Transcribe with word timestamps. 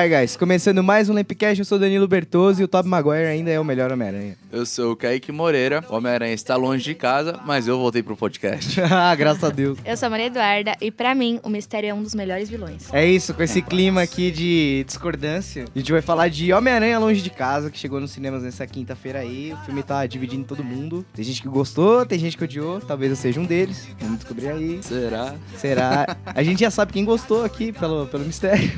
Alright, 0.00 0.16
guys. 0.16 0.34
Começando 0.34 0.82
mais 0.82 1.10
um 1.10 1.12
Lampcast, 1.12 1.58
eu 1.58 1.64
sou 1.66 1.78
Danilo 1.78 2.08
Bertoso 2.08 2.62
e 2.62 2.64
o 2.64 2.68
Top 2.68 2.88
Maguire 2.88 3.26
ainda 3.26 3.50
é 3.50 3.60
o 3.60 3.64
melhor 3.64 3.92
Homem-Aranha. 3.92 4.34
Eu 4.50 4.64
sou 4.64 4.92
o 4.92 4.96
Kaique 4.96 5.30
Moreira. 5.30 5.84
O 5.90 5.94
Homem-Aranha 5.94 6.32
está 6.32 6.56
longe 6.56 6.82
de 6.82 6.94
casa, 6.94 7.38
mas 7.44 7.68
eu 7.68 7.76
voltei 7.76 8.02
pro 8.02 8.16
podcast. 8.16 8.80
ah, 8.90 9.14
graças 9.14 9.44
a 9.44 9.50
Deus. 9.50 9.78
Eu 9.84 9.94
sou 9.98 10.06
a 10.06 10.10
Maria 10.10 10.28
Eduarda 10.28 10.74
e 10.80 10.90
pra 10.90 11.14
mim 11.14 11.38
o 11.42 11.50
Mistério 11.50 11.90
é 11.90 11.92
um 11.92 12.02
dos 12.02 12.14
melhores 12.14 12.48
vilões. 12.48 12.88
É 12.94 13.04
isso, 13.04 13.34
com 13.34 13.42
esse 13.42 13.60
clima 13.60 14.00
aqui 14.00 14.30
de 14.30 14.84
discordância, 14.86 15.66
a 15.74 15.78
gente 15.78 15.92
vai 15.92 16.00
falar 16.00 16.28
de 16.28 16.50
Homem-Aranha 16.50 16.98
Longe 16.98 17.20
de 17.20 17.28
Casa, 17.28 17.70
que 17.70 17.78
chegou 17.78 18.00
nos 18.00 18.10
cinemas 18.10 18.42
nessa 18.42 18.66
quinta-feira 18.66 19.18
aí. 19.18 19.52
O 19.52 19.66
filme 19.66 19.82
tá 19.82 20.06
dividindo 20.06 20.46
todo 20.46 20.64
mundo. 20.64 21.04
Tem 21.12 21.22
gente 21.22 21.42
que 21.42 21.48
gostou, 21.48 22.06
tem 22.06 22.18
gente 22.18 22.38
que 22.38 22.44
odiou, 22.44 22.80
talvez 22.80 23.10
eu 23.10 23.16
seja 23.16 23.38
um 23.38 23.44
deles. 23.44 23.86
Vamos 24.00 24.20
descobrir 24.20 24.48
aí. 24.48 24.80
Será? 24.82 25.34
Será? 25.58 26.16
A 26.24 26.42
gente 26.42 26.60
já 26.60 26.70
sabe 26.70 26.90
quem 26.90 27.04
gostou 27.04 27.44
aqui 27.44 27.70
pelo, 27.70 28.06
pelo 28.06 28.24
mistério. 28.24 28.70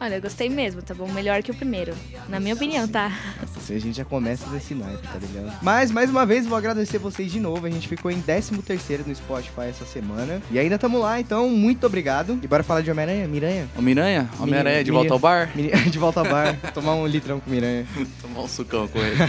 Olha, 0.00 0.16
eu 0.16 0.20
gostei 0.20 0.48
mesmo, 0.48 0.82
tá 0.82 0.92
bom? 0.92 1.06
Melhor 1.08 1.42
que 1.42 1.50
o 1.50 1.54
primeiro. 1.54 1.94
Na 2.28 2.38
minha 2.40 2.54
opinião, 2.54 2.86
tá? 2.86 3.12
Assim 3.56 3.76
a 3.76 3.78
gente 3.78 3.96
já 3.96 4.04
começa 4.04 4.46
desse 4.50 4.74
naipe, 4.74 5.06
tá 5.06 5.18
ligado? 5.18 5.56
Mas, 5.62 5.90
mais 5.90 6.10
uma 6.10 6.26
vez, 6.26 6.46
vou 6.46 6.58
agradecer 6.58 6.98
vocês 6.98 7.30
de 7.30 7.40
novo. 7.40 7.66
A 7.66 7.70
gente 7.70 7.88
ficou 7.88 8.10
em 8.10 8.20
13 8.20 8.52
no 8.54 9.14
Spotify 9.14 9.68
essa 9.70 9.84
semana. 9.84 10.42
E 10.50 10.58
ainda 10.58 10.74
estamos 10.74 11.00
lá, 11.00 11.20
então, 11.20 11.48
muito 11.48 11.86
obrigado. 11.86 12.38
E 12.42 12.46
bora 12.46 12.62
falar 12.62 12.82
de 12.82 12.90
Homem-Aranha? 12.90 13.26
Miranha? 13.28 13.68
Homem-Aranha? 13.78 14.28
Homem-Aranha 14.38 14.84
de 14.84 14.90
volta 14.90 15.12
ao 15.12 15.18
bar? 15.18 15.50
De 15.90 15.98
volta 15.98 16.20
ao 16.20 16.26
bar. 16.26 16.56
Tomar 16.74 16.94
um 16.96 17.06
litrão 17.06 17.40
com 17.40 17.50
Miranha. 17.50 17.86
Tomar 18.20 18.42
um 18.42 18.48
sucão 18.48 18.86
com 18.88 18.98
ele. 18.98 19.16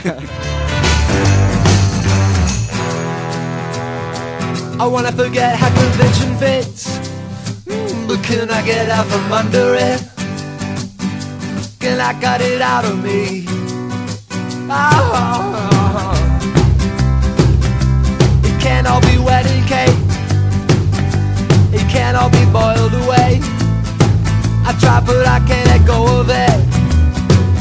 I 4.77 4.85
wanna 4.87 5.11
forget 5.13 5.55
how 5.55 5.69
convention 5.69 6.35
fits. 6.37 6.99
Mm, 7.65 8.07
but 8.07 8.21
can 8.23 8.49
I 8.51 8.61
get 8.61 8.89
out 8.89 9.05
from 9.05 9.31
under 9.31 9.75
it? 9.75 10.03
Can 11.85 12.01
I 12.01 12.19
got 12.19 12.41
it 12.41 12.63
out 12.63 12.83
of 12.83 12.97
me? 13.03 13.45
Ah, 14.67 16.17
it 18.41 18.59
can't 18.59 18.87
all 18.87 19.01
be 19.01 19.21
wedding 19.21 19.61
cake. 19.69 19.93
It 21.69 21.85
can't 21.85 22.17
all 22.17 22.31
be 22.31 22.41
boiled 22.49 22.89
away. 23.05 23.37
I 24.65 24.73
try, 24.81 24.97
but 25.05 25.29
I 25.29 25.37
can't 25.45 25.67
let 25.69 25.85
go 25.85 26.09
of 26.21 26.25
it. 26.25 26.57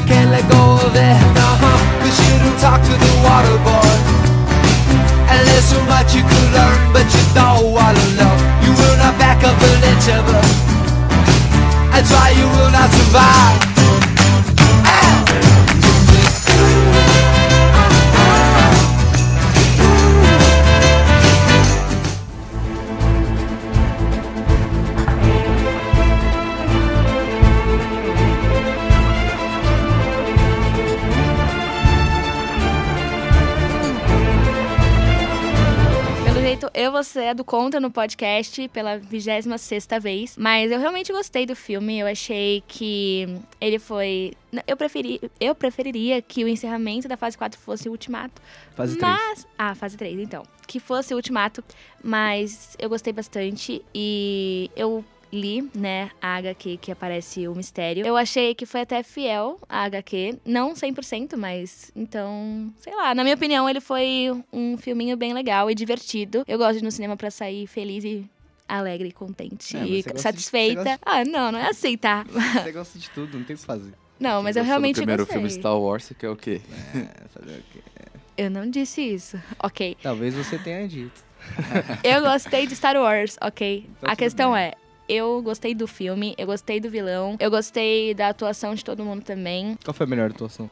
Can't 0.09 0.31
let 0.33 0.49
go 0.49 0.81
of 0.81 0.97
it. 0.97 1.21
Uh-huh. 1.37 1.79
Cause 2.01 2.17
you 2.25 2.35
don't 2.41 2.59
talk 2.65 2.81
to 2.81 2.95
the 2.97 3.13
water 3.29 3.61
boy. 3.61 3.93
And 5.29 5.45
there's 5.45 5.69
so 5.69 5.77
much 5.85 6.17
you 6.17 6.25
could 6.25 6.49
learn, 6.57 6.81
but 6.97 7.05
you 7.13 7.25
don't 7.37 7.77
wanna 7.77 8.07
know. 8.17 8.35
You 8.65 8.73
will 8.73 8.97
not 8.97 9.21
back 9.21 9.45
up 9.45 9.61
an 9.61 9.85
inch 9.85 10.09
of 10.09 10.25
it. 10.33 10.49
That's 11.93 12.09
why 12.09 12.33
you 12.33 12.49
will 12.57 12.73
not 12.73 12.89
survive. 12.89 13.74
Jeito, 36.65 36.71
eu 36.75 36.93
vou 36.93 37.03
ser 37.03 37.35
do 37.35 37.45
contra 37.45 37.81
no 37.81 37.91
podcast 37.91 38.69
pela 38.69 38.99
26 38.99 39.87
vez. 40.01 40.37
Mas 40.37 40.71
eu 40.71 40.79
realmente 40.79 41.13
gostei 41.13 41.47
do 41.47 41.55
filme. 41.55 41.99
Eu 41.99 42.07
achei 42.07 42.63
que 42.67 43.27
ele 43.61 43.79
foi. 43.79 44.33
Eu, 44.67 44.77
preferi... 44.77 45.21
eu 45.41 45.55
preferiria 45.55 46.23
que 46.23 46.45
o 46.45 46.49
encerramento 46.49 47.09
da 47.09 47.17
fase 47.17 47.37
4 47.37 47.59
fosse 47.59 47.89
o 47.89 47.93
ultimato. 47.93 48.41
Fase 48.75 48.97
3. 48.97 49.13
Mas. 49.13 49.47
Ah, 49.59 49.75
fase 49.75 49.97
3, 49.97 50.19
então. 50.21 50.43
Que 50.67 50.81
fosse 50.81 51.13
o 51.13 51.17
ultimato. 51.17 51.63
Mas 52.03 52.77
eu 52.79 52.89
gostei 52.89 53.13
bastante. 53.13 53.83
E 53.95 54.71
eu 54.77 55.05
li, 55.35 55.69
né, 55.75 56.11
a 56.23 56.37
HQ 56.37 56.79
que 56.79 56.91
aparece 56.93 57.47
o 57.49 57.55
mistério. 57.55 58.07
Eu 58.07 58.17
achei 58.17 58.55
que 58.55 58.65
foi 58.65 58.81
até 58.83 59.03
fiel 59.03 59.59
a 59.69 59.83
HQ. 59.85 60.39
Não 60.45 60.73
100%, 60.75 61.37
mas. 61.37 61.91
Então. 61.95 62.73
Sei 62.79 62.95
lá. 62.95 63.15
Na 63.15 63.23
minha 63.23 63.35
opinião, 63.35 63.69
ele 63.69 63.81
foi 63.81 64.31
um 64.53 64.77
filminho 64.79 65.17
bem 65.17 65.35
legal 65.35 65.71
e 65.71 65.75
divertido. 65.75 66.45
Eu 66.49 66.57
gosto 66.59 66.75
de 66.75 66.79
ir 66.79 66.85
no 66.85 66.91
cinema 66.93 67.17
pra 67.17 67.31
sair 67.31 67.67
feliz 67.67 68.05
e. 68.05 68.25
Alegre, 68.67 69.13
contente 69.13 69.77
É, 69.77 69.85
e 69.85 70.03
de- 70.03 70.19
satisfeita. 70.23 70.83
você 70.83 70.89
gosta 70.89 71.01
Ah, 71.05 71.23
não, 71.23 71.53
não 71.53 71.59
é 71.59 71.69
assim, 71.69 71.99
tá? 71.99 72.25
Você 72.63 72.73
gosta 72.73 72.99
de 72.99 73.11
tudo, 73.11 73.37
não 73.37 73.45
tem 73.45 73.55
o 73.55 73.59
que 73.59 73.65
fazer. 73.65 73.93
Não, 74.19 74.43
mas 74.43 74.57
eu 74.57 74.65
realmente 74.65 74.95
do 74.95 74.99
primeiro 75.01 75.25
gostei. 75.25 75.39
filme 75.39 75.51
Star 75.51 75.79
Wars, 75.79 76.11
que 76.19 76.25
é 76.25 76.31
o 76.31 76.35
quê? 76.35 76.63
É, 76.95 77.29
fazer 77.29 77.59
o 77.59 77.63
quê? 77.71 77.81
Eu 78.39 78.51
não 78.51 78.69
disse 78.71 79.03
isso. 79.03 79.39
Ok. 79.63 79.99
Talvez 80.03 80.33
você 80.35 80.59
tenha 80.59 80.89
dito. 80.89 81.23
Eu 82.03 82.23
gostei 82.23 82.67
de 82.67 82.75
Star 82.75 82.97
Wars, 82.97 83.37
ok? 83.43 83.87
Então 83.99 84.11
a 84.11 84.17
questão 84.17 84.53
bem. 84.55 84.63
é, 84.63 84.75
eu 85.09 85.43
gostei 85.43 85.75
do 85.75 85.87
filme, 85.87 86.35
eu 86.39 86.47
gostei 86.47 86.81
do 86.81 86.89
vilão, 86.91 87.37
eu 87.41 87.51
gostei 87.51 88.15
da 88.15 88.29
atuação 88.29 88.75
de 88.75 88.85
todo 88.85 89.05
mundo 89.05 89.23
também. 89.23 89.77
Qual 89.85 89.95
foi 89.95 90.07
a 90.07 90.09
melhor 90.09 90.31
atuação? 90.31 90.71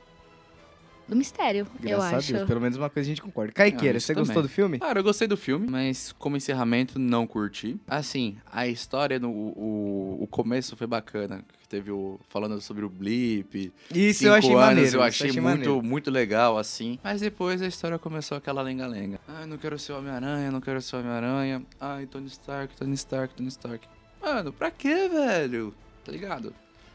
Do 1.09 1.16
mistério, 1.16 1.66
eu 1.82 1.98
Graças 1.98 2.15
acho. 2.15 2.32
a 2.32 2.37
Deus, 2.38 2.48
pelo 2.48 2.60
menos 2.60 2.78
uma 2.78 2.88
coisa 2.88 3.06
a 3.06 3.10
gente 3.10 3.20
concorda. 3.20 3.53
Caiqueira, 3.53 3.98
Ah, 3.98 4.00
você 4.00 4.15
também. 4.15 4.25
gostou 4.28 4.43
do 4.44 4.48
filme? 4.48 4.78
Cara, 4.78 5.00
eu 5.00 5.03
gostei 5.03 5.26
do 5.28 5.37
filme, 5.37 5.66
mas 5.69 6.12
como 6.12 6.37
encerramento, 6.37 6.98
não 6.98 7.26
curti. 7.26 7.76
Assim, 7.88 8.37
a 8.50 8.66
história, 8.69 9.19
no, 9.19 9.28
o, 9.28 10.19
o 10.22 10.26
começo 10.28 10.76
foi 10.76 10.87
bacana. 10.87 11.44
que 11.60 11.69
Teve 11.69 11.91
o. 11.91 12.19
falando 12.28 12.59
sobre 12.62 12.84
o 12.84 12.88
blip. 12.88 13.72
Isso 13.93 14.20
cinco 14.20 14.31
eu 14.31 14.34
achei 14.34 14.50
anos, 14.53 14.64
maneiro. 14.64 14.87
eu 14.87 14.88
isso 14.91 15.00
achei, 15.00 15.26
muito, 15.32 15.43
maneiro. 15.43 15.82
muito 15.82 16.10
legal, 16.10 16.56
assim. 16.56 16.99
Mas 17.03 17.20
depois 17.20 17.60
a 17.60 17.66
história 17.66 17.99
começou 17.99 18.38
aquela 18.38 18.62
lenga-lenga. 18.62 19.20
Ah, 19.28 19.44
não 19.44 19.59
quero 19.59 19.78
ser 19.78 19.93
o 19.93 19.99
Homem-Aranha, 19.99 20.50
não 20.50 20.60
quero 20.60 20.81
ser 20.81 20.97
o 20.97 21.00
Homem-Aranha. 21.00 21.62
Ai, 21.81 22.06
Tony 22.06 22.28
Stark, 22.28 22.75
Tony 22.76 22.94
Stark, 22.94 23.34
Tony 23.34 23.49
Stark. 23.49 23.87
Mano, 24.22 24.53
pra 24.53 24.71
quê, 24.71 25.09
velho? 25.09 25.75
Tá 26.05 26.12
ligado? 26.12 26.55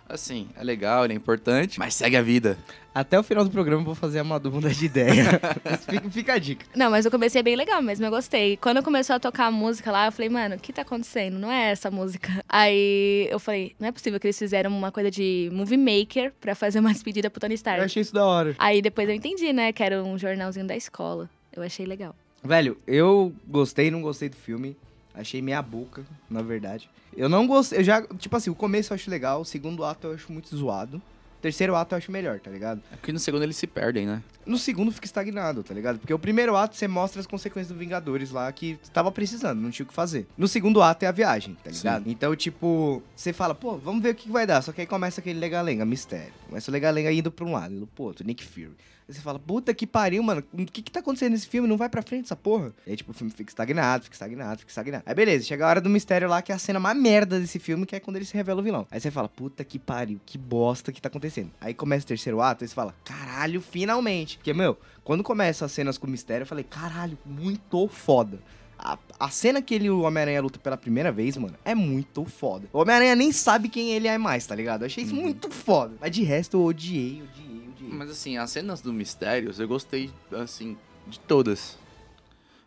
Assim, 0.10 0.48
é 0.56 0.64
legal, 0.64 1.04
ele 1.04 1.14
é 1.14 1.18
importante, 1.18 1.78
mas 1.78 1.94
segue 1.94 2.16
a 2.16 2.22
vida. 2.22 2.58
Até 2.96 3.20
o 3.20 3.24
final 3.24 3.44
do 3.44 3.52
programa 3.52 3.82
eu 3.82 3.86
vou 3.86 3.94
fazer 3.94 4.22
uma 4.22 4.40
muda 4.40 4.70
de 4.70 4.86
ideia. 4.86 5.40
Mas 5.64 5.84
fica, 5.86 6.10
fica 6.10 6.34
a 6.34 6.38
dica. 6.40 6.66
Não, 6.74 6.90
mas 6.90 7.06
o 7.06 7.12
começo 7.12 7.38
é 7.38 7.44
bem 7.44 7.58
legal 7.58 7.82
mesmo, 7.82 8.06
eu 8.06 8.10
gostei. 8.10 8.56
Quando 8.56 8.82
começou 8.82 9.18
a 9.18 9.20
tocar 9.20 9.48
a 9.48 9.52
música 9.52 9.92
lá, 9.92 10.06
eu 10.06 10.12
falei, 10.14 10.30
mano, 10.30 10.56
o 10.56 10.60
que 10.60 10.72
tá 10.72 10.84
acontecendo? 10.84 11.38
Não 11.38 11.52
é 11.52 11.72
essa 11.72 11.92
música. 11.92 12.42
Aí 12.48 13.28
eu 13.30 13.38
falei, 13.38 13.76
não 13.78 13.90
é 13.90 13.92
possível 13.92 14.18
que 14.18 14.28
eles 14.28 14.40
fizeram 14.40 14.72
uma 14.72 14.94
coisa 14.94 15.12
de 15.12 15.50
movie 15.52 15.78
maker 15.78 16.34
pra 16.40 16.56
fazer 16.56 16.80
uma 16.80 16.92
despedida 16.94 17.30
pro 17.30 17.42
Tony 17.42 17.56
Stark. 17.56 17.80
Eu 17.80 17.86
achei 17.86 18.02
isso 18.02 18.14
da 18.14 18.26
hora. 18.26 18.56
Aí 18.58 18.82
depois 18.82 19.10
eu 19.10 19.14
entendi, 19.14 19.52
né, 19.52 19.74
que 19.74 19.84
era 19.84 20.02
um 20.02 20.18
jornalzinho 20.18 20.66
da 20.66 20.76
escola. 20.76 21.30
Eu 21.52 21.62
achei 21.62 21.86
legal. 21.86 22.16
Velho, 22.42 22.78
eu 22.88 23.34
gostei 23.46 23.88
e 23.88 23.92
não 23.92 24.02
gostei 24.02 24.30
do 24.30 24.38
filme. 24.38 24.78
Achei 25.18 25.42
meia 25.42 25.62
boca, 25.62 26.06
na 26.30 26.42
verdade. 26.42 26.90
Eu 27.16 27.28
não 27.28 27.48
gostei. 27.48 27.80
Eu 27.80 27.84
já. 27.84 28.02
Tipo 28.02 28.36
assim, 28.36 28.50
o 28.50 28.56
começo 28.56 28.94
eu 28.94 28.96
acho 28.96 29.10
legal, 29.10 29.42
o 29.42 29.46
segundo 29.46 29.84
ato 29.84 30.08
eu 30.08 30.14
acho 30.14 30.32
muito 30.32 30.56
zoado. 30.56 30.98
O 31.38 31.40
terceiro 31.40 31.76
ato 31.76 31.94
eu 31.94 31.98
acho 31.98 32.12
melhor, 32.12 32.40
tá 32.40 32.50
ligado? 32.50 32.82
É 32.92 32.98
que 32.98 33.12
no 33.12 33.20
segundo 33.20 33.44
eles 33.44 33.56
se 33.56 33.68
perdem, 33.68 34.08
né? 34.08 34.24
No 34.44 34.58
segundo 34.58 34.92
fica 34.92 35.06
estagnado, 35.06 35.64
tá 35.64 35.72
ligado? 35.72 36.00
Porque 36.00 36.14
o 36.14 36.18
primeiro 36.18 36.56
ato 36.56 36.76
você 36.76 36.88
mostra 36.88 37.20
as 37.22 37.28
consequências 37.28 37.72
do 37.72 37.78
Vingadores 37.78 38.32
lá 38.32 38.52
que 38.52 38.80
tava 38.92 39.12
precisando, 39.12 39.62
não 39.62 39.70
tinha 39.70 39.84
o 39.86 39.88
que 39.88 39.94
fazer. 39.94 40.26
No 40.36 40.48
segundo 40.48 40.82
ato 40.82 41.04
é 41.04 41.08
a 41.08 41.12
viagem, 41.12 41.56
tá 41.64 41.70
ligado? 41.70 42.10
Então, 42.10 42.36
tipo, 42.36 43.04
você 43.16 43.32
fala, 43.34 43.54
pô, 43.54 43.78
vamos 43.78 44.02
ver 44.02 44.10
o 44.12 44.16
que 44.16 44.24
que 44.24 44.32
vai 44.32 44.48
dar. 44.48 44.64
Só 44.64 44.72
que 44.72 44.82
aí 44.82 44.88
começa 44.88 45.22
aquele 45.22 45.40
legalenga, 45.40 45.86
mistério. 45.86 46.34
Começa 46.48 46.72
o 46.72 46.74
legalenga 46.74 47.12
indo 47.12 47.32
pra 47.32 47.46
um 47.46 47.52
lado, 47.52 47.74
indo 47.76 47.86
pro 47.86 48.06
outro, 48.06 48.26
Nick 48.26 48.44
Fury. 48.44 48.72
Aí 49.08 49.16
você 49.16 49.22
fala, 49.22 49.40
puta 49.40 49.74
que 49.74 49.88
pariu, 49.88 50.22
mano. 50.22 50.44
O 50.52 50.66
que 50.66 50.82
que 50.82 50.92
tá 50.92 51.00
acontecendo 51.00 51.32
nesse 51.32 51.48
filme? 51.48 51.68
Não 51.68 51.78
vai 51.78 51.88
pra 51.88 52.02
frente 52.02 52.26
essa 52.26 52.36
porra. 52.36 52.74
E 52.86 52.90
aí, 52.92 52.98
tipo, 52.98 53.12
o 53.12 53.14
filme 53.14 53.32
fica 53.32 53.50
estagnado, 53.50 54.04
fica 54.04 54.16
estagnado, 54.16 54.60
fica 54.60 54.70
estagnado. 54.70 55.04
Aí, 55.06 55.16
beleza, 55.16 55.46
chega 55.46 55.66
a 55.66 55.70
hora 55.70 55.80
do 55.80 55.90
mistério 55.90 56.28
lá, 56.28 56.42
que 56.42 56.52
é 56.52 56.56
a 56.56 56.60
cena 56.60 56.78
mais 56.78 56.98
merda 56.98 57.40
desse 57.40 57.58
filme, 57.58 57.86
que 57.86 57.96
é 57.96 58.02
quando 58.02 58.18
ele 58.18 58.26
se 58.26 58.34
revela 58.34 58.60
o 58.60 58.64
vilão. 58.64 58.86
Aí 58.92 59.00
você 59.00 59.10
fala, 59.10 59.30
puta 59.30 59.64
que 59.64 59.80
pariu, 59.80 60.20
que 60.26 60.38
bosta 60.38 60.92
que 60.92 61.02
tá 61.02 61.08
acontecendo. 61.08 61.52
Aí 61.62 61.74
começa 61.74 62.04
o 62.04 62.08
terceiro 62.08 62.42
ato, 62.42 62.66
aí 62.66 62.68
você 62.68 62.76
fala, 62.76 62.94
caralho, 63.06 63.62
finalmente. 63.62 64.38
Porque, 64.38 64.54
meu, 64.54 64.78
quando 65.06 65.24
começa 65.24 65.64
as 65.64 65.72
cenas 65.72 65.98
com 65.98 66.06
o 66.06 66.10
mistério, 66.10 66.44
eu 66.44 66.48
falei, 66.48 66.66
caralho, 66.66 67.18
muito 67.26 67.88
foda. 67.88 68.40
A, 68.78 68.98
a 69.20 69.30
cena 69.30 69.62
que 69.62 69.74
ele 69.74 69.90
o 69.90 70.02
Homem-Aranha 70.02 70.42
luta 70.42 70.60
pela 70.60 70.78
primeira 70.78 71.12
vez, 71.12 71.36
mano, 71.38 71.56
é 71.66 71.74
muito 71.74 72.26
foda. 72.26 72.68
O 72.72 72.80
Homem-Aranha 72.80 73.16
nem 73.16 73.32
sabe 73.32 73.70
quem 73.70 73.92
ele 73.92 74.08
é 74.08 74.18
mais, 74.18 74.46
tá 74.46 74.54
ligado? 74.54 74.82
Eu 74.82 74.86
achei 74.88 75.04
isso 75.04 75.16
muito 75.16 75.50
foda. 75.50 75.96
Mas 76.00 76.12
de 76.12 76.24
resto, 76.24 76.58
eu 76.58 76.64
odiei, 76.64 77.24
odiei. 77.24 77.47
Mas 77.88 78.10
assim, 78.10 78.38
as 78.38 78.52
cenas 78.52 78.82
do 78.82 78.94
Mistérios, 78.94 79.60
eu 79.60 79.68
gostei, 79.68 80.12
assim, 80.32 80.78
de 81.08 81.20
todas. 81.20 81.78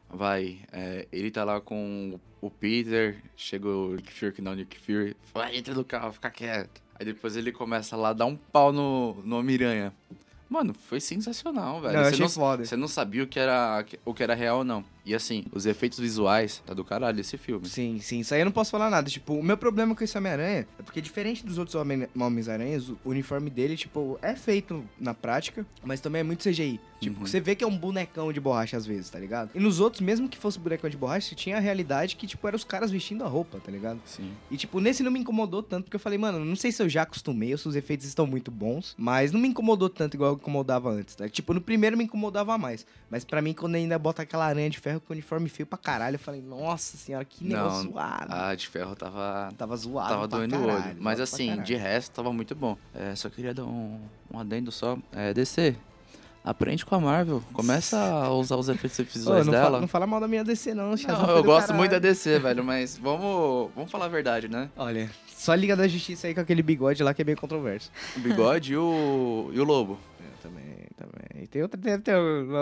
Vai, 0.08 0.60
é, 0.72 1.06
ele 1.12 1.30
tá 1.30 1.44
lá 1.44 1.60
com 1.60 2.18
o 2.40 2.50
Peter, 2.50 3.22
chega 3.36 3.68
o 3.68 3.94
Nick 3.94 4.12
Fury, 4.12 4.32
que 4.32 4.42
não 4.42 4.52
é 4.52 4.54
o 4.54 4.56
Nick 4.58 4.78
Fury, 4.78 5.16
fala, 5.32 5.54
entra 5.54 5.72
no 5.74 5.84
carro, 5.84 6.12
fica 6.12 6.30
quieto. 6.30 6.82
Aí 6.98 7.04
depois 7.04 7.36
ele 7.36 7.52
começa 7.52 7.96
lá 7.96 8.10
a 8.10 8.12
dar 8.12 8.26
um 8.26 8.36
pau 8.36 8.72
no, 8.72 9.14
no 9.24 9.38
Homem-Aranha. 9.38 9.92
Mano, 10.50 10.74
foi 10.74 11.00
sensacional, 11.00 11.80
velho. 11.80 11.96
Não, 11.96 12.04
você, 12.04 12.22
não, 12.22 12.28
foda. 12.28 12.64
você 12.64 12.76
não 12.76 12.88
sabia 12.88 13.22
o 13.22 13.26
que, 13.26 13.38
era, 13.38 13.84
o 14.04 14.12
que 14.12 14.22
era 14.22 14.34
real 14.34 14.58
ou 14.58 14.64
não. 14.64 14.84
E 15.10 15.14
assim, 15.14 15.42
os 15.50 15.66
efeitos 15.66 15.98
visuais 15.98 16.62
tá 16.64 16.72
do 16.72 16.84
caralho 16.84 17.18
esse 17.18 17.36
filme. 17.36 17.66
Sim, 17.68 17.98
sim. 18.00 18.20
Isso 18.20 18.32
aí 18.32 18.42
eu 18.42 18.44
não 18.44 18.52
posso 18.52 18.70
falar 18.70 18.88
nada. 18.88 19.10
Tipo, 19.10 19.34
o 19.34 19.42
meu 19.42 19.56
problema 19.58 19.92
com 19.92 20.04
esse 20.04 20.16
Homem-Aranha 20.16 20.68
é 20.78 20.82
porque, 20.84 21.00
diferente 21.00 21.44
dos 21.44 21.58
outros 21.58 21.74
Homens-Aranhas, 22.14 22.88
o 22.90 22.96
uniforme 23.06 23.50
dele, 23.50 23.76
tipo, 23.76 24.18
é 24.22 24.36
feito 24.36 24.84
na 25.00 25.12
prática, 25.12 25.66
mas 25.82 26.00
também 26.00 26.20
é 26.20 26.22
muito 26.22 26.48
CGI. 26.48 26.78
Tipo, 27.00 27.18
Uhum. 27.20 27.26
você 27.26 27.40
vê 27.40 27.54
que 27.56 27.64
é 27.64 27.66
um 27.66 27.76
bonecão 27.76 28.30
de 28.32 28.38
borracha 28.38 28.76
às 28.76 28.84
vezes, 28.86 29.08
tá 29.10 29.18
ligado? 29.18 29.50
E 29.54 29.58
nos 29.58 29.80
outros, 29.80 30.00
mesmo 30.02 30.28
que 30.28 30.36
fosse 30.38 30.58
bonecão 30.60 30.88
de 30.88 30.96
borracha, 30.98 31.30
você 31.30 31.34
tinha 31.34 31.56
a 31.56 31.60
realidade 31.60 32.14
que, 32.14 32.26
tipo, 32.26 32.46
eram 32.46 32.56
os 32.56 32.62
caras 32.64 32.90
vestindo 32.90 33.24
a 33.24 33.26
roupa, 33.26 33.58
tá 33.58 33.72
ligado? 33.72 33.98
Sim. 34.04 34.30
E, 34.50 34.56
tipo, 34.56 34.78
nesse 34.80 35.02
não 35.02 35.10
me 35.10 35.18
incomodou 35.18 35.60
tanto, 35.62 35.84
porque 35.84 35.96
eu 35.96 36.00
falei, 36.00 36.18
mano, 36.18 36.44
não 36.44 36.54
sei 36.54 36.70
se 36.70 36.80
eu 36.82 36.88
já 36.88 37.02
acostumei 37.02 37.50
ou 37.52 37.58
se 37.58 37.66
os 37.66 37.74
efeitos 37.74 38.06
estão 38.06 38.26
muito 38.28 38.50
bons, 38.50 38.94
mas 38.98 39.32
não 39.32 39.40
me 39.40 39.48
incomodou 39.48 39.88
tanto 39.88 40.14
igual 40.14 40.34
incomodava 40.34 40.90
antes, 40.90 41.14
tá? 41.16 41.28
Tipo, 41.28 41.54
no 41.54 41.60
primeiro 41.60 41.96
me 41.96 42.04
incomodava 42.04 42.56
mais, 42.58 42.86
mas 43.10 43.24
pra 43.24 43.40
mim, 43.42 43.54
quando 43.54 43.74
ainda 43.76 43.98
bota 43.98 44.22
aquela 44.22 44.44
aranha 44.46 44.68
de 44.70 44.78
ferro 44.78 44.99
com 45.00 45.12
o 45.12 45.14
uniforme 45.14 45.48
feio 45.48 45.66
pra 45.66 45.78
caralho, 45.78 46.14
eu 46.14 46.18
falei, 46.18 46.40
nossa 46.40 46.96
senhora, 46.96 47.24
que 47.24 47.44
negócio 47.44 47.84
Não, 47.84 47.92
zoado. 47.92 48.32
A 48.32 48.54
de 48.54 48.68
ferro 48.68 48.94
tava. 48.94 49.50
Tava 49.56 49.76
zoado 49.76 50.08
Tava 50.08 50.28
doendo 50.28 50.56
o 50.56 50.64
olho. 50.66 50.96
Mas 50.98 51.20
assim, 51.20 51.60
de 51.62 51.74
resto, 51.74 52.12
tava 52.14 52.32
muito 52.32 52.54
bom. 52.54 52.76
É, 52.94 53.14
só 53.14 53.28
queria 53.28 53.52
dar 53.54 53.64
um, 53.64 54.00
um 54.32 54.38
adendo 54.38 54.70
só. 54.70 54.96
É, 55.12 55.32
DC. 55.34 55.76
Aprende 56.42 56.86
com 56.86 56.94
a 56.94 57.00
Marvel. 57.00 57.42
Começa 57.52 57.98
a 57.98 58.30
usar 58.30 58.56
os 58.56 58.68
efeitos 58.70 58.98
visuais 58.98 59.46
dela. 59.46 59.64
fala, 59.64 59.80
não 59.80 59.88
fala 59.88 60.06
mal 60.06 60.20
da 60.20 60.26
minha 60.26 60.42
DC 60.42 60.72
não, 60.72 60.94
Não, 60.94 61.30
eu 61.36 61.44
gosto 61.44 61.66
caralho. 61.66 61.78
muito 61.78 61.90
da 61.90 61.98
DC, 61.98 62.38
velho, 62.38 62.64
mas 62.64 62.96
vamos, 62.96 63.70
vamos 63.74 63.90
falar 63.90 64.06
a 64.06 64.08
verdade, 64.08 64.48
né? 64.48 64.70
Olha, 64.74 65.10
só 65.36 65.54
Liga 65.54 65.76
da 65.76 65.86
Justiça 65.86 66.26
aí 66.28 66.34
com 66.34 66.40
aquele 66.40 66.62
bigode 66.62 67.02
lá 67.02 67.12
que 67.12 67.20
é 67.20 67.24
bem 67.26 67.36
controverso. 67.36 67.90
O 68.16 68.20
bigode 68.20 68.72
e 68.72 68.76
o, 68.76 69.50
e 69.52 69.60
o 69.60 69.64
lobo. 69.64 69.98
E 71.34 71.46
tem 71.46 71.62
outra, 71.62 71.80
tem, 71.80 71.92
tem, 72.00 72.14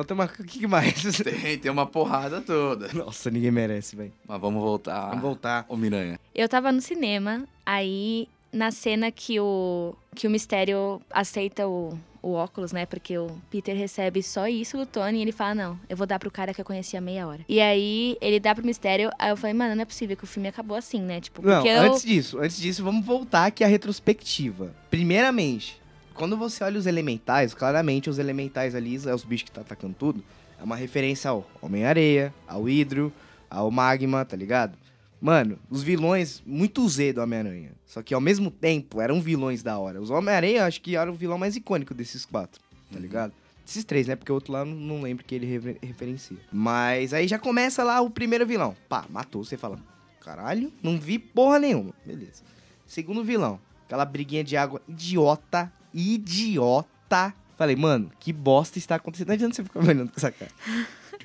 tem 0.06 0.14
uma... 0.16 0.24
O 0.24 0.44
que 0.44 0.66
mais? 0.66 1.02
Tem, 1.22 1.58
tem 1.58 1.70
uma 1.70 1.86
porrada 1.86 2.40
toda. 2.40 2.92
Nossa, 2.92 3.30
ninguém 3.30 3.50
merece, 3.50 3.96
velho. 3.96 4.12
Mas 4.26 4.40
vamos 4.40 4.62
voltar. 4.62 5.08
Vamos 5.08 5.22
voltar. 5.22 5.64
O 5.68 5.76
Miranha. 5.76 6.18
Eu 6.34 6.48
tava 6.48 6.70
no 6.70 6.80
cinema, 6.80 7.44
aí 7.64 8.28
na 8.52 8.70
cena 8.70 9.10
que 9.10 9.38
o, 9.40 9.94
que 10.14 10.26
o 10.26 10.30
Mistério 10.30 11.00
aceita 11.10 11.66
o, 11.66 11.98
o 12.22 12.32
óculos, 12.32 12.72
né? 12.72 12.86
Porque 12.86 13.16
o 13.18 13.30
Peter 13.50 13.76
recebe 13.76 14.22
só 14.22 14.48
isso 14.48 14.76
do 14.76 14.86
Tony 14.86 15.18
e 15.18 15.22
ele 15.22 15.32
fala, 15.32 15.54
não, 15.54 15.80
eu 15.88 15.96
vou 15.96 16.06
dar 16.06 16.18
pro 16.18 16.30
cara 16.30 16.54
que 16.54 16.60
eu 16.60 16.64
conheci 16.64 16.96
há 16.96 17.00
meia 17.00 17.26
hora. 17.26 17.40
E 17.48 17.60
aí 17.60 18.16
ele 18.20 18.40
dá 18.40 18.54
pro 18.54 18.64
Mistério, 18.64 19.10
aí 19.18 19.30
eu 19.30 19.36
falei, 19.36 19.54
mano, 19.54 19.74
não 19.74 19.82
é 19.82 19.86
possível 19.86 20.16
que 20.16 20.24
o 20.24 20.26
filme 20.26 20.48
acabou 20.48 20.76
assim, 20.76 21.00
né? 21.00 21.20
Tipo, 21.20 21.42
Não, 21.42 21.64
eu... 21.64 21.82
antes 21.82 22.02
disso, 22.02 22.38
antes 22.38 22.58
disso, 22.58 22.82
vamos 22.82 23.04
voltar 23.04 23.46
aqui 23.46 23.62
à 23.62 23.66
retrospectiva. 23.66 24.74
Primeiramente, 24.90 25.80
quando 26.18 26.36
você 26.36 26.64
olha 26.64 26.78
os 26.78 26.86
elementais, 26.86 27.54
claramente 27.54 28.10
os 28.10 28.18
elementais 28.18 28.74
ali, 28.74 28.96
é 29.06 29.14
os 29.14 29.24
bichos 29.24 29.44
que 29.48 29.52
tá 29.52 29.60
atacando 29.60 29.94
tudo, 29.94 30.22
é 30.60 30.62
uma 30.64 30.74
referência 30.76 31.30
ao 31.30 31.48
Homem-Areia, 31.62 32.34
ao 32.46 32.68
Hidro, 32.68 33.12
ao 33.48 33.70
Magma, 33.70 34.24
tá 34.24 34.36
ligado? 34.36 34.76
Mano, 35.20 35.58
os 35.70 35.82
vilões, 35.82 36.42
muito 36.44 36.86
Z 36.88 37.12
do 37.14 37.22
Homem-Aranha. 37.22 37.70
Só 37.86 38.02
que 38.02 38.12
ao 38.12 38.20
mesmo 38.20 38.50
tempo 38.50 39.00
eram 39.00 39.20
vilões 39.20 39.62
da 39.62 39.78
hora. 39.78 40.00
Os 40.00 40.10
Homem-Aranha, 40.10 40.66
acho 40.66 40.80
que 40.80 40.96
era 40.96 41.10
o 41.10 41.14
vilão 41.14 41.38
mais 41.38 41.56
icônico 41.56 41.94
desses 41.94 42.24
quatro, 42.24 42.60
tá 42.92 42.98
ligado? 42.98 43.32
Esses 43.66 43.84
três, 43.84 44.06
né? 44.06 44.16
Porque 44.16 44.32
o 44.32 44.34
outro 44.34 44.52
lá 44.52 44.64
não, 44.64 44.74
não 44.74 45.02
lembro 45.02 45.24
que 45.24 45.34
ele 45.34 45.46
refer- 45.46 45.78
referencia. 45.82 46.36
Mas 46.52 47.12
aí 47.14 47.28
já 47.28 47.38
começa 47.38 47.84
lá 47.84 48.00
o 48.00 48.10
primeiro 48.10 48.46
vilão. 48.46 48.74
Pá, 48.88 49.04
matou. 49.10 49.44
Você 49.44 49.56
fala, 49.56 49.78
caralho, 50.20 50.72
não 50.82 50.98
vi 50.98 51.18
porra 51.18 51.58
nenhuma. 51.58 51.92
Beleza. 52.04 52.42
Segundo 52.86 53.22
vilão, 53.22 53.60
aquela 53.86 54.04
briguinha 54.04 54.42
de 54.42 54.56
água 54.56 54.80
idiota, 54.88 55.70
idiota. 55.98 57.34
Falei, 57.56 57.74
mano, 57.74 58.10
que 58.20 58.32
bosta 58.32 58.78
está 58.78 58.94
acontecendo. 58.94 59.28
Não 59.28 59.34
adianta 59.34 59.56
você 59.56 59.64
ficar 59.64 59.80
olhando 59.80 60.10
com 60.10 60.16
essa 60.16 60.30
cara. 60.30 60.50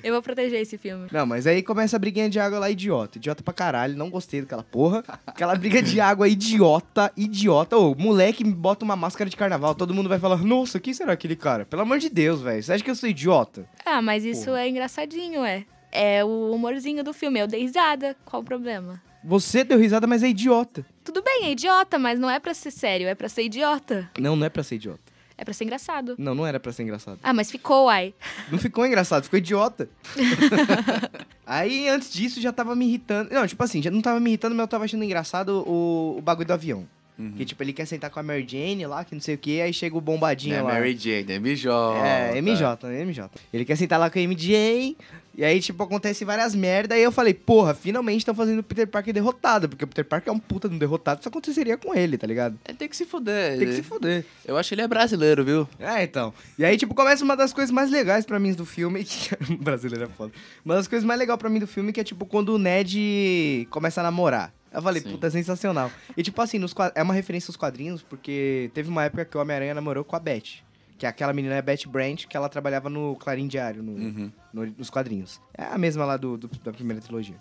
Eu 0.02 0.12
vou 0.12 0.20
proteger 0.20 0.60
esse 0.60 0.76
filme. 0.76 1.06
Não, 1.12 1.24
mas 1.24 1.46
aí 1.46 1.62
começa 1.62 1.96
a 1.96 1.98
briguinha 1.98 2.28
de 2.28 2.38
água 2.40 2.58
lá, 2.58 2.68
idiota. 2.70 3.16
Idiota 3.16 3.42
pra 3.42 3.54
caralho, 3.54 3.96
não 3.96 4.10
gostei 4.10 4.40
daquela 4.40 4.62
porra. 4.64 5.02
Aquela 5.26 5.54
briga 5.54 5.80
de 5.80 6.00
água 6.00 6.28
idiota, 6.28 7.12
idiota. 7.16 7.78
Ô, 7.78 7.94
moleque 7.94 8.44
me 8.44 8.52
bota 8.52 8.84
uma 8.84 8.96
máscara 8.96 9.30
de 9.30 9.36
carnaval, 9.36 9.74
todo 9.74 9.94
mundo 9.94 10.08
vai 10.08 10.18
falar, 10.18 10.38
nossa, 10.38 10.80
quem 10.80 10.92
será 10.92 11.12
aquele 11.12 11.36
cara? 11.36 11.64
Pelo 11.64 11.82
amor 11.82 11.98
de 11.98 12.10
Deus, 12.10 12.42
velho. 12.42 12.62
Você 12.62 12.72
acha 12.72 12.84
que 12.84 12.90
eu 12.90 12.96
sou 12.96 13.08
idiota? 13.08 13.66
Ah, 13.86 14.02
mas 14.02 14.24
isso 14.24 14.46
Porra. 14.46 14.62
é 14.62 14.68
engraçadinho, 14.68 15.44
é. 15.44 15.64
É 15.92 16.24
o 16.24 16.50
humorzinho 16.52 17.04
do 17.04 17.14
filme, 17.14 17.38
eu 17.40 17.46
dei 17.46 17.62
risada. 17.62 18.16
Qual 18.24 18.42
o 18.42 18.44
problema? 18.44 19.00
Você 19.22 19.64
deu 19.64 19.78
risada, 19.78 20.06
mas 20.06 20.22
é 20.22 20.28
idiota. 20.28 20.84
Tudo 21.04 21.22
bem, 21.22 21.44
é 21.44 21.50
idiota, 21.52 21.98
mas 21.98 22.18
não 22.18 22.30
é 22.30 22.40
pra 22.40 22.54
ser 22.54 22.70
sério, 22.70 23.06
é 23.06 23.14
pra 23.14 23.28
ser 23.28 23.42
idiota. 23.44 24.10
Não, 24.18 24.34
não 24.34 24.46
é 24.46 24.48
pra 24.48 24.62
ser 24.62 24.76
idiota. 24.76 25.00
É 25.36 25.44
pra 25.44 25.52
ser 25.52 25.64
engraçado. 25.64 26.14
Não, 26.16 26.34
não 26.34 26.46
era 26.46 26.58
pra 26.58 26.72
ser 26.72 26.84
engraçado. 26.84 27.18
Ah, 27.22 27.32
mas 27.32 27.50
ficou, 27.50 27.86
uai. 27.86 28.14
Não 28.50 28.58
ficou 28.58 28.86
engraçado, 28.86 29.24
ficou 29.24 29.38
idiota. 29.38 29.88
Aí, 31.44 31.88
antes 31.88 32.12
disso, 32.12 32.40
já 32.40 32.52
tava 32.52 32.74
me 32.74 32.86
irritando. 32.86 33.34
Não, 33.34 33.46
tipo 33.46 33.62
assim, 33.62 33.82
já 33.82 33.90
não 33.90 34.00
tava 34.00 34.18
me 34.20 34.30
irritando, 34.30 34.54
mas 34.54 34.62
eu 34.62 34.68
tava 34.68 34.84
achando 34.84 35.04
engraçado 35.04 35.64
o, 35.66 36.16
o 36.18 36.22
bagulho 36.22 36.46
do 36.46 36.52
avião. 36.52 36.88
Uhum. 37.18 37.32
Que, 37.36 37.44
tipo, 37.44 37.62
ele 37.62 37.72
quer 37.72 37.86
sentar 37.86 38.10
com 38.10 38.18
a 38.18 38.22
Mary 38.22 38.44
Jane 38.46 38.86
lá, 38.86 39.04
que 39.04 39.14
não 39.14 39.20
sei 39.20 39.36
o 39.36 39.38
que, 39.38 39.60
aí 39.60 39.72
chega 39.72 39.96
o 39.96 40.00
bombadinho 40.00 40.54
Não 40.56 40.68
é 40.68 40.72
lá. 40.72 40.74
Mary 40.74 40.96
Jane, 40.96 41.32
é 41.32 41.38
MJ. 41.38 41.70
É, 42.04 42.38
MJ, 42.40 42.88
né? 42.88 43.04
MJ. 43.04 43.30
Ele 43.52 43.64
quer 43.64 43.76
sentar 43.76 44.00
lá 44.00 44.10
com 44.10 44.18
a 44.18 44.22
MJ, 44.22 44.96
e 45.36 45.44
aí, 45.44 45.60
tipo, 45.60 45.82
acontece 45.82 46.24
várias 46.24 46.54
merda, 46.54 46.96
e 46.98 47.02
eu 47.02 47.12
falei, 47.12 47.32
porra, 47.32 47.72
finalmente 47.72 48.18
estão 48.18 48.34
fazendo 48.34 48.58
o 48.58 48.62
Peter 48.64 48.86
Parker 48.86 49.14
derrotado, 49.14 49.68
porque 49.68 49.84
o 49.84 49.86
Peter 49.86 50.04
Parker 50.04 50.32
é 50.32 50.34
um 50.34 50.38
puta 50.40 50.68
de 50.68 50.74
um 50.74 50.78
derrotado, 50.78 51.20
isso 51.20 51.28
aconteceria 51.28 51.76
com 51.76 51.94
ele, 51.94 52.18
tá 52.18 52.26
ligado? 52.26 52.58
É, 52.64 52.72
tem 52.72 52.88
que 52.88 52.96
se 52.96 53.04
fuder. 53.04 53.58
Tem 53.58 53.68
que 53.68 53.74
se 53.74 53.82
fuder. 53.82 54.24
Eu 54.44 54.56
acho 54.56 54.68
que 54.68 54.74
ele 54.74 54.82
é 54.82 54.88
brasileiro, 54.88 55.44
viu? 55.44 55.68
É, 55.78 56.02
então. 56.02 56.34
E 56.58 56.64
aí, 56.64 56.76
tipo, 56.76 56.94
começa 56.94 57.24
uma 57.24 57.36
das 57.36 57.52
coisas 57.52 57.70
mais 57.70 57.90
legais 57.92 58.26
pra 58.26 58.40
mim 58.40 58.52
do 58.52 58.66
filme, 58.66 59.02
que 59.06 59.36
brasileiro 59.60 60.04
é 60.04 60.08
foda. 60.08 60.32
Uma 60.64 60.74
das 60.74 60.88
coisas 60.88 61.06
mais 61.06 61.18
legais 61.18 61.38
pra 61.38 61.48
mim 61.48 61.60
do 61.60 61.66
filme, 61.66 61.92
que 61.92 62.00
é, 62.00 62.04
tipo, 62.04 62.26
quando 62.26 62.50
o 62.50 62.58
Ned 62.58 63.68
começa 63.70 64.00
a 64.00 64.04
namorar. 64.04 64.52
Eu 64.74 64.82
falei, 64.82 65.00
Sim. 65.00 65.12
puta, 65.12 65.30
sensacional. 65.30 65.90
E, 66.16 66.22
tipo 66.22 66.40
assim, 66.42 66.58
nos 66.58 66.74
é 66.94 67.02
uma 67.02 67.14
referência 67.14 67.48
aos 67.50 67.56
quadrinhos, 67.56 68.02
porque 68.02 68.70
teve 68.74 68.88
uma 68.88 69.04
época 69.04 69.24
que 69.24 69.36
o 69.36 69.40
Homem-Aranha 69.40 69.72
namorou 69.74 70.04
com 70.04 70.16
a 70.16 70.18
Beth. 70.20 70.62
Que 70.98 71.06
é 71.06 71.08
aquela 71.08 71.32
menina, 71.32 71.54
é 71.54 71.62
Beth 71.62 71.86
Brandt, 71.88 72.26
que 72.28 72.36
ela 72.36 72.48
trabalhava 72.48 72.88
no 72.90 73.16
Clarim 73.16 73.46
Diário, 73.48 73.82
no, 73.82 73.92
Uhum. 73.92 74.32
no- 74.52 74.66
nos 74.78 74.90
quadrinhos. 74.90 75.40
É 75.56 75.64
a 75.64 75.78
mesma 75.78 76.04
lá 76.04 76.16
do, 76.16 76.36
do- 76.36 76.48
da 76.62 76.72
primeira 76.72 77.00
trilogia. 77.00 77.36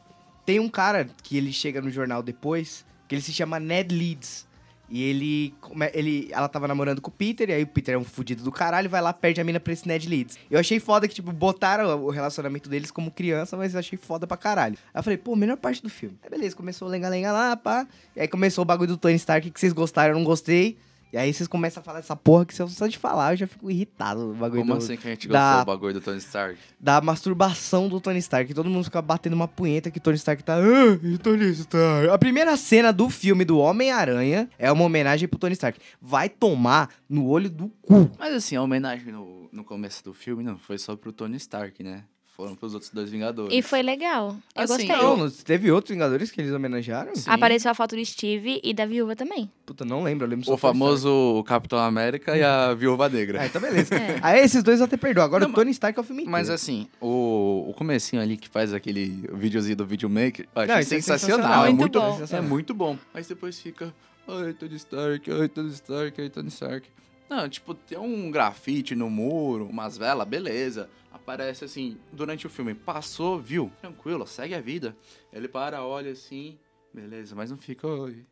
Tem 0.46 0.60
um 0.60 0.68
cara 0.70 1.08
que 1.24 1.38
ele 1.38 1.52
chega 1.54 1.80
no 1.82 1.90
jornal 1.90 2.22
depois, 2.24 2.86
que 3.08 3.16
ele 3.16 3.22
se 3.22 3.32
chama 3.32 3.60
Ned 3.60 3.94
Leeds. 3.96 4.48
E 4.90 5.04
ele, 5.04 5.54
ele. 5.94 6.30
Ela 6.32 6.48
tava 6.48 6.68
namorando 6.68 7.02
com 7.02 7.10
o 7.10 7.14
Peter, 7.14 7.50
e 7.50 7.54
aí 7.54 7.64
o 7.64 7.68
Peter 7.68 7.96
é 7.96 7.98
um 7.98 8.04
fudido 8.04 8.44
do 8.44 8.52
caralho, 8.52 8.90
vai 8.90 9.02
lá, 9.02 9.14
perde 9.14 9.42
a 9.42 9.44
mina 9.44 9.60
pra 9.60 9.74
esse 9.74 9.88
Ned 9.88 10.08
Leeds. 10.08 10.38
Eu 10.52 10.60
achei 10.60 10.80
foda 10.80 11.08
que, 11.08 11.16
tipo, 11.16 11.32
botaram 11.32 12.04
o 12.04 12.10
relacionamento 12.10 12.70
deles 12.70 12.92
como 12.92 13.10
criança, 13.10 13.58
mas 13.58 13.74
eu 13.74 13.80
achei 13.80 13.98
foda 13.98 14.28
pra 14.28 14.38
caralho. 14.38 14.78
Aí 14.94 15.00
eu 15.00 15.04
falei, 15.04 15.18
pô, 15.18 15.36
melhor 15.36 15.58
parte 15.58 15.82
do 15.82 15.90
filme. 15.90 16.18
Aí 16.24 16.30
beleza, 16.30 16.56
começou 16.56 16.88
o 16.88 16.92
lenga-lenga 16.92 17.32
lá, 17.32 17.56
pá. 17.56 17.88
E 18.16 18.22
aí 18.22 18.28
começou 18.28 18.62
o 18.62 18.66
bagulho 18.66 18.90
do 18.90 18.98
Tony 18.98 19.16
Stark 19.16 19.50
que 19.50 19.60
vocês 19.60 19.74
gostaram, 19.74 20.14
eu 20.14 20.18
não 20.18 20.26
gostei. 20.26 20.78
E 21.14 21.18
aí 21.18 21.32
vocês 21.32 21.48
começam 21.48 21.80
a 21.80 21.84
falar 21.84 22.00
essa 22.00 22.16
porra 22.16 22.44
que 22.44 22.56
se 22.56 22.60
eu 22.62 22.68
só 22.68 22.88
de 22.88 22.98
falar, 22.98 23.34
eu 23.34 23.38
já 23.38 23.46
fico 23.46 23.70
irritado. 23.70 24.32
O 24.32 24.34
bagulho 24.34 24.62
Como 24.64 24.74
do- 24.74 24.78
assim 24.84 24.98
que 24.98 25.08
a 25.08 25.12
gente 25.12 25.28
da- 25.28 25.40
gostou 25.58 25.64
do 25.66 25.68
bagulho 25.68 25.94
do 25.94 26.02
Tony 26.02 26.18
Stark? 26.18 26.58
da 26.80 27.00
masturbação 27.02 27.88
do 27.88 28.02
Tony 28.02 28.18
Stark. 28.18 28.48
que 28.48 28.54
Todo 28.56 28.68
mundo 28.68 28.84
fica 28.84 29.00
batendo 29.00 29.34
uma 29.34 29.48
punheta 29.48 29.92
que 29.92 30.00
Tony 30.00 30.16
Stark 30.18 30.44
tá. 30.44 30.56
Ah, 30.58 31.00
e 31.04 31.18
Tony 31.20 31.52
Stark. 31.52 32.10
A 32.10 32.18
primeira 32.18 32.58
cena 32.58 32.92
do 32.92 33.12
filme 33.12 33.46
do 33.46 33.60
Homem-Aranha 33.60 34.50
é 34.58 34.72
uma 34.72 34.84
homenagem 34.84 35.28
pro 35.28 35.38
Tony 35.38 35.54
Stark. 35.54 35.80
Vai 36.02 36.28
tomar 36.30 36.90
no 37.08 37.28
olho 37.28 37.48
do 37.50 37.70
cu. 37.84 38.10
Mas 38.18 38.34
assim, 38.34 38.56
a 38.56 38.62
homenagem 38.64 39.12
no, 39.14 39.48
no 39.52 39.64
começo 39.64 40.04
do 40.04 40.16
filme 40.16 40.44
não 40.44 40.58
foi 40.58 40.80
só 40.80 40.96
pro 40.96 41.12
Tony 41.14 41.38
Stark, 41.38 41.84
né? 41.84 42.06
Foram 42.36 42.56
pros 42.56 42.74
outros 42.74 42.90
dois 42.92 43.12
Vingadores. 43.12 43.54
E 43.56 43.62
foi 43.62 43.84
legal. 43.84 44.36
Eu 44.56 44.64
Assim, 44.64 44.88
gostei. 44.88 44.88
Não, 44.88 45.16
não- 45.18 45.30
teve 45.30 45.72
outros 45.72 45.92
Vingadores 45.94 46.32
que 46.32 46.42
eles 46.42 46.52
homenagearam? 46.52 47.16
Sim. 47.16 47.30
Apareceu 47.30 47.70
a 47.70 47.76
foto 47.76 47.96
do 47.96 48.04
Steve 48.04 48.60
e 48.64 48.74
da 48.74 48.88
viúva 48.88 49.16
também. 49.16 49.52
Puta, 49.66 49.86
não 49.86 50.02
lembro. 50.02 50.26
Eu 50.26 50.30
lembro 50.32 50.44
só 50.46 50.54
O 50.54 50.56
do 50.56 50.60
famoso 50.60 51.44
Capitão 51.46 51.78
América 51.78 52.36
e 52.36 52.42
a 52.42 52.74
Viúva 52.76 53.06
Stark. 53.06 53.16
Negra. 53.16 53.42
Ah, 53.42 53.46
então 53.46 53.62
beleza. 53.62 53.94
É. 53.96 54.20
Aí 54.24 54.40
esses 54.44 54.64
dois 54.64 54.80
eu 54.80 54.86
até 54.86 54.98
perdoo. 54.98 55.24
Agora 55.24 55.46
Não, 55.46 55.52
o 55.52 55.56
Tony 55.56 55.70
Stark 55.72 55.98
é 55.98 56.02
o 56.02 56.04
filme 56.04 56.24
inteiro. 56.24 56.32
Mas 56.32 56.50
assim, 56.50 56.88
o, 57.00 57.68
o 57.70 57.74
comecinho 57.78 58.20
ali 58.20 58.36
que 58.36 58.50
faz 58.50 58.74
aquele 58.74 59.30
videozinho 59.34 59.76
do 59.76 59.86
Videomaker, 59.86 60.48
eu 60.56 60.62
achei 60.64 60.74
Não, 60.74 60.82
isso 60.82 60.94
é 60.96 60.98
sensacional. 61.02 61.38
sensacional, 61.38 61.66
É 61.66 61.70
muito 61.70 61.80
muito, 61.82 62.00
bom. 62.28 62.36
é 62.38 62.42
muito 62.42 62.74
bom. 62.74 62.98
Mas 63.14 63.28
depois 63.28 63.60
fica, 63.60 63.94
ai, 64.28 64.54
Tony 64.54 64.76
Stark, 64.78 65.32
ai, 65.32 65.48
Tony 65.48 65.70
Stark, 65.70 66.20
ai, 66.20 66.30
Tony 66.30 66.48
Stark. 66.48 66.88
Não, 67.30 67.48
tipo, 67.48 67.74
tem 67.74 67.98
um 67.98 68.30
grafite 68.32 68.96
no 68.96 69.10
muro, 69.10 69.66
umas 69.68 69.98
velas, 69.98 70.28
beleza. 70.28 70.90
Aparece 71.24 71.64
assim, 71.64 71.98
durante 72.12 72.46
o 72.46 72.50
filme, 72.50 72.74
passou, 72.76 73.40
viu, 73.40 73.72
tranquilo, 73.80 74.28
segue 74.28 74.54
a 74.54 74.60
vida. 74.60 74.94
Ele 75.32 75.48
para, 75.48 75.82
olha 75.82 76.12
assim, 76.12 76.60
beleza, 76.94 77.34
mas 77.34 77.50
não 77.50 77.58
fica, 77.58 77.88
ai, 77.88 78.26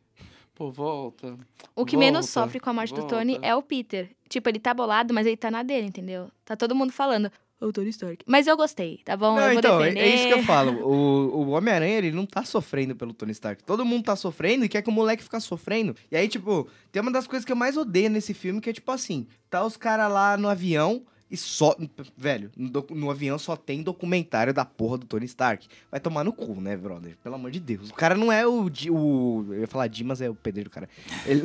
pô, 0.54 0.70
volta. 0.70 1.38
O 1.74 1.86
que 1.86 1.96
menos 1.96 2.26
Volta, 2.26 2.46
sofre 2.46 2.60
com 2.60 2.68
a 2.68 2.72
morte 2.74 2.92
do 2.92 3.00
volta. 3.00 3.16
Tony 3.16 3.38
é 3.40 3.56
o 3.56 3.62
Peter. 3.62 4.10
Tipo, 4.28 4.50
ele 4.50 4.58
tá 4.58 4.74
bolado, 4.74 5.14
mas 5.14 5.26
ele 5.26 5.38
tá 5.38 5.50
na 5.50 5.62
dele, 5.62 5.86
entendeu? 5.86 6.30
Tá 6.44 6.54
todo 6.54 6.74
mundo 6.74 6.92
falando, 6.92 7.32
ô 7.58 7.72
Tony 7.72 7.88
Stark. 7.88 8.22
Mas 8.26 8.46
eu 8.46 8.58
gostei, 8.58 9.00
tá 9.02 9.16
bom? 9.16 9.36
Não, 9.36 9.52
então, 9.54 9.82
é- 9.82 9.90
defender. 9.90 10.00
é 10.00 10.14
isso 10.14 10.26
que 10.26 10.34
eu 10.34 10.42
falo. 10.42 10.72
O, 10.84 11.46
o 11.46 11.48
Homem-Aranha, 11.52 11.96
ele 11.96 12.12
não 12.12 12.26
tá 12.26 12.44
sofrendo 12.44 12.94
pelo 12.94 13.14
Tony 13.14 13.32
Stark. 13.32 13.64
Todo 13.64 13.86
mundo 13.86 14.04
tá 14.04 14.16
sofrendo 14.16 14.66
e 14.66 14.68
quer 14.68 14.82
que 14.82 14.90
o 14.90 14.92
moleque 14.92 15.22
fique 15.22 15.40
sofrendo. 15.40 15.96
E 16.10 16.16
aí, 16.16 16.28
tipo, 16.28 16.68
tem 16.90 17.00
uma 17.00 17.10
das 17.10 17.26
coisas 17.26 17.46
que 17.46 17.52
eu 17.52 17.56
mais 17.56 17.78
odeio 17.78 18.10
nesse 18.10 18.34
filme, 18.34 18.60
que 18.60 18.68
é 18.68 18.72
tipo 18.74 18.92
assim, 18.92 19.26
tá 19.48 19.64
os 19.64 19.78
caras 19.78 20.12
lá 20.12 20.36
no 20.36 20.46
avião 20.46 21.06
E 21.32 21.36
só. 21.38 21.74
Velho, 22.14 22.50
no, 22.54 22.84
no 22.90 23.10
avião 23.10 23.38
só 23.38 23.56
tem 23.56 23.82
documentário 23.82 24.52
da 24.52 24.66
porra 24.66 24.98
do 24.98 25.06
Tony 25.06 25.24
Stark. 25.24 25.66
Vai 25.90 25.98
tomar 25.98 26.22
no 26.24 26.32
cu, 26.32 26.60
né, 26.60 26.76
brother? 26.76 27.16
Pelo 27.24 27.36
amor 27.36 27.50
de 27.50 27.58
Deus. 27.58 27.88
O 27.88 27.94
cara 27.94 28.14
não 28.14 28.30
é 28.30 28.46
o. 28.46 28.70
O 28.90 29.46
eu 29.50 29.60
ia 29.60 29.66
falar 29.66 29.86
Dimas, 29.88 30.20
é 30.20 30.28
o 30.28 30.34
pedreiro, 30.34 30.68
cara. 30.68 30.86
Ele, 31.24 31.40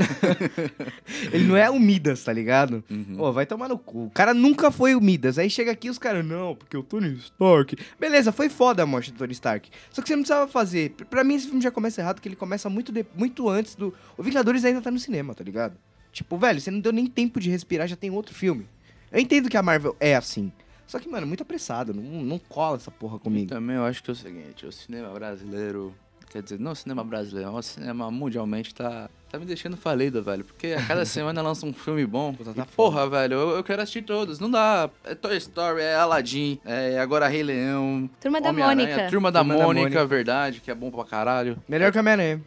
ele 1.32 1.46
não 1.46 1.56
é 1.56 1.70
o 1.70 1.80
Midas, 1.80 2.24
tá 2.24 2.34
ligado? 2.34 2.84
Uhum. 2.90 3.16
Pô, 3.18 3.32
vai 3.32 3.46
tomar 3.46 3.68
no 3.70 3.78
cu. 3.78 4.06
O 4.06 4.10
cara 4.12 4.34
nunca 4.34 4.70
foi 4.72 4.94
o 4.94 5.02
Midas. 5.02 5.38
Aí 5.40 5.50
chega 5.50 5.72
aqui 5.72 5.90
os 5.90 5.98
caras, 5.98 6.26
não, 6.26 6.54
porque 6.56 6.76
o 6.76 6.84
Tony 6.84 7.14
Stark. 7.14 7.78
Beleza, 8.00 8.32
foi 8.34 8.50
foda 8.50 8.84
a 8.84 8.86
morte 8.86 9.12
do 9.12 9.18
Tony 9.18 9.32
Stark. 9.34 9.70
Só 9.92 10.02
que 10.02 10.08
você 10.10 10.16
não 10.16 10.24
precisava 10.24 10.52
fazer. 10.52 10.92
Pra 11.10 11.24
mim, 11.24 11.36
esse 11.36 11.46
filme 11.48 11.62
já 11.62 11.72
começa 11.72 12.02
errado, 12.02 12.16
porque 12.16 12.28
ele 12.28 12.36
começa 12.36 12.70
muito, 12.70 12.92
de- 12.92 13.06
muito 13.16 13.48
antes 13.50 13.74
do. 13.76 13.94
O 14.18 14.24
Vingadores 14.24 14.66
ainda 14.66 14.82
tá 14.82 14.92
no 14.92 15.00
cinema, 15.00 15.34
tá 15.34 15.44
ligado? 15.44 15.78
Tipo, 16.12 16.38
velho, 16.38 16.60
você 16.60 16.72
não 16.72 16.80
deu 16.80 16.92
nem 16.92 17.06
tempo 17.06 17.40
de 17.40 17.50
respirar, 17.50 17.88
já 17.88 17.96
tem 17.96 18.10
outro 18.10 18.34
filme. 18.34 18.68
Eu 19.12 19.20
entendo 19.20 19.50
que 19.50 19.58
a 19.58 19.64
Marvel 19.64 19.96
é 20.00 20.16
assim. 20.16 20.52
Só 20.86 21.00
que, 21.00 21.10
mano, 21.10 21.28
muito 21.28 21.44
apressado. 21.44 21.94
Não, 21.94 22.02
não 22.24 22.40
cola 22.40 22.78
essa 22.78 22.90
porra 22.90 23.20
comigo. 23.20 23.50
também 23.50 23.76
eu 23.76 23.84
acho 23.84 24.02
que 24.02 24.10
é 24.10 24.14
o 24.14 24.16
seguinte, 24.16 24.66
o 24.66 24.72
cinema 24.72 25.10
brasileiro, 25.10 25.94
quer 26.30 26.42
dizer, 26.42 26.60
não 26.60 26.72
o 26.72 26.76
cinema 26.76 27.04
brasileiro, 27.04 27.52
mas 27.52 27.66
o 27.66 27.70
cinema 27.74 28.10
mundialmente 28.10 28.74
tá, 28.74 29.10
tá 29.30 29.38
me 29.38 29.46
deixando 29.46 29.76
falido, 29.76 30.24
velho. 30.24 30.46
Porque 30.46 30.68
a 30.68 30.86
cada 30.86 31.04
semana 31.06 31.42
lança 31.42 31.66
um 31.66 31.74
filme 31.74 32.06
bom. 32.06 32.34
Puta, 32.34 32.54
tá 32.54 32.64
e, 32.64 32.76
porra, 32.76 33.10
velho, 33.10 33.34
eu, 33.34 33.50
eu 33.58 33.64
quero 33.66 33.82
assistir 33.82 34.04
todos. 34.04 34.40
Não 34.40 34.50
dá. 34.50 34.90
É 35.04 35.14
Toy 35.14 35.36
Story, 35.38 35.82
é 35.82 35.96
Aladdin, 35.96 36.58
é 36.64 36.98
agora 37.00 37.28
Rei 37.28 37.44
Leão. 37.44 38.10
Turma 38.22 38.40
da 38.40 38.54
Mônica. 38.54 39.10
Turma 39.10 39.30
da 39.30 39.42
Turma 39.42 39.58
da 39.58 39.64
Mônica, 39.66 39.82
Mônica. 39.90 40.06
verdade, 40.06 40.62
que 40.62 40.72
é 40.72 40.76
bom 40.76 40.90
pra 40.90 41.04
caralho. 41.04 41.62
Melhor 41.68 41.92
que 41.92 41.98
a 41.98 42.02
Homem-Aranha. 42.02 42.42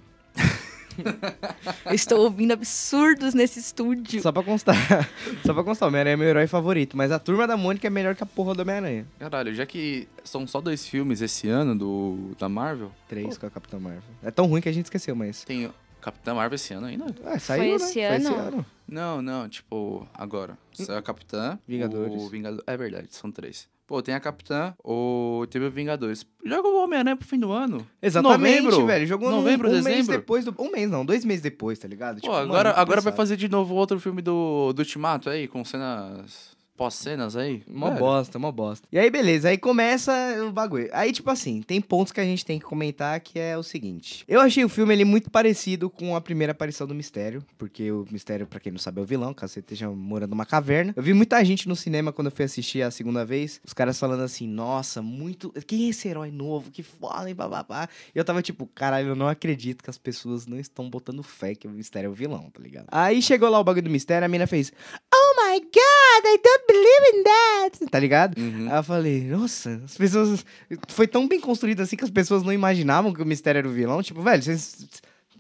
Eu 1.87 1.95
estou 1.95 2.21
ouvindo 2.21 2.53
absurdos 2.53 3.35
nesse 3.35 3.61
estúdio. 3.61 4.23
Só 4.23 4.33
pra 4.33 4.43
constar. 4.43 4.77
Só 5.45 5.55
pra 5.55 5.63
constar, 5.65 5.87
o 5.87 5.89
Homem-Aranha 5.89 6.15
é 6.15 6.17
meu 6.17 6.29
herói 6.29 6.47
favorito. 6.47 6.97
Mas 6.97 7.11
a 7.13 7.19
turma 7.19 7.47
da 7.47 7.57
Mônica 7.57 7.87
é 7.87 7.91
melhor 7.91 8.15
que 8.15 8.23
a 8.23 8.27
porra 8.27 8.55
do 8.55 8.63
Homem-Aranha. 8.63 9.07
Caralho, 9.19 9.55
já 9.55 9.67
que 9.67 10.09
são 10.25 10.47
só 10.47 10.61
dois 10.61 10.87
filmes 10.87 11.21
esse 11.21 11.49
ano 11.49 11.77
do, 11.77 12.33
da 12.39 12.49
Marvel, 12.49 12.93
Três 13.09 13.37
com 13.37 13.47
a 13.47 13.51
Capitã 13.51 13.79
Marvel. 13.79 14.03
É 14.23 14.31
tão 14.31 14.47
ruim 14.47 14.61
que 14.61 14.69
a 14.69 14.73
gente 14.73 14.87
esqueceu, 14.87 15.15
mas. 15.15 15.45
tem 15.45 15.71
Capitã 16.01 16.35
Marvel 16.35 16.55
esse 16.55 16.73
ano 16.73 16.87
ainda? 16.87 17.07
Ah, 17.25 17.39
saiu, 17.39 17.77
esse 17.77 17.99
né? 18.01 18.09
Foi 18.09 18.17
esse 18.17 18.27
ano? 18.27 18.37
ano. 18.37 18.67
Não, 18.89 19.23
não, 19.23 19.49
tipo, 19.49 20.09
agora. 20.15 20.59
Saiu 20.73 20.99
a 20.99 21.03
Capitã. 21.03 21.59
Vingadores. 21.69 22.21
O 22.21 22.29
Vingador... 22.29 22.63
É 22.67 22.77
verdade, 22.77 23.09
são 23.11 23.31
três. 23.31 23.69
Pô, 23.91 24.01
tem 24.01 24.15
a 24.15 24.21
Capitã, 24.21 24.73
o... 24.85 25.45
teve 25.51 25.65
o 25.65 25.71
Vingadores. 25.71 26.25
Joga 26.47 26.69
o 26.69 26.85
Homem-Aranha 26.85 27.17
pro 27.17 27.27
fim 27.27 27.41
do 27.41 27.51
ano. 27.51 27.85
Exatamente, 28.01 28.61
Novembro. 28.63 28.87
velho. 28.87 29.05
Jogou 29.05 29.31
Novembro, 29.33 29.69
num, 29.69 29.81
um 29.81 29.83
mês 29.83 30.07
depois 30.07 30.45
do. 30.45 30.55
Um 30.61 30.71
mês, 30.71 30.89
não, 30.89 31.05
dois 31.05 31.25
meses 31.25 31.43
depois, 31.43 31.77
tá 31.77 31.89
ligado? 31.89 32.21
Pô, 32.21 32.21
Tipo, 32.21 32.33
mano, 32.33 32.45
agora, 32.53 32.69
muito 32.69 32.79
agora 32.79 33.01
vai 33.01 33.13
fazer 33.13 33.37
de 33.37 33.49
novo 33.49 33.75
outro 33.75 33.99
filme 33.99 34.23
do, 34.23 34.73
do 34.73 34.79
Ultimato 34.79 35.29
aí, 35.29 35.49
com 35.49 35.65
cenas. 35.65 36.50
Pós-cenas 36.81 37.37
aí. 37.37 37.63
Velho, 37.69 37.99
bosta, 37.99 38.39
mó 38.39 38.51
bosta. 38.51 38.89
E 38.91 38.99
aí, 38.99 39.11
beleza, 39.11 39.51
aí 39.51 39.59
começa 39.59 40.11
o 40.49 40.51
bagulho. 40.51 40.89
Aí, 40.95 41.13
tipo 41.13 41.31
assim, 41.31 41.61
tem 41.61 41.79
pontos 41.79 42.11
que 42.11 42.19
a 42.19 42.25
gente 42.25 42.43
tem 42.43 42.59
que 42.59 42.65
comentar 42.65 43.21
que 43.21 43.39
é 43.39 43.55
o 43.59 43.63
seguinte. 43.63 44.25
Eu 44.27 44.41
achei 44.41 44.65
o 44.65 44.69
filme 44.69 44.95
ele 44.95 45.05
muito 45.05 45.31
parecido 45.31 45.91
com 45.91 46.17
a 46.17 46.23
primeira 46.23 46.53
aparição 46.53 46.87
do 46.87 46.95
Mistério, 46.95 47.45
porque 47.59 47.93
o 47.93 48.07
Mistério, 48.11 48.47
pra 48.47 48.59
quem 48.59 48.73
não 48.73 48.79
sabe, 48.79 48.99
é 48.99 49.03
o 49.03 49.05
vilão, 49.05 49.35
caso 49.35 49.53
você 49.53 49.61
esteja 49.61 49.91
morando 49.91 50.31
numa 50.31 50.47
caverna. 50.47 50.95
Eu 50.97 51.03
vi 51.03 51.13
muita 51.13 51.45
gente 51.45 51.69
no 51.69 51.77
cinema 51.77 52.15
quando 52.15 52.29
eu 52.29 52.33
fui 52.33 52.47
assistir 52.47 52.81
a 52.81 52.91
segunda 52.91 53.27
vez, 53.27 53.61
os 53.63 53.75
caras 53.75 54.01
falando 54.01 54.23
assim, 54.23 54.49
nossa, 54.49 55.03
muito. 55.03 55.53
Quem 55.67 55.85
é 55.85 55.91
esse 55.91 56.09
herói 56.09 56.31
novo? 56.31 56.71
Que 56.71 56.83
foda, 56.83 57.29
e 57.29 57.35
bababá. 57.35 57.91
E 58.15 58.19
eu 58.19 58.25
tava 58.25 58.41
tipo, 58.41 58.67
caralho, 58.67 59.09
eu 59.09 59.15
não 59.15 59.29
acredito 59.29 59.85
que 59.85 59.91
as 59.91 59.99
pessoas 59.99 60.47
não 60.47 60.59
estão 60.59 60.89
botando 60.89 61.23
fé 61.23 61.55
que 61.55 61.67
o 61.67 61.71
Mistério 61.71 62.09
é 62.09 62.11
o 62.11 62.15
vilão, 62.15 62.49
tá 62.49 62.63
ligado? 62.63 62.87
Aí 62.91 63.21
chegou 63.21 63.51
lá 63.51 63.61
o 63.61 63.65
bagulho 63.65 63.85
do 63.85 63.91
Mistério, 63.91 64.25
a 64.25 64.29
mina 64.29 64.47
fez, 64.47 64.73
Oh 65.15 65.35
my 65.47 65.61
god, 65.61 66.25
I 66.25 66.41
don't 66.43 66.70
believe 66.73 67.19
in 67.19 67.23
that! 67.25 67.87
Tá 67.91 67.99
ligado? 67.99 68.39
Uhum. 68.39 68.69
Aí 68.71 68.77
eu 68.79 68.83
falei, 68.85 69.21
nossa, 69.25 69.81
as 69.85 69.97
pessoas. 69.97 70.45
Foi 70.89 71.07
tão 71.07 71.27
bem 71.29 71.41
construído 71.41 71.81
assim 71.81 71.97
que 71.97 72.05
as 72.05 72.11
pessoas 72.11 72.43
não 72.43 72.53
imaginavam 72.53 73.13
que 73.13 73.23
o 73.23 73.27
mistério 73.27 73.59
era 73.61 73.69
o 73.69 73.73
vilão. 73.73 74.03
Tipo, 74.03 74.23
velho, 74.23 74.43
vocês- 74.43 74.87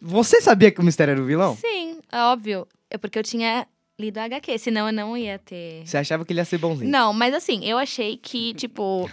você 0.01 0.41
sabia 0.41 0.71
que 0.71 0.81
o 0.81 0.85
mistério 0.85 1.13
era 1.13 1.21
o 1.23 1.27
vilão? 1.27 1.57
Sim, 1.57 1.99
é 2.11 2.19
óbvio. 2.23 2.67
É 2.91 2.97
porque 2.99 3.19
eu 3.19 3.23
tinha 3.23 3.67
lido 3.99 4.19
a 4.19 4.25
HQ, 4.25 4.59
senão 4.59 4.87
eu 4.87 4.93
não 4.93 5.17
ia 5.17 5.39
ter. 5.39 5.83
Você 5.85 5.97
achava 5.99 6.25
que 6.25 6.33
ele 6.33 6.41
ia 6.41 6.45
ser 6.45 6.59
bonzinho? 6.59 6.91
Não, 6.91 7.13
mas 7.13 7.35
assim, 7.35 7.65
eu 7.65 7.77
achei 7.79 8.17
que, 8.17 8.55
tipo. 8.55 9.09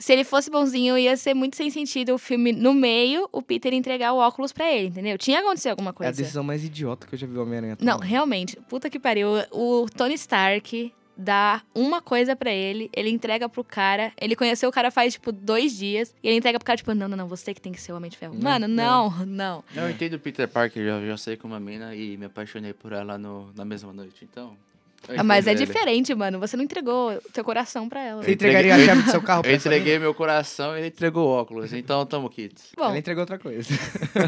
Se 0.00 0.12
ele 0.12 0.22
fosse 0.22 0.48
bonzinho, 0.48 0.96
ia 0.96 1.16
ser 1.16 1.34
muito 1.34 1.56
sem 1.56 1.70
sentido 1.70 2.14
o 2.14 2.18
filme 2.18 2.52
no 2.52 2.72
meio, 2.72 3.28
o 3.32 3.42
Peter 3.42 3.74
entregar 3.74 4.12
o 4.12 4.18
óculos 4.18 4.52
pra 4.52 4.70
ele, 4.72 4.86
entendeu? 4.86 5.18
Tinha 5.18 5.40
acontecido 5.40 5.70
alguma 5.72 5.90
É 5.90 5.90
a 5.90 5.94
coisa. 5.94 6.12
decisão 6.12 6.44
mais 6.44 6.62
idiota 6.62 7.04
que 7.04 7.16
eu 7.16 7.18
já 7.18 7.26
vi 7.26 7.36
o 7.36 7.42
Homem-Aranha 7.42 7.76
Não, 7.80 7.98
realmente, 7.98 8.56
puta 8.68 8.88
que 8.88 9.00
pariu. 9.00 9.28
O 9.50 9.86
Tony 9.96 10.14
Stark 10.14 10.92
dá 11.18 11.60
uma 11.74 12.00
coisa 12.00 12.36
pra 12.36 12.52
ele, 12.52 12.88
ele 12.94 13.10
entrega 13.10 13.48
pro 13.48 13.64
cara. 13.64 14.12
Ele 14.20 14.36
conheceu 14.36 14.68
o 14.68 14.72
cara 14.72 14.90
faz, 14.90 15.14
tipo, 15.14 15.32
dois 15.32 15.76
dias. 15.76 16.14
E 16.22 16.28
ele 16.28 16.36
entrega 16.36 16.58
pro 16.58 16.64
cara, 16.64 16.76
tipo, 16.76 16.94
não, 16.94 17.08
não, 17.08 17.16
não, 17.16 17.28
você 17.28 17.52
que 17.52 17.60
tem 17.60 17.72
que 17.72 17.80
ser 17.80 17.92
o 17.92 17.96
Homem 17.96 18.10
de 18.10 18.16
Ferro. 18.16 18.34
Não, 18.34 18.42
Mano, 18.42 18.68
não, 18.68 19.26
não. 19.26 19.64
Eu 19.74 19.90
entendo 19.90 20.14
o 20.14 20.20
Peter 20.20 20.48
Parker, 20.48 20.84
já, 20.84 21.04
já 21.04 21.16
saí 21.16 21.36
com 21.36 21.48
uma 21.48 21.58
mina 21.58 21.94
e 21.94 22.16
me 22.16 22.26
apaixonei 22.26 22.72
por 22.72 22.92
ela 22.92 23.18
no, 23.18 23.52
na 23.54 23.64
mesma 23.64 23.92
noite, 23.92 24.24
então. 24.30 24.56
Ah, 25.16 25.22
Mas 25.24 25.46
é 25.46 25.52
ele. 25.52 25.64
diferente, 25.64 26.14
mano. 26.14 26.38
Você 26.38 26.56
não 26.56 26.64
entregou 26.64 27.12
o 27.12 27.20
teu 27.32 27.42
coração 27.44 27.88
pra 27.88 28.02
ela. 28.02 28.22
Você 28.22 28.32
entregaria 28.32 28.74
a 28.74 28.78
chave 28.78 29.02
do 29.02 29.10
seu 29.10 29.22
carro 29.22 29.42
pra 29.42 29.50
Eu 29.50 29.56
entreguei 29.56 29.98
meu 29.98 30.12
coração 30.12 30.74
e 30.76 30.80
ele 30.80 30.86
entregou 30.88 31.26
o 31.26 31.30
óculos, 31.30 31.72
então 31.72 32.04
tamo 32.04 32.28
quites. 32.28 32.64
mina? 32.76 32.84
Bom, 32.84 32.90
Ela 32.90 32.98
entregou 32.98 33.22
outra 33.22 33.38
coisa. 33.38 33.68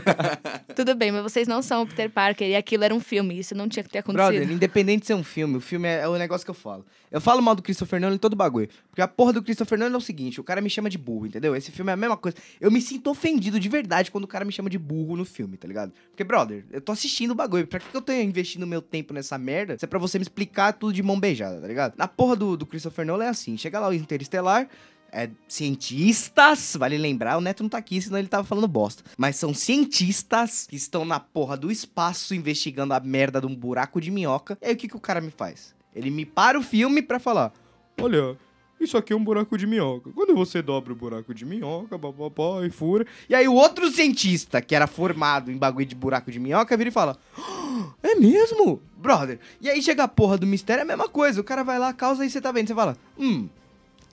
tudo 0.74 0.94
bem, 0.94 1.12
mas 1.12 1.22
vocês 1.22 1.46
não 1.46 1.60
são 1.62 1.82
o 1.82 1.86
Peter 1.86 2.10
Parker 2.10 2.48
e 2.48 2.56
aquilo 2.56 2.84
era 2.84 2.94
um 2.94 3.00
filme. 3.00 3.38
Isso 3.38 3.54
não 3.54 3.68
tinha 3.68 3.82
que 3.82 3.90
ter 3.90 3.98
acontecido. 3.98 4.30
Brother, 4.32 4.50
independente 4.50 5.00
de 5.00 5.06
ser 5.06 5.14
um 5.14 5.24
filme, 5.24 5.56
o 5.56 5.60
filme 5.60 5.88
é, 5.88 6.00
é 6.00 6.08
o 6.08 6.16
negócio 6.16 6.44
que 6.44 6.50
eu 6.50 6.54
falo. 6.54 6.84
Eu 7.10 7.20
falo 7.20 7.42
mal 7.42 7.54
do 7.54 7.62
Christopher 7.62 8.00
Nolan 8.00 8.14
em 8.14 8.18
todo 8.18 8.36
bagulho. 8.36 8.68
Porque 8.88 9.02
a 9.02 9.08
porra 9.08 9.32
do 9.32 9.42
Christopher 9.42 9.78
Nolan 9.78 9.94
é 9.94 9.96
o 9.96 10.00
seguinte: 10.00 10.40
o 10.40 10.44
cara 10.44 10.60
me 10.60 10.70
chama 10.70 10.88
de 10.88 10.96
burro, 10.96 11.26
entendeu? 11.26 11.56
Esse 11.56 11.72
filme 11.72 11.90
é 11.90 11.94
a 11.94 11.96
mesma 11.96 12.16
coisa. 12.16 12.36
Eu 12.60 12.70
me 12.70 12.80
sinto 12.80 13.10
ofendido 13.10 13.58
de 13.58 13.68
verdade 13.68 14.10
quando 14.10 14.24
o 14.24 14.28
cara 14.28 14.44
me 14.44 14.52
chama 14.52 14.70
de 14.70 14.78
burro 14.78 15.16
no 15.16 15.24
filme, 15.24 15.56
tá 15.56 15.66
ligado? 15.66 15.92
Porque, 16.10 16.22
brother, 16.22 16.64
eu 16.70 16.80
tô 16.80 16.92
assistindo 16.92 17.32
o 17.32 17.34
bagulho. 17.34 17.66
Pra 17.66 17.80
que 17.80 17.88
que 17.90 17.96
eu 17.96 18.02
tô 18.02 18.12
investindo 18.12 18.66
meu 18.66 18.80
tempo 18.80 19.12
nessa 19.12 19.36
merda? 19.36 19.76
Se 19.78 19.84
é 19.84 19.88
pra 19.88 19.98
você 19.98 20.18
me 20.18 20.22
explicar 20.22 20.59
tudo 20.72 20.92
de 20.92 21.02
mão 21.02 21.18
beijada, 21.18 21.60
tá 21.60 21.66
ligado? 21.66 21.94
Na 21.96 22.06
porra 22.06 22.36
do, 22.36 22.56
do 22.56 22.66
Christopher 22.66 23.06
Nolan 23.06 23.24
é 23.24 23.28
assim: 23.28 23.56
chega 23.56 23.80
lá 23.80 23.88
o 23.88 23.94
Interestelar. 23.94 24.68
É, 25.12 25.28
cientistas, 25.48 26.76
vale 26.78 26.96
lembrar, 26.96 27.36
o 27.36 27.40
Neto 27.40 27.64
não 27.64 27.70
tá 27.70 27.78
aqui, 27.78 28.00
senão 28.00 28.16
ele 28.16 28.28
tava 28.28 28.44
falando 28.44 28.68
bosta. 28.68 29.02
Mas 29.18 29.34
são 29.34 29.52
cientistas 29.52 30.68
que 30.68 30.76
estão 30.76 31.04
na 31.04 31.18
porra 31.18 31.56
do 31.56 31.68
espaço 31.68 32.32
investigando 32.32 32.94
a 32.94 33.00
merda 33.00 33.40
de 33.40 33.46
um 33.48 33.56
buraco 33.56 34.00
de 34.00 34.08
minhoca. 34.08 34.56
E 34.62 34.66
aí 34.66 34.74
o 34.74 34.76
que, 34.76 34.86
que 34.86 34.96
o 34.96 35.00
cara 35.00 35.20
me 35.20 35.32
faz? 35.32 35.74
Ele 35.92 36.10
me 36.10 36.24
para 36.24 36.56
o 36.56 36.62
filme 36.62 37.02
pra 37.02 37.18
falar: 37.18 37.52
Olha, 38.00 38.38
isso 38.80 38.96
aqui 38.96 39.12
é 39.12 39.16
um 39.16 39.22
buraco 39.22 39.56
de 39.58 39.66
minhoca. 39.66 40.10
Quando 40.14 40.34
você 40.34 40.62
dobra 40.62 40.92
o 40.92 40.96
buraco 40.96 41.34
de 41.34 41.44
minhoca, 41.44 41.98
papapá, 41.98 42.66
e 42.66 42.70
fura. 42.70 43.06
E 43.28 43.34
aí 43.34 43.46
o 43.46 43.54
outro 43.54 43.90
cientista, 43.90 44.60
que 44.60 44.74
era 44.74 44.86
formado 44.86 45.50
em 45.52 45.56
bagulho 45.56 45.86
de 45.86 45.94
buraco 45.94 46.30
de 46.30 46.40
minhoca, 46.40 46.76
vira 46.76 46.88
e 46.88 46.92
fala: 46.92 47.18
"Ah, 47.38 47.90
É 48.02 48.14
mesmo? 48.14 48.80
Brother. 48.96 49.38
E 49.60 49.68
aí 49.68 49.82
chega 49.82 50.04
a 50.04 50.08
porra 50.08 50.36
do 50.38 50.46
mistério, 50.46 50.80
é 50.80 50.84
a 50.84 50.86
mesma 50.86 51.08
coisa. 51.08 51.40
O 51.40 51.44
cara 51.44 51.62
vai 51.62 51.78
lá, 51.78 51.92
causa 51.92 52.24
e 52.24 52.30
você 52.30 52.40
tá 52.40 52.50
vendo. 52.52 52.68
Você 52.68 52.74
fala: 52.74 52.96
Hum. 53.18 53.48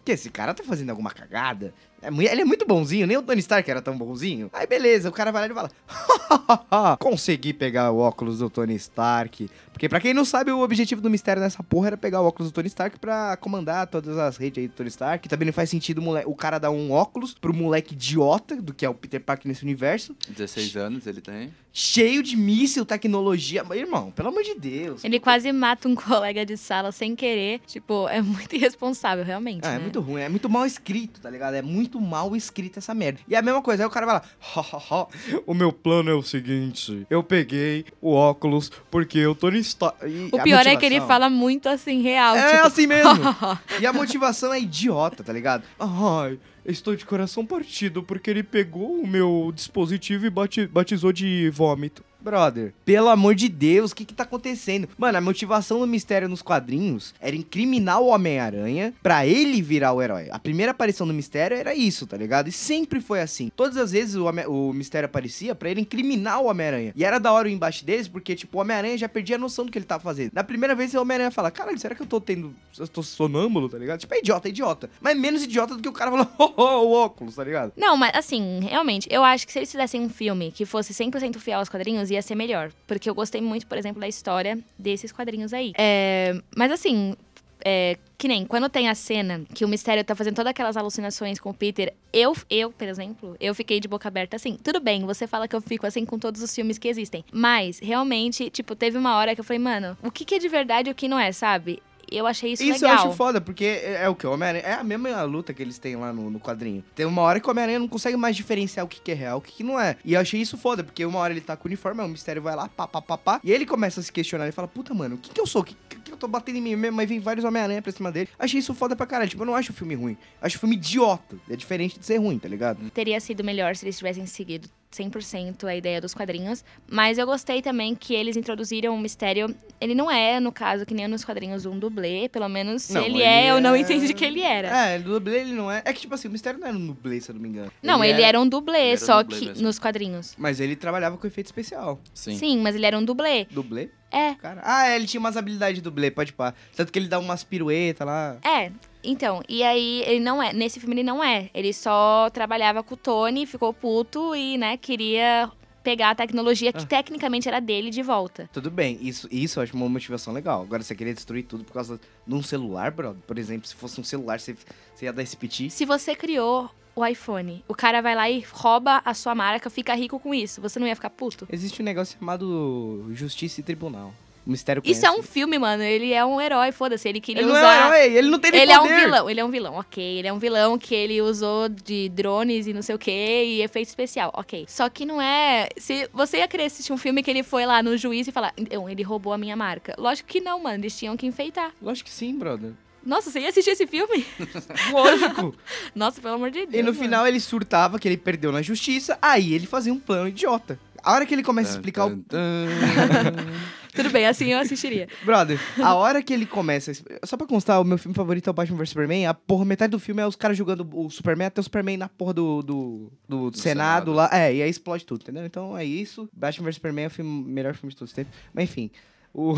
Que 0.05 0.13
esse 0.13 0.29
cara 0.29 0.53
tá 0.53 0.63
fazendo 0.63 0.89
alguma 0.91 1.11
cagada? 1.11 1.73
É 2.01 2.07
ele 2.07 2.41
é 2.41 2.45
muito 2.45 2.65
bonzinho, 2.65 3.05
nem 3.05 3.17
o 3.17 3.21
Tony 3.21 3.39
Stark 3.39 3.69
era 3.69 3.81
tão 3.81 3.97
bonzinho. 3.97 4.49
Aí 4.53 4.65
beleza, 4.65 5.09
o 5.09 5.11
cara 5.11 5.33
vai 5.33 5.49
lá 5.49 5.51
e 5.51 5.53
fala: 5.53 6.95
Consegui 6.99 7.51
pegar 7.53 7.91
o 7.91 7.97
óculos 7.97 8.39
do 8.39 8.49
Tony 8.49 8.75
Stark. 8.75 9.49
Porque 9.77 9.87
pra 9.87 9.99
quem 9.99 10.11
não 10.11 10.25
sabe, 10.25 10.51
o 10.51 10.61
objetivo 10.61 10.99
do 11.01 11.07
mistério 11.09 11.39
nessa 11.39 11.61
porra 11.61 11.89
era 11.89 11.97
pegar 11.97 12.19
o 12.19 12.25
óculos 12.25 12.51
do 12.51 12.55
Tony 12.55 12.67
Stark 12.67 12.97
pra 12.97 13.37
comandar 13.37 13.85
todas 13.85 14.17
as 14.17 14.35
redes 14.35 14.63
aí 14.63 14.67
do 14.67 14.73
Tony 14.73 14.89
Stark. 14.89 15.21
Que 15.21 15.29
também 15.29 15.45
não 15.45 15.53
faz 15.53 15.69
sentido 15.69 16.01
o, 16.25 16.33
cara 16.35 16.57
dar 16.57 16.71
um 16.71 16.91
óculos 16.91 17.35
pro 17.35 17.53
moleque 17.53 17.93
idiota, 17.93 18.55
do 18.55 18.73
que 18.73 18.83
é 18.83 18.89
o 18.89 18.93
Peter 18.95 19.21
Parker 19.21 19.47
nesse 19.47 19.61
universo, 19.63 20.15
16 20.29 20.75
anos 20.77 21.05
ele 21.05 21.21
tem. 21.21 21.53
cheio 21.71 22.23
de 22.23 22.35
míssil, 22.35 22.83
tecnologia. 22.85 23.63
Mas, 23.63 23.77
irmão, 23.79 24.09
pelo 24.09 24.29
amor 24.29 24.41
de 24.41 24.55
Deus. 24.55 25.03
Ele 25.03 25.19
quase 25.19 25.51
mata 25.51 25.87
um 25.87 25.93
colega 25.95 26.43
de 26.43 26.57
sala 26.57 26.91
sem 26.91 27.15
querer. 27.15 27.61
Tipo, 27.67 28.07
é 28.09 28.19
muito 28.19 28.55
irresponsável, 28.55 29.23
realmente. 29.23 29.61
Ah, 29.63 29.73
é 29.73 29.77
né? 29.77 29.83
muito 29.83 29.99
ruim, 30.01 30.21
é 30.21 30.29
muito 30.29 30.49
mal 30.49 30.65
escrito, 30.65 31.21
tá 31.21 31.29
ligado? 31.29 31.53
É 31.53 31.61
muito 31.61 32.01
mal 32.01 32.35
escrito 32.35 32.79
essa 32.79 32.95
merda. 32.95 33.19
E 33.27 33.35
é 33.35 33.37
a 33.37 33.43
mesma 33.43 33.61
coisa, 33.61 33.83
aí 33.83 33.87
o 33.87 33.91
cara 33.91 34.07
vai 34.07 34.15
lá, 34.15 34.23
"Ha, 34.55 34.59
ha, 34.59 34.81
ha, 35.01 35.07
o 35.45 35.53
meu 35.53 35.71
plano 35.71 36.09
é 36.09 36.13
o 36.15 36.23
seguinte, 36.23 37.05
eu 37.11 37.21
peguei 37.21 37.85
o 38.01 38.11
óculos 38.11 38.71
porque 38.89 39.19
eu 39.19 39.35
tô 39.35 39.49
Stark... 39.67 39.97
O 40.31 40.41
pior 40.43 40.65
é 40.65 40.75
que 40.75 40.85
ele 40.85 41.01
fala 41.01 41.29
muito 41.29 41.69
assim, 41.69 42.01
real. 42.01 42.35
É 42.35 42.55
tipo, 42.55 42.67
assim 42.67 42.87
mesmo. 42.87 43.11
e 43.79 43.85
a 43.85 43.93
motivação 43.93 44.53
é 44.53 44.59
idiota, 44.59 45.23
tá 45.23 45.33
ligado? 45.33 45.63
Ai, 45.79 46.39
estou 46.65 46.95
de 46.95 47.05
coração 47.05 47.45
partido 47.45 48.03
porque 48.03 48.29
ele 48.29 48.43
pegou 48.43 49.01
o 49.01 49.07
meu 49.07 49.51
dispositivo 49.53 50.25
e 50.25 50.29
bati- 50.29 50.67
batizou 50.67 51.11
de 51.11 51.49
vômito. 51.49 52.03
Brother. 52.31 52.73
Pelo 52.83 53.07
amor 53.09 53.33
de 53.35 53.47
Deus, 53.47 53.91
o 53.91 53.95
que 53.95 54.03
que 54.05 54.13
tá 54.13 54.23
acontecendo? 54.23 54.89
Mano, 54.97 55.17
a 55.17 55.21
motivação 55.21 55.79
do 55.79 55.87
mistério 55.87 56.27
nos 56.27 56.41
quadrinhos 56.41 57.13
era 57.21 57.35
incriminar 57.35 58.01
o 58.01 58.07
Homem-Aranha 58.07 58.93
pra 59.01 59.25
ele 59.25 59.61
virar 59.61 59.93
o 59.93 60.01
herói. 60.01 60.27
A 60.31 60.37
primeira 60.39 60.71
aparição 60.71 61.07
do 61.07 61.13
mistério 61.13 61.55
era 61.55 61.73
isso, 61.73 62.05
tá 62.05 62.17
ligado? 62.17 62.49
E 62.49 62.51
sempre 62.51 62.99
foi 62.99 63.21
assim. 63.21 63.49
Todas 63.55 63.77
as 63.77 63.91
vezes 63.91 64.15
o, 64.15 64.25
Home- 64.25 64.45
o 64.45 64.73
mistério 64.73 65.05
aparecia 65.05 65.55
pra 65.55 65.69
ele 65.69 65.81
incriminar 65.81 66.41
o 66.41 66.47
Homem-Aranha. 66.47 66.91
E 66.95 67.05
era 67.05 67.17
da 67.19 67.31
hora 67.31 67.47
o 67.47 67.51
embate 67.51 67.85
deles, 67.85 68.07
porque, 68.07 68.35
tipo, 68.35 68.57
o 68.57 68.61
Homem-Aranha 68.61 68.97
já 68.97 69.07
perdia 69.07 69.37
a 69.37 69.39
noção 69.39 69.65
do 69.65 69.71
que 69.71 69.77
ele 69.77 69.85
tava 69.85 70.03
fazendo. 70.03 70.31
Na 70.33 70.43
primeira 70.43 70.75
vez, 70.75 70.93
o 70.93 71.01
Homem-Aranha 71.01 71.31
fala: 71.31 71.49
Caralho, 71.49 71.79
será 71.79 71.95
que 71.95 72.01
eu 72.01 72.05
tô 72.07 72.19
tendo. 72.19 72.53
Eu 72.77 72.87
tô 72.87 73.01
sonâmbulo, 73.01 73.69
tá 73.69 73.77
ligado? 73.77 73.99
Tipo, 73.99 74.13
é 74.13 74.19
idiota, 74.19 74.47
é 74.47 74.51
idiota. 74.51 74.89
Mas 75.01 75.17
menos 75.17 75.43
idiota 75.43 75.75
do 75.75 75.81
que 75.81 75.89
o 75.89 75.93
cara 75.93 76.11
falando, 76.11 76.29
oh, 76.37 76.53
oh, 76.57 76.85
o 76.87 76.91
óculos, 76.91 77.35
tá 77.35 77.43
ligado? 77.43 77.71
Não, 77.77 77.95
mas 77.97 78.11
assim, 78.15 78.59
realmente, 78.61 79.07
eu 79.11 79.23
acho 79.23 79.45
que 79.45 79.53
se 79.53 79.59
eles 79.59 79.71
fizessem 79.71 80.01
um 80.01 80.09
filme 80.09 80.51
que 80.51 80.65
fosse 80.65 80.93
100% 80.93 81.37
fiel 81.39 81.59
aos 81.59 81.69
quadrinhos, 81.69 82.09
ia 82.11 82.16
ser 82.21 82.35
melhor. 82.35 82.71
Porque 82.85 83.09
eu 83.09 83.15
gostei 83.15 83.41
muito, 83.41 83.67
por 83.67 83.77
exemplo, 83.77 83.99
da 83.99 84.07
história 84.07 84.59
desses 84.77 85.11
quadrinhos 85.11 85.53
aí. 85.53 85.73
É, 85.77 86.39
mas 86.55 86.71
assim, 86.71 87.15
é, 87.63 87.97
que 88.17 88.27
nem 88.27 88.45
quando 88.45 88.69
tem 88.69 88.89
a 88.89 88.95
cena 88.95 89.43
que 89.53 89.65
o 89.65 89.67
Mistério 89.67 90.03
tá 90.03 90.15
fazendo 90.15 90.35
todas 90.35 90.49
aquelas 90.49 90.77
alucinações 90.77 91.39
com 91.39 91.49
o 91.49 91.53
Peter, 91.53 91.93
eu, 92.13 92.33
eu, 92.49 92.71
por 92.71 92.87
exemplo, 92.87 93.35
eu 93.39 93.53
fiquei 93.53 93.79
de 93.79 93.87
boca 93.87 94.07
aberta 94.07 94.35
assim. 94.35 94.57
Tudo 94.63 94.79
bem, 94.79 95.05
você 95.05 95.27
fala 95.27 95.47
que 95.47 95.55
eu 95.55 95.61
fico 95.61 95.85
assim 95.85 96.05
com 96.05 96.17
todos 96.17 96.41
os 96.41 96.53
filmes 96.53 96.77
que 96.77 96.87
existem. 96.87 97.23
Mas, 97.31 97.79
realmente, 97.79 98.49
tipo, 98.49 98.75
teve 98.75 98.97
uma 98.97 99.15
hora 99.17 99.35
que 99.35 99.41
eu 99.41 99.45
falei, 99.45 99.59
mano, 99.59 99.97
o 100.01 100.09
que, 100.11 100.25
que 100.25 100.35
é 100.35 100.39
de 100.39 100.47
verdade 100.47 100.89
e 100.89 100.91
o 100.91 100.95
que 100.95 101.07
não 101.07 101.19
é, 101.19 101.31
sabe? 101.31 101.81
Eu 102.11 102.25
achei 102.25 102.53
isso, 102.53 102.63
Isso 102.63 102.85
eu 102.85 102.89
legal. 102.89 103.07
acho 103.07 103.17
foda, 103.17 103.41
porque 103.41 103.65
é, 103.65 104.03
é 104.03 104.09
o 104.09 104.15
que? 104.15 104.25
O 104.25 104.31
Homem-Aranha. 104.31 104.63
É 104.63 104.73
a 104.73 104.83
mesma 104.83 105.21
luta 105.23 105.53
que 105.53 105.61
eles 105.61 105.77
têm 105.77 105.95
lá 105.95 106.13
no, 106.13 106.29
no 106.29 106.39
quadrinho. 106.39 106.83
Tem 106.95 107.05
uma 107.05 107.21
hora 107.21 107.39
que 107.39 107.47
o 107.47 107.51
Homem-Aranha 107.51 107.79
não 107.79 107.87
consegue 107.87 108.15
mais 108.15 108.35
diferenciar 108.35 108.85
o 108.85 108.89
que, 108.89 108.99
que 108.99 109.11
é 109.11 109.13
real, 109.13 109.39
o 109.39 109.41
que, 109.41 109.51
que 109.51 109.63
não 109.63 109.79
é. 109.79 109.97
E 110.05 110.13
eu 110.13 110.19
achei 110.19 110.39
isso 110.39 110.57
foda, 110.57 110.83
porque 110.83 111.05
uma 111.05 111.19
hora 111.19 111.33
ele 111.33 111.41
tá 111.41 111.55
com 111.55 111.67
o 111.67 111.69
uniforme, 111.69 112.01
aí 112.01 112.07
o 112.07 112.09
mistério 112.09 112.41
vai 112.41 112.55
lá, 112.55 112.69
pá, 112.69 112.87
pá, 112.87 113.01
pá, 113.01 113.17
pá. 113.17 113.41
E 113.43 113.51
ele 113.51 113.65
começa 113.65 113.99
a 113.99 114.03
se 114.03 114.11
questionar 114.11 114.47
e 114.47 114.51
fala: 114.51 114.67
Puta, 114.67 114.93
mano, 114.93 115.15
o 115.15 115.17
que, 115.17 115.31
que 115.31 115.39
eu 115.39 115.45
sou? 115.45 115.61
O 115.61 115.65
que, 115.65 115.75
que, 116.03 116.11
eu 116.11 116.17
tô 116.17 116.27
batendo 116.27 116.57
em 116.57 116.61
mim 116.61 116.75
mesmo? 116.75 116.97
Mas 116.97 117.09
vem 117.09 117.19
vários 117.19 117.45
Homem-Aranha 117.45 117.81
pra 117.81 117.91
cima 117.91 118.11
dele. 118.11 118.29
Achei 118.39 118.59
isso 118.59 118.73
foda 118.73 118.95
pra 118.95 119.05
caralho. 119.05 119.29
Tipo, 119.29 119.43
eu 119.43 119.47
não 119.47 119.55
acho 119.55 119.71
o 119.71 119.75
filme 119.75 119.95
ruim. 119.95 120.17
Eu 120.41 120.47
acho 120.47 120.57
o 120.57 120.59
filme 120.59 120.75
idiota. 120.75 121.37
É 121.49 121.55
diferente 121.55 121.99
de 121.99 122.05
ser 122.05 122.17
ruim, 122.17 122.39
tá 122.39 122.47
ligado? 122.47 122.77
teria 122.91 123.19
sido 123.19 123.43
melhor 123.43 123.75
se 123.75 123.85
eles 123.85 123.97
tivessem 123.97 124.25
seguido 124.25 124.67
100% 124.91 125.65
a 125.65 125.75
ideia 125.75 125.99
dos 126.01 126.13
quadrinhos, 126.13 126.63
mas 126.89 127.17
eu 127.17 127.25
gostei 127.25 127.61
também 127.61 127.93
que 127.93 128.13
eles 128.13 128.35
introduziram 128.37 128.93
um 128.95 128.99
mistério. 128.99 129.53
Ele 129.79 129.93
não 129.93 130.09
é, 130.09 130.39
no 130.39 130.51
caso, 130.51 130.85
que 130.85 130.93
nem 130.93 131.07
nos 131.07 131.23
quadrinhos, 131.23 131.65
um 131.65 131.77
dublê, 131.77 132.29
pelo 132.29 132.47
menos 132.49 132.83
se 132.83 132.93
Não, 132.93 133.01
ele, 133.03 133.15
ele 133.15 133.23
é, 133.23 133.51
eu 133.51 133.61
não 133.61 133.75
é- 133.75 133.79
entendi 133.79 134.13
que 134.13 134.25
ele 134.25 134.41
era. 134.41 134.69
É, 134.69 134.97
o 134.97 135.03
dublê 135.03 135.41
ele 135.41 135.53
não 135.53 135.71
é. 135.71 135.81
É 135.85 135.93
que, 135.93 136.01
tipo 136.01 136.15
assim, 136.15 136.27
o 136.27 136.31
mistério 136.31 136.59
não 136.59 136.67
era 136.67 136.77
um 136.77 136.87
dublê, 136.87 137.19
se 137.21 137.29
eu 137.29 137.35
não 137.35 137.41
me 137.41 137.49
engano. 137.49 137.71
não, 137.83 138.03
ele, 138.03 138.21
era 138.21 138.39
um 138.39 138.47
dublê, 138.47 138.79
ele 138.79 138.87
era 138.91 138.97
só 138.99 139.21
dublê 139.21 139.39
que 139.39 139.45
mesmo. 139.47 139.63
nos 139.63 139.77
quadrinhos. 139.77 140.33
Mas 140.37 140.59
ele 140.59 140.75
trabalhava 140.75 141.17
com 141.17 141.27
efeito 141.27 141.47
especial. 141.47 141.99
Sim. 142.13 142.37
Sim. 142.37 142.57
mas 142.61 142.75
ele 142.75 142.85
era 142.85 142.97
um 142.97 143.03
dublê. 143.03 143.45
Dublê? 143.51 143.89
É, 144.09 144.35
Cara. 144.35 144.61
Ah, 144.63 144.87
é, 144.87 144.95
ele 144.95 145.05
tinha 145.05 145.19
umas 145.19 145.35
habilidades 145.35 145.75
de 145.75 145.81
dublê, 145.81 146.09
pode 146.09 146.31
pá. 146.31 146.53
Tanto 146.75 146.93
que 146.93 146.97
ele 146.97 147.09
dá 147.09 147.19
umas 147.19 147.43
piruetas 147.43 148.07
lá. 148.07 148.37
é. 148.43 148.71
Então, 149.09 149.41
e 149.47 149.63
aí 149.63 150.03
ele 150.05 150.19
não 150.19 150.43
é, 150.43 150.51
nesse 150.51 150.79
filme 150.79 150.95
ele 150.95 151.03
não 151.03 151.23
é. 151.23 151.49
Ele 151.53 151.71
só 151.73 152.29
trabalhava 152.31 152.83
com 152.83 152.93
o 152.93 152.97
Tony, 152.97 153.45
ficou 153.45 153.73
puto 153.73 154.35
e, 154.35 154.57
né, 154.57 154.75
queria 154.77 155.49
pegar 155.83 156.09
a 156.09 156.15
tecnologia 156.15 156.73
que 156.73 156.83
Ah. 156.83 156.85
tecnicamente 156.85 157.47
era 157.47 157.61
dele 157.61 157.89
de 157.89 158.03
volta. 158.03 158.49
Tudo 158.51 158.69
bem, 158.69 158.97
isso, 159.01 159.25
isso 159.31 159.57
eu 159.59 159.63
acho 159.63 159.73
uma 159.73 159.87
motivação 159.87 160.33
legal. 160.33 160.61
Agora, 160.61 160.83
você 160.83 160.93
querer 160.93 161.13
destruir 161.13 161.43
tudo 161.45 161.63
por 161.63 161.71
causa 161.71 161.97
de 162.27 162.35
um 162.35 162.43
celular, 162.43 162.91
brother? 162.91 163.21
Por 163.25 163.39
exemplo, 163.39 163.65
se 163.65 163.73
fosse 163.73 163.99
um 164.01 164.03
celular, 164.03 164.37
você, 164.39 164.53
você 164.93 165.05
ia 165.05 165.13
dar 165.13 165.23
esse 165.23 165.37
piti. 165.37 165.69
Se 165.69 165.85
você 165.85 166.13
criou 166.13 166.69
o 166.93 167.05
iPhone, 167.05 167.63
o 167.69 167.73
cara 167.75 168.01
vai 168.01 168.15
lá 168.15 168.29
e 168.29 168.43
rouba 168.51 169.01
a 169.05 169.13
sua 169.13 169.33
marca, 169.33 169.69
fica 169.69 169.93
rico 169.95 170.19
com 170.19 170.33
isso. 170.33 170.59
Você 170.59 170.77
não 170.79 170.87
ia 170.87 170.95
ficar 170.95 171.11
puto? 171.11 171.47
Existe 171.49 171.81
um 171.81 171.85
negócio 171.85 172.17
chamado 172.19 173.05
Justiça 173.13 173.61
e 173.61 173.63
Tribunal. 173.63 174.13
O 174.47 174.51
mistério 174.51 174.81
Isso 174.85 175.05
é 175.05 175.09
um 175.09 175.15
conhece. 175.15 175.27
filme, 175.33 175.59
mano. 175.59 175.83
Ele 175.83 176.13
é 176.13 176.23
um 176.25 176.39
herói, 176.39 176.71
foda-se. 176.71 177.07
Ele 177.09 177.19
queria 177.19 177.41
Ele 177.43 177.49
não 177.49 177.57
é 177.57 177.59
usar. 177.59 177.69
um 177.91 177.93
herói, 177.93 178.17
ele 178.17 178.29
não 178.29 178.39
tem 178.39 178.51
nem 178.51 178.61
ele 178.61 178.71
é 178.71 178.79
um 178.79 178.83
poder. 178.83 178.99
vilão, 179.01 179.29
ele 179.29 179.39
é 179.41 179.45
um 179.45 179.49
vilão, 179.51 179.75
ok. 179.75 180.03
Ele 180.19 180.27
é 180.27 180.31
um 180.33 180.39
vilão 180.39 180.77
que 180.77 180.95
ele 180.95 181.21
usou 181.21 181.67
de 181.67 182.07
drones 182.09 182.65
e 182.65 182.73
não 182.73 182.81
sei 182.81 182.95
o 182.95 182.97
que, 182.97 183.11
e 183.11 183.61
efeito 183.61 183.89
especial, 183.89 184.31
ok. 184.33 184.65
Só 184.69 184.87
que 184.89 185.05
não 185.05 185.21
é. 185.21 185.67
Se 185.75 186.09
você 186.13 186.37
ia 186.37 186.47
querer 186.47 186.63
assistir 186.63 186.93
um 186.93 186.97
filme 186.97 187.21
que 187.21 187.29
ele 187.29 187.43
foi 187.43 187.65
lá 187.65 187.83
no 187.83 187.97
juiz 187.97 188.25
e 188.27 188.31
falar, 188.31 188.53
ele 188.89 189.03
roubou 189.03 189.33
a 189.33 189.37
minha 189.37 189.55
marca. 189.57 189.93
Lógico 189.97 190.29
que 190.29 190.39
não, 190.39 190.63
mano. 190.63 190.77
Eles 190.81 190.97
tinham 190.97 191.17
que 191.17 191.25
enfeitar. 191.27 191.73
Lógico 191.81 192.07
que 192.09 192.15
sim, 192.15 192.33
brother. 192.37 192.71
Nossa, 193.05 193.29
você 193.29 193.39
ia 193.41 193.49
assistir 193.49 193.71
esse 193.71 193.85
filme? 193.87 194.25
Lógico. 194.91 195.53
Nossa, 195.93 196.21
pelo 196.21 196.35
amor 196.35 196.51
de 196.51 196.59
Deus. 196.65 196.73
e 196.73 196.77
no 196.77 196.93
mano. 196.93 196.99
final 196.99 197.27
ele 197.27 197.39
surtava 197.41 197.99
que 197.99 198.07
ele 198.07 198.17
perdeu 198.17 198.51
na 198.51 198.61
justiça, 198.61 199.17
aí 199.21 199.53
ele 199.53 199.65
fazia 199.67 199.91
um 199.93 199.99
plano 199.99 200.29
idiota. 200.29 200.79
A 201.03 201.13
hora 201.13 201.25
que 201.25 201.33
ele 201.33 201.43
começa 201.43 201.69
a 201.69 201.73
explicar 201.75 202.07
o. 202.07 202.21
Tudo 203.97 204.09
bem, 204.09 204.25
assim 204.25 204.53
eu 204.53 204.59
assistiria. 204.59 205.07
Brother, 205.25 205.59
a 205.83 205.93
hora 205.95 206.23
que 206.23 206.33
ele 206.33 206.45
começa. 206.45 206.91
Só 207.25 207.35
pra 207.35 207.45
constar, 207.45 207.81
o 207.81 207.83
meu 207.83 207.97
filme 207.97 208.15
favorito 208.15 208.47
é 208.47 208.51
o 208.51 208.53
Batman 208.53 208.77
vs 208.77 208.89
Superman. 208.89 209.25
A 209.27 209.33
porra, 209.33 209.65
metade 209.65 209.91
do 209.91 209.99
filme 209.99 210.21
é 210.21 210.25
os 210.25 210.35
caras 210.35 210.57
jogando 210.57 210.87
o 210.93 211.09
Superman 211.09 211.47
até 211.47 211.59
o 211.59 211.63
Superman 211.63 211.97
na 211.97 212.07
porra 212.07 212.33
do, 212.33 212.61
do, 212.61 213.11
do 213.27 213.57
Senado, 213.57 213.57
Senado. 213.57 214.13
lá. 214.13 214.29
É, 214.31 214.53
e 214.53 214.61
aí 214.61 214.69
explode 214.69 215.05
tudo, 215.05 215.21
entendeu? 215.23 215.45
Então 215.45 215.77
é 215.77 215.83
isso. 215.83 216.29
Batman 216.31 216.65
vs 216.65 216.75
Superman 216.75 217.03
é 217.05 217.07
o 217.07 217.11
filme- 217.11 217.43
melhor 217.51 217.73
filme 217.75 217.91
de 217.91 217.97
todos 217.97 218.11
os 218.11 218.15
tempos. 218.15 218.33
Mas 218.53 218.63
enfim. 218.69 218.89
O... 219.33 219.55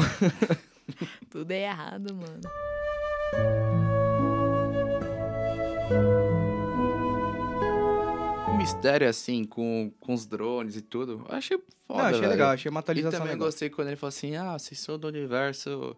Tudo 1.29 1.51
é 1.51 1.63
errado, 1.65 2.13
mano. 2.15 3.78
Mistério, 8.73 9.09
assim, 9.09 9.43
com, 9.45 9.91
com 9.99 10.13
os 10.13 10.25
drones 10.27 10.75
e 10.75 10.81
tudo, 10.81 11.25
eu 11.27 11.35
achei 11.35 11.57
foda, 11.87 12.01
Não, 12.01 12.05
achei 12.07 12.19
velho. 12.19 12.31
legal, 12.31 12.49
achei 12.51 12.69
uma 12.69 12.79
E 12.79 12.81
atualização 12.81 13.19
também 13.19 13.33
legal. 13.33 13.47
gostei 13.47 13.69
quando 13.69 13.87
ele 13.87 13.95
falou 13.97 14.09
assim, 14.09 14.35
ah, 14.35 14.57
vocês 14.59 14.79
são 14.79 14.97
do 14.97 15.07
universo 15.07 15.95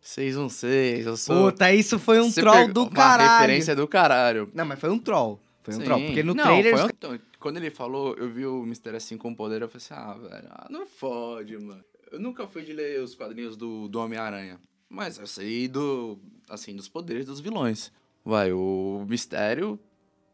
616, 0.00 1.06
eu 1.06 1.16
sou... 1.16 1.50
Puta, 1.50 1.72
isso 1.72 1.98
foi 1.98 2.20
um 2.20 2.30
Você 2.30 2.40
troll 2.40 2.54
pegou 2.66 2.72
do 2.74 2.82
uma 2.82 2.90
caralho. 2.90 3.40
referência 3.40 3.74
do 3.74 3.88
caralho. 3.88 4.50
Não, 4.52 4.64
mas 4.66 4.78
foi 4.78 4.90
um 4.90 4.98
troll. 4.98 5.40
Foi 5.62 5.74
um 5.74 5.78
Sim. 5.78 5.84
troll. 5.84 6.00
Porque 6.04 6.22
no 6.22 6.34
Não, 6.34 6.44
trailer. 6.44 6.76
foi 6.76 6.84
um- 6.84 6.88
então, 6.90 7.18
quando 7.38 7.56
ele 7.56 7.70
falou, 7.70 8.14
eu 8.16 8.28
vi 8.28 8.44
o 8.44 8.62
Mistério 8.62 8.96
assim 8.98 9.16
com 9.16 9.34
poder, 9.34 9.62
eu 9.62 9.68
falei 9.68 9.82
assim, 9.84 9.94
ah, 9.94 10.14
velho, 10.28 10.48
ah, 10.50 10.66
não 10.70 10.84
fode, 10.86 11.56
mano. 11.58 11.82
Eu 12.10 12.20
nunca 12.20 12.46
fui 12.46 12.62
de 12.62 12.72
ler 12.74 13.00
os 13.00 13.14
quadrinhos 13.14 13.56
do, 13.56 13.88
do 13.88 13.98
Homem-Aranha, 13.98 14.60
mas 14.88 15.18
eu 15.18 15.26
sei 15.26 15.66
do, 15.66 16.18
assim, 16.50 16.76
dos 16.76 16.88
poderes 16.88 17.24
dos 17.24 17.40
vilões. 17.40 17.90
Vai, 18.22 18.52
o 18.52 19.06
Mistério 19.08 19.78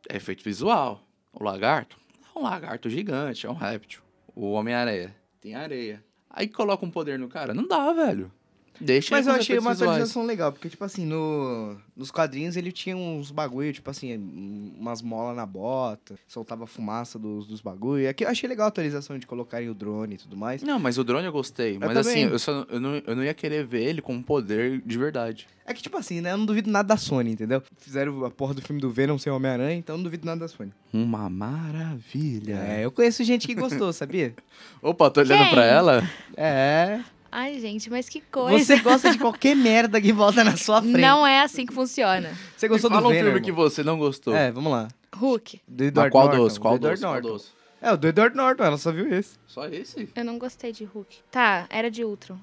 é 0.09 0.17
efeito 0.17 0.43
visual. 0.43 1.05
O 1.41 1.45
Lagarto 1.45 1.97
é 2.35 2.37
um 2.37 2.43
lagarto 2.43 2.91
gigante, 2.91 3.47
é 3.47 3.51
um 3.51 3.55
réptil. 3.55 4.03
O 4.35 4.51
Homem-Aranha 4.51 5.15
tem 5.41 5.55
areia. 5.55 6.05
Aí 6.29 6.49
coloca 6.49 6.85
um 6.85 6.91
poder 6.91 7.17
no 7.17 7.29
cara, 7.29 7.55
não 7.55 7.65
dá, 7.65 7.93
velho. 7.93 8.33
Deixa 8.81 9.15
Mas 9.15 9.27
eu 9.27 9.33
achei 9.35 9.59
uma 9.59 9.71
visuais. 9.73 9.91
atualização 9.93 10.25
legal, 10.25 10.53
porque, 10.53 10.69
tipo 10.69 10.85
assim, 10.85 11.05
no, 11.05 11.77
nos 11.97 12.11
quadrinhos 12.11 12.57
ele 12.57 12.71
tinha 12.71 12.97
uns 12.97 13.31
bagulho, 13.31 13.73
tipo 13.73 13.91
assim, 13.91 14.17
um- 14.17 14.75
umas 14.79 15.03
molas 15.03 15.37
na 15.37 15.45
bota, 15.45 16.15
soltava 16.29 16.67
fumaça 16.67 17.19
dos, 17.19 17.47
dos 17.47 17.61
bagulho. 17.61 18.09
Aqui 18.09 18.25
eu 18.25 18.29
achei 18.29 18.49
legal 18.49 18.67
a 18.67 18.69
atualização 18.69 19.19
de 19.19 19.27
colocarem 19.27 19.69
o 19.69 19.75
drone 19.75 20.15
e 20.15 20.19
tudo 20.19 20.37
mais. 20.37 20.63
Não, 20.63 20.79
mas 20.79 20.97
o 20.99 21.05
drone 21.05 21.27
eu 21.27 21.33
gostei. 21.33 21.79
mas 21.79 21.93
também. 21.93 22.25
assim, 22.25 22.33
eu, 22.33 22.39
só, 22.39 22.67
eu, 22.71 22.79
não, 22.81 23.03
eu 23.07 23.17
não 23.17 23.25
ia 23.25 23.35
querer 23.35 23.67
ver 23.67 23.83
ele 23.83 24.01
com 24.01 24.23
poder 24.23 24.81
de 24.85 24.99
verdade. 24.99 25.47
É 25.67 25.75
que, 25.75 25.83
tipo 25.83 25.99
assim, 25.99 26.21
né? 26.23 26.33
Eu 26.33 26.39
não 26.39 26.47
duvido 26.47 26.71
nada 26.71 26.89
da 26.89 26.97
Sony, 26.97 27.33
entendeu? 27.33 27.63
Fizeram 27.77 28.25
a 28.25 28.31
porra 28.31 28.55
do 28.55 28.63
filme 28.63 28.81
do 28.81 28.91
Venom 28.91 29.19
sem 29.19 29.31
Homem-Aranha, 29.31 29.75
então 29.79 29.95
eu 29.95 29.99
não 29.99 30.05
duvido 30.05 30.25
nada 30.25 30.41
da 30.41 30.49
Sony. 30.49 30.73
Uma 30.93 31.29
maravilha. 31.29 32.55
É, 32.55 32.85
eu 32.85 32.91
conheço 32.91 33.23
gente 33.25 33.47
que 33.47 33.55
gostou, 33.55 33.93
sabia? 33.93 34.35
Opa, 34.81 35.11
tô 35.11 35.21
olhando 35.21 35.43
Quem? 35.45 35.51
pra 35.51 35.65
ela. 35.67 36.11
É. 36.37 37.01
Ai, 37.31 37.59
gente, 37.61 37.91
mas 37.91 38.09
que 38.09 38.21
coisa. 38.21 38.65
Você 38.65 38.79
gosta 38.83 39.11
de 39.13 39.19
qualquer 39.19 39.55
merda 39.55 40.01
que 40.01 40.13
volta 40.13 40.43
na 40.43 40.57
sua 40.57 40.81
frente. 40.81 40.99
Não 41.01 41.27
é 41.27 41.43
assim 41.43 41.67
que 41.67 41.73
funciona. 41.75 42.33
Você 42.57 42.69
gostou 42.69 42.91
Fala 42.91 43.03
do 43.03 43.09
um 43.09 43.11
Venom? 43.11 43.25
filme 43.27 43.41
que 43.41 43.51
irmão? 43.51 43.65
você 43.71 43.83
não 43.83 43.99
gostou. 43.99 44.35
É, 44.35 44.51
vamos 44.51 44.73
lá. 44.73 44.89
Hulk. 45.15 45.61
Do 45.67 45.85
Mas 45.85 45.89
Edward 45.89 46.11
qual 46.13 46.25
Norton? 46.27 46.61
Qual 46.61 46.79
do 46.79 46.89
Edward? 46.91 47.01
Qual 47.01 47.13
Norton. 47.33 47.45
É, 47.81 47.93
o 47.93 47.97
do 47.97 48.09
Edward 48.09 48.37
Norton, 48.37 48.65
ela 48.65 48.79
só 48.79 48.91
viu 48.91 49.13
esse. 49.13 49.37
Só 49.47 49.67
esse? 49.67 50.09
Eu 50.15 50.25
não 50.25 50.39
gostei 50.39 50.73
de 50.73 50.85
Hulk. 50.85 51.19
Tá, 51.31 51.67
era 51.71 51.91
de 51.91 52.05
Ultron. 52.05 52.37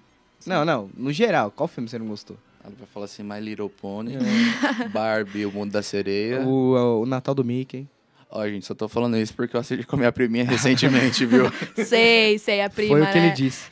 Não, 0.45 0.63
não, 0.63 0.89
no 0.95 1.11
geral, 1.11 1.51
qual 1.51 1.67
filme 1.67 1.89
você 1.89 1.97
não 1.97 2.05
gostou? 2.07 2.37
Ela 2.63 2.73
vai 2.77 2.87
falar 2.93 3.05
assim, 3.05 3.23
My 3.23 3.39
Little 3.39 3.69
Pony, 3.69 4.17
Barbie, 4.91 5.45
O 5.45 5.51
Mundo 5.51 5.71
da 5.71 5.81
Sereia. 5.83 6.41
O, 6.41 7.01
o 7.01 7.05
Natal 7.05 7.33
do 7.35 7.43
Mickey. 7.43 7.87
Ó, 8.29 8.45
gente, 8.47 8.65
só 8.65 8.73
tô 8.73 8.87
falando 8.89 9.15
isso 9.17 9.33
porque 9.33 9.55
eu 9.55 9.59
assisti 9.61 9.85
com 9.85 9.95
a 9.95 9.99
minha 9.99 10.11
priminha 10.11 10.43
recentemente, 10.43 11.25
viu? 11.25 11.45
sei, 11.85 12.37
sei, 12.37 12.61
a 12.61 12.69
prima, 12.69 12.89
Foi 12.97 13.01
o 13.01 13.07
que 13.07 13.17
né? 13.19 13.25
ele 13.27 13.33
disse. 13.35 13.69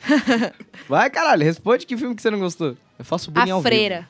Vai, 0.88 1.10
caralho, 1.10 1.44
responde 1.44 1.84
que 1.86 1.96
filme 1.96 2.14
que 2.14 2.22
você 2.22 2.30
não 2.30 2.38
gostou. 2.38 2.76
Eu 2.98 3.04
faço 3.04 3.30
bullying 3.30 3.50
A 3.50 3.54
ao 3.54 3.62
freira. 3.62 4.08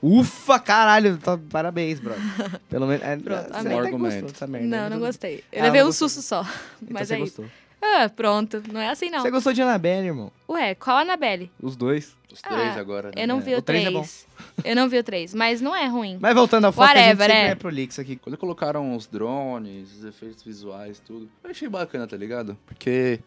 vivo. 0.00 0.18
Ufa, 0.20 0.58
caralho, 0.60 1.16
tá- 1.16 1.38
parabéns, 1.50 1.98
brother. 1.98 2.22
Pelo 2.68 2.86
menos. 2.86 3.02
É, 3.04 3.16
Pronto, 3.16 3.48
você 3.48 3.54
até 3.68 3.74
Argumento. 3.74 3.98
gostou 3.98 4.30
dessa 4.30 4.46
merda. 4.46 4.66
Não, 4.68 4.78
né? 4.84 4.88
não 4.90 4.98
gostei. 5.00 5.42
Eu 5.50 5.60
Ah, 5.60 5.64
levei 5.64 5.80
não 5.80 5.86
um 5.86 5.90
gostou. 5.90 6.08
susto 6.08 6.22
só. 6.28 6.40
Então 6.42 6.88
Mas 6.90 7.08
você 7.08 7.14
é 7.14 7.20
isso. 7.20 7.44
Ah, 7.80 8.08
pronto. 8.08 8.62
Não 8.72 8.80
é 8.80 8.88
assim, 8.88 9.08
não. 9.10 9.20
Você 9.20 9.30
gostou 9.30 9.52
de 9.52 9.62
Annabelle, 9.62 10.08
irmão? 10.08 10.32
Ué, 10.48 10.74
qual 10.74 10.98
Annabelle? 10.98 11.50
Os 11.62 11.76
dois. 11.76 12.16
Os 12.32 12.42
três 12.42 12.76
Ah, 12.76 12.80
agora, 12.80 13.08
né? 13.08 13.14
Eu 13.22 13.28
não 13.28 13.38
É, 13.38 13.40
vi 13.40 13.54
o 13.54 13.58
o 13.58 13.62
três 13.62 13.84
3. 13.84 13.86
é 13.86 13.98
bom. 13.98 14.64
Eu 14.68 14.76
não 14.76 14.88
vi 14.88 14.98
o 14.98 15.04
3, 15.04 15.32
mas 15.34 15.60
não 15.60 15.74
é 15.74 15.86
ruim. 15.86 16.18
Mas 16.20 16.34
voltando 16.34 16.64
ao 16.66 16.72
foco, 16.72 16.84
a 16.84 16.88
gente 16.88 16.98
Whatever, 16.98 17.26
sempre 17.30 17.48
é. 17.48 17.50
é 17.50 17.54
prolixo 17.54 18.00
aqui. 18.00 18.16
Quando 18.16 18.36
colocaram 18.36 18.94
os 18.94 19.06
drones, 19.06 19.96
os 19.96 20.04
efeitos 20.04 20.42
visuais, 20.42 21.00
tudo, 21.00 21.28
eu 21.42 21.50
achei 21.50 21.68
bacana, 21.68 22.06
tá 22.06 22.16
ligado? 22.16 22.56
Porque 22.66 23.20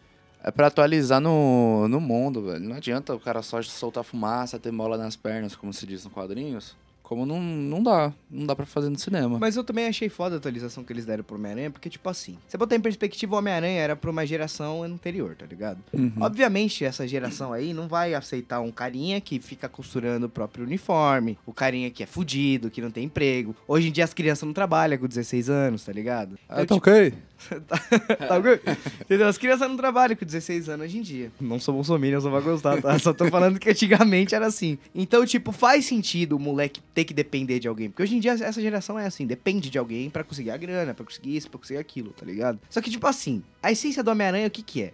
É 0.44 0.50
pra 0.50 0.66
atualizar 0.68 1.20
no, 1.20 1.88
no 1.88 2.00
mundo, 2.00 2.42
velho. 2.42 2.60
Não 2.60 2.76
adianta 2.76 3.14
o 3.14 3.20
cara 3.20 3.42
só 3.42 3.60
soltar 3.62 4.04
fumaça, 4.04 4.58
ter 4.58 4.70
mola 4.72 4.96
nas 4.98 5.16
pernas, 5.16 5.56
como 5.56 5.72
se 5.72 5.86
diz 5.86 6.04
nos 6.04 6.12
quadrinhos. 6.12 6.76
Como 7.12 7.26
não, 7.26 7.38
não 7.42 7.82
dá. 7.82 8.10
Não 8.30 8.46
dá 8.46 8.56
pra 8.56 8.64
fazer 8.64 8.88
no 8.88 8.98
cinema. 8.98 9.38
Mas 9.38 9.54
eu 9.54 9.62
também 9.62 9.86
achei 9.86 10.08
foda 10.08 10.36
a 10.36 10.38
atualização 10.38 10.82
que 10.82 10.90
eles 10.90 11.04
deram 11.04 11.22
pro 11.22 11.36
Homem-Aranha, 11.36 11.70
porque, 11.70 11.90
tipo 11.90 12.08
assim, 12.08 12.38
você 12.48 12.56
botar 12.56 12.74
em 12.74 12.80
perspectiva, 12.80 13.34
o 13.34 13.38
Homem-Aranha 13.38 13.78
era 13.82 13.94
pra 13.94 14.10
uma 14.10 14.24
geração 14.24 14.82
anterior, 14.82 15.36
tá 15.36 15.44
ligado? 15.44 15.78
Uhum. 15.92 16.10
Obviamente, 16.20 16.86
essa 16.86 17.06
geração 17.06 17.52
aí 17.52 17.74
não 17.74 17.86
vai 17.86 18.14
aceitar 18.14 18.60
um 18.60 18.72
carinha 18.72 19.20
que 19.20 19.38
fica 19.38 19.68
costurando 19.68 20.24
o 20.24 20.28
próprio 20.30 20.64
uniforme, 20.64 21.36
o 21.44 21.52
carinha 21.52 21.90
que 21.90 22.02
é 22.02 22.06
fudido, 22.06 22.70
que 22.70 22.80
não 22.80 22.90
tem 22.90 23.04
emprego. 23.04 23.54
Hoje 23.68 23.88
em 23.88 23.92
dia 23.92 24.04
as 24.04 24.14
crianças 24.14 24.44
não 24.46 24.54
trabalham 24.54 24.96
com 24.96 25.06
16 25.06 25.50
anos, 25.50 25.84
tá 25.84 25.92
ligado? 25.92 26.38
Ah, 26.48 26.62
Então, 26.62 26.78
tá 26.80 26.90
ok. 26.90 27.12
Tá 28.28 28.38
ok? 28.38 28.60
Entendeu? 29.00 29.28
As 29.28 29.38
crianças 29.38 29.68
não 29.68 29.76
trabalham 29.76 30.16
com 30.16 30.24
16 30.24 30.68
anos 30.68 30.86
hoje 30.86 30.98
em 30.98 31.02
dia. 31.02 31.32
Não 31.40 31.58
sou 31.58 31.74
bolsominion, 31.74 32.20
só 32.20 32.30
vai 32.30 32.40
gostar, 32.40 32.80
tá? 32.80 32.98
Só 32.98 33.12
tô 33.12 33.26
falando 33.28 33.58
que 33.58 33.68
antigamente 33.70 34.34
era 34.34 34.46
assim. 34.46 34.78
Então, 34.94 35.24
tipo, 35.26 35.52
faz 35.52 35.84
sentido 35.84 36.36
o 36.36 36.38
moleque 36.38 36.80
ter 36.94 37.04
que 37.04 37.14
depender 37.14 37.58
de 37.58 37.68
alguém. 37.68 37.88
Porque 37.90 38.02
hoje 38.02 38.16
em 38.16 38.20
dia 38.20 38.32
essa 38.32 38.60
geração 38.60 38.98
é 38.98 39.06
assim, 39.06 39.26
depende 39.26 39.70
de 39.70 39.78
alguém 39.78 40.08
pra 40.10 40.24
conseguir 40.24 40.50
a 40.50 40.56
grana, 40.56 40.94
pra 40.94 41.04
conseguir 41.04 41.36
isso, 41.36 41.50
pra 41.50 41.58
conseguir 41.58 41.78
aquilo, 41.78 42.10
tá 42.10 42.24
ligado? 42.24 42.58
Só 42.70 42.80
que, 42.80 42.90
tipo 42.90 43.06
assim, 43.06 43.42
a 43.62 43.72
essência 43.72 44.02
do 44.02 44.10
Homem-Aranha, 44.10 44.46
o 44.46 44.50
que 44.50 44.62
que 44.62 44.82
é? 44.82 44.92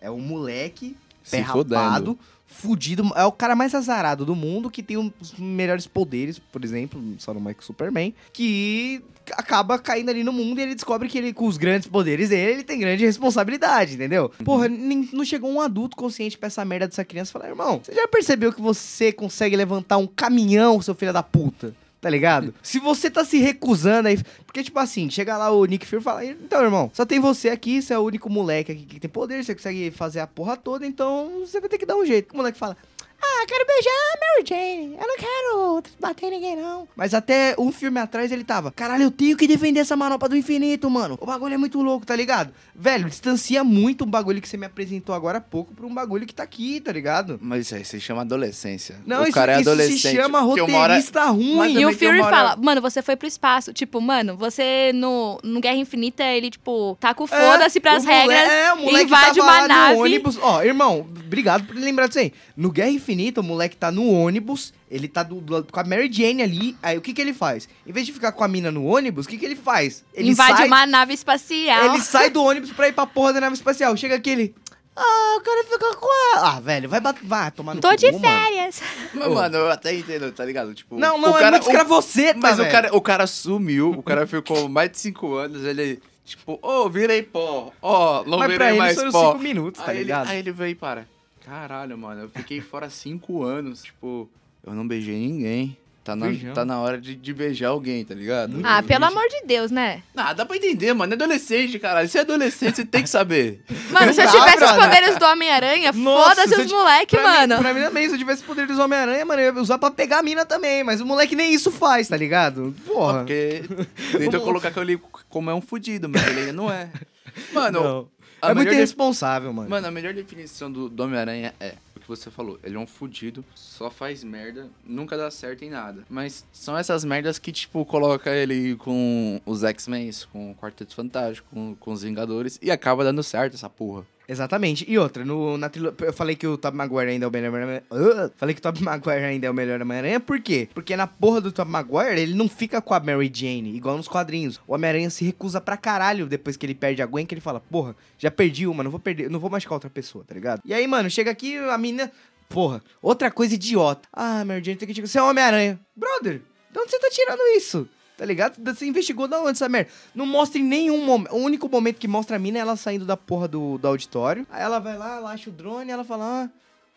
É 0.00 0.10
um 0.10 0.20
moleque 0.20 0.96
Se 1.22 1.32
pé 1.32 1.40
rapado, 1.42 2.18
fudido. 2.50 3.10
É 3.14 3.24
o 3.24 3.32
cara 3.32 3.54
mais 3.56 3.74
azarado 3.74 4.24
do 4.24 4.34
mundo, 4.34 4.70
que 4.70 4.82
tem 4.82 4.96
os 4.96 5.32
melhores 5.38 5.86
poderes, 5.86 6.38
por 6.38 6.64
exemplo, 6.64 7.02
só 7.18 7.32
no 7.32 7.40
Mike 7.40 7.64
Superman, 7.64 8.14
que 8.32 9.02
acaba 9.32 9.78
caindo 9.78 10.10
ali 10.10 10.24
no 10.24 10.32
mundo 10.32 10.58
e 10.58 10.62
ele 10.62 10.74
descobre 10.74 11.08
que 11.08 11.16
ele, 11.16 11.32
com 11.32 11.46
os 11.46 11.56
grandes 11.56 11.88
poderes 11.88 12.30
dele, 12.30 12.52
ele 12.52 12.64
tem 12.64 12.78
grande 12.78 13.04
responsabilidade, 13.04 13.94
entendeu? 13.94 14.28
Porra, 14.44 14.68
não 14.68 15.24
chegou 15.24 15.50
um 15.50 15.60
adulto 15.60 15.96
consciente 15.96 16.36
pra 16.36 16.48
essa 16.48 16.64
merda 16.64 16.88
dessa 16.88 17.04
criança 17.04 17.30
e 17.30 17.32
falar, 17.32 17.48
irmão, 17.48 17.80
você 17.82 17.94
já 17.94 18.08
percebeu 18.08 18.52
que 18.52 18.60
você 18.60 19.12
consegue 19.12 19.56
levantar 19.56 19.98
um 19.98 20.06
caminhão, 20.06 20.82
seu 20.82 20.94
filho 20.94 21.12
da 21.12 21.22
puta? 21.22 21.74
Tá 22.00 22.08
ligado? 22.08 22.54
Se 22.62 22.78
você 22.78 23.10
tá 23.10 23.24
se 23.24 23.38
recusando 23.38 24.08
aí. 24.08 24.18
Porque, 24.46 24.62
tipo 24.64 24.78
assim, 24.78 25.10
chega 25.10 25.36
lá 25.36 25.50
o 25.50 25.64
Nick 25.66 25.86
Fury 25.86 26.00
e 26.00 26.04
fala: 26.04 26.24
Então, 26.24 26.62
irmão, 26.62 26.90
só 26.94 27.04
tem 27.04 27.20
você 27.20 27.50
aqui, 27.50 27.82
você 27.82 27.92
é 27.92 27.98
o 27.98 28.02
único 28.02 28.30
moleque 28.30 28.72
aqui 28.72 28.84
que 28.84 28.98
tem 28.98 29.10
poder, 29.10 29.44
você 29.44 29.54
consegue 29.54 29.90
fazer 29.90 30.20
a 30.20 30.26
porra 30.26 30.56
toda, 30.56 30.86
então 30.86 31.40
você 31.44 31.60
vai 31.60 31.68
ter 31.68 31.76
que 31.76 31.84
dar 31.84 31.96
um 31.96 32.06
jeito. 32.06 32.32
O 32.32 32.36
moleque 32.38 32.58
fala: 32.58 32.76
Ah, 33.22 33.44
quero 33.46 33.66
beijar 33.66 33.90
a 33.90 34.18
Mary 34.20 34.44
Jane. 34.48 34.96
Eu 35.00 35.06
não 35.06 35.16
quero 35.16 35.82
bater 36.00 36.26
em 36.26 36.30
ninguém, 36.30 36.56
não. 36.56 36.88
Mas 36.96 37.12
até 37.14 37.54
um 37.58 37.70
filme 37.70 37.98
atrás 38.00 38.32
ele 38.32 38.44
tava: 38.44 38.70
Caralho, 38.70 39.04
eu 39.04 39.10
tenho 39.10 39.36
que 39.36 39.46
defender 39.46 39.80
essa 39.80 39.96
manopla 39.96 40.28
do 40.28 40.36
infinito, 40.36 40.88
mano. 40.90 41.18
O 41.20 41.26
bagulho 41.26 41.54
é 41.54 41.58
muito 41.58 41.80
louco, 41.82 42.06
tá 42.06 42.16
ligado? 42.16 42.52
Velho, 42.74 43.08
distancia 43.08 43.62
muito 43.62 44.04
um 44.04 44.10
bagulho 44.10 44.40
que 44.40 44.48
você 44.48 44.56
me 44.56 44.66
apresentou 44.66 45.14
agora 45.14 45.38
há 45.38 45.40
pouco 45.40 45.74
pra 45.74 45.86
um 45.86 45.92
bagulho 45.92 46.26
que 46.26 46.34
tá 46.34 46.42
aqui, 46.42 46.80
tá 46.80 46.92
ligado? 46.92 47.38
Mas 47.42 47.66
isso 47.66 47.74
aí 47.74 47.84
se 47.84 48.00
chama 48.00 48.22
adolescência. 48.22 48.96
Não, 49.06 49.20
o 49.20 49.24
isso, 49.24 49.32
cara 49.32 49.52
é 49.56 49.60
isso 49.60 49.68
adolescente. 49.70 50.00
se 50.00 50.14
chama 50.16 50.40
uma 50.40 50.52
hora- 50.52 50.62
roteirista 50.94 51.24
ruim. 51.26 51.78
E 51.78 51.86
o 51.86 51.92
Fury 51.92 52.20
fala, 52.20 52.56
mano, 52.56 52.80
você 52.80 53.02
foi 53.02 53.16
pro 53.16 53.28
espaço. 53.28 53.72
Tipo, 53.72 54.00
mano, 54.00 54.36
você 54.36 54.92
no, 54.94 55.38
no 55.42 55.60
Guerra 55.60 55.76
Infinita, 55.76 56.24
ele, 56.24 56.50
tipo, 56.50 56.96
tá 57.00 57.12
com 57.14 57.24
É, 57.24 57.26
foda-se 57.26 57.80
pras 57.80 58.02
o 58.02 58.06
mole- 58.06 58.18
regras, 58.18 58.48
é, 58.50 58.72
o 58.72 58.76
moleque 58.78 59.04
invade 59.04 59.38
tava 59.38 59.42
uma 59.42 59.60
lá 59.60 59.68
nave. 59.68 59.94
No 59.94 60.00
ônibus. 60.04 60.38
Ó, 60.40 60.62
irmão, 60.62 61.00
obrigado 61.00 61.64
por 61.66 61.76
lembrar 61.76 62.06
disso 62.06 62.18
aí. 62.20 62.32
No 62.56 62.70
Guerra 62.70 62.90
Infinita, 62.90 63.09
o 63.40 63.42
moleque 63.42 63.76
tá 63.76 63.90
no 63.90 64.08
ônibus, 64.10 64.72
ele 64.90 65.08
tá 65.08 65.22
do, 65.22 65.40
do- 65.40 65.64
com 65.64 65.80
a 65.80 65.84
Mary 65.84 66.10
Jane 66.12 66.42
ali. 66.42 66.76
Aí 66.82 66.96
o 66.96 67.00
que 67.00 67.12
que 67.12 67.20
ele 67.20 67.32
faz? 67.34 67.68
Em 67.86 67.92
vez 67.92 68.06
de 68.06 68.12
ficar 68.12 68.32
com 68.32 68.42
a 68.44 68.48
mina 68.48 68.70
no 68.70 68.84
ônibus, 68.84 69.26
o 69.26 69.28
que 69.28 69.36
que 69.38 69.44
ele 69.44 69.56
faz? 69.56 70.04
Ele 70.14 70.30
invade 70.30 70.58
sai, 70.58 70.66
uma 70.66 70.86
nave 70.86 71.12
espacial. 71.14 71.84
Ele 71.94 72.00
sai 72.02 72.30
do 72.30 72.42
ônibus 72.42 72.70
pra 72.72 72.88
ir 72.88 72.92
pra 72.92 73.06
porra 73.06 73.32
da 73.34 73.40
nave 73.40 73.54
espacial. 73.54 73.96
Chega 73.96 74.16
aqui, 74.16 74.30
ele. 74.30 74.54
Ah, 74.96 75.34
eu 75.36 75.40
quero 75.42 75.64
ficar 75.66 75.94
com 75.96 76.36
ela. 76.36 76.56
Ah, 76.56 76.60
velho, 76.60 76.88
vai, 76.88 77.00
bat- 77.00 77.16
vai 77.22 77.50
tomar 77.52 77.74
no 77.74 77.80
Tô 77.80 77.88
cu, 77.90 77.96
de 77.96 78.12
mano. 78.12 78.18
férias. 78.24 78.82
Mas, 79.14 79.28
mano, 79.28 79.56
eu 79.56 79.70
até 79.70 79.94
entendo, 79.94 80.30
tá 80.32 80.44
ligado? 80.44 80.74
Tipo, 80.74 80.98
Não, 80.98 81.16
não, 81.16 81.32
o 81.32 81.36
é 81.36 81.40
cara, 81.40 81.50
muito 81.52 81.62
escravoceta, 81.66 82.38
Mas 82.42 82.58
o 82.58 82.66
cara, 82.68 82.94
o 82.94 83.00
cara 83.00 83.26
sumiu, 83.26 83.92
o 83.92 84.02
cara 84.02 84.26
ficou 84.26 84.68
mais 84.68 84.90
de 84.90 84.98
cinco 84.98 85.34
anos, 85.36 85.64
ele, 85.64 86.02
tipo, 86.24 86.58
ô, 86.60 86.90
virei 86.90 87.22
pó, 87.22 87.72
ó, 87.80 88.24
não 88.24 88.36
Mas 88.38 88.48
pra 88.48 88.48
virei 88.48 88.68
ele 88.70 88.78
mais 88.78 88.96
foram 88.96 89.12
pó. 89.12 89.32
cinco 89.32 89.42
minutos, 89.42 89.80
tá 89.82 89.90
aí, 89.92 89.96
ele, 89.98 90.04
ligado? 90.04 90.28
aí 90.28 90.38
ele 90.38 90.52
veio 90.52 90.70
e 90.72 90.74
para. 90.74 91.06
Caralho, 91.44 91.96
mano, 91.96 92.22
eu 92.22 92.28
fiquei 92.28 92.60
fora 92.60 92.88
cinco 92.90 93.42
anos, 93.42 93.82
tipo, 93.82 94.28
eu 94.66 94.72
não 94.74 94.86
beijei 94.86 95.16
ninguém. 95.18 95.76
Tá 96.02 96.16
na, 96.16 96.26
Beijão. 96.26 96.54
tá 96.54 96.64
na 96.64 96.80
hora 96.80 96.98
de, 96.98 97.14
de 97.14 97.34
beijar 97.34 97.68
alguém, 97.68 98.02
tá 98.06 98.14
ligado? 98.14 98.58
Ah, 98.64 98.82
pelo 98.82 99.04
amor 99.04 99.22
de 99.28 99.42
Deus, 99.46 99.70
né? 99.70 100.02
Ah, 100.16 100.32
dá 100.32 100.46
pra 100.46 100.56
entender, 100.56 100.94
mano. 100.94 101.12
É 101.12 101.14
adolescente, 101.14 101.78
caralho. 101.78 102.08
Se 102.08 102.16
é 102.16 102.22
adolescente, 102.22 102.76
você 102.76 102.84
tem 102.86 103.02
que 103.02 103.08
saber. 103.10 103.62
Mano, 103.92 104.12
se 104.14 104.20
eu 104.22 104.24
dá, 104.24 104.32
tivesse 104.32 104.64
os 104.64 104.72
poderes 104.72 105.16
do 105.18 105.24
Homem-Aranha, 105.26 105.92
Nossa, 105.92 106.28
foda-se 106.30 106.48
se 106.48 106.54
eu 106.54 106.60
os 106.64 106.66
ti- 106.68 106.72
moleque, 106.72 107.16
pra 107.16 107.22
mano. 107.22 107.56
Mim, 107.56 107.60
pra 107.62 107.74
mim 107.74 107.80
também, 107.82 108.08
se 108.08 108.14
eu 108.14 108.18
tivesse 108.18 108.42
poder 108.42 108.66
dos 108.66 108.78
Homem-Aranha, 108.78 109.24
mano, 109.26 109.42
eu 109.42 109.54
ia 109.54 109.60
usar 109.60 109.76
pra 109.78 109.90
pegar 109.90 110.20
a 110.20 110.22
mina 110.22 110.46
também. 110.46 110.82
Mas 110.82 111.02
o 111.02 111.06
moleque 111.06 111.36
nem 111.36 111.52
isso 111.52 111.70
faz, 111.70 112.08
tá 112.08 112.16
ligado? 112.16 112.74
Porra. 112.86 113.18
Porque 113.18 113.62
tentou 114.16 114.40
colocar 114.40 114.70
que 114.70 114.80
ele 114.80 114.98
como 115.28 115.50
é 115.50 115.54
um 115.54 115.60
fudido, 115.60 116.08
mas 116.08 116.26
ele 116.28 116.40
ainda 116.40 116.52
não 116.54 116.72
é. 116.72 116.88
Mano, 117.52 117.82
Não. 117.84 118.08
A 118.42 118.46
É 118.50 118.54
muito 118.54 118.58
melhor 118.58 118.70
de- 118.72 118.76
irresponsável, 118.78 119.52
mano. 119.52 119.68
Mano, 119.70 119.86
a 119.86 119.90
melhor 119.90 120.12
definição 120.14 120.70
do, 120.70 120.88
do 120.88 121.02
Homem-Aranha 121.02 121.54
é 121.60 121.74
o 121.96 122.00
que 122.00 122.08
você 122.08 122.30
falou. 122.30 122.58
Ele 122.62 122.76
é 122.76 122.78
um 122.78 122.86
fudido, 122.86 123.44
só 123.54 123.90
faz 123.90 124.24
merda, 124.24 124.68
nunca 124.84 125.16
dá 125.16 125.30
certo 125.30 125.64
em 125.64 125.70
nada. 125.70 126.04
Mas 126.08 126.44
são 126.52 126.76
essas 126.76 127.04
merdas 127.04 127.38
que, 127.38 127.52
tipo, 127.52 127.84
coloca 127.84 128.30
ele 128.30 128.76
com 128.76 129.40
os 129.44 129.62
X-Men, 129.64 130.10
com 130.32 130.50
o 130.52 130.54
Quarteto 130.54 130.94
Fantástico, 130.94 131.46
com, 131.52 131.74
com 131.76 131.92
os 131.92 132.02
Vingadores, 132.02 132.58
e 132.62 132.70
acaba 132.70 133.04
dando 133.04 133.22
certo 133.22 133.54
essa 133.54 133.68
porra. 133.68 134.04
Exatamente. 134.30 134.84
E 134.88 134.96
outra, 134.96 135.24
no, 135.24 135.58
na 135.58 135.68
trilo... 135.68 135.92
eu 135.98 136.12
falei 136.12 136.36
que 136.36 136.46
o 136.46 136.56
Tobey 136.56 136.78
Maguire 136.78 137.10
ainda 137.10 137.26
é 137.26 137.28
o 137.28 137.32
melhor 137.32 137.48
Homem-Aranha. 137.48 137.82
Ah! 137.90 138.30
falei 138.36 138.54
que 138.54 138.60
o 138.60 138.62
Tobey 138.62 138.80
Maguire 138.80 139.24
ainda 139.24 139.48
é 139.48 139.50
o 139.50 139.54
melhor 139.54 139.82
Homem-Aranha, 139.82 140.20
por 140.20 140.38
quê? 140.40 140.68
Porque 140.72 140.94
na 140.94 141.08
porra 141.08 141.40
do 141.40 141.50
Tobey 141.50 141.72
Maguire, 141.72 142.20
ele 142.20 142.34
não 142.34 142.48
fica 142.48 142.80
com 142.80 142.94
a 142.94 143.00
Mary 143.00 143.28
Jane, 143.34 143.74
igual 143.74 143.96
nos 143.96 144.06
quadrinhos. 144.06 144.60
O 144.68 144.74
Homem-Aranha 144.74 145.10
se 145.10 145.24
recusa 145.24 145.60
pra 145.60 145.76
caralho 145.76 146.28
depois 146.28 146.56
que 146.56 146.64
ele 146.64 146.76
perde 146.76 147.02
a 147.02 147.06
Gwen, 147.06 147.26
que 147.26 147.34
ele 147.34 147.40
fala, 147.40 147.58
porra, 147.58 147.96
já 148.16 148.30
perdi 148.30 148.68
uma, 148.68 148.84
não 148.84 148.90
vou 148.92 149.00
perder, 149.00 149.28
não 149.28 149.40
vou 149.40 149.50
machucar 149.50 149.74
outra 149.74 149.90
pessoa, 149.90 150.24
tá 150.24 150.32
ligado? 150.32 150.62
E 150.64 150.72
aí, 150.72 150.86
mano, 150.86 151.10
chega 151.10 151.32
aqui, 151.32 151.56
a 151.56 151.76
menina... 151.76 152.12
Porra, 152.48 152.82
outra 153.02 153.30
coisa 153.32 153.54
idiota. 153.54 154.08
Ah, 154.12 154.44
Mary 154.44 154.62
Jane 154.62 154.76
tem 154.76 154.86
que 154.86 154.94
te... 154.94 155.00
Você 155.00 155.18
é 155.18 155.22
um 155.22 155.28
Homem-Aranha. 155.28 155.78
Brother, 155.96 156.40
de 156.72 156.78
onde 156.78 156.90
você 156.90 156.98
tá 157.00 157.08
tirando 157.10 157.40
isso? 157.56 157.88
Tá 158.20 158.26
ligado? 158.26 158.62
Você 158.62 158.84
investigou 158.84 159.26
da 159.26 159.40
onde 159.40 159.52
essa 159.52 159.66
merda? 159.66 159.90
Não 160.14 160.26
mostra 160.26 160.60
em 160.60 160.62
nenhum 160.62 161.02
momento. 161.06 161.32
O 161.32 161.38
único 161.38 161.70
momento 161.70 161.96
que 161.96 162.06
mostra 162.06 162.36
a 162.36 162.38
mina 162.38 162.58
é 162.58 162.60
ela 162.60 162.76
saindo 162.76 163.06
da 163.06 163.16
porra 163.16 163.48
do, 163.48 163.78
do 163.78 163.88
auditório. 163.88 164.46
Aí 164.50 164.62
ela 164.62 164.78
vai 164.78 164.98
lá, 164.98 165.16
ela 165.16 165.32
acha 165.32 165.48
o 165.48 165.52
drone 165.54 165.88
e 165.88 165.90
ela 165.90 166.04
fala: 166.04 166.42
Ah, 166.44 166.50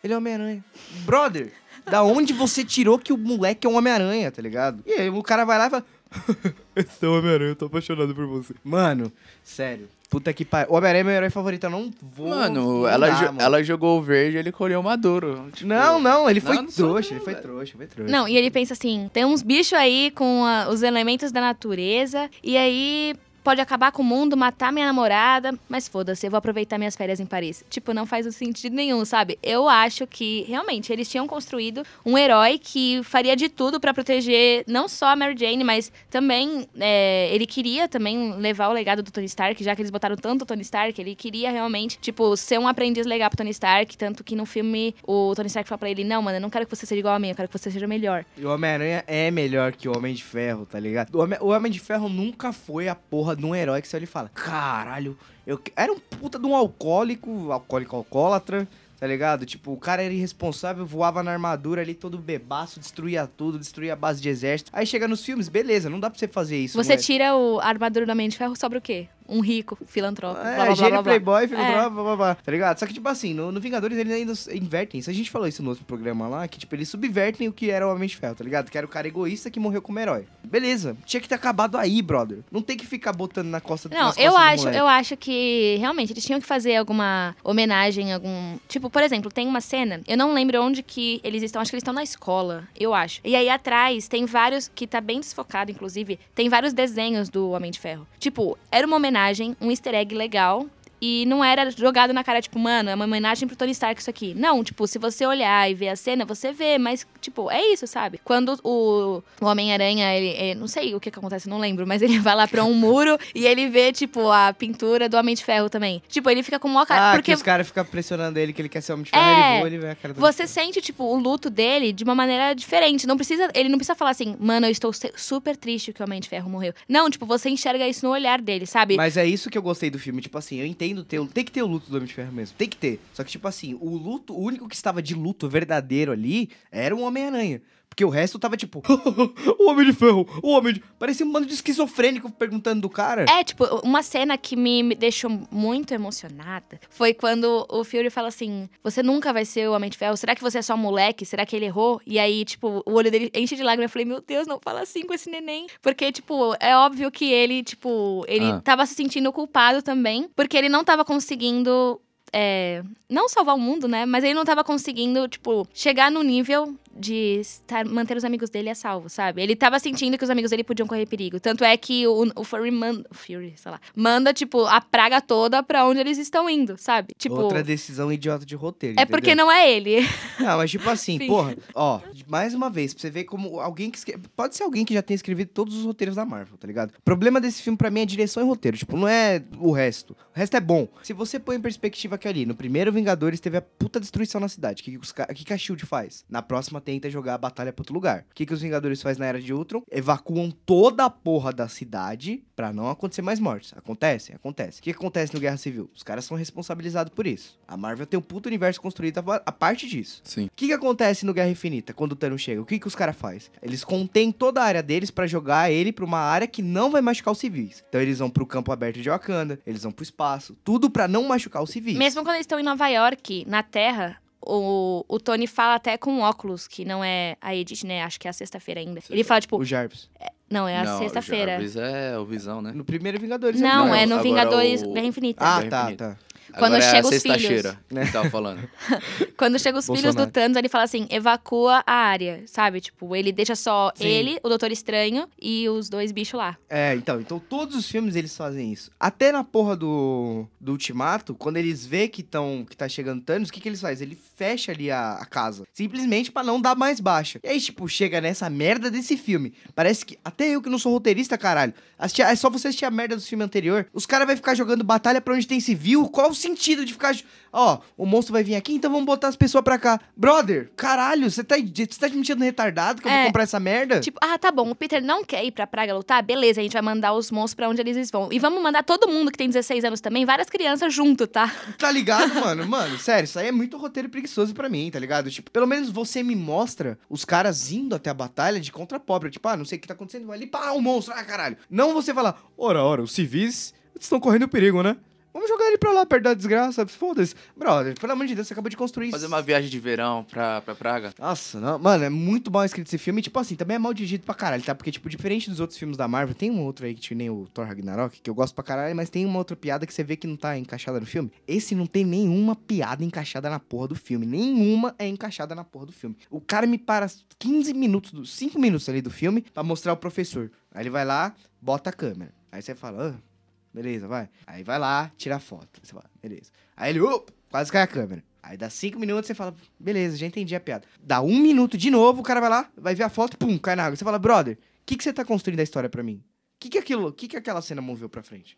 ele 0.04 0.12
é 0.12 0.18
Homem-Aranha. 0.18 0.62
Brother, 1.06 1.50
da 1.86 2.02
onde 2.02 2.34
você 2.34 2.62
tirou 2.62 2.98
que 2.98 3.10
o 3.10 3.16
moleque 3.16 3.66
é 3.66 3.70
um 3.70 3.76
Homem-Aranha, 3.76 4.30
tá 4.30 4.42
ligado? 4.42 4.82
E 4.84 4.92
aí 4.92 5.08
o 5.08 5.22
cara 5.22 5.46
vai 5.46 5.56
lá 5.56 5.68
e 5.68 5.70
fala: 5.70 5.86
Esse 6.76 7.04
é 7.04 7.08
o 7.08 7.18
Homem-Aranha, 7.18 7.50
eu 7.50 7.56
tô 7.56 7.66
apaixonado 7.66 8.14
por 8.14 8.26
você. 8.26 8.54
Mano, 8.64 9.12
sério. 9.42 9.88
Puta 10.10 10.32
que 10.32 10.44
pariu. 10.44 10.72
O 10.72 10.76
Homem-Aranha 10.76 11.00
é 11.00 11.04
meu 11.04 11.12
herói 11.12 11.30
favorito, 11.30 11.64
eu 11.64 11.70
não 11.70 11.92
vou. 12.00 12.28
Mano, 12.28 12.80
não 12.82 12.88
ela, 12.88 13.10
jo- 13.10 13.24
mano. 13.26 13.40
ela 13.42 13.62
jogou 13.64 13.98
o 13.98 14.02
verde 14.02 14.36
ele 14.36 14.52
colheu 14.52 14.78
o 14.80 14.82
maduro. 14.84 15.48
Tipo, 15.52 15.68
Não, 15.68 15.98
não, 16.00 16.30
ele 16.30 16.40
foi 16.40 16.56
Não, 16.56 16.66
trouxa, 16.66 17.10
não, 17.10 17.16
ele 17.16 17.24
foi 17.24 17.32
velho. 17.34 17.42
trouxa, 17.46 17.74
foi 17.76 17.86
trouxa. 17.86 18.12
Não, 18.12 18.28
e 18.28 18.36
ele 18.36 18.50
pensa 18.50 18.74
assim: 18.74 19.10
tem 19.12 19.24
uns 19.24 19.42
bichos 19.42 19.72
aí 19.72 20.12
com 20.14 20.44
a- 20.44 20.68
os 20.68 20.82
elementos 20.82 21.32
da 21.32 21.40
natureza, 21.40 22.30
e 22.42 22.56
aí 22.56 23.14
pode 23.44 23.60
acabar 23.60 23.92
com 23.92 24.00
o 24.00 24.04
mundo, 24.04 24.36
matar 24.36 24.72
minha 24.72 24.86
namorada, 24.86 25.56
mas 25.68 25.86
foda-se, 25.86 26.26
eu 26.26 26.30
vou 26.30 26.38
aproveitar 26.38 26.78
minhas 26.78 26.96
férias 26.96 27.20
em 27.20 27.26
Paris. 27.26 27.62
Tipo, 27.68 27.92
não 27.92 28.06
faz 28.06 28.34
sentido 28.34 28.74
nenhum, 28.74 29.04
sabe? 29.04 29.38
Eu 29.42 29.68
acho 29.68 30.06
que 30.06 30.44
realmente 30.48 30.90
eles 30.90 31.08
tinham 31.08 31.26
construído 31.26 31.84
um 32.06 32.16
herói 32.16 32.58
que 32.58 33.02
faria 33.04 33.36
de 33.36 33.50
tudo 33.50 33.78
pra 33.78 33.92
proteger 33.92 34.64
não 34.66 34.88
só 34.88 35.08
a 35.08 35.16
Mary 35.16 35.36
Jane, 35.38 35.62
mas 35.62 35.92
também 36.10 36.66
é, 36.80 37.28
ele 37.32 37.46
queria 37.46 37.86
também 37.86 38.32
levar 38.36 38.68
o 38.68 38.72
legado 38.72 39.02
do 39.02 39.10
Tony 39.10 39.26
Stark, 39.26 39.62
já 39.62 39.76
que 39.76 39.82
eles 39.82 39.90
botaram 39.90 40.16
tanto 40.16 40.42
o 40.42 40.46
Tony 40.46 40.62
Stark, 40.62 40.98
ele 40.98 41.14
queria 41.14 41.50
realmente, 41.50 41.98
tipo, 42.00 42.34
ser 42.38 42.58
um 42.58 42.66
aprendiz 42.66 43.06
legal 43.06 43.28
pro 43.28 43.36
Tony 43.36 43.50
Stark, 43.50 43.96
tanto 43.98 44.24
que 44.24 44.34
no 44.34 44.46
filme 44.46 44.94
o 45.06 45.34
Tony 45.36 45.48
Stark 45.48 45.68
fala 45.68 45.78
pra 45.78 45.90
ele: 45.90 46.02
"Não, 46.02 46.22
mano, 46.22 46.38
eu 46.38 46.40
não 46.40 46.48
quero 46.48 46.64
que 46.64 46.74
você 46.74 46.86
seja 46.86 46.98
igual 46.98 47.14
a 47.14 47.18
mim, 47.18 47.28
eu 47.28 47.34
quero 47.34 47.48
que 47.48 47.58
você 47.58 47.70
seja 47.70 47.86
melhor". 47.86 48.24
E 48.38 48.44
o 48.44 48.50
Homem-Aranha 48.50 49.04
é 49.06 49.30
melhor 49.30 49.72
que 49.72 49.86
o 49.86 49.94
Homem 49.94 50.14
de 50.14 50.24
Ferro, 50.24 50.64
tá 50.64 50.80
ligado? 50.80 51.14
O 51.14 51.22
Homem, 51.22 51.38
o 51.42 51.48
Homem 51.48 51.70
de 51.70 51.78
Ferro 51.78 52.08
nunca 52.08 52.52
foi 52.52 52.88
a 52.88 52.94
porra 52.94 53.33
de 53.34 53.44
um 53.44 53.54
herói 53.54 53.80
que 53.82 53.88
você 53.88 53.96
olha 53.96 54.04
e 54.04 54.06
fala: 54.06 54.28
caralho, 54.28 55.16
eu 55.46 55.60
era 55.76 55.92
um 55.92 55.98
puta 55.98 56.38
de 56.38 56.46
um 56.46 56.54
alcoólico, 56.54 57.52
alcoólico 57.52 57.96
alcoólatra, 57.96 58.68
tá 58.98 59.06
ligado? 59.06 59.44
Tipo, 59.44 59.72
o 59.72 59.76
cara 59.76 60.02
era 60.02 60.12
irresponsável, 60.12 60.86
voava 60.86 61.22
na 61.22 61.32
armadura 61.32 61.82
ali 61.82 61.94
todo 61.94 62.16
bebaço, 62.16 62.80
destruía 62.80 63.26
tudo, 63.26 63.58
destruía 63.58 63.92
a 63.92 63.96
base 63.96 64.20
de 64.20 64.28
exército. 64.28 64.70
Aí 64.72 64.86
chega 64.86 65.06
nos 65.06 65.24
filmes, 65.24 65.48
beleza, 65.48 65.90
não 65.90 66.00
dá 66.00 66.08
pra 66.08 66.18
você 66.18 66.26
fazer 66.26 66.58
isso. 66.58 66.82
Você 66.82 66.94
é? 66.94 66.96
tira 66.96 67.36
o, 67.36 67.60
a 67.60 67.66
armadura 67.66 68.06
do 68.06 68.12
Homem 68.12 68.28
de 68.28 68.38
Ferro 68.38 68.56
sobre 68.56 68.78
o 68.78 68.80
quê? 68.80 69.08
Um 69.28 69.40
rico 69.40 69.78
filantropo. 69.86 70.38
É, 70.38 70.54
blá, 70.54 70.64
blá, 70.66 70.74
gênio 70.74 70.92
blá, 70.92 71.02
playboy, 71.02 71.48
filho 71.48 71.60
É. 71.60 71.88
blá, 71.88 72.16
blá, 72.16 72.34
tá 72.34 72.52
ligado? 72.52 72.78
Só 72.78 72.86
que, 72.86 72.92
tipo 72.92 73.08
assim, 73.08 73.32
no, 73.34 73.50
no 73.50 73.60
Vingadores 73.60 73.96
eles 73.96 74.12
ainda 74.12 74.32
invertem 74.56 75.00
isso. 75.00 75.10
A 75.10 75.12
gente 75.12 75.30
falou 75.30 75.48
isso 75.48 75.62
no 75.62 75.70
outro 75.70 75.84
programa 75.84 76.28
lá, 76.28 76.46
que, 76.46 76.58
tipo, 76.58 76.74
eles 76.74 76.88
subvertem 76.88 77.48
o 77.48 77.52
que 77.52 77.70
era 77.70 77.86
o 77.86 77.92
Homem 77.92 78.08
de 78.08 78.16
Ferro, 78.16 78.34
tá 78.34 78.44
ligado? 78.44 78.70
Que 78.70 78.76
era 78.76 78.86
o 78.86 78.90
cara 78.90 79.08
egoísta 79.08 79.50
que 79.50 79.58
morreu 79.58 79.80
como 79.80 79.98
herói. 79.98 80.26
Beleza, 80.42 80.96
tinha 81.06 81.20
que 81.20 81.28
ter 81.28 81.34
acabado 81.34 81.76
aí, 81.76 82.00
brother. 82.02 82.38
Não 82.50 82.62
tem 82.62 82.76
que 82.76 82.86
ficar 82.86 83.12
botando 83.12 83.48
na 83.48 83.60
costa 83.60 83.88
Não, 83.88 84.12
eu 84.16 84.36
acho, 84.36 84.68
eu 84.68 84.86
acho 84.86 85.16
que 85.16 85.76
realmente 85.78 86.12
eles 86.12 86.24
tinham 86.24 86.40
que 86.40 86.46
fazer 86.46 86.76
alguma 86.76 87.34
homenagem, 87.42 88.12
algum. 88.12 88.56
Tipo, 88.68 88.90
por 88.90 89.02
exemplo, 89.02 89.30
tem 89.30 89.46
uma 89.48 89.60
cena, 89.60 90.00
eu 90.06 90.16
não 90.16 90.34
lembro 90.34 90.60
onde 90.62 90.82
que 90.82 91.20
eles 91.24 91.42
estão, 91.42 91.62
acho 91.62 91.70
que 91.70 91.76
eles 91.76 91.82
estão 91.82 91.94
na 91.94 92.02
escola, 92.02 92.64
eu 92.78 92.92
acho. 92.94 93.20
E 93.24 93.34
aí 93.34 93.48
atrás 93.48 94.08
tem 94.08 94.26
vários, 94.26 94.70
que 94.74 94.86
tá 94.86 95.00
bem 95.00 95.20
desfocado, 95.20 95.70
inclusive, 95.70 96.18
tem 96.34 96.48
vários 96.48 96.72
desenhos 96.72 97.28
do 97.28 97.50
Homem 97.50 97.70
de 97.70 97.78
Ferro. 97.78 98.06
Tipo, 98.18 98.58
era 98.70 98.86
uma 98.86 98.96
homenagem, 98.96 99.13
um 99.60 99.70
easter 99.70 99.94
egg 99.94 100.12
legal. 100.12 100.66
E 101.06 101.26
não 101.26 101.44
era 101.44 101.70
jogado 101.70 102.14
na 102.14 102.24
cara, 102.24 102.40
tipo, 102.40 102.58
mano, 102.58 102.88
é 102.88 102.94
uma 102.94 103.04
homenagem 103.04 103.46
pro 103.46 103.54
Tony 103.54 103.72
Stark 103.72 104.00
isso 104.00 104.08
aqui. 104.08 104.32
Não, 104.34 104.64
tipo, 104.64 104.86
se 104.86 104.98
você 104.98 105.26
olhar 105.26 105.70
e 105.70 105.74
ver 105.74 105.90
a 105.90 105.96
cena, 105.96 106.24
você 106.24 106.50
vê, 106.50 106.78
mas, 106.78 107.06
tipo, 107.20 107.50
é 107.50 107.60
isso, 107.74 107.86
sabe? 107.86 108.18
Quando 108.24 108.58
o, 108.64 109.22
o 109.38 109.44
Homem-Aranha, 109.44 110.14
ele, 110.14 110.28
ele- 110.28 110.54
Não 110.58 110.66
sei 110.66 110.94
o 110.94 111.00
que 111.00 111.10
que 111.10 111.18
acontece, 111.18 111.46
não 111.46 111.58
lembro, 111.58 111.86
mas 111.86 112.00
ele 112.00 112.18
vai 112.20 112.34
lá 112.34 112.48
pra 112.48 112.64
um 112.64 112.72
muro 112.72 113.18
e 113.34 113.44
ele 113.46 113.68
vê, 113.68 113.92
tipo, 113.92 114.30
a 114.30 114.54
pintura 114.54 115.06
do 115.06 115.16
Homem 115.18 115.34
de 115.34 115.44
Ferro 115.44 115.68
também. 115.68 116.02
Tipo, 116.08 116.30
ele 116.30 116.42
fica 116.42 116.58
com 116.58 116.68
uma 116.68 116.86
cara. 116.86 117.10
Ah, 117.10 117.14
porque 117.16 117.32
que 117.32 117.36
os 117.36 117.42
caras 117.42 117.66
ficam 117.66 117.84
pressionando 117.84 118.38
ele, 118.38 118.54
que 118.54 118.62
ele 118.62 118.70
quer 118.70 118.80
ser 118.80 118.94
Homem 118.94 119.04
de 119.04 119.10
Ferro, 119.10 119.22
É, 119.22 119.50
ele 119.50 119.58
voa, 119.58 119.66
ele 119.68 119.78
vê 119.78 119.90
a 119.90 119.94
cara 119.94 120.14
do 120.14 120.20
você 120.20 120.46
sente, 120.46 120.80
tipo, 120.80 121.04
o 121.04 121.16
luto 121.18 121.50
dele 121.50 121.92
de 121.92 122.02
uma 122.02 122.14
maneira 122.14 122.54
diferente. 122.54 123.06
Não 123.06 123.16
precisa, 123.16 123.50
ele 123.54 123.68
não 123.68 123.76
precisa 123.76 123.94
falar 123.94 124.12
assim, 124.12 124.36
mano, 124.40 124.66
eu 124.66 124.70
estou 124.70 124.90
super 125.16 125.54
triste 125.56 125.92
que 125.92 126.00
o 126.00 126.04
Homem 126.06 126.18
de 126.20 126.28
Ferro 126.30 126.48
morreu. 126.48 126.72
Não, 126.88 127.10
tipo, 127.10 127.26
você 127.26 127.50
enxerga 127.50 127.86
isso 127.86 128.06
no 128.06 128.12
olhar 128.12 128.40
dele, 128.40 128.64
sabe? 128.64 128.96
Mas 128.96 129.16
é 129.18 129.26
isso 129.26 129.50
que 129.50 129.58
eu 129.58 129.62
gostei 129.62 129.90
do 129.90 129.98
filme. 129.98 130.22
Tipo 130.22 130.38
assim, 130.38 130.58
eu 130.60 130.66
entendo 130.66 130.93
Tem 131.02 131.44
que 131.44 131.50
ter 131.50 131.62
o 131.62 131.66
luto 131.66 131.90
do 131.90 131.96
Homem 131.96 132.06
de 132.06 132.14
Ferro 132.14 132.32
mesmo. 132.32 132.56
Tem 132.56 132.68
que 132.68 132.76
ter. 132.76 133.00
Só 133.12 133.24
que, 133.24 133.30
tipo 133.30 133.48
assim, 133.48 133.74
o 133.80 133.96
luto, 133.96 134.34
o 134.34 134.40
único 134.40 134.68
que 134.68 134.76
estava 134.76 135.02
de 135.02 135.14
luto 135.14 135.48
verdadeiro 135.48 136.12
ali 136.12 136.50
era 136.70 136.94
o 136.94 137.00
Homem-Aranha. 137.00 137.62
Porque 137.94 138.04
o 138.04 138.08
resto 138.08 138.40
tava 138.40 138.56
tipo, 138.56 138.82
o 139.56 139.70
Homem 139.70 139.86
de 139.86 139.92
Ferro, 139.92 140.26
o 140.42 140.50
Homem 140.50 140.74
de. 140.74 140.80
Parecia 140.98 141.24
um 141.24 141.30
bando 141.30 141.46
de 141.46 141.54
esquizofrênico 141.54 142.28
perguntando 142.32 142.80
do 142.80 142.90
cara. 142.90 143.24
É, 143.30 143.44
tipo, 143.44 143.64
uma 143.84 144.02
cena 144.02 144.36
que 144.36 144.56
me 144.56 144.82
me 144.82 144.96
deixou 144.96 145.30
muito 145.48 145.94
emocionada 145.94 146.80
foi 146.90 147.14
quando 147.14 147.64
o 147.70 147.84
Fury 147.84 148.10
fala 148.10 148.26
assim: 148.28 148.68
Você 148.82 149.00
nunca 149.00 149.32
vai 149.32 149.44
ser 149.44 149.68
o 149.68 149.72
Homem 149.74 149.88
de 149.88 149.96
Ferro? 149.96 150.16
Será 150.16 150.34
que 150.34 150.42
você 150.42 150.58
é 150.58 150.62
só 150.62 150.74
um 150.74 150.78
moleque? 150.78 151.24
Será 151.24 151.46
que 151.46 151.54
ele 151.54 151.66
errou? 151.66 152.00
E 152.04 152.18
aí, 152.18 152.44
tipo, 152.44 152.82
o 152.84 152.94
olho 152.94 153.10
dele 153.12 153.30
enche 153.32 153.54
de 153.54 153.62
lágrimas. 153.62 153.88
Eu 153.90 153.92
falei: 153.92 154.04
Meu 154.06 154.20
Deus, 154.20 154.46
não 154.48 154.58
fala 154.60 154.80
assim 154.80 155.02
com 155.06 155.14
esse 155.14 155.30
neném. 155.30 155.68
Porque, 155.80 156.10
tipo, 156.10 156.56
é 156.58 156.76
óbvio 156.76 157.10
que 157.12 157.26
ele, 157.30 157.62
tipo, 157.62 158.24
ele 158.26 158.46
Ah. 158.46 158.60
tava 158.60 158.84
se 158.86 158.94
sentindo 158.94 159.32
culpado 159.32 159.82
também, 159.82 160.28
porque 160.34 160.56
ele 160.56 160.68
não 160.68 160.82
tava 160.82 161.04
conseguindo. 161.04 162.00
é, 162.36 162.82
não 163.08 163.28
salvar 163.28 163.54
o 163.54 163.58
mundo, 163.60 163.86
né? 163.86 164.04
Mas 164.04 164.24
ele 164.24 164.34
não 164.34 164.44
tava 164.44 164.64
conseguindo, 164.64 165.28
tipo, 165.28 165.68
chegar 165.72 166.10
no 166.10 166.20
nível 166.20 166.74
de 166.96 167.40
estar, 167.40 167.84
manter 167.84 168.16
os 168.16 168.24
amigos 168.24 168.50
dele 168.50 168.70
a 168.70 168.74
salvo, 168.74 169.08
sabe? 169.08 169.42
Ele 169.42 169.56
tava 169.56 169.78
sentindo 169.78 170.16
que 170.16 170.24
os 170.24 170.30
amigos 170.30 170.50
dele 170.50 170.64
podiam 170.64 170.86
correr 170.86 171.06
perigo. 171.06 171.40
Tanto 171.40 171.64
é 171.64 171.76
que 171.76 172.06
o, 172.06 172.30
o 172.36 172.44
Fury 172.44 172.70
manda. 172.70 173.06
O 173.10 173.14
Fury, 173.14 173.54
sei 173.56 173.72
lá. 173.72 173.80
Manda, 173.94 174.32
tipo, 174.32 174.64
a 174.64 174.80
praga 174.80 175.20
toda 175.20 175.62
pra 175.62 175.86
onde 175.86 176.00
eles 176.00 176.18
estão 176.18 176.48
indo, 176.48 176.76
sabe? 176.78 177.14
Tipo. 177.18 177.34
Outra 177.34 177.62
decisão 177.62 178.12
idiota 178.12 178.46
de 178.46 178.54
roteiro. 178.54 178.98
é 178.98 179.04
porque 179.04 179.30
entendeu? 179.30 179.46
não 179.46 179.52
é 179.52 179.70
ele. 179.70 180.00
Não, 180.38 180.56
mas 180.56 180.70
tipo 180.70 180.88
assim, 180.88 181.14
Enfim. 181.16 181.26
porra, 181.26 181.56
ó, 181.74 182.00
mais 182.26 182.54
uma 182.54 182.70
vez, 182.70 182.94
pra 182.94 183.00
você 183.00 183.10
ver 183.10 183.24
como 183.24 183.60
alguém 183.60 183.90
que. 183.90 184.18
Pode 184.36 184.56
ser 184.56 184.62
alguém 184.62 184.84
que 184.84 184.94
já 184.94 185.02
tenha 185.02 185.16
escrevido 185.16 185.50
todos 185.52 185.76
os 185.76 185.84
roteiros 185.84 186.16
da 186.16 186.24
Marvel, 186.24 186.56
tá 186.56 186.66
ligado? 186.66 186.90
O 186.90 187.02
problema 187.02 187.40
desse 187.40 187.62
filme 187.62 187.76
pra 187.76 187.90
mim 187.90 188.00
é 188.00 188.06
direção 188.06 188.42
e 188.42 188.46
roteiro. 188.46 188.76
Tipo, 188.76 188.96
não 188.96 189.08
é 189.08 189.42
o 189.58 189.72
resto. 189.72 190.12
O 190.34 190.38
resto 190.38 190.56
é 190.56 190.60
bom. 190.60 190.88
Se 191.02 191.12
você 191.12 191.38
põe 191.38 191.56
em 191.56 191.60
perspectiva 191.60 192.16
que 192.18 192.28
ali, 192.28 192.46
no 192.46 192.54
primeiro 192.54 192.92
Vingadores 192.92 193.40
teve 193.40 193.56
a 193.56 193.62
puta 193.62 193.98
destruição 193.98 194.40
na 194.40 194.48
cidade. 194.48 194.82
O 194.82 194.84
que, 194.84 194.90
que, 194.92 194.98
os 194.98 195.12
que 195.12 195.44
que 195.44 195.52
a 195.52 195.58
Shield 195.58 195.84
faz? 195.84 196.24
Na 196.28 196.42
próxima 196.42 196.80
tenta 196.84 197.08
jogar 197.08 197.34
a 197.34 197.38
batalha 197.38 197.72
pra 197.72 197.80
outro 197.82 197.94
lugar. 197.94 198.26
O 198.30 198.34
que, 198.34 198.44
que 198.44 198.52
os 198.52 198.60
Vingadores 198.60 199.02
faz 199.02 199.18
na 199.18 199.26
era 199.26 199.40
de 199.40 199.52
Ultron? 199.52 199.82
Evacuam 199.90 200.50
toda 200.50 201.04
a 201.04 201.10
porra 201.10 201.52
da 201.52 201.68
cidade 201.68 202.44
pra 202.54 202.72
não 202.72 202.88
acontecer 202.88 203.22
mais 203.22 203.40
mortes. 203.40 203.72
Acontece? 203.76 204.32
Acontece. 204.34 204.80
O 204.80 204.82
que, 204.82 204.92
que 204.92 204.98
acontece 204.98 205.34
no 205.34 205.40
Guerra 205.40 205.56
Civil? 205.56 205.90
Os 205.94 206.02
caras 206.02 206.24
são 206.24 206.36
responsabilizados 206.36 207.12
por 207.12 207.26
isso. 207.26 207.58
A 207.66 207.76
Marvel 207.76 208.06
tem 208.06 208.18
um 208.18 208.22
puto 208.22 208.48
universo 208.48 208.80
construído 208.80 209.18
a, 209.18 209.42
a 209.46 209.52
parte 209.52 209.88
disso. 209.88 210.20
Sim. 210.24 210.46
O 210.46 210.50
que, 210.54 210.66
que 210.66 210.72
acontece 210.72 211.24
no 211.24 211.32
Guerra 211.34 211.50
Infinita 211.50 211.94
quando 211.94 212.12
o 212.12 212.16
Thanos 212.16 212.42
chega? 212.42 212.60
O 212.60 212.66
que, 212.66 212.78
que 212.78 212.86
os 212.86 212.94
caras 212.94 213.16
fazem? 213.16 213.50
Eles 213.62 213.82
contêm 213.82 214.30
toda 214.30 214.60
a 214.60 214.64
área 214.64 214.82
deles 214.82 215.10
pra 215.10 215.26
jogar 215.26 215.70
ele 215.70 215.92
pra 215.92 216.04
uma 216.04 216.18
área 216.18 216.46
que 216.46 216.62
não 216.62 216.90
vai 216.90 217.00
machucar 217.00 217.32
os 217.32 217.38
civis. 217.38 217.82
Então 217.88 218.00
eles 218.00 218.18
vão 218.18 218.30
pro 218.30 218.46
campo 218.46 218.70
aberto 218.72 219.00
de 219.00 219.08
Wakanda, 219.08 219.58
eles 219.66 219.82
vão 219.82 219.92
pro 219.92 220.02
espaço, 220.02 220.56
tudo 220.62 220.90
pra 220.90 221.08
não 221.08 221.24
machucar 221.24 221.62
os 221.62 221.70
civis. 221.70 221.96
Mesmo 221.96 222.22
quando 222.22 222.34
eles 222.36 222.44
estão 222.44 222.58
em 222.58 222.64
Nova 222.64 222.88
York, 222.88 223.44
na 223.48 223.62
Terra. 223.62 224.20
O, 224.46 225.04
o 225.08 225.18
Tony 225.18 225.46
fala 225.46 225.76
até 225.76 225.96
com 225.96 226.20
óculos, 226.20 226.66
que 226.68 226.84
não 226.84 227.02
é 227.02 227.36
a 227.40 227.54
Edith, 227.54 227.84
né? 227.84 228.02
Acho 228.02 228.20
que 228.20 228.26
é 228.28 228.30
a 228.30 228.32
sexta-feira 228.34 228.80
ainda. 228.80 229.00
Ele 229.08 229.24
fala, 229.24 229.40
tipo, 229.40 229.56
O 229.58 229.64
Jarvis. 229.64 230.10
não, 230.50 230.68
é 230.68 230.76
a 230.76 230.98
sexta-feira. 230.98 231.52
Jarvis 231.52 231.76
é 231.76 232.18
o 232.18 232.24
Visão, 232.26 232.60
né? 232.60 232.72
No 232.72 232.84
primeiro 232.84 233.18
Vingadores. 233.18 233.60
Não, 233.60 233.86
Não, 233.86 233.94
é 233.94 234.04
no 234.04 234.14
agora 234.14 234.22
Vingadores 234.22 234.82
o- 234.82 234.92
Guerra 234.92 235.06
Infinita. 235.06 235.44
Ah, 235.44 235.58
Guerra 235.60 235.70
tá, 235.70 235.82
Infinita. 235.84 236.18
tá. 236.20 236.33
Quando 236.52 236.74
Agora 236.74 236.84
é 236.84 236.90
chega 236.90 237.06
a 237.06 237.10
os 237.10 237.22
filhos. 237.22 237.76
que 238.06 238.12
tava 238.12 238.30
falando. 238.30 238.68
Quando 239.36 239.58
chega 239.58 239.78
os 239.78 239.86
filhos 239.86 240.02
do 240.02 240.24
Bolsonaro. 240.24 240.30
Thanos, 240.30 240.56
ele 240.56 240.68
fala 240.68 240.84
assim: 240.84 241.06
evacua 241.10 241.82
a 241.86 241.92
área, 241.92 242.42
sabe? 242.46 242.80
Tipo, 242.80 243.16
ele 243.16 243.32
deixa 243.32 243.56
só 243.56 243.92
Sim. 243.94 244.06
ele, 244.06 244.38
o 244.42 244.48
Doutor 244.48 244.70
Estranho 244.70 245.28
e 245.40 245.68
os 245.68 245.88
dois 245.88 246.12
bichos 246.12 246.38
lá. 246.38 246.56
É, 246.68 246.94
então, 246.94 247.20
então 247.20 247.38
todos 247.38 247.76
os 247.76 247.88
filmes 247.88 248.16
eles 248.16 248.36
fazem 248.36 248.72
isso. 248.72 248.90
Até 248.98 249.32
na 249.32 249.42
porra 249.42 249.76
do, 249.76 250.46
do 250.60 250.72
Ultimato, 250.72 251.34
quando 251.34 251.56
eles 251.56 251.86
vê 251.86 252.08
que, 252.08 252.22
tão, 252.22 252.66
que 252.68 252.76
tá 252.76 252.88
chegando 252.88 253.22
Thanos, 253.22 253.48
o 253.48 253.52
que, 253.52 253.60
que 253.60 253.68
eles 253.68 253.80
fazem? 253.80 254.06
Ele 254.06 254.18
fecha 254.36 254.72
ali 254.72 254.90
a, 254.90 255.14
a 255.14 255.26
casa. 255.26 255.64
Simplesmente 255.72 256.30
pra 256.30 256.42
não 256.42 256.60
dar 256.60 256.74
mais 256.74 257.00
baixa. 257.00 257.40
E 257.42 257.48
aí, 257.48 257.60
tipo, 257.60 257.88
chega 257.88 258.20
nessa 258.20 258.50
merda 258.50 258.90
desse 258.90 259.16
filme. 259.16 259.54
Parece 259.74 260.04
que. 260.04 260.18
Até 260.24 260.48
eu 260.48 260.60
que 260.62 260.68
não 260.68 260.78
sou 260.78 260.92
roteirista, 260.92 261.38
caralho. 261.38 261.72
Assistir, 261.98 262.22
é 262.22 262.34
só 262.36 262.50
você 262.50 262.68
assistir 262.68 262.84
a 262.84 262.90
merda 262.90 263.16
do 263.16 263.22
filme 263.22 263.44
anterior. 263.44 263.86
Os 263.92 264.06
caras 264.06 264.26
vão 264.26 264.36
ficar 264.36 264.54
jogando 264.54 264.84
batalha 264.84 265.20
pra 265.20 265.34
onde 265.34 265.46
tem 265.46 265.60
civil. 265.60 266.08
Qual 266.08 266.33
o 266.34 266.36
sentido 266.36 266.84
de 266.84 266.92
ficar. 266.92 267.14
Ó, 267.52 267.78
o 267.96 268.04
monstro 268.04 268.32
vai 268.32 268.42
vir 268.42 268.56
aqui, 268.56 268.74
então 268.74 268.90
vamos 268.90 269.06
botar 269.06 269.28
as 269.28 269.36
pessoas 269.36 269.62
pra 269.62 269.78
cá. 269.78 270.00
Brother, 270.16 270.70
caralho, 270.74 271.30
você 271.30 271.44
tá, 271.44 271.54
você 271.56 271.86
tá 271.86 272.08
me 272.08 272.16
mentindo 272.16 272.42
retardado 272.42 273.00
que 273.00 273.06
eu 273.06 273.12
É, 273.12 273.16
vou 273.18 273.26
comprar 273.26 273.44
essa 273.44 273.60
merda? 273.60 274.00
Tipo, 274.00 274.18
ah, 274.20 274.36
tá 274.36 274.50
bom, 274.50 274.70
o 274.70 274.74
Peter 274.74 275.00
não 275.02 275.24
quer 275.24 275.44
ir 275.44 275.52
pra 275.52 275.64
praga 275.66 275.94
lutar? 275.94 276.20
Beleza, 276.22 276.60
a 276.60 276.64
gente 276.64 276.72
vai 276.72 276.82
mandar 276.82 277.12
os 277.14 277.30
monstros 277.30 277.54
pra 277.54 277.68
onde 277.68 277.80
eles 277.80 278.10
vão. 278.10 278.32
E 278.32 278.40
vamos 278.40 278.60
mandar 278.60 278.82
todo 278.82 279.06
mundo 279.06 279.30
que 279.30 279.38
tem 279.38 279.48
16 279.48 279.84
anos 279.84 280.00
também, 280.00 280.24
várias 280.24 280.50
crianças 280.50 280.92
junto, 280.92 281.28
tá? 281.28 281.52
Tá 281.78 281.92
ligado, 281.92 282.34
mano? 282.42 282.66
Mano, 282.66 282.98
sério, 282.98 283.24
isso 283.24 283.38
aí 283.38 283.46
é 283.48 283.52
muito 283.52 283.76
roteiro 283.76 284.08
preguiçoso 284.08 284.52
pra 284.52 284.68
mim, 284.68 284.90
tá 284.90 284.98
ligado? 284.98 285.30
Tipo, 285.30 285.48
pelo 285.52 285.66
menos 285.66 285.90
você 285.90 286.24
me 286.24 286.34
mostra 286.34 286.98
os 287.08 287.24
caras 287.24 287.70
indo 287.70 287.94
até 287.94 288.10
a 288.10 288.14
batalha 288.14 288.58
de 288.60 288.72
contra 288.72 288.98
pobre. 288.98 289.30
Tipo, 289.30 289.46
ah, 289.48 289.56
não 289.56 289.64
sei 289.64 289.78
o 289.78 289.80
que 289.80 289.86
tá 289.86 289.94
acontecendo, 289.94 290.26
vai 290.26 290.36
ali, 290.36 290.46
pá, 290.48 290.72
um 290.72 290.80
monstro, 290.80 291.14
ah, 291.16 291.22
caralho. 291.22 291.56
Não 291.70 291.94
você 291.94 292.12
falar, 292.12 292.42
ora, 292.58 292.82
ora, 292.82 293.00
os 293.02 293.12
civis 293.12 293.72
estão 294.00 294.18
correndo 294.18 294.48
perigo, 294.48 294.82
né? 294.82 294.96
Vamos 295.34 295.48
jogar 295.48 295.66
ele 295.66 295.78
pra 295.78 295.90
lá, 295.90 296.06
perto 296.06 296.22
da 296.22 296.32
desgraça, 296.32 296.86
foda-se. 296.86 297.34
Brother, 297.56 297.98
pelo 297.98 298.12
amor 298.12 298.24
de 298.24 298.36
Deus, 298.36 298.46
você 298.46 298.54
acabou 298.54 298.70
de 298.70 298.76
construir 298.76 299.10
Fazer 299.10 299.26
uma 299.26 299.42
viagem 299.42 299.68
de 299.68 299.80
verão 299.80 300.22
pra, 300.22 300.60
pra 300.60 300.76
Praga. 300.76 301.12
Nossa, 301.18 301.58
não, 301.58 301.76
mano, 301.76 302.04
é 302.04 302.08
muito 302.08 302.52
mal 302.52 302.64
escrito 302.64 302.86
esse 302.86 302.98
filme. 302.98 303.18
E, 303.18 303.22
tipo 303.22 303.36
assim, 303.40 303.56
também 303.56 303.74
é 303.74 303.78
mal 303.78 303.92
dirigido 303.92 304.24
pra 304.24 304.32
caralho, 304.32 304.62
tá? 304.62 304.76
Porque, 304.76 304.92
tipo, 304.92 305.08
diferente 305.10 305.50
dos 305.50 305.58
outros 305.58 305.76
filmes 305.76 305.96
da 305.96 306.06
Marvel, 306.06 306.36
tem 306.36 306.52
um 306.52 306.62
outro 306.62 306.86
aí 306.86 306.94
que 306.94 307.16
nem 307.16 307.30
o 307.30 307.48
Thor 307.52 307.66
Ragnarok, 307.66 308.20
que 308.20 308.30
eu 308.30 308.34
gosto 308.34 308.54
pra 308.54 308.62
caralho, 308.62 308.94
mas 308.94 309.10
tem 309.10 309.26
uma 309.26 309.38
outra 309.38 309.56
piada 309.56 309.84
que 309.84 309.92
você 309.92 310.04
vê 310.04 310.16
que 310.16 310.28
não 310.28 310.36
tá 310.36 310.56
encaixada 310.56 311.00
no 311.00 311.06
filme. 311.06 311.32
Esse 311.48 311.74
não 311.74 311.86
tem 311.86 312.04
nenhuma 312.04 312.54
piada 312.54 313.04
encaixada 313.04 313.50
na 313.50 313.58
porra 313.58 313.88
do 313.88 313.96
filme. 313.96 314.24
Nenhuma 314.24 314.94
é 315.00 315.08
encaixada 315.08 315.52
na 315.52 315.64
porra 315.64 315.86
do 315.86 315.92
filme. 315.92 316.16
O 316.30 316.40
cara 316.40 316.64
me 316.64 316.78
para 316.78 317.10
15 317.40 317.74
minutos, 317.74 318.32
5 318.34 318.56
minutos 318.56 318.88
ali 318.88 319.02
do 319.02 319.10
filme 319.10 319.42
pra 319.42 319.64
mostrar 319.64 319.92
o 319.94 319.96
professor. 319.96 320.48
Aí 320.72 320.84
ele 320.84 320.90
vai 320.90 321.04
lá, 321.04 321.34
bota 321.60 321.90
a 321.90 321.92
câmera. 321.92 322.32
Aí 322.52 322.62
você 322.62 322.72
fala, 322.72 323.16
ah, 323.16 323.33
beleza, 323.74 324.06
vai. 324.06 324.28
Aí 324.46 324.62
vai 324.62 324.78
lá, 324.78 325.10
tira 325.16 325.36
a 325.36 325.40
foto. 325.40 325.80
Você 325.82 325.92
fala, 325.92 326.08
beleza. 326.22 326.50
Aí 326.76 326.90
ele, 326.90 327.00
op, 327.00 327.32
quase 327.50 327.72
cai 327.72 327.82
a 327.82 327.86
câmera. 327.86 328.22
Aí 328.42 328.56
dá 328.56 328.70
cinco 328.70 328.98
minutos, 328.98 329.26
você 329.26 329.34
fala, 329.34 329.54
beleza, 329.78 330.16
já 330.16 330.26
entendi 330.26 330.54
a 330.54 330.60
piada. 330.60 330.86
Dá 331.02 331.20
um 331.20 331.38
minuto 331.38 331.76
de 331.76 331.90
novo, 331.90 332.20
o 332.20 332.24
cara 332.24 332.40
vai 332.40 332.50
lá, 332.50 332.70
vai 332.76 332.94
ver 332.94 333.04
a 333.04 333.08
foto, 333.08 333.36
pum, 333.36 333.58
cai 333.58 333.74
na 333.74 333.84
água. 333.84 333.96
Você 333.96 334.04
fala, 334.04 334.18
brother, 334.18 334.56
o 334.56 334.58
que, 334.86 334.96
que 334.96 335.02
você 335.02 335.12
tá 335.12 335.24
construindo 335.24 335.60
a 335.60 335.62
história 335.62 335.88
pra 335.88 336.02
mim? 336.02 336.16
O 336.16 336.60
que, 336.60 336.68
que 336.68 336.78
aquilo, 336.78 337.12
que, 337.12 337.26
que 337.26 337.36
aquela 337.36 337.60
cena 337.60 337.82
moveu 337.82 338.08
pra 338.08 338.22
frente? 338.22 338.56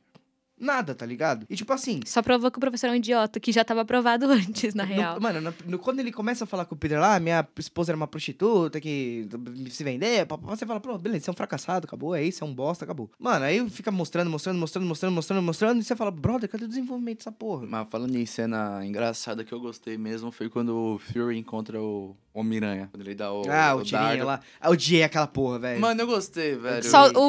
Nada, 0.59 0.95
tá 0.95 1.05
ligado? 1.05 1.47
E 1.51 1.55
tipo 1.57 1.73
assim, 1.73 2.01
Só 2.07 2.23
provou 2.23 2.51
que 2.51 2.57
o 2.59 2.61
professor 2.61 2.87
é 2.89 2.93
um 2.93 2.95
idiota, 2.95 3.39
que 3.39 3.53
já 3.53 3.63
tava 3.65 3.83
aprovado 3.83 4.27
antes, 4.33 4.75
na 4.75 4.85
no- 4.87 4.95
real. 4.95 5.21
mano, 5.21 5.41
no- 5.41 5.55
no- 5.67 5.79
quando 5.79 6.01
ele 6.01 6.11
começa 6.11 6.45
a 6.45 6.47
falar 6.47 6.65
com 6.65 6.75
o 6.75 6.79
Peter 6.79 6.99
lá, 6.99 7.21
minha 7.21 7.47
esposa 7.59 7.91
era 7.93 7.97
uma 7.97 8.07
prostituta 8.07 8.81
que 8.81 9.29
se 9.71 9.85
vender, 9.85 10.27
você 10.43 10.65
fala, 10.65 10.81
pô, 10.81 10.97
beleza, 10.97 11.25
você 11.25 11.31
é 11.31 11.33
um 11.33 11.37
fracassado, 11.37 11.87
acabou, 11.87 12.15
é 12.15 12.23
isso, 12.23 12.43
é 12.43 12.47
um 12.47 12.55
bosta, 12.55 12.85
acabou. 12.85 13.11
Mano, 13.19 13.45
aí 13.45 13.69
fica 13.69 13.91
mostrando, 13.91 14.31
mostrando, 14.31 14.59
mostrando, 14.59 14.87
mostrando, 14.87 15.13
mostrando, 15.15 15.43
mostrando, 15.43 15.81
e 15.81 15.85
você 15.85 15.95
fala, 15.95 16.11
brother, 16.11 16.49
cadê 16.49 16.65
o 16.65 16.69
desenvolvimento 16.69 17.19
dessa 17.19 17.33
porra? 17.33 17.67
Mas 17.69 17.87
falando 17.91 18.17
em 18.17 18.25
cena 18.27 18.85
engraçada 18.85 19.45
que 19.45 19.53
eu 19.53 19.61
gostei 19.61 19.99
mesmo 19.99 20.31
foi 20.33 20.49
quando 20.49 20.75
o 20.75 20.99
Fury 20.99 21.37
encontra 21.39 21.81
o 21.81 22.17
Homem-Aranha. 22.33 22.89
Quando 22.93 23.01
ele 23.03 23.15
dá 23.15 23.33
o. 23.33 23.43
ah, 23.51 23.75
o, 23.75 23.83
tirinho 23.83 24.03
dardo. 24.09 24.25
lá. 24.27 24.41
Ah, 24.61 24.71
odiei 24.71 25.03
aquela 25.03 25.27
porra, 25.27 25.59
velho. 25.59 25.81
Mano, 25.81 26.03
eu 26.03 26.07
gostei, 26.07 26.55
velho. 26.55 26.85
Só, 26.85 27.11
o, 27.13 27.29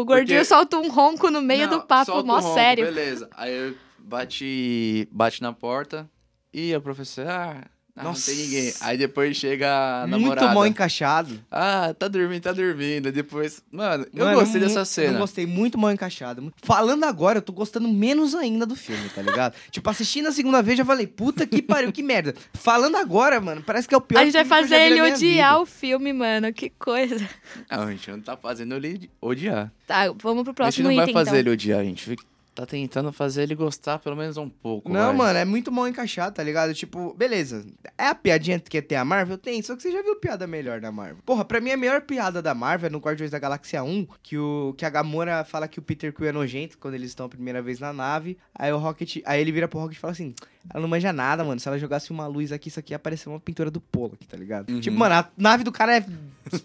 o 0.00 0.04
gordinho 0.04 0.38
Porque- 0.40 0.44
solta 0.44 0.76
um 0.76 0.90
ronco 0.90 1.30
no 1.30 1.40
meio 1.40 1.68
Não, 1.68 1.78
do 1.78 1.84
papo, 1.86 2.10
um 2.10 2.14
ronco, 2.16 2.26
sério. 2.60 2.84
Beleza. 2.86 3.28
Aí 3.36 3.52
eu 3.54 3.74
bati, 3.98 5.08
bate 5.10 5.40
na 5.42 5.52
porta 5.52 6.08
e 6.52 6.74
a 6.74 6.80
professora, 6.80 7.30
ah, 7.32 7.64
ah, 7.96 8.02
não 8.02 8.10
Nossa. 8.10 8.30
tem 8.30 8.40
ninguém. 8.44 8.72
Aí 8.80 8.96
depois 8.96 9.36
chega 9.36 10.02
a 10.02 10.06
Muito 10.06 10.20
namorada. 10.22 10.54
mal 10.54 10.66
encaixado. 10.66 11.38
Ah, 11.50 11.92
tá 11.98 12.08
dormindo, 12.08 12.40
tá 12.42 12.52
dormindo. 12.52 13.10
Depois, 13.12 13.62
mano, 13.70 14.06
eu 14.14 14.24
Mano, 14.24 14.38
gostei 14.40 14.60
mu- 14.60 14.66
dessa 14.66 14.84
cena. 14.84 15.14
Eu 15.14 15.18
gostei 15.20 15.44
muito 15.44 15.76
mal 15.76 15.90
encaixado. 15.92 16.52
Falando 16.62 17.04
agora, 17.04 17.38
eu 17.38 17.42
tô 17.42 17.52
gostando 17.52 17.88
menos 17.88 18.34
ainda 18.34 18.64
do 18.64 18.74
filme, 18.76 19.08
tá 19.10 19.20
ligado? 19.20 19.54
tipo, 19.70 19.88
assistindo 19.90 20.28
a 20.28 20.32
segunda 20.32 20.62
vez, 20.62 20.78
já 20.78 20.84
falei, 20.84 21.06
puta 21.06 21.46
que 21.46 21.60
pariu, 21.60 21.92
que 21.92 22.02
merda. 22.02 22.34
Falando 22.54 22.96
agora, 22.96 23.40
mano, 23.40 23.62
parece 23.62 23.86
que 23.88 23.94
é 23.94 23.98
o 23.98 24.00
pior 24.00 24.20
A 24.20 24.24
gente 24.24 24.32
vai 24.34 24.42
eu 24.42 24.46
fazer 24.46 24.76
ele 24.76 25.02
odiar 25.02 25.50
vida. 25.54 25.60
o 25.62 25.66
filme, 25.66 26.12
mano. 26.12 26.52
Que 26.52 26.70
coisa. 26.70 27.28
Não, 27.70 27.82
a 27.82 27.90
gente 27.90 28.10
não 28.10 28.20
tá 28.20 28.36
fazendo 28.36 28.74
ele 28.76 29.10
odiar. 29.20 29.70
Tá, 29.86 30.04
vamos 30.16 30.42
pro 30.44 30.50
a 30.64 30.70
gente 30.70 30.82
próximo 30.82 30.88
não 30.88 30.94
vai 30.96 31.04
item, 31.04 31.12
fazer 31.14 31.30
então. 31.30 31.38
ele 31.40 31.50
odiar, 31.50 31.80
a 31.80 31.84
gente 31.84 32.02
fica- 32.04 32.29
tá 32.54 32.66
tentando 32.66 33.12
fazer 33.12 33.42
ele 33.42 33.54
gostar 33.54 33.98
pelo 33.98 34.16
menos 34.16 34.36
um 34.36 34.48
pouco. 34.48 34.92
Não, 34.92 35.12
mano, 35.12 35.38
é 35.38 35.44
muito 35.44 35.70
mal 35.70 35.86
encaixado, 35.88 36.34
tá 36.34 36.42
ligado? 36.42 36.74
Tipo, 36.74 37.14
beleza. 37.14 37.64
É 37.96 38.06
a 38.08 38.14
piadinha 38.14 38.58
que 38.58 38.70
quer 38.70 38.82
ter 38.82 38.96
a 38.96 39.04
Marvel? 39.04 39.38
Tem, 39.38 39.62
só 39.62 39.76
que 39.76 39.82
você 39.82 39.92
já 39.92 40.02
viu 40.02 40.16
piada 40.16 40.46
melhor 40.46 40.80
da 40.80 40.90
Marvel. 40.90 41.18
Porra, 41.24 41.44
pra 41.44 41.60
mim 41.60 41.70
a 41.70 41.76
melhor 41.76 42.02
piada 42.02 42.42
da 42.42 42.54
Marvel 42.54 42.88
é 42.88 42.90
no 42.90 42.98
Guardiões 42.98 43.30
da 43.30 43.38
Galáxia 43.38 43.82
1, 43.82 44.06
que, 44.22 44.36
o, 44.36 44.74
que 44.76 44.84
a 44.84 44.90
Gamora 44.90 45.44
fala 45.44 45.68
que 45.68 45.78
o 45.78 45.82
Peter 45.82 46.12
Quill 46.12 46.28
é 46.28 46.32
nojento 46.32 46.78
quando 46.78 46.94
eles 46.94 47.10
estão 47.10 47.26
a 47.26 47.28
primeira 47.28 47.62
vez 47.62 47.78
na 47.78 47.92
nave. 47.92 48.36
Aí 48.54 48.72
o 48.72 48.78
Rocket. 48.78 49.18
Aí 49.24 49.40
ele 49.40 49.52
vira 49.52 49.68
pro 49.68 49.78
Rocket 49.78 49.96
e 49.96 50.00
fala 50.00 50.12
assim: 50.12 50.34
ela 50.68 50.82
não 50.82 50.88
manja 50.88 51.12
nada, 51.12 51.42
mano. 51.42 51.58
Se 51.58 51.68
ela 51.68 51.78
jogasse 51.78 52.10
uma 52.10 52.26
luz 52.26 52.52
aqui, 52.52 52.68
isso 52.68 52.78
aqui 52.78 52.92
ia 52.92 52.96
aparecer 52.96 53.28
uma 53.28 53.40
pintura 53.40 53.70
do 53.70 53.80
Polo 53.80 54.14
aqui, 54.14 54.26
tá 54.26 54.36
ligado? 54.36 54.70
Uhum. 54.70 54.80
Tipo, 54.80 54.98
mano, 54.98 55.14
a 55.14 55.28
nave 55.36 55.64
do 55.64 55.72
cara 55.72 55.96
é 55.96 56.04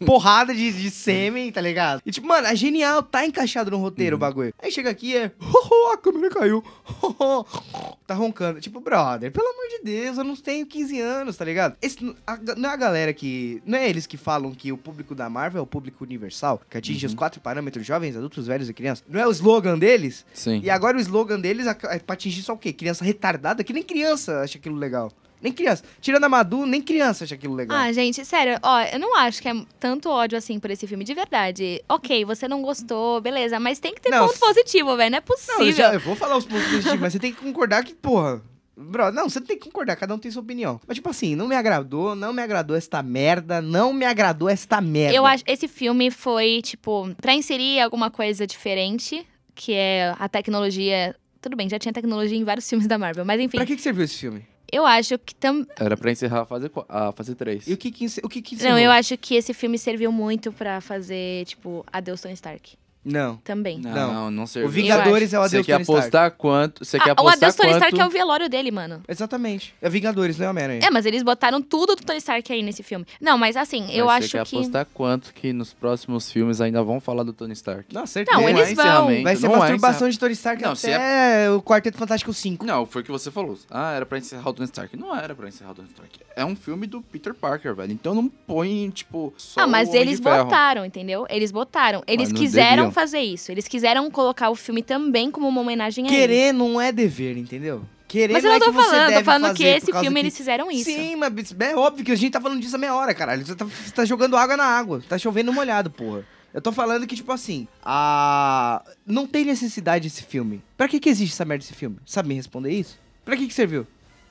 porrada 0.05 0.53
de, 0.53 0.71
de 0.73 0.89
sêmen, 0.89 1.51
tá 1.51 1.61
ligado? 1.61 2.01
E 2.05 2.11
tipo, 2.11 2.27
mano, 2.27 2.47
é 2.47 2.55
genial, 2.55 3.01
tá 3.01 3.25
encaixado 3.25 3.71
no 3.71 3.77
roteiro 3.77 4.15
o 4.15 4.19
bagulho. 4.19 4.53
Aí 4.61 4.71
chega 4.71 4.89
aqui 4.89 5.11
e 5.11 5.17
é. 5.17 5.31
"Oh, 5.87 5.91
a 5.93 5.97
câmera 5.97 6.29
caiu. 6.33 6.63
Oh, 7.01 7.13
oh." 7.19 7.95
tá 8.07 8.13
roncando. 8.13 8.61
Tipo, 8.61 8.79
brother, 8.79 9.31
pelo 9.31 9.47
amor 9.47 9.67
de 9.69 9.83
Deus, 9.83 10.17
eu 10.17 10.23
não 10.23 10.35
tenho 10.35 10.65
15 10.65 10.99
anos, 10.99 11.35
tá 11.37 11.43
ligado? 11.45 11.75
Esse, 11.81 12.15
a- 12.25 12.39
não 12.57 12.69
é 12.69 12.73
a 12.73 12.75
galera 12.75 13.13
que. 13.13 13.61
Não 13.65 13.77
é 13.77 13.89
eles 13.89 14.05
que 14.05 14.17
falam 14.17 14.51
que 14.51 14.71
o 14.71 14.77
público 14.77 15.15
da 15.15 15.29
Marvel 15.29 15.59
é 15.59 15.63
o 15.63 15.67
público 15.67 16.03
universal, 16.03 16.61
que 16.69 16.77
atinge 16.77 17.05
os 17.05 17.13
quatro 17.15 17.41
parâmetros 17.41 17.85
jovens, 17.85 18.15
adultos, 18.15 18.47
velhos 18.47 18.69
e 18.69 18.73
crianças. 18.73 19.03
Não 19.09 19.19
é 19.19 19.27
o 19.27 19.31
slogan 19.31 19.77
deles? 19.77 20.25
Sim. 20.33 20.61
E 20.63 20.69
agora 20.69 20.97
o 20.97 20.99
slogan 20.99 21.39
deles 21.39 21.65
é 21.67 21.73
pra 21.99 22.13
atingir 22.13 22.41
só 22.43 22.53
o 22.53 22.57
quê? 22.57 22.71
Criança 22.71 23.03
retardada? 23.03 23.63
Que 23.63 23.73
nem 23.73 23.83
criança 23.83 24.41
acha 24.41 24.57
aquilo 24.57 24.75
legal. 24.75 25.11
Nem 25.41 25.51
criança. 25.51 25.83
Tirando 26.01 26.23
a 26.23 26.29
Madu, 26.29 26.65
nem 26.65 26.81
criança 26.81 27.23
acha 27.23 27.35
aquilo 27.35 27.53
legal. 27.53 27.77
Ah, 27.77 27.91
gente, 27.91 28.23
sério, 28.25 28.57
ó, 28.63 28.81
eu 28.81 28.99
não 28.99 29.15
acho 29.17 29.41
que 29.41 29.47
é 29.49 29.53
tanto 29.79 30.09
ódio 30.09 30.37
assim 30.37 30.59
por 30.59 30.71
esse 30.71 30.87
filme, 30.87 31.03
de 31.03 31.13
verdade. 31.13 31.83
Ok, 31.87 32.25
você 32.25 32.47
não 32.47 32.61
gostou, 32.61 33.21
beleza, 33.21 33.59
mas 33.59 33.79
tem 33.79 33.93
que 33.93 34.01
ter 34.01 34.09
Não, 34.09 34.27
ponto 34.27 34.39
positivo, 34.39 34.95
velho, 34.97 35.11
não 35.11 35.17
é 35.17 35.21
Não, 35.21 35.33
eu, 35.33 35.35
possível. 35.35 35.71
já, 35.73 35.93
eu 35.93 35.99
vou 35.99 36.15
falar 36.15 36.37
os 36.37 36.45
pontos 36.45 36.65
positivos, 36.67 36.99
mas 36.99 37.13
você 37.13 37.19
tem 37.19 37.31
que 37.33 37.41
concordar 37.41 37.83
que, 37.83 37.93
porra. 37.93 38.41
Bro, 38.77 39.11
não, 39.13 39.29
você 39.29 39.39
tem 39.39 39.57
que 39.57 39.63
concordar, 39.65 39.95
cada 39.95 40.13
um 40.13 40.17
tem 40.17 40.29
sua 40.29 40.41
opinião. 40.41 40.81
Mas, 40.85 40.95
tipo 40.97 41.09
assim, 41.09 41.33
não 41.33 41.47
me 41.47 41.55
agradou, 41.55 42.13
não 42.13 42.33
me 42.33 42.41
agradou 42.41 42.75
esta 42.75 43.01
merda, 43.01 43.61
não 43.61 43.93
me 43.93 44.05
agradou 44.05 44.49
esta 44.49 44.81
merda. 44.81 45.15
Eu 45.15 45.25
acho 45.25 45.43
esse 45.47 45.65
filme 45.67 46.11
foi, 46.11 46.61
tipo, 46.61 47.09
pra 47.21 47.33
inserir 47.33 47.79
alguma 47.79 48.11
coisa 48.11 48.45
diferente, 48.45 49.25
que 49.53 49.71
é 49.73 50.13
a 50.19 50.27
tecnologia. 50.27 51.15
Tudo 51.39 51.55
bem, 51.55 51.69
já 51.69 51.79
tinha 51.79 51.93
tecnologia 51.93 52.37
em 52.37 52.43
vários 52.43 52.67
filmes 52.69 52.85
da 52.87 52.97
Marvel, 52.97 53.23
mas 53.23 53.39
enfim, 53.39 53.57
Pra 53.57 53.65
que, 53.65 53.75
que 53.77 53.81
serviu 53.81 54.03
esse 54.03 54.17
filme? 54.17 54.45
Eu 54.75 54.85
acho 54.85 55.17
que 55.17 55.33
tam... 55.33 55.65
Era 55.79 55.95
pra 55.95 56.11
encerrar 56.11 56.41
a 56.41 56.45
fase, 56.45 56.69
a 56.89 57.11
fase 57.11 57.33
3. 57.33 57.67
E 57.67 57.73
o 57.73 57.77
que 57.77 57.91
que, 57.91 58.05
o 58.23 58.29
que, 58.29 58.41
que 58.41 58.63
Não, 58.63 58.77
eu 58.77 58.91
acho 58.91 59.17
que 59.17 59.35
esse 59.35 59.53
filme 59.53 59.77
serviu 59.77 60.11
muito 60.11 60.51
pra 60.51 60.81
fazer, 60.81 61.45
tipo, 61.45 61.85
adeus 61.91 62.21
Tony 62.21 62.33
Stark. 62.33 62.77
Não. 63.05 63.37
Também. 63.37 63.77
Não, 63.79 63.91
Não. 63.93 64.13
não, 64.13 64.31
não 64.31 64.47
serviu. 64.47 64.67
O 64.67 64.71
Vingadores 64.71 65.33
é 65.33 65.39
o 65.39 65.43
Você 65.43 65.47
Adeus 65.57 65.65
quer 65.67 65.73
Tony 65.73 65.83
Stark. 65.83 65.99
apostar 66.01 66.31
quanto? 66.31 66.83
Você 66.83 66.97
quer 66.99 67.09
Ah, 67.11 67.13
o 67.13 67.13
apostar 67.13 67.37
adeus 67.37 67.55
Tony 67.55 67.69
quanto? 67.69 67.83
Stark 67.83 67.99
é 68.01 68.05
o 68.05 68.09
velório 68.09 68.49
dele, 68.49 68.71
mano. 68.71 69.01
Exatamente. 69.07 69.73
É 69.81 69.89
Vingadores, 69.89 70.37
não 70.37 70.47
é 70.47 70.49
Homem-Aranha. 70.49 70.79
É, 70.83 70.89
mas 70.89 71.05
eles 71.05 71.21
botaram 71.23 71.61
tudo 71.61 71.95
do 71.95 72.03
Tony 72.03 72.17
Stark 72.17 72.51
aí 72.51 72.63
nesse 72.63 72.81
filme. 72.83 73.05
Não, 73.21 73.37
mas 73.37 73.55
assim, 73.55 73.87
eu 73.91 74.07
Mas 74.07 74.15
acho 74.17 74.27
você 74.31 74.37
quer 74.39 74.45
que. 74.47 74.55
apostar 74.55 74.87
quanto 74.93 75.33
que 75.33 75.53
nos 75.53 75.73
próximos 75.73 76.31
filmes 76.31 76.59
ainda 76.61 76.81
vão 76.83 76.99
falar 76.99 77.23
do 77.23 77.31
Tony 77.31 77.53
Stark? 77.53 77.93
Não, 77.93 78.05
certeza. 78.07 78.37
Não, 78.37 78.43
Não 78.43 78.49
eles 78.49 78.71
é 78.71 78.75
vão. 78.75 79.23
Vai 79.23 79.35
ser 79.35 79.47
não 79.47 79.55
é 79.55 79.59
masturbação 79.59 80.09
de 80.09 80.17
Tony 80.19 80.33
Stark 80.33 80.61
Não, 80.63 80.75
se 80.75 80.91
até 80.91 81.51
o 81.51 81.61
Quarteto 81.61 81.97
Fantástico 81.97 82.33
5. 82.33 82.65
Não, 82.65 82.85
foi 82.85 83.01
o 83.01 83.05
que 83.05 83.11
você 83.11 83.29
falou. 83.29 83.57
Ah, 83.69 83.93
era 83.93 84.05
pra 84.05 84.17
encerrar 84.17 84.49
o 84.49 84.53
Tony 84.53 84.65
Stark. 84.65 84.97
Não 84.97 85.15
era 85.15 85.35
pra 85.35 85.47
encerrar 85.47 85.71
o 85.71 85.75
Tony 85.75 85.87
Stark. 85.89 86.19
É 86.35 86.43
um 86.43 86.55
filme 86.55 86.87
do 86.87 87.01
Peter 87.01 87.33
Parker, 87.33 87.75
velho. 87.75 87.91
Então 87.91 88.13
não 88.15 88.27
põe, 88.27 88.89
tipo, 88.89 89.33
só 89.37 89.61
Ah, 89.61 89.67
mas 89.67 89.89
o 89.89 89.95
eles 89.95 90.19
botaram, 90.19 90.83
entendeu? 90.85 91.25
Eles 91.29 91.51
botaram. 91.51 92.03
Eles 92.07 92.31
quiseram. 92.31 92.91
Fazer 92.95 93.19
isso. 93.19 93.51
Eles 93.51 93.67
quiseram 93.67 94.09
colocar 94.09 94.49
o 94.49 94.55
filme 94.55 94.81
também 94.81 95.29
como 95.29 95.47
uma 95.47 95.61
homenagem 95.61 96.05
a 96.05 96.07
ele. 96.07 96.17
Querer 96.17 96.53
não 96.53 96.81
é 96.81 96.91
dever, 96.91 97.37
entendeu? 97.37 97.83
Querer 98.07 98.33
Mas 98.33 98.43
eu 98.43 98.49
não 98.51 98.57
não 98.59 98.63
é 98.63 98.65
tô 98.71 98.71
que 98.77 98.83
falando, 98.85 99.13
tô 99.13 99.23
falando 99.23 99.55
que 99.55 99.63
esse 99.63 99.91
filme 99.91 100.09
que- 100.13 100.19
eles 100.19 100.37
fizeram 100.37 100.71
isso. 100.71 100.85
Sim, 100.85 101.15
mas 101.17 101.33
é 101.59 101.75
óbvio 101.75 102.05
que 102.05 102.11
a 102.11 102.15
gente 102.15 102.31
tá 102.31 102.41
falando 102.41 102.59
disso 102.61 102.75
há 102.75 102.79
meia 102.79 102.95
hora, 102.95 103.13
caralho. 103.13 103.45
Você 103.45 103.55
tá, 103.55 103.65
você 103.65 103.91
tá 103.91 104.05
jogando 104.05 104.37
água 104.37 104.55
na 104.57 104.63
água. 104.63 105.03
Tá 105.07 105.17
chovendo 105.17 105.51
molhado, 105.53 105.89
porra. 105.91 106.25
Eu 106.53 106.61
tô 106.61 106.71
falando 106.71 107.05
que, 107.05 107.15
tipo 107.15 107.31
assim, 107.33 107.67
a... 107.83 108.81
não 109.05 109.27
tem 109.27 109.43
necessidade 109.43 110.07
esse 110.07 110.23
filme. 110.23 110.61
Pra 110.77 110.87
que 110.87 110.99
que 110.99 111.09
existe 111.09 111.33
essa 111.33 111.43
merda 111.43 111.63
desse 111.63 111.73
filme? 111.73 111.97
Sabe 112.05 112.29
me 112.29 112.35
responder 112.35 112.71
isso? 112.71 112.97
Pra 113.25 113.35
que 113.35 113.47
que 113.47 113.53
serviu? 113.53 113.85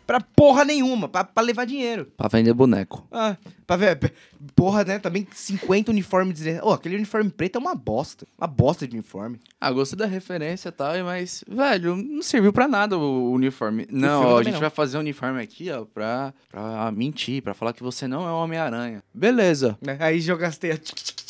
Pra 0.06 0.20
porra 0.20 0.64
nenhuma, 0.64 1.08
pra, 1.08 1.24
pra 1.24 1.42
levar 1.42 1.64
dinheiro. 1.64 2.06
Pra 2.16 2.28
vender 2.28 2.52
boneco. 2.52 3.06
Ah, 3.10 3.36
pra 3.66 3.76
ver, 3.76 4.12
porra, 4.54 4.84
né? 4.84 4.98
Também 4.98 5.26
50 5.32 5.90
uniformes. 5.90 6.40
Ô, 6.62 6.72
aquele 6.72 6.96
uniforme 6.96 7.30
preto 7.30 7.56
é 7.56 7.60
uma 7.60 7.74
bosta. 7.74 8.26
Uma 8.36 8.46
bosta 8.46 8.86
de 8.86 8.94
uniforme. 8.94 9.40
Ah, 9.60 9.70
gostei 9.70 9.98
da 9.98 10.06
referência 10.06 10.68
e 10.68 10.72
tal, 10.72 10.92
mas, 11.04 11.42
velho, 11.48 11.96
não 11.96 12.22
serviu 12.22 12.52
pra 12.52 12.68
nada 12.68 12.98
o 12.98 13.32
uniforme. 13.32 13.86
Não, 13.90 14.24
ó, 14.24 14.38
a 14.38 14.42
gente 14.42 14.54
não. 14.54 14.60
vai 14.60 14.70
fazer 14.70 14.98
um 14.98 15.00
uniforme 15.00 15.40
aqui, 15.40 15.70
ó, 15.70 15.84
pra, 15.84 16.34
pra 16.50 16.92
mentir, 16.92 17.42
pra 17.42 17.54
falar 17.54 17.72
que 17.72 17.82
você 17.82 18.06
não 18.06 18.26
é 18.26 18.30
o 18.30 18.42
Homem-Aranha. 18.42 19.02
Beleza. 19.12 19.78
Aí 19.98 20.20
jogaste 20.20 20.70
a... 20.70 20.78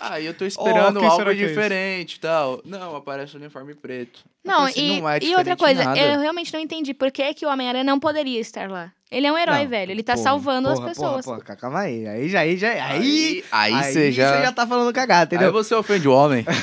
Aí 0.00 0.24
eu 0.24 0.32
tô 0.32 0.46
esperando 0.46 0.98
será 0.98 1.12
algo 1.12 1.24
que 1.24 1.30
é 1.30 1.46
diferente 1.46 2.14
e 2.14 2.20
tal. 2.20 2.60
Não, 2.64 2.96
aparece 2.96 3.36
o 3.36 3.38
uniforme 3.38 3.74
preto. 3.74 4.24
Não, 4.42 4.68
e, 4.70 5.00
não 5.00 5.08
é 5.08 5.18
e 5.20 5.36
outra 5.36 5.54
coisa, 5.56 5.84
nada. 5.84 6.00
eu 6.00 6.18
realmente 6.18 6.52
não 6.52 6.60
entendi 6.60 6.94
por 6.94 7.10
que, 7.10 7.34
que 7.34 7.44
o 7.44 7.50
Homem-Aranha 7.50 7.84
não 7.84 8.00
poderia 8.00 8.40
estar 8.40 8.70
lá. 8.70 8.90
Ele 9.10 9.26
é 9.26 9.32
um 9.32 9.36
herói, 9.36 9.64
Não, 9.64 9.68
velho. 9.68 9.90
Ele 9.90 10.02
tá 10.02 10.14
porra, 10.14 10.22
salvando 10.22 10.68
as 10.68 10.78
porra, 10.78 10.88
pessoas. 10.88 11.24
Porra, 11.24 11.40
porra, 11.40 11.56
calma 11.56 11.80
aí. 11.80 12.06
Aí 12.06 12.28
já, 12.28 12.40
aí 12.40 12.56
já, 12.56 12.70
aí... 12.70 13.44
aí, 13.50 13.74
aí 13.74 13.92
você 13.92 14.12
já... 14.12 14.52
tá 14.52 14.66
falando 14.66 14.92
cagada, 14.94 15.24
entendeu? 15.24 15.48
Aí 15.48 15.52
você 15.52 15.74
ofende 15.74 16.08
o 16.08 16.12
homem. 16.12 16.44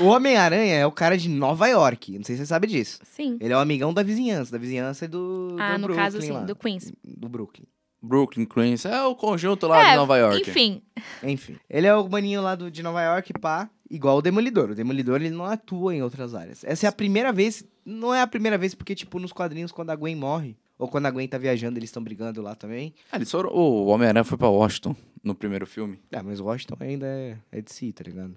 O 0.00 0.06
Homem-Aranha 0.06 0.76
é 0.76 0.86
o 0.86 0.90
cara 0.90 1.16
de 1.16 1.28
Nova 1.28 1.66
York. 1.66 2.16
Não 2.16 2.24
sei 2.24 2.34
se 2.34 2.40
você 2.40 2.46
sabe 2.46 2.66
disso. 2.66 3.00
Sim. 3.04 3.36
Ele 3.38 3.52
é 3.52 3.56
o 3.56 3.60
amigão 3.60 3.92
da 3.92 4.02
vizinhança. 4.02 4.50
Da 4.50 4.56
vizinhança 4.56 5.04
e 5.04 5.08
do. 5.08 5.56
Ah, 5.60 5.72
do 5.72 5.78
no 5.78 5.86
Brooklyn 5.88 6.04
caso, 6.04 6.22
sim, 6.22 6.32
lá. 6.32 6.40
do 6.40 6.56
Queens. 6.56 6.90
Do 7.04 7.28
Brooklyn. 7.28 7.66
Brooklyn, 8.02 8.46
Queens, 8.46 8.84
é 8.84 9.02
o 9.04 9.14
conjunto 9.14 9.66
lá 9.66 9.88
É, 9.88 9.90
de 9.90 9.96
Nova 9.96 10.16
York. 10.16 10.48
Enfim, 10.50 10.82
Enfim. 11.22 11.56
Ele 11.68 11.86
é 11.86 11.94
o 11.94 12.08
maninho 12.08 12.40
lá 12.40 12.54
do, 12.54 12.70
de 12.70 12.82
Nova 12.82 13.02
York, 13.02 13.32
pá. 13.34 13.68
Igual 13.90 14.18
o 14.18 14.22
Demolidor. 14.22 14.70
O 14.70 14.74
Demolidor, 14.74 15.16
ele 15.20 15.30
não 15.30 15.44
atua 15.44 15.94
em 15.94 16.02
outras 16.02 16.34
áreas. 16.34 16.64
Essa 16.64 16.86
é 16.86 16.88
a 16.88 16.92
primeira 16.92 17.32
vez. 17.32 17.64
Não 17.84 18.14
é 18.14 18.22
a 18.22 18.26
primeira 18.26 18.56
vez, 18.56 18.74
porque, 18.74 18.94
tipo, 18.94 19.18
nos 19.18 19.32
quadrinhos, 19.32 19.72
quando 19.72 19.90
a 19.90 19.96
Gwen 19.96 20.14
morre. 20.16 20.56
Ou 20.78 20.88
quando 20.88 21.06
a 21.06 21.10
Gwen 21.10 21.28
tá 21.28 21.36
viajando, 21.36 21.78
eles 21.78 21.90
estão 21.90 22.02
brigando 22.02 22.40
lá 22.40 22.54
também. 22.54 22.94
Ah, 23.12 23.16
eles 23.16 23.30
foram... 23.30 23.50
O 23.50 23.86
Homem-Aranha 23.86 24.24
foi 24.24 24.38
pra 24.38 24.48
Washington 24.48 24.96
no 25.22 25.34
primeiro 25.34 25.66
filme. 25.66 26.00
Ah, 26.14 26.22
mas 26.22 26.40
Washington 26.40 26.76
ainda 26.80 27.06
é, 27.06 27.36
é 27.52 27.60
de 27.60 27.70
si, 27.72 27.92
tá 27.92 28.02
ligado? 28.04 28.34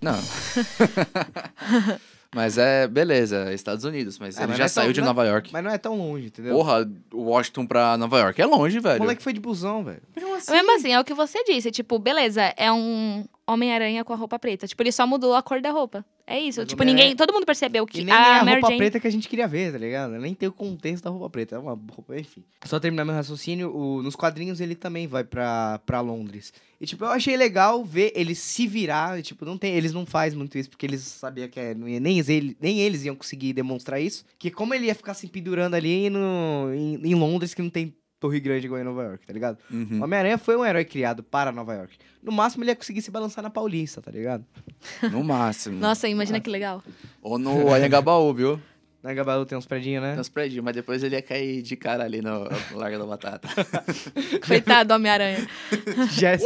Não. 0.00 0.14
mas 2.34 2.58
é, 2.58 2.86
beleza, 2.88 3.50
é 3.50 3.54
Estados 3.54 3.84
Unidos, 3.84 4.18
mas 4.18 4.36
Ah, 4.36 4.42
ele 4.42 4.48
mas 4.48 4.58
já 4.58 4.64
é 4.64 4.68
saiu 4.68 4.86
tão- 4.88 4.92
de 4.92 5.00
não- 5.00 5.06
Nova 5.08 5.24
York. 5.24 5.50
Mas 5.52 5.64
não 5.64 5.70
é 5.70 5.78
tão 5.78 5.96
longe, 5.96 6.26
entendeu? 6.26 6.54
Porra, 6.54 6.86
Washington 7.12 7.66
pra 7.66 7.96
Nova 7.96 8.18
York 8.18 8.40
é 8.42 8.46
longe, 8.46 8.78
o 8.78 8.82
velho. 8.82 8.98
moleque 9.00 9.22
foi 9.22 9.32
de 9.32 9.40
busão, 9.40 9.82
velho. 9.84 10.02
mesmo 10.50 10.74
assim, 10.76 10.92
é 10.92 11.00
o 11.00 11.04
que 11.04 11.14
você 11.14 11.42
disse. 11.44 11.70
Tipo, 11.70 11.98
beleza, 11.98 12.42
é 12.56 12.70
um 12.72 13.24
Homem-Aranha 13.46 14.04
com 14.04 14.12
a 14.12 14.16
roupa 14.16 14.38
preta. 14.38 14.66
Tipo, 14.66 14.82
ele 14.82 14.92
só 14.92 15.06
mudou 15.06 15.34
a 15.34 15.42
cor 15.42 15.60
da 15.60 15.70
roupa. 15.70 16.04
É 16.26 16.40
isso. 16.40 16.60
Mas 16.60 16.68
tipo, 16.68 16.82
Homem-Aranha- 16.82 17.04
ninguém. 17.10 17.16
Todo 17.16 17.32
mundo 17.34 17.44
percebeu 17.44 17.84
E 17.84 17.86
que 17.86 18.02
nem 18.04 18.14
é 18.14 18.16
a 18.16 18.40
a 18.40 18.42
roupa 18.44 18.66
Jane. 18.68 18.78
preta 18.78 18.98
que 18.98 19.06
a 19.06 19.10
gente 19.10 19.28
queria 19.28 19.46
ver, 19.46 19.72
tá 19.72 19.78
ligado? 19.78 20.12
Nem 20.12 20.34
tem 20.34 20.48
o 20.48 20.52
contexto 20.52 21.04
da 21.04 21.10
roupa 21.10 21.28
preta. 21.28 21.56
É 21.56 21.58
uma 21.58 21.72
roupa, 21.72 22.18
enfim. 22.18 22.42
Só 22.64 22.80
terminar 22.80 23.04
meu 23.04 23.14
raciocínio, 23.14 23.74
o- 23.76 24.02
nos 24.02 24.16
quadrinhos 24.16 24.60
ele 24.60 24.74
também 24.74 25.06
vai 25.06 25.22
pra, 25.22 25.78
pra 25.84 26.00
Londres. 26.00 26.52
E, 26.80 26.86
tipo, 26.86 27.04
eu 27.04 27.08
achei 27.08 27.36
legal 27.36 27.84
ver 27.84 28.12
ele 28.16 28.34
se 28.34 28.66
virar. 28.66 29.18
E, 29.18 29.22
tipo, 29.22 29.44
não 29.44 29.58
tem, 29.58 29.74
eles 29.74 29.92
não 29.92 30.06
fazem 30.06 30.38
muito 30.38 30.56
isso, 30.56 30.70
porque 30.70 30.86
eles 30.86 31.02
sabiam 31.02 31.48
que 31.48 31.60
é, 31.60 31.68
ia- 31.70 32.00
nem, 32.00 32.18
eles, 32.18 32.56
nem 32.60 32.80
eles 32.80 33.04
iam 33.04 33.14
conseguir 33.14 33.52
demonstrar 33.52 34.00
isso. 34.00 34.24
Que 34.38 34.50
como 34.50 34.72
ele 34.74 34.86
ia 34.86 34.94
ficar 34.94 35.12
se 35.14 35.26
pendurando 35.28 35.74
ali 35.74 36.08
no, 36.08 36.72
em, 36.74 37.00
em 37.04 37.14
Londres, 37.14 37.52
que 37.52 37.60
não 37.62 37.70
tem 37.70 37.94
Torre 38.24 38.40
Grande 38.40 38.64
igual 38.64 38.80
em 38.80 38.84
Nova 38.84 39.02
York, 39.02 39.26
tá 39.26 39.34
ligado? 39.34 39.58
Uhum. 39.70 40.00
O 40.00 40.04
Homem-Aranha 40.04 40.38
foi 40.38 40.56
um 40.56 40.64
herói 40.64 40.82
criado 40.82 41.22
para 41.22 41.52
Nova 41.52 41.74
York. 41.74 41.98
No 42.22 42.32
máximo 42.32 42.64
ele 42.64 42.70
ia 42.70 42.74
conseguir 42.74 43.02
se 43.02 43.10
balançar 43.10 43.44
na 43.44 43.50
Paulista, 43.50 44.00
tá 44.00 44.10
ligado? 44.10 44.42
No 45.12 45.22
máximo. 45.22 45.76
Nossa, 45.78 46.08
imagina 46.08 46.40
que 46.40 46.48
legal. 46.48 46.82
Ou 47.20 47.38
no 47.38 47.70
Anhangabaú, 47.70 48.32
viu? 48.32 48.58
Na 49.04 49.12
Gabaú 49.12 49.44
tem 49.44 49.58
uns 49.58 49.66
predinhos, 49.66 50.02
né? 50.02 50.12
Tem 50.12 50.20
uns 50.22 50.30
prédios, 50.30 50.64
mas 50.64 50.74
depois 50.74 51.04
ele 51.04 51.14
ia 51.14 51.20
cair 51.20 51.60
de 51.60 51.76
cara 51.76 52.04
ali 52.04 52.22
no 52.22 52.44
no 52.70 52.78
Largo 52.78 52.98
da 52.98 53.04
Batata. 53.04 53.46
Coitado 54.48 54.88
do 54.88 54.94
Homem-Aranha. 54.94 55.46
Já... 56.16 56.38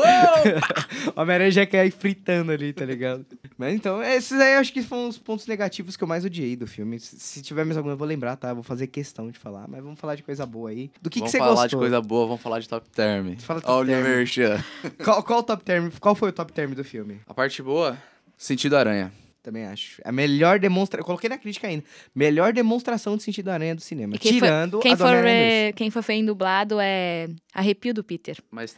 Homem-Aranha 1.15 1.53
já 1.53 1.65
quer 1.65 1.87
ir 1.87 1.93
fritando 1.93 2.51
ali, 2.51 2.73
tá 2.73 2.85
ligado? 2.85 3.25
Mas 3.57 3.75
então, 3.75 4.03
esses 4.03 4.41
aí 4.41 4.55
eu 4.55 4.59
acho 4.59 4.73
que 4.73 4.83
foram 4.83 5.09
os 5.09 5.17
pontos 5.17 5.47
negativos 5.47 5.97
que 5.97 6.03
eu 6.03 6.09
mais 6.09 6.25
odiei 6.25 6.57
do 6.57 6.67
filme. 6.67 6.99
Se 6.99 7.41
tiver 7.43 7.65
mais 7.65 7.77
algum, 7.77 7.91
eu 7.91 7.97
vou 7.97 8.09
lembrar, 8.09 8.35
tá? 8.35 8.49
Eu 8.49 8.57
vou 8.57 8.65
fazer 8.65 8.89
questão 8.89 9.31
de 9.31 9.39
falar. 9.39 9.69
Mas 9.69 9.81
vamos 9.81 10.01
falar 10.01 10.17
de 10.17 10.25
coisa 10.25 10.45
boa 10.45 10.71
aí. 10.71 10.91
Do 11.01 11.09
que, 11.09 11.15
que 11.15 11.21
vamos 11.21 11.31
você 11.31 11.39
falar 11.39 11.51
gostou? 11.51 11.69
de 11.69 11.77
coisa 11.77 12.01
boa, 12.01 12.27
vamos 12.27 12.43
falar 12.43 12.59
de 12.59 12.69
top 12.69 12.89
term. 12.91 13.37
Fala 13.39 13.61
top 13.61 13.73
Olha 13.73 14.01
o 14.01 14.03
term. 14.03 14.17
merchan. 14.17 14.65
Qual, 15.05 15.23
qual 15.23 15.39
o 15.39 15.43
top 15.45 15.63
term? 15.63 15.91
Qual 16.01 16.17
foi 16.17 16.31
o 16.31 16.33
top 16.33 16.53
term 16.53 16.73
do 16.73 16.83
filme? 16.83 17.21
A 17.29 17.33
parte 17.33 17.63
boa, 17.63 17.97
sentido 18.37 18.77
aranha. 18.77 19.13
Também 19.49 19.65
acho. 19.65 20.03
A 20.05 20.13
melhor 20.13 20.59
demonstração. 20.59 21.07
Coloquei 21.07 21.31
na 21.31 21.39
crítica 21.39 21.67
ainda. 21.69 21.83
Melhor 22.15 22.53
demonstração 22.53 23.17
de 23.17 23.23
sentido 23.23 23.49
aranha 23.49 23.75
do 23.75 23.81
cinema. 23.81 24.15
E 24.15 24.19
quem 24.19 24.33
tirando 24.33 24.79
Quem 24.81 24.93
a 24.93 24.95
do 24.95 24.99
for, 25.03 25.15
é, 25.15 25.73
quem 25.73 25.91
for 25.91 26.03
feio 26.03 26.21
em 26.21 26.25
dublado 26.27 26.77
é 26.79 27.31
Arrepio 27.55 27.95
do 27.95 28.05
Peter. 28.05 28.37
Mas 28.51 28.77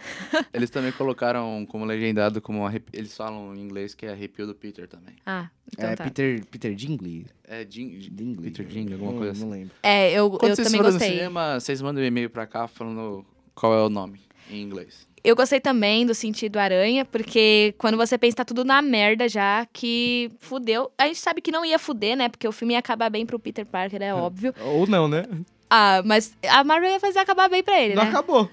eles 0.55 0.71
também 0.71 0.93
colocaram 0.93 1.67
como 1.69 1.85
legendado, 1.85 2.41
como 2.41 2.65
arrepi... 2.65 2.97
eles 2.97 3.17
falam 3.17 3.53
em 3.53 3.59
inglês 3.59 3.95
que 3.97 4.07
é 4.07 4.11
arrepio 4.13 4.47
do 4.47 4.55
Peter 4.55 4.87
também. 4.87 5.17
Ah, 5.27 5.51
2. 5.67 5.73
então 5.73 5.91
É 5.91 5.97
tá. 5.97 6.05
Peter, 6.05 6.47
Peter 6.47 6.73
Dingley? 6.73 7.27
É 7.49 7.67
Jing... 7.69 7.99
Dingley. 8.13 8.53
Peter 8.53 8.69
Jing, 8.71 8.93
alguma 8.93 9.11
Não- 9.11 9.19
coisa 9.19 9.33
assim. 9.33 9.41
Não 9.43 9.51
lembro. 9.51 9.75
É, 9.83 10.13
eu, 10.13 10.31
Quando 10.31 10.51
eu 10.51 10.55
vocês 10.55 10.69
também 10.69 10.79
forem 10.79 10.93
no 10.93 10.99
gostei. 11.01 11.17
cinema, 11.17 11.59
vocês 11.59 11.83
mandam 11.83 12.01
um 12.01 12.07
e-mail 12.07 12.31
pra 12.31 12.47
cá 12.47 12.69
falando 12.69 13.27
qual 13.57 13.75
é 13.75 13.83
o 13.85 13.89
nome 13.89 14.21
em 14.49 14.63
inglês. 14.63 15.09
Eu 15.23 15.37
gostei 15.37 15.61
também 15.61 16.07
do 16.07 16.15
sentido 16.15 16.59
aranha, 16.59 17.05
porque 17.05 17.75
quando 17.79 17.97
você 17.97 18.17
pensa 18.17 18.37
tá 18.37 18.45
tudo 18.45 18.65
na 18.65 18.81
merda 18.81 19.29
já, 19.29 19.67
que 19.73 20.31
fudeu. 20.39 20.91
A 20.97 21.07
gente 21.07 21.19
sabe 21.19 21.41
que 21.41 21.51
não 21.51 21.65
ia 21.65 21.79
fuder, 21.79 22.17
né? 22.17 22.29
Porque 22.29 22.49
o 22.49 22.53
filme 22.53 22.75
ia 22.75 22.79
acabar 22.79 23.11
bem 23.11 23.27
pro 23.27 23.39
Peter 23.39 23.67
Parker, 23.67 24.01
é 24.03 24.15
óbvio. 24.15 24.55
Ou 24.65 24.87
não, 24.87 25.09
né? 25.09 25.27
Ah, 25.69 26.03
mas 26.05 26.35
a 26.49 26.65
Marvel 26.65 26.91
ia 26.91 27.01
fazer 27.01 27.19
acabar 27.19 27.49
bem 27.49 27.63
pra 27.63 27.81
ele, 27.81 27.95
não 27.95 28.03
né? 28.03 28.09
acabou. 28.09 28.51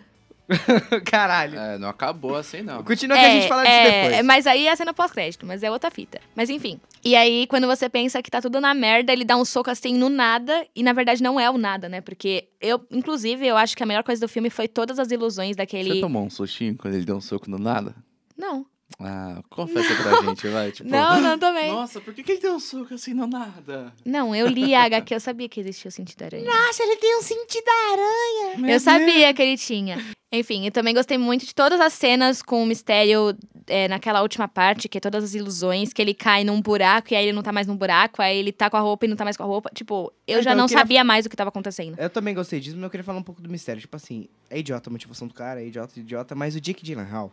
Caralho. 1.06 1.60
É, 1.60 1.78
não 1.78 1.90
acabou 1.90 2.36
assim, 2.36 2.62
não. 2.62 2.84
Continua 2.84 3.18
que 3.18 3.26
a 3.26 3.30
gente 3.30 3.48
fala 3.48 3.64
disso 3.64 3.74
é, 3.74 4.04
depois. 4.10 4.26
Mas 4.26 4.48
aí 4.48 4.68
é 4.68 4.72
a 4.72 4.76
cena 4.76 4.94
pós-crédito, 4.94 5.46
mas 5.46 5.64
é 5.64 5.70
outra 5.70 5.92
fita. 5.92 6.20
Mas 6.36 6.50
enfim. 6.50 6.80
E 7.04 7.16
aí, 7.16 7.48
quando 7.48 7.68
você 7.68 7.90
pensa 7.90 8.22
que 8.22 8.32
tá 8.32 8.42
tudo 8.42 8.60
na 8.60 8.74
merda, 8.74 9.12
ele 9.12 9.24
dá 9.26 9.36
um 9.36 9.46
soco 9.46 9.70
assim 9.70 9.98
no 9.98 10.10
nada, 10.10 10.66
e 10.76 10.84
na 10.84 10.94
verdade 10.94 11.22
não 11.22 11.40
é 11.40 11.50
o 11.50 11.58
nada, 11.58 11.88
né? 11.90 12.02
Porque 12.02 12.48
eu, 12.62 12.86
inclusive, 12.92 13.46
eu 13.46 13.58
acho 13.58 13.76
que 13.76 13.84
a 13.84 13.86
melhor 13.86 14.04
coisa 14.04 14.22
do 14.22 14.28
filme 14.28 14.50
foi 14.50 14.68
todas 14.68 15.00
as 15.00 15.12
ilusões 15.12 15.52
Você 15.52 15.56
daquele. 15.58 16.02
tomou 16.02 16.24
um 16.24 16.30
sustinho 16.30 16.76
quando 16.76 16.96
ele 16.96 17.06
deu 17.06 17.18
um 17.18 17.22
soco 17.22 17.50
no 17.50 17.58
nada? 17.58 17.96
Não. 18.38 18.66
Ah, 19.00 19.42
confessa 19.50 19.96
pra 20.02 20.22
gente, 20.24 20.48
vai. 20.48 20.72
Tipo, 20.72 20.90
Não, 20.90 21.20
não 21.22 21.38
também. 21.38 21.72
Nossa, 21.72 22.00
por 22.02 22.14
que, 22.14 22.24
que 22.24 22.32
ele 22.34 22.42
deu 22.42 22.56
um 22.56 22.60
soco 22.60 22.94
assim 22.94 23.14
no 23.14 23.28
nada? 23.28 23.94
Não, 24.06 24.34
eu 24.36 24.48
li 24.48 24.74
a 24.74 24.84
HQ, 24.86 25.14
eu 25.16 25.20
sabia 25.20 25.48
que 25.50 25.60
existia 25.60 25.90
o 25.90 25.92
sentido 25.92 26.24
aranha. 26.24 26.46
Nossa, 26.46 26.84
ele 26.84 26.96
tem 26.98 27.18
um 27.18 27.22
sentido 27.22 27.68
aranha. 27.94 28.74
eu 28.74 28.80
sabia 28.80 29.34
que 29.34 29.42
ele 29.42 29.58
tinha. 29.58 30.04
Enfim, 30.32 30.66
eu 30.66 30.72
também 30.72 30.94
gostei 30.94 31.18
muito 31.18 31.46
de 31.46 31.54
todas 31.56 31.80
as 31.80 31.94
cenas 31.94 32.42
com 32.42 32.62
o 32.62 32.66
mistério 32.66 33.38
é, 33.68 33.88
naquela 33.88 34.22
última 34.22 34.48
parte, 34.48 34.90
que 34.90 34.98
é 34.98 35.02
todas 35.02 35.24
as 35.24 35.34
ilusões, 35.34 35.94
que 35.94 36.02
ele 36.02 36.14
cai 36.14 36.44
num 36.44 36.62
buraco 36.62 37.14
e 37.14 37.16
aí 37.16 37.26
ele 37.26 37.34
não 37.34 37.42
tá 37.44 37.52
mais 37.54 37.66
num 37.68 37.78
buraco, 37.78 38.22
aí 38.22 38.38
ele 38.38 38.52
tá 38.52 38.70
com 38.70 38.76
a 38.76 38.82
roupa 38.82 39.06
e 39.06 39.08
não 39.10 39.16
tá 39.16 39.24
mais 39.24 39.38
com 39.38 39.44
a 39.44 39.46
roupa. 39.46 39.70
Tipo, 39.74 40.12
eu 40.28 40.40
É, 40.40 40.42
já 40.42 40.52
então, 40.52 40.54
eu 40.54 40.58
não 40.58 40.68
queria- 40.68 40.80
sabia 40.82 41.04
mais 41.04 41.26
o 41.26 41.30
que 41.30 41.36
tava 41.36 41.50
acontecendo. 41.50 41.96
Eu 41.98 42.10
também 42.10 42.34
gostei 42.36 42.60
disso, 42.60 42.76
mas 42.76 42.84
eu 42.84 42.90
queria 42.90 43.04
falar 43.06 43.20
um 43.20 43.24
pouco 43.24 43.42
do 43.42 43.50
mistério. 43.50 43.80
Tipo 43.82 43.96
assim, 43.96 44.28
é 44.50 44.60
idiota 44.60 44.90
a 44.90 44.92
motivação 44.92 45.28
do 45.30 45.34
cara, 45.34 45.62
é 45.62 45.68
idiota, 45.68 45.98
idiota, 45.98 46.36
mas 46.36 46.56
o 46.56 46.62
Jake 46.62 46.84
Gyllenhaal 46.84 47.32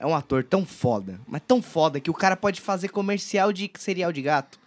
é 0.00 0.06
um 0.06 0.14
ator 0.14 0.42
tão 0.42 0.64
foda, 0.64 1.20
mas 1.28 1.42
tão 1.46 1.60
foda 1.60 2.00
que 2.00 2.10
o 2.10 2.14
cara 2.14 2.34
pode 2.34 2.60
fazer 2.60 2.88
comercial 2.88 3.52
de 3.52 3.70
cereal 3.78 4.10
de 4.10 4.22
gato 4.22 4.58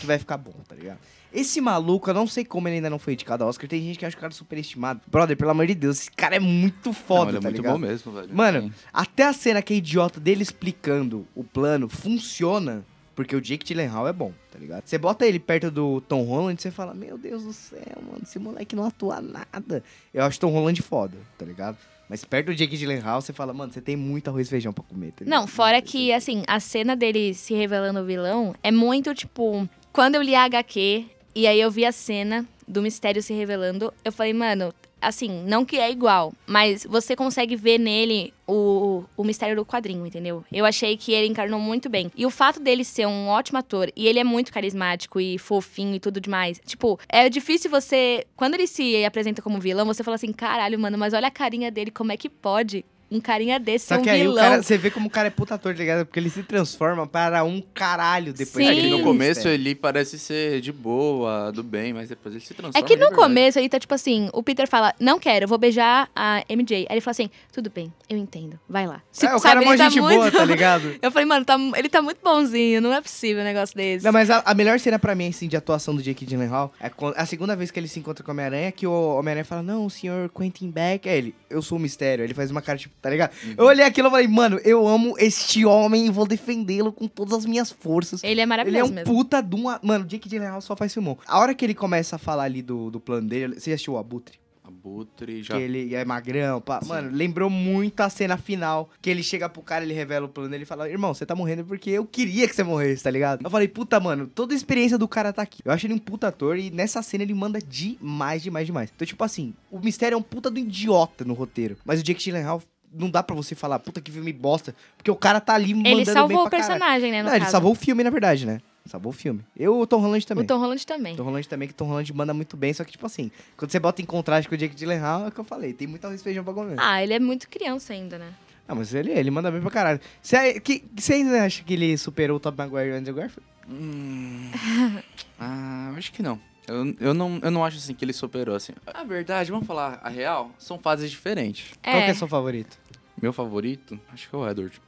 que 0.00 0.04
vai 0.04 0.18
ficar 0.18 0.36
bom, 0.36 0.52
tá 0.68 0.74
ligado? 0.74 0.98
Esse 1.32 1.60
maluco, 1.60 2.10
eu 2.10 2.14
não 2.14 2.26
sei 2.26 2.44
como 2.44 2.66
ele 2.66 2.76
ainda 2.76 2.90
não 2.90 2.98
foi 2.98 3.12
indicado 3.12 3.44
ao 3.44 3.48
Oscar. 3.48 3.68
Tem 3.68 3.80
gente 3.80 4.00
que 4.00 4.04
acha 4.04 4.16
o 4.16 4.20
cara 4.20 4.32
superestimado. 4.32 5.00
Brother, 5.06 5.36
pelo 5.36 5.52
amor 5.52 5.64
de 5.68 5.76
Deus, 5.76 6.00
esse 6.00 6.10
cara 6.10 6.34
é 6.34 6.40
muito 6.40 6.92
foda, 6.92 7.26
não, 7.26 7.28
ele 7.30 7.36
é 7.38 7.40
tá 7.40 7.48
muito 7.48 7.56
ligado? 7.58 7.72
bom 7.72 7.78
mesmo, 7.78 8.12
velho. 8.12 8.34
Mano, 8.34 8.62
Sim. 8.62 8.72
até 8.92 9.22
a 9.22 9.32
cena 9.32 9.62
que 9.62 9.72
é 9.72 9.76
idiota 9.76 10.18
dele 10.18 10.42
explicando 10.42 11.24
o 11.36 11.44
plano 11.44 11.88
funciona 11.88 12.84
porque 13.14 13.36
o 13.36 13.40
Jake 13.40 13.64
Gyllenhaal 13.64 14.08
é 14.08 14.12
bom, 14.12 14.32
tá 14.50 14.58
ligado? 14.58 14.82
Você 14.86 14.98
bota 14.98 15.24
ele 15.26 15.38
perto 15.38 15.70
do 15.70 16.00
Tom 16.00 16.22
Holland 16.24 16.58
e 16.58 16.62
você 16.62 16.70
fala, 16.70 16.94
meu 16.94 17.16
Deus 17.16 17.44
do 17.44 17.52
céu, 17.52 17.98
mano, 18.02 18.20
esse 18.22 18.38
moleque 18.38 18.74
não 18.74 18.86
atua 18.86 19.20
nada. 19.20 19.84
Eu 20.12 20.24
acho 20.24 20.40
Tom 20.40 20.50
Holland 20.50 20.80
foda, 20.82 21.16
tá 21.38 21.44
ligado? 21.44 21.76
Mas 22.10 22.24
perto 22.24 22.46
do 22.46 22.54
Jake 22.56 22.76
Gyllenhaal, 22.76 23.22
você 23.22 23.32
fala, 23.32 23.54
mano, 23.54 23.72
você 23.72 23.80
tem 23.80 23.94
muito 23.94 24.28
arroz 24.28 24.48
e 24.48 24.50
feijão 24.50 24.72
pra 24.72 24.82
comer, 24.82 25.12
tá? 25.12 25.24
Não, 25.24 25.46
fora 25.46 25.80
que, 25.80 26.12
assim, 26.12 26.42
a 26.48 26.58
cena 26.58 26.96
dele 26.96 27.32
se 27.34 27.54
revelando 27.54 28.00
o 28.00 28.04
vilão 28.04 28.52
é 28.64 28.72
muito, 28.72 29.14
tipo... 29.14 29.68
Quando 29.92 30.16
eu 30.16 30.22
li 30.22 30.34
a 30.34 30.42
HQ 30.42 31.06
e 31.36 31.46
aí 31.46 31.60
eu 31.60 31.70
vi 31.70 31.84
a 31.84 31.92
cena 31.92 32.44
do 32.66 32.82
mistério 32.82 33.22
se 33.22 33.32
revelando, 33.32 33.94
eu 34.04 34.10
falei, 34.10 34.34
mano, 34.34 34.74
assim, 35.00 35.42
não 35.44 35.64
que 35.64 35.78
é 35.78 35.90
igual, 35.90 36.32
mas 36.46 36.84
você 36.84 37.16
consegue 37.16 37.56
ver 37.56 37.78
nele 37.78 38.32
o, 38.46 39.04
o 39.16 39.24
mistério 39.24 39.56
do 39.56 39.64
quadrinho, 39.64 40.06
entendeu? 40.06 40.44
Eu 40.52 40.64
achei 40.64 40.96
que 40.96 41.12
ele 41.12 41.28
encarnou 41.28 41.60
muito 41.60 41.88
bem. 41.88 42.10
E 42.16 42.26
o 42.26 42.30
fato 42.30 42.60
dele 42.60 42.84
ser 42.84 43.06
um 43.06 43.28
ótimo 43.28 43.58
ator, 43.58 43.90
e 43.94 44.06
ele 44.06 44.18
é 44.18 44.24
muito 44.24 44.52
carismático 44.52 45.20
e 45.20 45.38
fofinho 45.38 45.94
e 45.94 46.00
tudo 46.00 46.20
demais. 46.20 46.60
Tipo, 46.66 46.98
é 47.08 47.28
difícil 47.28 47.70
você. 47.70 48.26
Quando 48.36 48.54
ele 48.54 48.66
se 48.66 49.04
apresenta 49.04 49.40
como 49.40 49.60
vilão, 49.60 49.86
você 49.86 50.02
fala 50.02 50.16
assim: 50.16 50.32
caralho, 50.32 50.78
mano, 50.78 50.98
mas 50.98 51.14
olha 51.14 51.28
a 51.28 51.30
carinha 51.30 51.70
dele, 51.70 51.90
como 51.90 52.12
é 52.12 52.16
que 52.16 52.28
pode? 52.28 52.84
Um 53.10 53.20
carinha 53.20 53.58
desse 53.58 53.86
Só 53.86 53.94
ser 53.96 54.00
um 54.00 54.04
que 54.04 54.10
aí 54.10 54.20
vilão. 54.20 54.34
o 54.36 54.38
cara, 54.38 54.62
você 54.62 54.78
vê 54.78 54.90
como 54.90 55.08
o 55.08 55.10
cara 55.10 55.26
é 55.28 55.30
puta 55.30 55.54
ator, 55.56 55.72
tá 55.74 55.80
ligado? 55.80 56.06
Porque 56.06 56.20
ele 56.20 56.30
se 56.30 56.42
transforma 56.44 57.06
para 57.06 57.42
um 57.42 57.60
caralho 57.74 58.32
depois. 58.32 58.64
Sim. 58.66 58.70
É 58.72 58.80
que 58.80 58.88
no 58.88 59.02
começo 59.02 59.48
ele 59.48 59.74
parece 59.74 60.18
ser 60.18 60.60
de 60.60 60.72
boa, 60.72 61.50
do 61.50 61.62
bem, 61.62 61.92
mas 61.92 62.08
depois 62.08 62.34
ele 62.34 62.44
se 62.44 62.54
transforma. 62.54 62.78
É 62.78 62.88
que 62.88 62.96
no 62.96 63.10
começo 63.12 63.58
ele 63.58 63.68
tá 63.68 63.78
tipo 63.80 63.92
assim, 63.94 64.28
o 64.32 64.42
Peter 64.42 64.68
fala, 64.68 64.94
não 65.00 65.18
quero, 65.18 65.44
eu 65.44 65.48
vou 65.48 65.58
beijar 65.58 66.08
a 66.14 66.44
MJ. 66.48 66.86
Aí 66.88 66.94
ele 66.94 67.00
fala 67.00 67.12
assim, 67.12 67.30
tudo 67.52 67.68
bem, 67.70 67.92
eu 68.08 68.16
entendo, 68.16 68.58
vai 68.68 68.86
lá. 68.86 69.02
É, 69.16 69.20
Tipo, 69.20 69.36
o 69.36 69.40
cara 69.40 69.60
é 69.60 69.66
ele 69.68 69.76
tá 69.76 69.88
gente 69.90 70.00
boa, 70.00 70.30
tá 70.30 70.44
ligado? 70.46 70.94
Eu 71.02 71.10
falei, 71.10 71.26
mano, 71.26 71.44
tá- 71.44 71.58
ele 71.76 71.88
tá 71.88 72.00
muito 72.00 72.18
bonzinho, 72.22 72.80
não 72.80 72.92
é 72.92 73.00
possível 73.00 73.42
um 73.42 73.44
negócio 73.44 73.74
desse. 73.76 74.04
Não, 74.04 74.12
mas 74.12 74.30
a, 74.30 74.42
a 74.44 74.54
melhor 74.54 74.78
cena 74.78 74.98
pra 74.98 75.14
mim, 75.14 75.28
assim, 75.28 75.48
de 75.48 75.56
atuação 75.56 75.94
do 75.96 76.02
Jake 76.02 76.24
Gyllenhaal 76.24 76.72
é 76.80 76.88
quando- 76.88 77.14
a 77.16 77.26
segunda 77.26 77.56
vez 77.56 77.70
que 77.70 77.78
ele 77.80 77.88
se 77.88 77.98
encontra 77.98 78.24
com 78.24 78.30
o 78.30 78.34
Homem-Aranha, 78.34 78.70
que 78.70 78.86
o 78.86 79.16
Homem-Aranha 79.16 79.44
fala, 79.44 79.62
não, 79.62 79.84
o 79.86 79.90
senhor 79.90 80.28
Quentin 80.30 80.70
Beck, 80.70 81.08
é 81.08 81.16
ele, 81.18 81.34
eu 81.48 81.60
sou 81.60 81.76
o 81.76 81.80
mistério. 81.80 82.24
Ele 82.24 82.34
faz 82.34 82.50
uma 82.50 82.62
cara, 82.62 82.78
tipo, 82.78 82.94
tá 83.00 83.10
ligado? 83.10 83.32
Uhum. 83.44 83.54
Eu 83.58 83.64
olhei 83.66 83.84
aquilo 83.84 84.08
e 84.08 84.10
falei, 84.10 84.28
mano, 84.28 84.58
eu 84.64 84.86
amo 84.86 85.14
este 85.18 85.64
homem 85.64 86.06
e 86.06 86.10
vou 86.10 86.26
defendê-lo 86.26 86.92
com 86.92 87.06
todas 87.06 87.34
as 87.34 87.46
minhas 87.46 87.70
forças. 87.70 88.22
Ele 88.22 88.30
é 88.30 88.32
Ele 88.32 88.40
é 88.42 88.46
maravilhoso 88.46 88.92
um 88.92 88.94
mesmo. 88.94 89.14
puta 89.14 89.40
de 89.42 89.54
uma... 89.54 89.78
Mano, 89.82 90.04
o 90.04 90.08
Jake 90.08 90.28
Gyllenhaal 90.28 90.60
só 90.60 90.74
faz 90.76 90.92
filmão. 90.92 91.18
A 91.26 91.38
hora 91.38 91.54
que 91.54 91.64
ele 91.64 91.74
começa 91.74 92.16
a 92.16 92.18
falar 92.18 92.44
ali 92.44 92.62
do, 92.62 92.90
do 92.90 92.98
plano 93.00 93.28
dele, 93.28 93.54
você 93.60 93.70
já 93.70 93.74
assistiu 93.74 93.94
o 93.94 93.98
Abutre? 93.98 94.38
Abutre 94.64 95.42
já. 95.42 95.56
Que 95.56 95.62
ele 95.62 95.94
é 95.94 96.04
magrão, 96.04 96.60
pá. 96.60 96.80
Sim. 96.80 96.88
Mano, 96.88 97.10
lembrou 97.12 97.50
muito 97.50 98.00
a 98.00 98.08
cena 98.08 98.36
final. 98.36 98.88
Que 99.02 99.10
ele 99.10 99.22
chega 99.22 99.48
pro 99.48 99.62
cara, 99.62 99.84
ele 99.84 99.92
revela 99.92 100.26
o 100.26 100.28
plano 100.28 100.48
dele 100.48 100.62
e 100.62 100.66
fala: 100.66 100.88
Irmão, 100.88 101.12
você 101.12 101.26
tá 101.26 101.34
morrendo 101.34 101.64
porque 101.64 101.90
eu 101.90 102.06
queria 102.06 102.46
que 102.48 102.54
você 102.54 102.62
morresse, 102.62 103.02
tá 103.02 103.10
ligado? 103.10 103.42
Eu 103.44 103.50
falei, 103.50 103.66
puta, 103.66 103.98
mano, 103.98 104.28
toda 104.32 104.54
a 104.54 104.56
experiência 104.56 104.96
do 104.96 105.08
cara 105.08 105.32
tá 105.32 105.42
aqui. 105.42 105.60
Eu 105.64 105.72
acho 105.72 105.86
ele 105.86 105.94
um 105.94 105.98
puta 105.98 106.28
ator 106.28 106.56
e 106.56 106.70
nessa 106.70 107.02
cena 107.02 107.24
ele 107.24 107.34
manda 107.34 107.58
demais, 107.60 108.42
demais, 108.42 108.66
demais. 108.66 108.92
Então, 108.94 109.04
tipo 109.06 109.22
assim, 109.24 109.52
o 109.70 109.80
mistério 109.80 110.14
é 110.14 110.18
um 110.18 110.22
puta 110.22 110.50
do 110.50 110.58
idiota 110.58 111.24
no 111.24 111.34
roteiro. 111.34 111.76
Mas 111.84 112.00
o 112.00 112.04
Jake 112.04 112.22
Gyllenhaal. 112.22 112.62
Não 112.92 113.08
dá 113.08 113.22
pra 113.22 113.36
você 113.36 113.54
falar, 113.54 113.78
puta 113.78 114.00
que 114.00 114.10
filme 114.10 114.32
bosta, 114.32 114.74
porque 114.96 115.10
o 115.10 115.16
cara 115.16 115.40
tá 115.40 115.54
ali 115.54 115.72
mandando 115.74 115.88
Ele 115.90 116.04
bem 116.04 116.12
salvou 116.14 116.38
o 116.38 116.50
pra 116.50 116.58
caralho. 116.58 116.78
personagem, 116.80 117.12
né, 117.12 117.22
Não, 117.22 117.30
ele 117.30 117.40
caso. 117.40 117.52
salvou 117.52 117.72
o 117.72 117.74
filme, 117.76 118.02
na 118.02 118.10
verdade, 118.10 118.44
né? 118.46 118.60
Salvou 118.86 119.10
o 119.10 119.12
filme. 119.14 119.44
Eu, 119.56 119.78
o 119.78 119.86
Tom 119.86 119.98
Holland 120.00 120.26
também. 120.26 120.42
O 120.44 120.46
Tom 120.46 120.58
Holland 120.58 120.84
também. 120.86 121.14
Tom 121.14 121.22
Holland 121.22 121.48
também, 121.48 121.68
que 121.68 121.74
Tom 121.74 121.84
Holland 121.86 122.12
manda 122.12 122.34
muito 122.34 122.56
bem, 122.56 122.72
só 122.72 122.82
que, 122.82 122.90
tipo 122.90 123.06
assim, 123.06 123.30
quando 123.56 123.70
você 123.70 123.78
bota 123.78 124.02
em 124.02 124.04
contraste 124.04 124.48
com 124.48 124.54
o 124.54 124.58
Jake 124.58 124.74
Gyllenhaal, 124.74 125.26
é 125.26 125.28
o 125.28 125.30
que 125.30 125.38
eu 125.38 125.44
falei, 125.44 125.72
tem 125.72 125.86
muito 125.86 126.04
arroz 126.04 126.20
feijão 126.22 126.42
pra 126.42 126.52
comer. 126.52 126.74
Ah, 126.78 127.00
ele 127.02 127.12
é 127.14 127.20
muito 127.20 127.48
criança 127.48 127.92
ainda, 127.92 128.18
né? 128.18 128.32
Ah, 128.66 128.74
mas 128.74 128.92
ele, 128.94 129.12
ele 129.12 129.30
manda 129.30 129.50
bem 129.50 129.60
pra 129.60 129.70
caralho. 129.70 130.00
Você 130.22 130.58
que- 130.60 130.84
você 130.96 131.14
ainda 131.14 131.44
acha 131.44 131.62
que 131.62 131.74
ele 131.74 131.96
superou 131.98 132.38
o 132.38 132.40
Top 132.40 132.56
Maguire 132.58 132.88
e 132.88 132.92
o 132.92 132.96
Andrew 132.96 133.14
Garfield? 133.14 133.48
Hum... 133.68 134.50
ah, 135.38 135.92
acho 135.96 136.12
que 136.12 136.22
não. 136.22 136.40
Eu, 136.70 136.94
eu 137.00 137.14
não. 137.14 137.40
eu 137.42 137.50
não 137.50 137.64
acho 137.64 137.78
assim 137.78 137.94
que 137.94 138.04
ele 138.04 138.12
superou 138.12 138.54
assim. 138.54 138.72
A 138.86 139.02
verdade, 139.02 139.50
vamos 139.50 139.66
falar 139.66 140.00
a 140.02 140.08
real, 140.08 140.52
são 140.56 140.78
fases 140.78 141.10
diferentes. 141.10 141.72
Qual 141.82 141.96
que 141.96 142.10
é 142.10 142.14
seu 142.14 142.28
favorito? 142.28 142.78
Meu 143.20 143.32
favorito, 143.32 143.98
acho 144.12 144.28
que 144.28 144.34
é 144.34 144.38
o 144.38 144.48
Edward. 144.48 144.80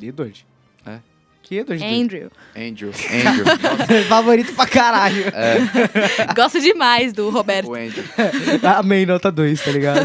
Edward. 0.00 0.46
É. 0.86 1.00
Que 1.42 1.56
Edward? 1.56 1.82
Andrew. 1.82 2.30
Andrew. 2.54 2.90
Andrew. 2.90 3.44
Nossa, 3.60 4.04
favorito 4.08 4.54
pra 4.54 4.66
caralho. 4.66 5.24
Gosto 6.36 6.60
demais 6.60 7.12
do 7.12 7.30
Roberto. 7.30 7.68
o 7.68 7.74
Andrew. 7.74 8.04
Amém, 8.76 9.04
nota 9.06 9.32
2, 9.32 9.60
tá 9.64 9.72
ligado? 9.72 10.00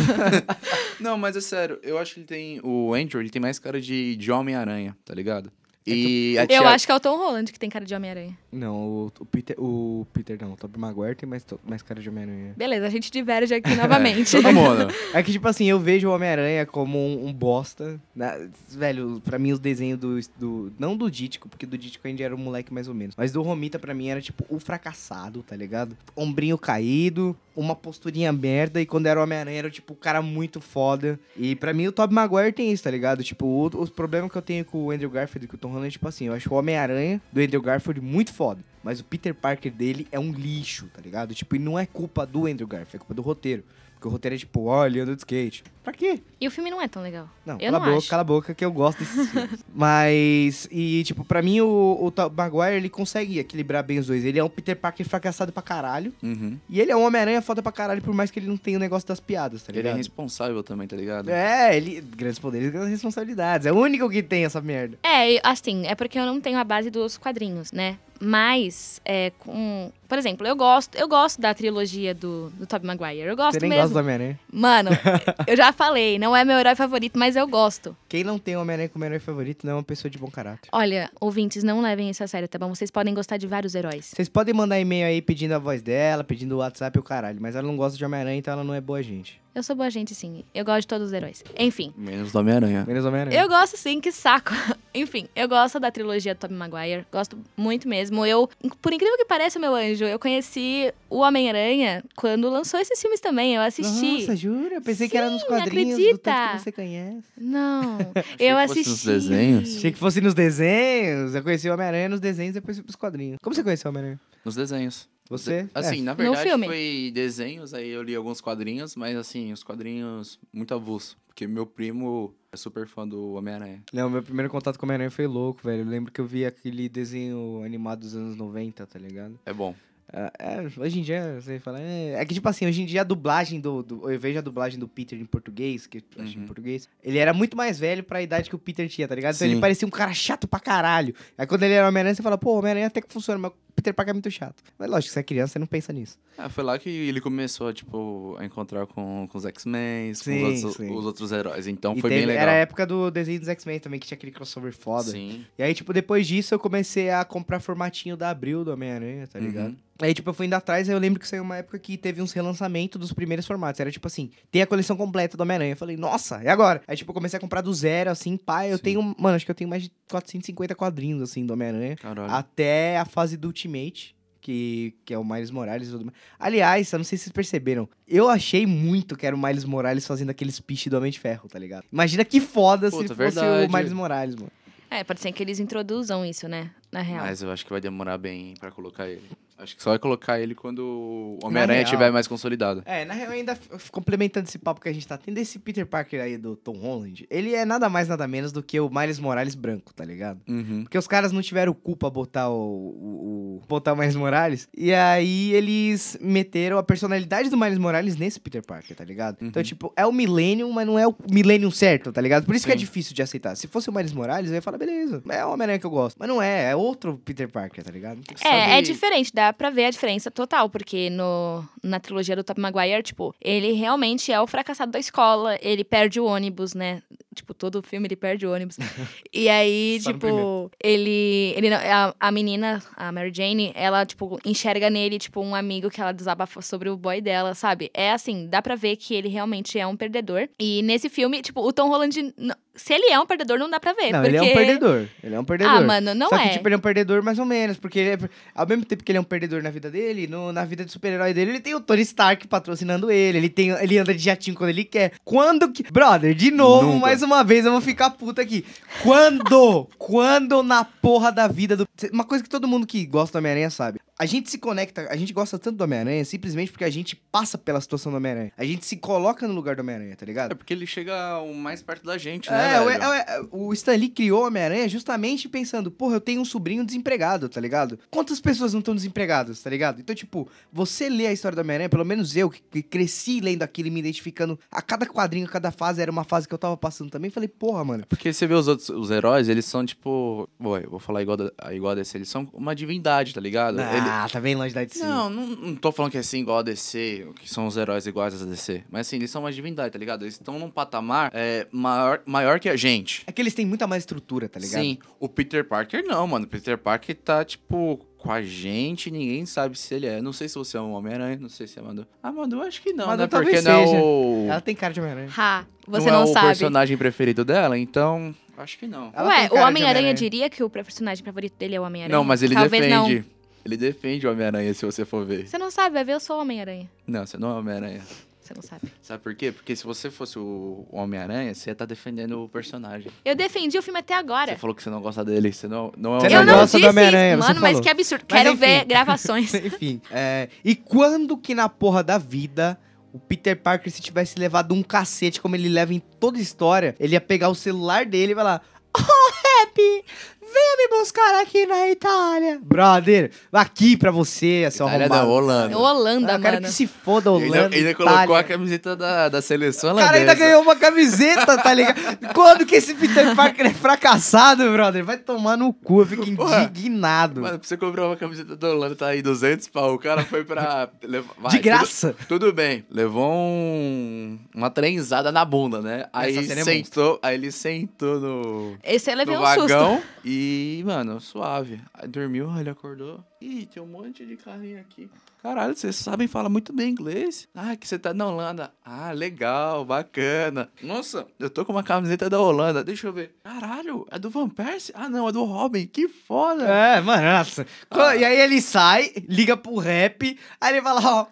Não, 0.99 1.17
mas 1.17 1.36
é 1.36 1.41
sério, 1.41 1.78
eu 1.84 1.99
acho 1.99 2.15
que 2.15 2.19
ele 2.21 2.28
tem. 2.28 2.59
O 2.63 2.93
Andrew, 2.93 3.21
ele 3.21 3.30
tem 3.30 3.41
mais 3.41 3.59
cara 3.59 3.80
de, 3.80 4.15
de 4.15 4.32
Homem-Aranha, 4.32 4.97
tá 5.05 5.13
ligado? 5.13 5.51
E 5.88 6.38
a 6.38 6.41
Eu 6.43 6.47
tia- 6.47 6.69
acho 6.69 6.85
que 6.85 6.91
é 6.91 6.95
o 6.95 6.99
Tom 6.99 7.17
Holland 7.17 7.51
que 7.51 7.59
tem 7.59 7.69
cara 7.69 7.85
de 7.85 7.95
Homem-Aranha. 7.95 8.38
Não, 8.51 8.75
o, 8.75 9.11
o 9.19 9.25
Peter. 9.25 9.55
O 9.59 10.05
Peter 10.13 10.38
não, 10.41 10.53
o 10.53 10.57
Tobey 10.57 10.79
Maguire 10.79 11.15
tem 11.15 11.27
mais, 11.29 11.45
mais 11.65 11.81
cara 11.81 12.01
de 12.01 12.09
Homem-Aranha. 12.09 12.53
Beleza, 12.57 12.85
a 12.88 12.89
gente 12.89 13.11
diverge 13.11 13.53
aqui 13.53 13.73
novamente. 13.75 14.31
Todo 14.35 14.51
mundo. 14.53 14.88
É 15.13 15.23
que, 15.23 15.31
tipo 15.31 15.47
assim, 15.47 15.65
eu 15.65 15.79
vejo 15.79 16.09
o 16.09 16.13
Homem-Aranha 16.13 16.65
como 16.65 16.97
um, 16.97 17.27
um 17.27 17.33
bosta. 17.33 17.99
né? 18.15 18.49
Velho, 18.69 19.21
pra 19.23 19.39
mim 19.39 19.51
os 19.51 19.59
desenhos 19.59 19.99
do, 19.99 20.19
do. 20.38 20.73
Não 20.77 20.95
do 20.97 21.09
Dítico, 21.09 21.47
porque 21.49 21.65
do 21.65 21.77
Dítico 21.77 22.07
ainda 22.07 22.23
era 22.23 22.35
um 22.35 22.39
moleque 22.39 22.73
mais 22.73 22.88
ou 22.88 22.93
menos. 22.93 23.15
Mas 23.15 23.31
do 23.31 23.41
Romita, 23.41 23.79
pra 23.79 23.93
mim, 23.93 24.09
era 24.09 24.21
tipo 24.21 24.45
o 24.49 24.59
fracassado, 24.59 25.43
tá 25.43 25.55
ligado? 25.55 25.95
Ombrinho 26.15 26.57
caído, 26.57 27.35
uma 27.55 27.75
posturinha 27.75 28.31
merda. 28.33 28.81
E 28.81 28.85
quando 28.85 29.05
era 29.07 29.19
o 29.19 29.23
Homem-Aranha, 29.23 29.57
era 29.59 29.69
tipo 29.69 29.93
o 29.93 29.95
cara 29.95 30.21
muito 30.21 30.59
foda. 30.61 31.19
E 31.35 31.55
pra 31.55 31.73
mim 31.73 31.88
o 31.88 31.91
Tobey 31.91 32.13
Maguire 32.15 32.51
tem 32.51 32.71
isso, 32.71 32.83
tá 32.83 32.91
ligado? 32.91 33.23
Tipo, 33.23 33.45
o- 33.45 33.81
os 33.81 33.89
problemas 33.89 34.31
que 34.31 34.38
eu 34.38 34.41
tenho 34.41 34.65
com 34.65 34.85
o 34.85 34.91
Andrew 34.91 35.09
Garfield 35.09 35.45
e 35.45 35.47
com 35.47 35.55
o 35.55 35.59
Tom 35.59 35.71
Holland, 35.78 35.91
tipo 35.91 36.07
assim, 36.07 36.25
eu 36.25 36.34
acho 36.34 36.53
o 36.53 36.57
Homem-Aranha 36.57 37.21
do 37.32 37.39
Andrew 37.39 37.61
Garfield 37.61 38.01
muito 38.01 38.34
foda. 38.34 38.61
Mas 38.84 38.99
o 38.99 39.03
Peter 39.03 39.34
Parker 39.34 39.71
dele 39.71 40.07
é 40.11 40.19
um 40.19 40.32
lixo, 40.32 40.88
tá 40.93 41.01
ligado? 41.01 41.34
Tipo, 41.34 41.55
e 41.55 41.59
não 41.59 41.78
é 41.78 41.86
culpa 41.86 42.25
do 42.25 42.45
Andrew 42.45 42.67
Garfield, 42.67 42.95
é 42.95 42.99
culpa 42.99 43.13
do 43.13 43.21
roteiro. 43.21 43.63
Porque 43.98 44.08
o 44.08 44.12
roteiro 44.12 44.36
é 44.36 44.38
tipo, 44.38 44.66
olha, 44.66 44.91
ele 44.91 45.00
anda 45.02 45.16
de 45.16 45.22
skate. 45.22 45.64
Pra 45.84 45.91
quê? 45.93 46.20
E 46.39 46.48
o 46.48 46.52
filme 46.52 46.70
não 46.70 46.80
é 46.82 46.88
tão 46.88 47.02
legal. 47.02 47.28
Não, 47.45 47.56
Eu 47.56 47.60
cala 47.60 47.72
não 47.72 47.78
a 47.78 47.86
boca, 47.86 47.98
acho. 47.98 48.10
cala 48.10 48.22
a 48.22 48.24
boca, 48.26 48.54
que 48.54 48.64
eu 48.64 48.72
gosto 48.72 49.00
desses 49.00 49.30
filmes. 49.32 49.64
Mas, 49.74 50.68
e 50.70 51.02
tipo, 51.04 51.24
pra 51.26 51.41
mim 51.41 51.62
o, 51.62 51.68
o 52.12 52.14
Maguire, 52.36 52.76
ele 52.76 52.89
consegue 52.89 53.39
equilibrar 53.39 53.84
bem 53.84 53.98
os 53.98 54.08
dois. 54.08 54.24
Ele 54.24 54.38
é 54.38 54.43
um 54.43 54.50
Peter 54.50 54.76
Parker 54.76 55.08
fracassado 55.08 55.52
pra 55.52 55.64
caralho. 55.64 56.14
Uhum. 56.22 56.58
E 56.70 56.80
ele 56.80 56.91
é 56.91 56.95
um 56.95 57.04
Homem-Aranha 57.06 57.41
foda 57.41 57.64
pra 57.64 57.72
caralho, 57.72 58.02
por 58.02 58.14
mais 58.14 58.30
que 58.30 58.38
ele 58.39 58.48
não 58.48 58.58
tenha 58.58 58.78
o 58.78 58.80
negócio 58.80 59.08
das 59.08 59.20
piadas, 59.20 59.64
tá 59.64 59.72
Ele 59.72 59.80
é 59.80 59.82
ligado? 59.84 59.98
responsável 59.98 60.62
também, 60.62 60.88
tá 60.88 60.95
ligado? 60.95 61.30
É, 61.30 61.76
ele. 61.76 62.02
Grandes 62.02 62.38
poderes, 62.38 62.70
grandes 62.70 62.91
responsabilidades. 62.91 63.66
É 63.66 63.72
o 63.72 63.78
único 63.78 64.10
que 64.10 64.22
tem 64.22 64.45
essa 64.45 64.62
merda. 64.62 64.98
É, 65.04 65.39
assim, 65.43 65.88
é 65.88 65.95
porque 65.95 66.20
eu 66.20 66.26
não 66.26 66.39
tenho 66.41 66.60
a 66.60 66.64
base 66.64 66.89
dos 66.91 67.18
quadrinhos, 67.18 67.72
né? 67.72 67.98
Mas, 68.20 69.01
é, 69.05 69.32
com... 69.39 69.91
Por 70.07 70.18
exemplo, 70.18 70.47
eu 70.47 70.55
gosto, 70.55 70.95
eu 70.95 71.07
gosto 71.07 71.41
da 71.41 71.53
trilogia 71.53 72.15
do, 72.15 72.49
do 72.51 72.65
Tobey 72.65 72.88
Maguire. 72.88 73.28
Eu 73.28 73.36
gosto 73.36 73.53
Você 73.53 73.59
nem 73.59 73.70
mesmo. 73.70 73.84
gosta 73.84 73.93
do 73.93 73.99
Homem-Aranha. 73.99 74.39
Mano, 74.51 74.89
eu 75.45 75.57
já 75.57 75.74
falei, 75.74 76.18
não 76.18 76.36
é 76.36 76.45
meu 76.45 76.57
herói 76.57 76.76
favorito, 76.76 77.20
mas 77.20 77.36
eu 77.36 77.45
gosto. 77.47 77.95
Quem 78.07 78.24
não 78.24 78.39
tem 78.39 78.55
o 78.55 78.61
Homem-Aranha 78.61 78.89
como 78.89 79.03
herói 79.03 79.20
favorito 79.20 79.65
não 79.65 79.74
é 79.74 79.76
uma 79.76 79.84
pessoa 79.84 80.09
de 80.09 80.18
bom 80.18 80.32
caráter. 80.32 80.70
Olha, 80.72 81.09
ouvintes, 81.20 81.61
não 81.63 81.82
levem 81.82 82.09
isso 82.09 82.24
a 82.24 82.28
sério, 82.28 82.47
tá 82.47 82.57
bom? 82.57 82.74
Vocês 82.74 82.89
podem 82.89 83.13
gostar 83.13 83.38
de 83.38 83.47
vários 83.47 83.76
heróis. 83.76 84.13
Vocês 84.15 84.30
podem 84.30 84.53
mandar 84.53 84.80
e-mail 84.80 85.07
aí 85.07 85.22
pedindo 85.22 85.53
a 85.53 85.59
voz 85.59 85.82
dela, 85.82 86.24
pedindo 86.24 86.55
o 86.55 86.59
WhatsApp 86.59 86.97
e 86.97 86.99
o 86.99 87.03
caralho. 87.03 87.39
Mas 87.41 87.55
ela 87.55 87.68
não 87.68 87.76
gosta 87.76 87.97
de 87.97 88.05
Homem-Aranha, 88.05 88.38
então 88.38 88.53
ela 88.53 88.63
não 88.63 88.74
é 88.74 88.80
boa 88.80 89.03
gente. 89.03 89.41
Eu 89.58 89.64
sou 89.64 89.76
boa 89.76 89.89
gente, 89.89 90.14
sim. 90.14 90.43
Eu 90.53 90.64
gosto 90.64 90.82
de 90.82 90.88
todos 90.88 91.08
os 91.08 91.14
heróis. 91.14 91.43
Enfim. 91.58 91.91
Menos 91.97 92.32
do 92.32 92.38
Homem-Aranha. 92.38 92.86
Menos 92.88 93.03
Homem-Aranha. 93.03 93.41
Eu 93.41 93.47
gosto 93.49 93.76
sim, 93.76 93.99
que 93.99 94.12
saco. 94.12 94.51
Enfim, 94.93 95.28
eu 95.36 95.49
gosto 95.49 95.80
da 95.80 95.89
trilogia 95.89 96.36
do 96.36 96.38
Tobey 96.38 96.55
Maguire. 96.55 97.08
Gosto 97.12 97.39
muito 97.58 97.89
mesmo. 97.89 98.24
Eu, 98.24 98.47
por 98.80 98.93
incrível 98.93 99.18
que 99.18 99.26
pareça, 99.26 99.58
meu 99.58 99.74
anjo, 99.74 100.05
eu 100.05 100.20
conheci 100.20 100.93
o 101.10 101.22
Homem-Aranha 101.22 102.03
quando 102.16 102.47
lançou 102.51 102.80
esses 102.80 103.01
filmes 103.01 103.20
também. 103.20 103.55
Eu 103.55 103.64
assisti. 103.64 104.20
Nossa, 104.20 104.36
jura? 104.36 104.76
Eu 104.76 104.82
pensei 104.84 105.10
que 105.10 105.18
era 105.18 105.28
nos 105.28 105.41
Sim, 105.41 105.47
quadrinhos 105.47 105.97
do 105.97 106.03
acredita? 106.03 106.32
tanto 106.32 106.51
que 106.51 106.60
você 106.60 106.72
conhece. 106.72 107.24
Não, 107.36 107.97
eu 108.38 108.58
que 108.58 108.68
fosse 108.68 108.80
assisti. 108.82 108.89
nos 108.89 109.03
desenhos. 109.05 109.78
Achei 109.78 109.91
que 109.91 109.97
fosse 109.97 110.22
nos 110.22 110.34
desenhos. 110.36 111.34
Eu 111.34 111.41
conheci 111.41 111.68
o 111.68 111.74
Homem-Aranha 111.74 112.10
nos 112.10 112.20
desenhos 112.20 112.51
e 112.51 112.60
depois 112.60 112.78
fui 112.78 112.84
pros 112.84 112.95
quadrinhos. 112.95 113.39
Como 113.41 113.55
você 113.55 113.64
conheceu 113.64 113.89
o 113.89 113.91
Homem-Aranha? 113.91 114.20
Nos 114.45 114.53
desenhos. 114.53 115.10
Você? 115.30 115.69
Assim, 115.73 115.99
É. 115.99 116.03
na 116.03 116.13
verdade 116.13 116.43
filme. 116.49 116.65
foi 116.67 117.11
desenhos, 117.13 117.73
aí 117.73 117.89
eu 117.89 118.01
li 118.03 118.15
alguns 118.15 118.39
quadrinhos, 118.41 118.95
mas 118.95 119.15
assim, 119.17 119.51
os 119.51 119.63
quadrinhos 119.63 120.39
muito 120.53 120.73
avulso. 120.73 121.17
Porque 121.28 121.45
meu 121.45 121.65
primo 121.67 122.34
é 122.51 122.57
super 122.57 122.88
fã 122.88 123.07
do 123.07 123.34
Homem-Aranha. 123.34 123.84
Não, 123.93 124.09
meu 124.09 124.23
primeiro 124.23 124.49
contato 124.49 124.78
com 124.80 124.86
o 124.86 124.88
Homem-Aranha 124.88 125.11
foi 125.11 125.28
louco, 125.28 125.61
velho. 125.63 125.84
Eu 125.84 125.88
lembro 125.88 126.11
que 126.11 126.19
eu 126.19 126.25
vi 126.25 126.45
aquele 126.45 126.89
desenho 126.89 127.61
animado 127.63 127.99
dos 127.99 128.15
anos 128.15 128.36
90, 128.36 128.88
tá 128.88 128.97
ligado? 128.97 129.39
É 129.45 129.53
bom. 129.53 129.75
É, 130.12 130.32
é, 130.39 130.82
hoje 130.82 130.99
em 130.99 131.01
dia, 131.01 131.38
você 131.41 131.60
fala. 131.60 131.82
É, 131.82 132.14
é 132.14 132.26
que, 132.26 132.34
tipo 132.34 132.47
assim, 132.47 132.66
hoje 132.66 132.82
em 132.82 132.86
dia 132.86 133.01
a 133.01 133.03
dublagem 133.03 133.60
do, 133.60 133.84
do- 133.84 134.10
Eu 134.10 134.18
vejo 134.18 134.39
a 134.39 134.41
dublagem 134.41 134.80
do 134.80 134.88
Peter 134.88 135.20
em 135.20 135.26
português, 135.26 135.86
que 135.86 135.97
eu 136.16 136.24
acho 136.24 136.38
em 136.38 136.41
Uhum. 136.41 136.45
português. 136.47 136.88
Ele 137.03 137.18
era 137.18 137.34
muito 137.34 137.58
mais 137.58 137.78
velho 137.78 138.03
pra 138.03 138.22
idade 138.22 138.49
que 138.49 138.55
o 138.55 138.60
Peter 138.60 138.88
tinha, 138.88 139.05
tá 139.08 139.14
ligado? 139.16 139.36
Então 139.36 139.45
ele 139.45 139.55
Sim. 139.55 139.62
parecia 139.62 139.88
um 139.88 139.91
cara 139.91 140.14
chato 140.14 140.47
pra 140.47 140.60
caralho. 140.62 141.14
Aí 141.38 141.45
quando 141.45 141.64
ele 141.64 141.74
era 141.74 141.88
Homem-Aranha, 141.89 142.16
você 142.16 142.24
fala, 142.24 142.38
pô, 142.38 142.58
Homem-Aranha 142.58 142.88
até 142.88 143.01
que 143.01 143.12
funciona, 143.12 143.38
mas 143.38 143.51
o 143.51 143.55
Peter 143.76 143.93
Parker 143.93 144.12
é 144.12 144.14
muito 144.14 144.32
chato. 144.32 144.64
Mas 144.80 144.89
lógico, 144.89 145.14
você 145.14 145.20
é 145.20 145.24
criança, 145.24 145.53
você 145.53 145.60
não 145.60 145.68
pensa 145.68 145.91
nisso. 145.91 146.18
Ah, 146.38 146.47
foi 146.49 146.64
lá 146.64 146.80
que 146.80 146.89
ele 146.89 147.20
começou, 147.20 147.74
tipo, 147.74 148.36
a 148.39 148.45
encontrar 148.45 148.88
com, 148.88 149.28
com 149.30 149.38
os 149.38 149.45
X-Men, 149.45 150.14
com 150.14 150.47
os, 150.53 150.64
outros, 150.64 150.89
os 150.89 151.05
outros 151.05 151.32
heróis. 151.34 151.68
Então 151.68 151.93
E 151.97 151.99
foi 152.01 152.10
teve- 152.10 152.22
bem 152.22 152.28
legal. 152.28 152.43
Era 152.43 152.51
a 152.53 152.55
época 152.55 152.86
do 152.88 153.12
desenho 153.12 153.39
dos 153.39 153.49
X-Men 153.49 153.80
também, 153.82 153.99
que 153.99 154.08
tinha 154.08 154.16
aquele 154.16 154.32
crossover 154.32 154.74
foda. 154.74 155.12
Sim. 155.12 155.45
E 155.60 155.64
aí, 155.64 155.74
tipo, 155.74 155.91
depois 155.93 156.26
disso 156.26 156.55
eu 156.55 156.60
comecei 156.60 157.10
a 157.10 157.26
comprar 157.26 157.60
formatinho 157.60 158.16
da 158.16 158.30
Abril 158.30 158.64
do 158.64 158.72
Homem-Aranha, 158.72 159.28
tá 159.28 159.38
Uhum. 159.38 159.76
Aí, 160.00 160.14
tipo, 160.14 160.30
eu 160.30 160.34
fui 160.34 160.45
indo 160.45 160.54
atrás, 160.54 160.88
aí 160.88 160.95
eu 160.95 161.00
lembro 161.00 161.20
que 161.20 161.28
saiu 161.28 161.43
uma 161.43 161.58
época 161.58 161.80
que 161.80 161.98
teve 161.98 162.22
uns 162.22 162.32
relançamentos 162.32 163.00
dos 163.00 163.12
primeiros 163.14 163.45
formatos. 163.45 163.80
Era 163.80 163.91
tipo 163.91 164.08
assim, 164.08 164.30
tem 164.52 164.62
a 164.62 164.68
coleção 164.68 164.95
completa 164.95 165.36
do 165.36 165.41
Homem-Aranha. 165.41 165.74
Eu 165.74 165.78
falei, 165.78 165.98
nossa, 165.98 166.43
e 166.43 166.48
agora? 166.48 166.82
Aí, 166.88 166.95
tipo, 166.95 167.10
eu 167.10 167.14
comecei 167.14 167.38
a 167.38 167.39
comprar 167.39 167.62
do 167.62 167.74
zero, 167.74 168.10
assim, 168.12 168.38
pá. 168.38 168.68
Eu 168.68 168.78
Sim. 168.78 168.84
tenho, 168.84 169.16
mano, 169.18 169.36
acho 169.36 169.45
que 169.45 169.52
eu 169.52 169.56
tenho 169.56 169.70
mais 169.70 169.84
de 169.84 169.91
450 170.10 170.76
quadrinhos, 170.76 171.22
assim, 171.22 171.45
do 171.45 171.54
Homem-Aranha. 171.54 171.95
Caralho. 171.95 172.32
Até 172.32 172.98
a 172.98 173.06
fase 173.06 173.38
do 173.38 173.48
Ultimate. 173.48 174.16
Que, 174.39 174.93
que 175.04 175.14
é 175.14 175.18
o 175.18 175.26
Miles 175.26 175.52
Morales 175.52 175.89
e 175.89 175.91
tudo 175.91 176.06
mais. 176.06 176.18
Aliás, 176.39 176.89
eu 176.93 177.00
não 177.00 177.04
sei 177.04 177.18
se 177.18 177.26
vocês 177.26 177.34
perceberam. 177.34 177.89
Eu 178.08 178.30
achei 178.30 178.66
muito 178.66 179.18
que 179.18 179.26
era 179.26 179.36
o 179.36 179.39
Miles 179.41 179.66
Morales 179.66 180.08
fazendo 180.08 180.30
aqueles 180.30 180.58
piches 180.58 180.89
do 180.89 180.95
Homem 180.95 181.12
de 181.12 181.20
Ferro, 181.20 181.50
tá 181.50 181.60
ligado? 181.60 181.84
Imagina 181.91 182.24
que 182.24 182.39
foda 182.39 182.89
se 182.89 182.95
Puta, 182.95 183.10
fosse 183.10 183.36
verdade. 183.36 183.70
o 183.70 183.76
Miles 183.76 183.91
Morales, 183.91 184.36
mano. 184.36 184.50
É, 184.89 185.04
pode 185.04 185.20
ser 185.20 185.34
que 185.34 185.43
eles 185.43 185.60
introduzam 185.60 186.24
isso, 186.26 186.48
né? 186.48 186.72
Na 186.91 187.01
real. 187.01 187.21
Mas 187.25 187.41
eu 187.41 187.51
acho 187.51 187.65
que 187.65 187.71
vai 187.71 187.81
demorar 187.81 188.17
bem 188.17 188.53
pra 188.59 188.71
colocar 188.71 189.07
ele. 189.07 189.21
Acho 189.59 189.75
que 189.75 189.81
só 189.81 189.89
vai 189.89 189.97
colocar 189.97 190.39
ele 190.39 190.53
quando 190.53 190.79
o 190.85 191.39
Homem-Aranha 191.43 191.79
real. 191.79 191.83
estiver 191.85 192.11
mais 192.11 192.27
consolidado. 192.27 192.83
É, 192.85 193.03
na 193.05 193.15
real, 193.15 193.31
ainda 193.31 193.53
f- 193.53 193.89
complementando 193.91 194.47
esse 194.47 194.59
papo 194.59 194.79
que 194.79 194.88
a 194.88 194.93
gente 194.93 195.07
tá 195.07 195.17
tendo, 195.17 195.35
esse 195.39 195.57
Peter 195.57 195.83
Parker 195.83 196.21
aí 196.21 196.38
do 196.38 196.55
Tom 196.55 196.77
Holland, 196.77 197.25
ele 197.27 197.55
é 197.55 197.65
nada 197.65 197.89
mais, 197.89 198.07
nada 198.07 198.27
menos 198.27 198.51
do 198.51 198.61
que 198.61 198.79
o 198.79 198.88
Miles 198.88 199.17
Morales 199.17 199.55
branco, 199.55 199.91
tá 199.95 200.05
ligado? 200.05 200.39
Uhum. 200.47 200.83
Porque 200.83 200.95
os 200.95 201.07
caras 201.07 201.31
não 201.31 201.41
tiveram 201.41 201.73
culpa 201.73 202.07
botar 202.07 202.49
o, 202.51 202.53
o, 202.55 203.57
o- 203.57 203.61
botar 203.67 203.93
o 203.93 203.95
Miles 203.97 204.15
Morales. 204.15 204.69
E 204.77 204.93
aí 204.93 205.51
eles 205.53 206.15
meteram 206.21 206.77
a 206.77 206.83
personalidade 206.83 207.49
do 207.49 207.57
Miles 207.57 207.79
Morales 207.79 208.15
nesse 208.15 208.39
Peter 208.39 208.63
Parker, 208.63 208.95
tá 208.95 209.03
ligado? 209.03 209.38
Então, 209.41 209.59
Uhum. 209.59 209.65
tipo, 209.67 209.91
é 209.97 210.05
o 210.05 210.11
Millennium, 210.11 210.71
mas 210.71 210.85
não 210.85 210.99
é 210.99 211.07
o 211.07 211.15
Millennium 211.31 211.71
certo, 211.71 212.11
tá 212.11 212.21
ligado? 212.21 212.45
Por 212.45 212.53
isso 212.55 212.63
que 212.65 212.71
é 212.71 212.75
Sim. 212.75 212.79
difícil 212.81 213.15
de 213.15 213.23
aceitar. 213.23 213.55
Se 213.55 213.65
fosse 213.65 213.89
o 213.89 213.93
Miles 213.93 214.13
Morales, 214.13 214.51
eu 214.51 214.55
ia 214.55 214.61
falar, 214.61 214.77
beleza, 214.77 215.23
é 215.29 215.43
o 215.43 215.49
Homem-Aranha 215.51 215.79
que 215.79 215.85
eu 215.88 215.89
gosto. 215.89 216.15
Mas 216.19 216.29
não 216.29 216.39
é, 216.39 216.69
é 216.69 216.75
outro 216.78 217.19
Peter 217.25 217.49
Parker, 217.49 217.84
tá 217.84 217.91
ligado? 217.91 218.21
É, 218.43 218.78
é 218.78 218.82
diferente, 218.82 219.32
dá 219.34 219.51
pra 219.51 219.69
ver 219.69 219.86
a 219.86 219.91
diferença 219.91 220.32
total, 220.32 220.69
porque 220.69 221.09
no, 221.09 221.63
na 221.84 221.99
trilogia 221.99 222.36
do 222.36 222.43
Tobey 222.43 222.61
Maguire, 222.61 223.03
tipo, 223.03 223.34
ele 223.41 223.73
realmente 223.73 224.32
é 224.32 224.39
o 224.39 224.47
fracassado 224.47 224.91
da 224.91 224.99
escola, 224.99 225.57
ele 225.61 225.84
perde 225.84 226.19
o 226.19 226.25
ônibus, 226.25 226.73
né? 226.73 227.01
Tipo, 227.38 227.53
todo 227.53 227.81
filme 227.81 228.07
ele 228.07 228.15
perde 228.15 228.45
o 228.45 228.53
ônibus. 228.53 228.77
e 229.33 229.47
aí, 229.47 229.99
Só 230.01 230.11
tipo, 230.11 230.71
ele. 230.83 231.53
ele 231.55 231.73
a, 231.73 232.13
a 232.19 232.31
menina, 232.31 232.81
a 232.95 233.11
Mary 233.11 233.31
Jane, 233.33 233.71
ela, 233.75 234.05
tipo, 234.05 234.39
enxerga 234.43 234.89
nele, 234.89 235.19
tipo, 235.19 235.41
um 235.41 235.53
amigo 235.55 235.89
que 235.89 236.01
ela 236.01 236.11
desabafa 236.11 236.61
sobre 236.61 236.89
o 236.89 236.97
boy 236.97 237.21
dela, 237.21 237.53
sabe? 237.53 237.89
É 237.93 238.11
assim, 238.11 238.47
dá 238.47 238.61
pra 238.61 238.75
ver 238.75 238.95
que 238.95 239.13
ele 239.13 239.27
realmente 239.29 239.77
é 239.79 239.85
um 239.85 239.95
perdedor. 239.95 240.49
E 240.59 240.81
nesse 240.83 241.09
filme, 241.09 241.41
tipo, 241.41 241.61
o 241.61 241.71
Tom 241.71 241.88
Holland. 241.89 242.33
Se 242.75 242.93
ele 242.93 243.11
é 243.11 243.19
um 243.19 243.25
perdedor, 243.25 243.57
não 243.57 243.69
dá 243.69 243.79
pra 243.79 243.93
ver. 243.93 244.11
Não, 244.11 244.21
porque... 244.21 244.35
ele 244.35 244.38
é 244.38 244.41
um 244.41 244.53
perdedor. 244.53 245.07
Ele 245.23 245.35
é 245.35 245.39
um 245.39 245.43
perdedor. 245.43 245.73
Ah, 245.73 245.81
mano, 245.81 246.13
não 246.13 246.29
Só 246.29 246.35
é. 246.35 246.43
que, 246.43 246.49
tipo, 246.53 246.67
ele 246.67 246.75
é 246.75 246.77
um 246.77 246.81
perdedor 246.81 247.23
mais 247.23 247.39
ou 247.39 247.45
menos, 247.45 247.77
porque 247.77 247.97
ele 247.99 248.09
é- 248.11 248.29
ao 248.53 248.67
mesmo 248.67 248.85
tempo 248.85 249.03
que 249.03 249.11
ele 249.11 249.17
é 249.17 249.21
um 249.21 249.23
perdedor 249.23 249.63
na 249.63 249.71
vida 249.71 249.89
dele, 249.89 250.27
no- 250.27 250.51
na 250.51 250.63
vida 250.63 250.85
de 250.85 250.91
super-herói 250.91 251.33
dele, 251.33 251.51
ele 251.51 251.59
tem 251.59 251.73
o 251.73 251.81
Tony 251.81 252.01
Stark 252.03 252.47
patrocinando 252.47 253.09
ele, 253.09 253.38
ele, 253.39 253.49
tem, 253.49 253.69
ele 253.71 253.97
anda 253.97 254.13
de 254.13 254.23
jatinho 254.23 254.55
quando 254.55 254.69
ele 254.69 254.83
quer. 254.83 255.13
Quando 255.25 255.71
que... 255.71 255.83
Brother, 255.91 256.35
de 256.35 256.51
novo, 256.51 256.85
Nunca. 256.88 256.99
mais 257.07 257.23
uma 257.28 257.43
vez, 257.43 257.65
eu 257.65 257.71
vou 257.71 257.82
ficar 257.82 258.11
puta 258.11 258.41
aqui. 258.41 258.65
Quando? 259.03 259.88
quando 259.97 260.63
na 260.63 260.84
porra 260.84 261.32
da 261.32 261.47
vida 261.47 261.75
do... 261.75 261.88
Uma 262.11 262.23
coisa 262.23 262.43
que 262.43 262.49
todo 262.49 262.67
mundo 262.67 262.88
que 262.88 263.05
gosta 263.05 263.34
do 263.34 263.41
Homem-Aranha 263.41 263.69
sabe. 263.69 263.99
A 264.20 264.26
gente 264.26 264.49
se 264.49 264.57
conecta, 264.57 265.07
a 265.09 265.15
gente 265.15 265.32
gosta 265.32 265.59
tanto 265.59 265.78
do 265.78 265.84
Homem-Aranha 265.84 266.26
simplesmente 266.26 266.72
porque 266.72 266.84
a 266.84 266.89
gente 266.89 267.15
passa 267.15 267.57
pela 267.57 267.80
situação 267.80 268.11
do 268.11 268.18
Homem-Aranha. 268.18 268.51
A 268.57 268.65
gente 268.65 268.86
se 268.86 268.97
coloca 268.97 269.47
no 269.47 269.53
lugar 269.53 269.76
do 269.76 269.82
Homem-Aranha, 269.82 270.15
tá 270.15 270.26
ligado? 270.26 270.53
É 270.53 270.55
porque 270.55 270.74
ele 270.74 270.88
chega 270.88 271.39
o 271.39 271.53
mais 271.53 271.82
perto 271.84 272.03
da 272.05 272.18
gente, 272.18 272.49
É, 272.49 272.51
né, 272.51 272.82
o, 272.82 272.89
é, 272.89 272.95
é, 272.95 273.41
o 273.51 273.74
Stan 273.74 273.95
Lee 273.95 274.09
criou 274.09 274.43
o 274.43 274.47
Homem-Aranha 274.47 274.89
justamente 274.89 275.47
pensando, 275.47 275.91
porra, 275.91 276.15
eu 276.15 276.22
tenho 276.22 276.41
um 276.41 276.45
sobrinho 276.45 276.84
desempregado, 276.84 277.47
tá 277.47 277.61
ligado? 277.61 277.99
Quantas 278.09 278.41
pessoas 278.41 278.74
não 278.74 278.80
estão 278.80 278.95
desempregadas, 278.95 279.61
tá 279.61 279.70
ligado? 279.70 279.99
Então, 280.01 280.15
tipo, 280.15 280.49
você 280.72 281.09
lê 281.09 281.28
a 281.28 281.32
história 281.32 281.55
do 281.55 281.61
Homem-Aranha, 281.61 281.89
pelo 281.89 282.05
menos 282.05 282.36
eu, 282.36 282.49
que, 282.49 282.61
que 282.61 282.82
cresci 282.82 283.39
lendo 283.39 283.61
aquilo 283.61 283.88
e 283.88 283.91
me 283.91 283.99
identificando, 283.99 284.59
a 284.72 284.82
cada 284.82 285.05
quadrinho, 285.05 285.45
a 285.45 285.49
cada 285.49 285.70
fase, 285.70 286.01
era 286.01 286.11
uma 286.11 286.24
fase 286.24 286.47
que 286.47 286.53
eu 286.53 286.57
tava 286.57 286.76
passando 286.76 287.11
também, 287.11 287.30
falei, 287.30 287.47
porra, 287.47 287.84
mano. 287.84 288.03
Porque 288.09 288.34
você 288.34 288.47
vê 288.47 288.55
os 288.55 288.68
outros 288.68 288.89
os 288.89 289.11
heróis, 289.11 289.47
eles 289.47 289.65
são 289.65 289.86
tipo. 289.86 290.49
Bom, 290.59 290.78
eu 290.78 290.89
vou 290.89 290.99
falar 290.99 291.22
igual, 291.22 291.38
da, 291.38 291.51
igual 291.72 291.91
a 291.91 291.95
desse, 291.95 292.18
eles 292.18 292.30
são 292.30 292.49
uma 292.53 292.76
divindade, 292.76 293.34
tá 293.34 293.41
ligado? 293.41 293.80
Ah, 293.80 294.07
Ah, 294.08 294.28
tá 294.32 294.39
bem 294.39 294.55
longe 294.55 294.74
da 294.74 294.84
DC. 294.84 294.99
Não, 294.99 295.30
não, 295.30 295.45
não 295.47 295.76
tô 295.76 295.91
falando 295.91 296.12
que 296.12 296.18
é 296.18 296.22
assim 296.22 296.39
igual 296.39 296.60
a 296.60 296.62
DC, 296.64 297.28
que 297.39 297.49
são 297.49 297.68
os 297.68 297.78
heróis 297.78 298.05
iguais 298.08 298.41
a 298.41 298.45
DC. 298.45 298.84
Mas 298.89 299.08
assim, 299.08 299.18
eles 299.18 299.30
são 299.30 299.41
uma 299.41 299.51
divindade, 299.51 299.91
tá 299.91 299.99
ligado? 299.99 300.24
Eles 300.24 300.36
estão 300.36 300.58
num 300.58 300.70
patamar 300.70 301.32
é, 301.34 301.68
maior, 301.72 302.22
maior 302.26 302.60
que 302.60 302.70
a 302.70 302.76
gente. 302.76 303.24
É 303.28 303.32
que 303.32 303.41
eles 303.41 303.53
têm 303.53 303.66
muita 303.66 303.88
mais 303.88 304.03
estrutura, 304.03 304.47
tá 304.47 304.60
ligado? 304.60 304.82
Sim, 304.82 304.97
o 305.20 305.28
Peter 305.28 305.64
Parker 305.66 306.03
não, 306.05 306.26
mano. 306.28 306.45
O 306.45 306.47
Peter 306.47 306.78
Parker 306.78 307.16
tá, 307.16 307.43
tipo, 307.43 308.05
com 308.18 308.32
a 308.32 308.41
gente, 308.41 309.12
ninguém 309.12 309.45
sabe 309.45 309.78
se 309.78 309.93
ele 309.93 310.08
é. 310.08 310.22
Não 310.22 310.34
sei 310.34 310.49
se 310.49 310.55
você 310.55 310.78
é 310.78 310.82
um 310.82 310.93
Homem-Aranha, 310.93 311.38
não 311.39 311.49
sei 311.49 311.68
se 311.68 311.80
é 311.80 311.82
Manu. 311.82 312.05
Ah, 312.22 312.32
Manu, 312.32 312.62
acho 312.62 312.82
que 312.82 312.91
não, 312.91 313.08
Manu 313.08 313.24
né? 313.24 313.28
Porque 313.28 313.62
não 313.62 313.72
é 313.80 313.88
seja. 313.88 314.01
o... 314.01 314.47
Ela 314.49 314.62
tem 314.62 314.76
cara 314.76 314.93
de 314.93 314.99
Homem-Aranha. 314.99 315.30
Ha, 315.38 315.66
você 315.88 316.12
não, 316.12 316.22
não, 316.22 316.28
é 316.28 316.30
o 316.32 316.34
sabe. 316.34 316.47
personagem 316.47 316.97
preferido 316.97 317.45
dela, 317.45 317.78
então... 317.78 318.36
Acho 318.58 318.80
que 318.80 318.88
não. 318.88 319.12
Ela 319.14 319.30
Ué, 319.30 319.36
o 319.36 319.43
Homem-Aranha 319.45 319.68
Homem-Aranha. 319.68 320.14
diria 320.16 320.49
que 320.49 320.64
o 320.64 320.70
personagem 320.70 321.24
favorito 321.24 321.53
dele 321.58 321.76
é 321.76 321.80
o 321.80 321.84
Homem-Aranha? 321.84 322.18
Não, 322.18 322.24
mas 322.24 322.41
ele 322.41 322.55
Talvez 322.55 322.84
defende. 322.84 323.20
não. 323.20 323.36
Ele 323.68 323.76
defende 323.76 324.26
o 324.26 324.32
Homem-Aranha, 324.32 324.74
se 324.74 324.86
você 324.86 325.03
for 325.03 325.26
ver. 325.26 325.45
Você 325.45 325.57
não 325.57 325.70
sabe, 325.70 325.93
vai 325.93 326.05
ver, 326.05 326.13
eu 326.13 326.22
sou 326.22 326.38
o 326.38 326.41
Homem-Aranha. 326.41 326.89
Não, 327.05 327.26
você 327.26 327.38
não 327.38 327.49
é 327.49 327.53
o 327.55 327.57
Homem-Aranha. 327.57 328.01
Você 328.39 328.53
não 328.53 328.61
sabe. 328.61 328.84
Sabe 329.01 329.22
por 329.22 329.36
quê? 329.36 329.51
Porque 329.51 329.76
se 329.76 329.84
você 329.84 330.09
fosse 330.09 330.39
o 330.39 330.88
Homem-Aranha, 330.89 331.53
você 331.53 331.70
ia 331.70 331.74
estar 331.74 331.84
defendendo 331.84 332.41
o 332.41 332.47
personagem. 332.47 333.11
Eu 333.26 333.36
defendi 333.36 333.78
o 333.78 333.82
filme 333.82 333.99
até 333.99 334.13
agora. 334.15 334.53
Você 334.53 334.57
falou 334.57 334.74
que 334.74 334.82
você 334.82 334.89
não 334.89 335.01
gosta 335.01 335.26
dele, 335.26 335.51
você 335.51 335.68
não, 335.68 335.91
não 335.97 336.13
é 336.13 336.18
o 336.18 336.22
Você 336.22 336.28
Eu 336.28 336.45
não 336.45 336.53
gosta 336.53 336.78
disse 336.78 336.80
do 336.80 336.89
Homem-Aranha, 336.91 337.34
isso, 337.34 337.41
você 337.43 337.47
mano, 337.49 337.59
mas 337.59 337.72
falou. 337.72 337.84
que 337.84 337.89
absurdo. 337.89 338.26
Mas 338.30 338.38
Quero 338.41 338.49
enfim. 338.55 338.59
ver 338.65 338.86
gravações. 338.86 339.51
Enfim, 339.65 340.01
é, 340.09 340.47
e 340.63 340.74
quando 340.74 341.36
que 341.38 341.53
na 341.53 341.68
porra 341.68 342.01
da 342.01 342.18
vida 342.18 342.80
o 343.11 343.20
Peter 343.20 343.57
Parker, 343.57 343.91
se 343.91 344.01
tivesse 344.01 344.39
levado 344.39 344.74
um 344.74 344.82
cacete 344.82 345.41
como 345.41 345.57
ele 345.57 345.68
leva 345.68 345.93
em 345.93 345.99
toda 345.99 346.39
história, 346.39 346.95
ele 347.01 347.15
ia 347.15 347.22
pegar 347.22 347.49
o 347.49 347.55
celular 347.55 348.05
dele 348.05 348.32
e 348.32 348.36
falar: 348.36 348.61
Oh, 348.97 349.61
Happy, 349.63 350.05
venha 350.54 350.78
me 350.78 351.00
buscar 351.00 351.41
aqui 351.41 351.66
na 351.66 351.89
Itália. 351.89 352.60
Brother, 352.64 353.32
aqui 353.52 353.98
pra 353.98 354.12
você, 354.12 354.68
seu 354.72 354.88
Itália 354.88 355.06
arrombado. 355.06 355.28
não, 355.28 355.34
Holanda. 355.34 355.78
Holanda, 355.78 356.34
Ah, 356.36 356.38
mano. 356.39 356.62
que 356.62 356.72
se 356.72 356.88
foda, 356.88 357.30
Ainda, 357.30 357.45
Holanda. 357.60 357.76
ainda 357.76 357.93
colocou 357.95 358.18
Itália. 358.24 358.39
a 358.39 358.43
camiseta 358.43 358.95
da, 358.95 359.30
da 359.30 359.41
seleção 359.41 359.89
O 359.89 359.93
holandesa. 359.93 360.08
cara 360.14 360.20
ainda 360.20 360.36
ganhou 360.36 360.62
uma 360.62 360.76
camiseta, 360.76 361.58
tá 361.58 361.74
ligado? 361.74 361.98
Quando 362.34 362.66
que 362.66 362.76
esse 362.76 362.93
Peter 362.95 363.36
Parker 363.36 363.66
é 363.68 363.74
fracassado, 363.74 364.70
brother? 364.72 365.04
Vai 365.04 365.18
tomar 365.18 365.58
no 365.58 365.74
cu, 365.74 366.02
eu 366.02 366.06
fico 366.06 366.36
Porra. 366.36 366.64
indignado. 366.64 367.41
Mano, 367.41 367.60
pra 367.60 367.68
você 367.68 367.78
comprar 367.78 368.08
uma 368.08 368.16
camiseta 368.16 368.56
da 368.56 368.70
Holanda, 368.70 368.95
tá 368.95 369.08
aí 369.08 369.22
200 369.22 369.68
pau. 369.68 369.93
O 369.93 370.00
cara 370.00 370.24
foi 370.24 370.43
pra... 370.43 370.89
vai, 371.38 371.52
De 371.52 371.60
graça. 371.60 372.14
Tudo, 372.28 372.39
tudo 372.48 372.54
bem. 372.54 372.86
Levou 372.89 373.32
um, 373.34 374.39
uma 374.56 374.70
trenzada 374.70 375.32
na 375.32 375.43
bunda, 375.43 375.82
né? 375.82 376.06
Aí 376.14 376.38
é 376.38 376.64
sentou, 376.64 377.20
aí 377.22 377.36
ele 377.36 377.52
sentou 377.52 378.20
no, 378.20 378.78
Esse 378.84 379.14
levei 379.14 379.36
no 379.36 379.41
um 379.41 379.45
susto. 379.45 379.60
vagão 379.68 380.02
e, 380.48 380.84
mano, 380.84 381.20
suave. 381.20 381.82
Aí 381.93 382.08
dormiu, 382.08 382.50
ele 382.58 382.70
acordou. 382.70 383.24
Ih, 383.41 383.66
tem 383.66 383.84
um 383.84 383.88
monte 383.88 384.26
de 384.26 384.38
carrinho 384.38 384.80
aqui. 384.80 385.10
Caralho, 385.43 385.76
vocês 385.76 385.95
sabem 385.95 386.28
falar 386.28 386.50
muito 386.50 386.74
bem 386.74 386.89
inglês. 386.89 387.48
Ah, 387.54 387.76
que 387.76 387.88
você 387.88 388.00
tá 388.00 388.14
na 388.14 388.26
Holanda. 388.26 388.72
Ah, 388.84 389.12
legal, 389.12 389.86
bacana. 389.86 390.70
Nossa, 390.82 391.28
eu 391.38 391.50
tô 391.50 391.64
com 391.64 391.72
uma 391.72 391.84
camiseta 391.84 392.30
da 392.30 392.39
Holanda. 392.39 392.84
Deixa 392.84 393.08
eu 393.08 393.14
ver. 393.14 393.36
Caralho, 393.43 394.08
é 394.10 394.18
do 394.18 394.30
Van 394.30 394.50
Persie? 394.50 394.93
Ah, 394.95 395.10
não, 395.10 395.28
é 395.28 395.32
do 395.32 395.43
Robin. 395.43 395.86
Que 395.86 396.08
foda. 396.08 396.64
É, 396.64 397.02
mano, 397.02 397.24
nossa. 397.24 397.68
Ah. 397.91 398.16
E 398.16 398.24
aí 398.24 398.39
ele 398.39 398.62
sai, 398.62 399.12
liga 399.28 399.56
pro 399.56 399.78
rap, 399.78 400.39
aí 400.60 400.74
ele 400.74 400.82
fala, 400.82 401.02
ó, 401.04 401.28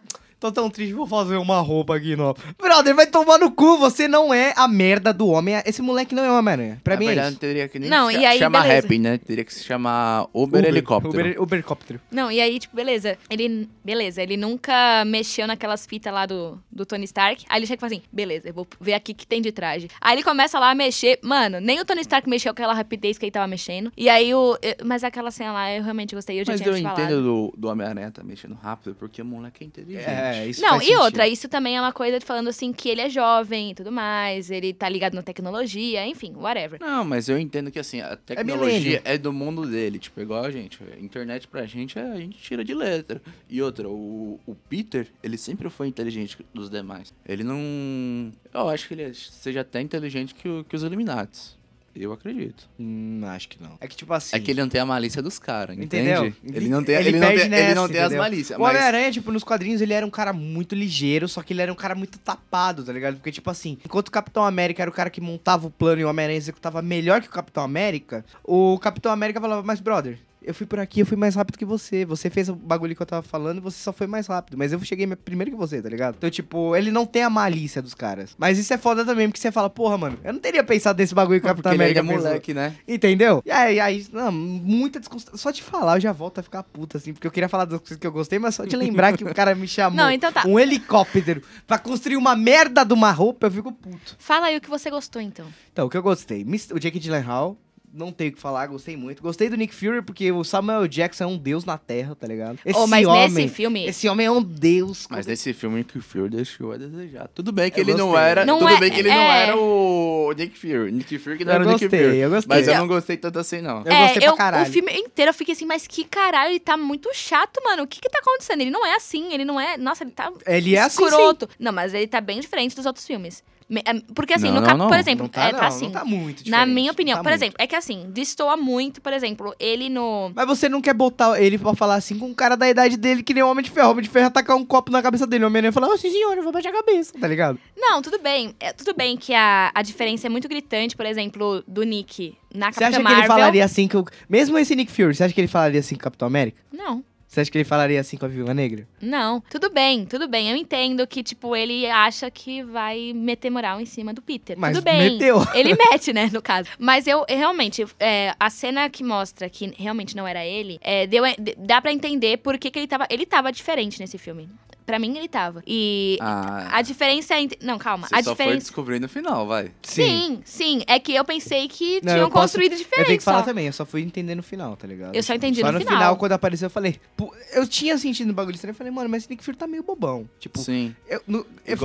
tô 0.46 0.52
tão 0.52 0.70
triste, 0.70 0.94
vou 0.94 1.08
fazer 1.08 1.38
uma 1.38 1.60
roupa 1.62 1.96
aqui 1.96 2.16
nova. 2.16 2.38
Brother, 2.62 2.96
vai 2.96 3.08
tomar 3.08 3.38
no 3.38 3.52
cu, 3.52 3.78
você 3.78 4.08
não 4.08 4.34
é 4.34 4.54
a 4.56 4.68
merda 4.68 5.14
do 5.14 5.28
homem. 5.28 5.56
Esse 5.66 5.82
moleque 5.82 6.14
não 6.14 6.24
é 6.24 6.32
Homem-Aranha. 6.32 6.80
Pra 6.84 6.94
Na 6.96 7.00
mim 7.00 7.06
verdade, 7.08 7.22
é 7.28 7.30
não 7.30 7.32
isso. 7.32 7.40
teria 7.40 7.68
que 7.68 7.80
nem 7.80 7.90
Não, 7.90 8.12
cha- 8.12 8.18
e 8.20 8.26
aí, 8.26 8.40
chamar 8.40 8.62
beleza. 8.64 8.82
rap, 8.88 9.00
né? 9.00 9.18
Teria 9.18 9.44
que 9.44 9.54
se 9.54 9.64
chamar 9.64 10.28
Uber, 10.34 10.64
Helicóptero. 10.66 11.10
Uber, 11.22 11.42
Ubercóptero. 11.42 12.00
Não, 12.12 12.32
e 12.32 12.40
aí, 12.42 12.60
tipo, 12.60 12.76
beleza. 12.76 13.18
Ele, 13.30 13.68
beleza, 13.84 14.22
ele 14.22 14.38
nunca 14.38 15.04
mexeu 15.06 15.48
naquelas 15.48 15.86
fitas 15.86 16.14
lá 16.14 16.26
do, 16.26 16.60
do 16.76 16.86
Tony 16.86 17.06
Stark. 17.06 17.46
Aí 17.50 17.60
ele 17.60 17.66
chega 17.66 17.78
e 17.78 17.82
fala 17.82 17.94
assim, 17.94 18.04
beleza, 18.12 18.50
eu 18.50 18.54
vou 18.54 18.68
ver 18.80 18.94
aqui 18.94 19.14
o 19.14 19.16
que 19.16 19.26
tem 19.26 19.42
de 19.42 19.52
traje. 19.52 19.88
Aí 20.02 20.16
ele 20.16 20.24
começa 20.24 20.60
lá 20.60 20.72
a 20.72 20.76
mexer. 20.76 21.18
Mano, 21.24 21.60
nem 21.62 21.80
o 21.80 21.86
Tony 21.86 22.02
Stark 22.02 22.30
mexeu 22.30 22.54
com 22.54 22.62
aquela 22.62 22.74
rapidez 22.74 23.18
que 23.18 23.26
ele 23.26 23.32
tava 23.32 23.48
mexendo. 23.48 23.92
E 23.98 24.10
aí 24.10 24.34
o... 24.34 24.58
eu- 24.62 24.76
Mas 24.86 25.04
aquela 25.04 25.32
cena 25.32 25.54
lá, 25.54 25.72
eu 25.74 25.82
realmente 25.84 26.14
gostei, 26.14 26.40
eu 26.40 26.46
já 26.46 26.52
Mas 26.54 26.62
tinha 26.62 26.76
eu 26.76 26.82
falado. 26.84 27.00
entendo 27.00 27.24
do, 27.24 27.54
do 27.58 27.68
Homem-Aranha 27.70 28.12
tá 28.12 28.24
mexendo 28.24 28.54
rápido, 28.56 28.96
porque 28.96 29.22
o 29.22 29.26
moleque 29.26 29.64
é 29.64 29.68
inteligente. 29.68 30.06
É, 30.06 30.48
isso 30.48 30.62
Não, 30.62 30.70
faz 30.72 30.84
e 30.84 30.86
sentido. 30.88 31.02
outra, 31.04 31.28
isso 31.28 31.48
também 31.50 31.78
é 31.78 31.82
uma 31.82 31.94
coisa 31.94 32.20
de 32.20 32.26
falando 32.26 32.50
assim 32.50 32.74
que 32.74 32.90
ele 32.90 33.02
é 33.02 33.10
jovem 33.10 33.72
e 33.72 33.76
tudo 33.76 33.92
mais, 33.92 34.50
ele 34.52 34.74
tá 34.74 34.90
ligado 34.90 35.14
na 35.14 35.22
tecnologia, 35.24 36.06
enfim, 36.06 36.34
whatever. 36.36 36.80
Não, 36.82 37.06
mas 37.06 37.30
eu 37.30 37.38
entendo 37.40 37.72
que 37.72 37.80
assim, 37.80 38.02
a 38.02 38.16
tecnologia 38.16 39.02
é, 39.06 39.18
do 39.18 39.32
mundo 39.32 39.66
dele, 39.66 39.98
tipo, 40.00 40.20
igual 40.20 40.44
a 40.44 40.52
gente. 40.52 40.80
A 40.84 41.00
internet 41.00 41.48
pra 41.48 41.66
gente, 41.66 41.98
é- 41.98 42.02
a 42.12 42.18
gente 42.20 42.38
tira 42.38 42.64
de 42.64 42.74
letra. 42.74 43.22
E 43.50 43.62
outra, 43.62 43.88
o, 43.88 44.40
o 44.46 44.56
Peter, 44.56 45.08
ele 45.24 45.38
sempre 45.38 45.70
foi 45.70 45.88
inteligente 45.88 46.38
dos 46.54 46.65
demais. 46.70 47.14
Ele 47.28 47.44
não. 47.44 48.32
Eu 48.54 48.70
acho 48.70 48.88
que 48.88 48.94
ele 48.94 49.14
seja 49.14 49.62
até 49.62 49.82
inteligente 49.82 50.34
que, 50.36 50.48
o- 50.48 50.64
que 50.64 50.76
os 50.76 50.84
Illuminates. 50.84 51.56
Eu 51.96 52.12
acredito. 52.12 52.68
Hum, 52.78 53.22
acho 53.28 53.48
que 53.48 53.58
não. 53.64 53.78
É 53.80 53.88
que, 53.88 53.96
tipo 53.96 54.12
assim... 54.14 54.36
É 54.36 54.40
que 54.42 54.52
ele 54.52 54.60
não 54.60 54.68
tem 54.68 54.82
a 54.82 54.86
malícia 54.86 55.22
dos 55.22 55.40
caras, 55.40 55.78
Entendeu? 55.78 56.26
entende? 56.26 56.58
Ele 56.58 56.68
não 56.68 56.84
tem, 56.84 56.96
ele 56.96 57.12
não 57.14 57.20
perde 57.22 57.36
tem, 57.36 57.46
ele 57.46 57.50
nessa, 57.56 57.76
não 57.76 57.88
tem 57.88 58.02
as 58.02 58.14
malícias. 58.14 58.60
O 58.60 58.62
Mas 58.62 58.72
Homem-Aranha, 58.76 59.12
tipo, 59.14 59.32
nos 59.32 59.46
quadrinhos 59.46 59.80
ele 59.80 59.94
era 59.94 60.06
um 60.06 60.10
cara 60.10 60.34
muito 60.34 60.76
ligeiro, 60.76 61.26
só 61.30 61.42
que 61.42 61.54
ele 61.54 61.62
era 61.62 61.72
um 61.72 61.76
cara 61.76 61.96
muito 61.96 62.20
tapado, 62.20 62.84
tá 62.84 62.92
ligado? 62.92 63.16
Porque, 63.16 63.32
tipo 63.32 63.50
assim, 63.50 63.78
enquanto 63.86 64.10
o 64.10 64.12
Capitão 64.12 64.44
América 64.44 64.82
era 64.84 64.92
o 64.92 64.94
cara 64.94 65.10
que 65.10 65.22
montava 65.22 65.68
o 65.68 65.72
plano 65.72 66.02
e 66.02 66.04
o 66.04 66.10
Homem-Aranha 66.10 66.38
executava 66.38 66.82
melhor 66.82 67.22
que 67.22 67.30
o 67.30 67.32
Capitão 67.32 67.64
América, 67.64 68.26
o 68.44 68.78
Capitão 68.78 69.10
América 69.14 69.40
falava, 69.40 69.64
mas 69.64 69.80
brother. 69.80 70.20
Eu 70.46 70.54
fui 70.54 70.66
por 70.66 70.80
aqui, 70.80 71.00
eu 71.00 71.06
fui 71.06 71.18
mais 71.18 71.36
rápido 71.36 71.58
que 71.58 71.66
você. 71.66 72.06
Você 72.06 72.30
fez 72.30 72.50
o 72.50 72.56
bagulho 72.56 72.96
que 72.96 73.02
eu 73.02 73.06
tava 73.06 73.24
falando 73.24 73.58
e 73.58 73.62
você 73.62 73.82
só 73.82 73.92
foi 73.92 74.06
mais 74.06 74.28
rápido. 74.28 74.58
Mas 74.58 74.72
eu 74.72 74.80
cheguei 74.82 75.08
primeiro 75.16 75.52
que 75.52 75.58
você, 75.58 75.82
tá 75.82 75.90
ligado? 75.90 76.16
Então, 76.18 76.30
tipo, 76.30 76.76
ele 76.76 76.92
não 76.92 77.06
tem 77.06 77.24
a 77.24 77.30
malícia 77.30 77.82
dos 77.82 77.94
caras. 77.94 78.36
Mas 78.38 78.60
isso 78.60 78.74
é 78.74 78.78
foda 78.78 79.04
também, 79.04 79.28
porque 79.28 79.40
você 79.40 79.52
fala, 79.52 79.70
porra, 79.70 79.98
mano, 79.98 80.20
eu 80.24 80.34
não 80.34 80.40
teria 80.40 80.64
pensado 80.64 81.00
nesse 81.00 81.16
bagulho 81.16 81.42
que 81.42 81.48
o 81.48 81.50
porque 81.50 81.64
Capitão 81.64 81.72
América 81.72 82.00
é 82.00 82.04
moleque, 82.04 82.54
né? 82.54 82.76
Entendeu? 82.88 83.42
E 83.46 83.52
aí, 83.52 83.80
aí 83.80 84.06
não, 84.12 84.32
muita 84.32 85.00
desconstrução. 85.00 85.38
Só 85.38 85.52
de 85.52 85.64
falar, 85.64 85.98
eu 85.98 86.02
já 86.02 86.12
volto 86.12 86.40
a 86.40 86.44
ficar 86.44 86.64
puta, 86.64 86.98
assim, 86.98 87.14
porque 87.14 87.26
eu 87.26 87.32
queria 87.32 87.50
falar 87.50 87.66
das 87.66 87.80
coisas 87.80 87.98
que 87.98 88.06
eu 88.06 88.12
gostei, 88.12 88.38
mas 88.38 88.56
só 88.56 88.66
de 88.66 88.76
lembrar 88.76 89.18
que 89.18 89.24
o 89.24 89.34
cara 89.34 89.56
me 89.56 89.68
chamou 89.68 89.98
Não, 89.98 90.12
então 90.12 90.32
tá. 90.32 90.44
um 90.46 90.60
helicóptero 90.60 91.42
pra 91.66 91.78
construir 91.78 92.18
uma 92.18 92.36
merda 92.36 92.84
de 92.84 92.94
uma 92.94 93.12
roupa, 93.12 93.48
eu 93.48 93.52
fico 93.52 93.72
puto. 93.72 94.16
Fala 94.20 94.48
aí 94.48 94.58
o 94.58 94.62
que 94.62 94.70
você 94.70 94.90
gostou, 94.90 95.22
então. 95.22 95.46
Então, 95.72 95.88
o 95.88 95.90
que 95.90 95.98
eu 95.98 96.04
gostei? 96.04 96.46
O 96.72 96.80
Jake 96.80 97.00
Gyllenhaal, 97.00 97.58
não 97.96 98.12
tenho 98.12 98.32
o 98.32 98.34
que 98.34 98.42
falar, 98.42 98.68
gostei 98.68 98.98
muito. 98.98 99.22
Gostei 99.22 99.50
do 99.50 99.56
Nick 99.56 99.74
Fury, 99.74 100.02
porque 100.02 100.32
o 100.32 100.44
Samuel 100.44 100.88
Jackson 100.88 101.24
é 101.24 101.28
um 101.28 101.38
deus 101.38 101.64
na 101.66 101.78
Terra, 101.78 102.16
tá 102.16 102.28
ligado? 102.28 102.60
Esse 102.66 102.78
oh, 102.78 102.86
mas 102.88 103.08
homem, 103.08 103.30
nesse 103.30 103.48
filme... 103.48 103.86
esse 103.88 104.10
homem 104.10 104.26
é 104.28 104.32
um 104.32 104.42
deus. 104.44 105.08
Mas 105.10 105.26
nesse 105.26 105.54
filme, 105.54 105.78
Nick 105.78 106.00
Fury 106.02 106.30
deixou 106.30 106.74
a 106.74 106.78
desejar. 106.78 107.28
Tudo 107.34 107.52
bem 107.52 107.72
que 107.72 107.80
Eu 107.80 107.84
ele 107.84 107.94
não 107.94 108.10
gostei. 108.10 108.26
era. 108.30 108.46
Não 108.46 108.60
tudo 108.60 108.74
é- 108.74 108.80
bem 108.80 108.92
que 108.92 109.00
ele 109.00 109.10
não 109.10 109.16
é. 109.16 109.44
era 109.44 109.58
o 109.58 110.34
Nick 110.38 110.58
Fury. 110.58 110.92
Nick 110.92 111.18
Fury 111.18 111.38
que 111.38 111.46
não 111.46 111.54
Eu 111.54 111.56
era 111.56 111.64
o 111.64 111.72
Nick 111.72 111.86
gostei, 111.86 112.04
Fury. 112.04 112.18
eu 112.18 112.30
gostei. 112.30 112.58
Mas 112.58 112.68
eu 112.68 112.78
não 112.78 112.88
gostei 112.88 113.18
tanto 113.18 113.40
assim, 113.40 113.62
não. 113.62 113.78
Eu 113.78 113.84
gostei 113.84 114.22
pra 114.22 114.26
eu, 114.26 114.36
caralho. 114.36 114.70
O 114.70 114.72
filme 114.72 114.92
inteiro 114.94 115.30
eu 115.30 115.34
fiquei 115.34 115.54
assim, 115.54 115.66
mas 115.66 115.88
que 115.88 116.04
caralho, 116.04 116.52
ele 116.52 116.60
tá 116.60 116.76
muito 116.76 117.10
chato, 117.14 117.62
mano. 117.64 117.84
O 117.84 117.88
que 117.88 118.02
que 118.02 118.10
tá 118.10 118.20
acontecendo? 118.20 118.62
Ele 118.62 118.72
não 118.72 118.86
é 118.86 118.96
assim, 118.96 119.34
ele 119.34 119.46
não 119.46 119.60
é... 119.60 119.78
Nossa, 119.78 120.04
ele 120.04 120.12
tá 120.12 120.32
Ele 120.46 120.76
é 120.76 120.82
assim, 120.82 120.98
sim. 120.98 121.06
escroto. 121.06 121.50
Não, 121.60 121.72
mas 121.72 121.94
ele 121.94 122.08
tá 122.08 122.20
bem 122.20 122.40
diferente 122.40 122.76
dos 122.76 122.86
outros 122.86 123.06
filmes. 123.06 123.44
É, 123.68 123.94
Porque 124.14 124.34
assim, 124.34 124.48
Não, 124.48 124.56
no 124.56 124.62
não, 124.62 124.68
cap... 124.68 124.78
não. 124.78 124.88
por 124.88 124.98
exemplo, 125.00 125.24
Não 125.24 125.30
tá, 125.30 125.50
é, 125.50 125.52
não, 125.52 125.60
tá 125.60 125.68
assim. 125.68 125.86
não 125.86 125.92
tá 125.92 126.06
muito. 126.06 126.48
Na 126.50 126.66
minha 126.68 126.88
não 126.88 126.94
opinião, 126.94 127.18
tá 127.18 127.24
por 127.24 127.30
muito. 127.30 127.42
exemplo, 127.42 127.56
é 127.60 127.66
que 127.66 127.76
assim, 127.76 128.06
destoa 128.10 128.56
muito, 128.56 129.02
por 129.02 129.12
exemplo, 129.12 129.56
ele 129.60 129.90
no. 129.90 130.32
Mas 130.36 130.46
você 130.46 130.70
não 130.70 130.82
quer 130.82 130.94
botar 130.94 131.42
ele 131.42 131.58
pra 131.58 131.74
falar 131.74 131.96
assim 131.96 132.20
com 132.20 132.28
um 132.28 132.34
cara 132.34 132.56
da 132.56 132.70
idade 132.70 132.96
dele 132.96 133.24
que 133.24 133.34
nem 133.34 133.42
o 133.44 133.50
Homem 133.50 133.64
de 133.64 133.72
Ferro. 133.72 133.88
O 133.88 133.92
Homem 133.92 134.04
de 134.04 134.10
Ferro 134.10 134.28
atacar 134.28 134.56
um 134.56 134.64
copo 134.66 134.92
na 134.92 135.02
cabeça 135.02 135.26
dele. 135.26 135.44
O 135.44 135.48
Homem-Aranha 135.48 135.72
fala, 135.72 135.88
oh, 135.88 135.98
sim 135.98 136.12
senhor, 136.12 136.38
eu 136.38 136.44
vou 136.44 136.52
baixar 136.52 136.70
a 136.70 136.74
cabeça, 136.74 137.14
tá 137.20 137.28
ligado? 137.28 137.58
Não, 137.76 138.02
tudo 138.02 138.20
bem. 138.20 138.56
É, 138.60 138.72
tudo 138.72 138.94
bem 138.96 139.18
que 139.18 139.34
a, 139.34 139.72
a 139.74 139.82
diferença 139.82 140.28
é 140.28 140.30
muito 140.30 140.48
gritante, 140.48 140.96
por 140.96 141.06
exemplo, 141.06 141.64
do 141.68 141.82
Nick 141.84 142.38
na 142.54 142.72
Você 142.72 142.80
Capitã 142.80 142.88
acha 142.88 142.98
que 142.98 143.04
Marvel. 143.04 143.20
ele 143.20 143.28
falaria 143.28 143.66
assim 143.66 143.88
com... 143.88 144.06
Mesmo 144.30 144.58
esse 144.60 144.76
Nick 144.76 144.92
Fury, 144.92 145.16
você 145.16 145.24
acha 145.24 145.34
que 145.34 145.42
ele 145.42 145.48
falaria 145.48 145.80
assim 145.80 145.96
com 145.96 146.02
o 146.02 146.04
Capitão 146.04 146.28
América? 146.28 146.58
Não. 146.72 147.04
Você 147.36 147.42
acha 147.42 147.52
que 147.52 147.58
ele 147.58 147.66
falaria 147.66 148.00
assim 148.00 148.16
com 148.16 148.24
a 148.24 148.30
Viúva 148.30 148.54
Negra? 148.54 148.88
Não, 149.02 149.44
tudo 149.50 149.70
bem, 149.70 150.06
tudo 150.06 150.26
bem. 150.26 150.50
Eu 150.50 150.56
entendo 150.56 151.06
que, 151.06 151.22
tipo, 151.22 151.54
ele 151.54 151.86
acha 151.86 152.32
que 152.32 152.64
vai 152.64 153.12
meter 153.14 153.50
moral 153.50 153.82
em 153.82 153.86
cima 153.86 154.14
do 154.14 154.22
Peter. 154.22 154.58
Mas 154.58 154.78
tudo 154.78 154.86
bem. 154.86 155.12
meteu. 155.12 155.46
Ele 155.54 155.76
mete, 155.76 156.14
né, 156.14 156.30
no 156.32 156.42
caso. 156.42 156.70
Mas 156.80 157.08
eu, 157.08 157.26
realmente, 157.28 157.86
é, 158.00 158.34
a 158.40 158.50
cena 158.50 158.90
que 158.90 159.04
mostra 159.04 159.50
que 159.50 159.74
realmente 159.78 160.16
não 160.16 160.26
era 160.26 160.46
ele, 160.46 160.80
é, 160.82 161.06
deu, 161.06 161.24
dá 161.58 161.82
pra 161.82 161.92
entender 161.92 162.38
por 162.38 162.58
que, 162.58 162.72
que 162.72 162.80
ele 162.80 162.88
tava. 162.88 163.06
Ele 163.10 163.26
tava 163.26 163.52
diferente 163.52 164.00
nesse 164.00 164.18
filme. 164.18 164.50
Pra 164.86 165.00
mim, 165.00 165.18
ele 165.18 165.28
tava. 165.28 165.64
E 165.66 166.18
Ah, 166.22 166.68
a 166.78 166.82
diferença 166.82 167.40
entre. 167.40 167.58
Não, 167.66 167.78
calma. 167.78 168.08
você 168.08 168.16
a 168.16 168.18
só 168.20 168.24
foi 168.24 168.46
diferença. 168.46 168.58
descobrir 168.66 169.00
no 169.00 169.10
final, 169.10 169.48
vai. 169.48 169.72
Sim, 169.82 170.42
sim. 170.46 170.82
É 170.88 171.00
que 171.00 171.14
eu 171.16 171.24
pensei 171.26 171.68
que 171.68 171.96
Não, 172.04 172.14
tinham 172.14 172.18
eu 172.20 172.30
posso- 172.30 172.44
construído 172.44 172.74
Eu 172.74 172.78
diferente. 172.78 173.08
tenho 173.08 173.18
que 173.18 173.24
falar 173.24 173.40
só. 173.40 173.46
também, 173.46 173.66
eu 173.68 173.74
só 173.74 173.86
fui 173.86 174.02
entender 174.02 174.36
no 174.36 174.44
final, 174.44 174.76
tá 174.76 174.88
ligado? 174.88 175.16
Eu 175.16 175.24
só 175.24 175.34
entendi 175.34 175.62
só 175.62 175.68
no 175.68 175.74
no 175.74 175.80
final. 175.80 175.94
final, 175.96 176.18
quando 176.18 176.34
apareceu, 176.34 176.68
eu 176.68 176.70
falei... 176.70 177.00
pô, 177.18 177.34
eu 177.54 177.68
tinha 177.68 177.98
sentido 177.98 178.28
no 178.28 178.34
bagulho 178.34 178.56
estranho, 178.56 178.74
eu 178.74 178.76
falei, 178.78 178.92
mano, 178.92 179.10
mas 179.10 179.24
esse 179.24 179.30
Nick 179.32 179.44
Fury 179.44 179.58
tá 179.58 179.66
meio 179.68 179.82
bobão. 179.84 180.30
Tipo, 180.40 180.60
Sim. 180.60 180.96
eu, 181.10 181.22
no, 181.28 181.46
eu 181.66 181.78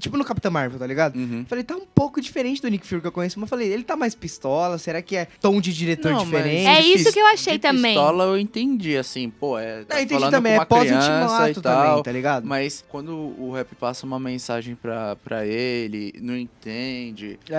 tipo 0.00 0.16
no 0.16 0.24
Capitão 0.24 0.50
Marvel, 0.50 0.78
tá 0.78 0.86
ligado? 0.86 1.16
Uhum. 1.16 1.40
Eu 1.40 1.46
Falei, 1.46 1.62
tá 1.64 1.76
um 1.76 1.84
pouco 1.84 2.20
diferente 2.20 2.62
do 2.62 2.68
Nick 2.68 2.86
Fury 2.86 3.00
que 3.02 3.06
eu 3.06 3.12
conheço, 3.12 3.38
mas 3.38 3.46
eu 3.46 3.50
falei, 3.50 3.68
ele 3.70 3.84
tá 3.84 3.96
mais 3.96 4.14
pistola, 4.14 4.78
será 4.78 5.02
que 5.02 5.14
é 5.16 5.26
tom 5.40 5.60
de 5.60 5.72
diretor 5.74 6.10
Não, 6.12 6.18
mas- 6.24 6.26
diferente? 6.26 6.66
É 6.66 6.80
isso 6.80 7.12
que 7.12 7.18
eu 7.20 7.26
achei 7.26 7.54
de 7.54 7.58
também. 7.58 7.92
pistola 7.94 8.24
eu 8.24 8.38
entendi, 8.38 8.96
assim, 8.96 9.28
pô, 9.28 9.58
é. 9.58 9.84
Tá 9.84 9.94
Não, 9.94 10.00
eu 10.00 10.04
entendi 10.04 10.14
falando 10.20 10.30
também, 10.32 10.52
com 10.52 10.56
é 10.56 10.58
uma 10.60 10.66
criança 10.66 11.06
pós-ultimato 11.08 11.58
e 11.58 11.62
tal. 11.62 11.86
também, 11.88 12.02
tá 12.02 12.12
ligado? 12.12 12.45
Mas 12.46 12.84
quando 12.88 13.10
o 13.12 13.50
rap 13.52 13.74
passa 13.74 14.06
uma 14.06 14.20
mensagem 14.20 14.76
pra, 14.76 15.16
pra 15.16 15.44
ele, 15.44 16.12
não 16.20 16.36
entende. 16.36 17.40
É, 17.50 17.56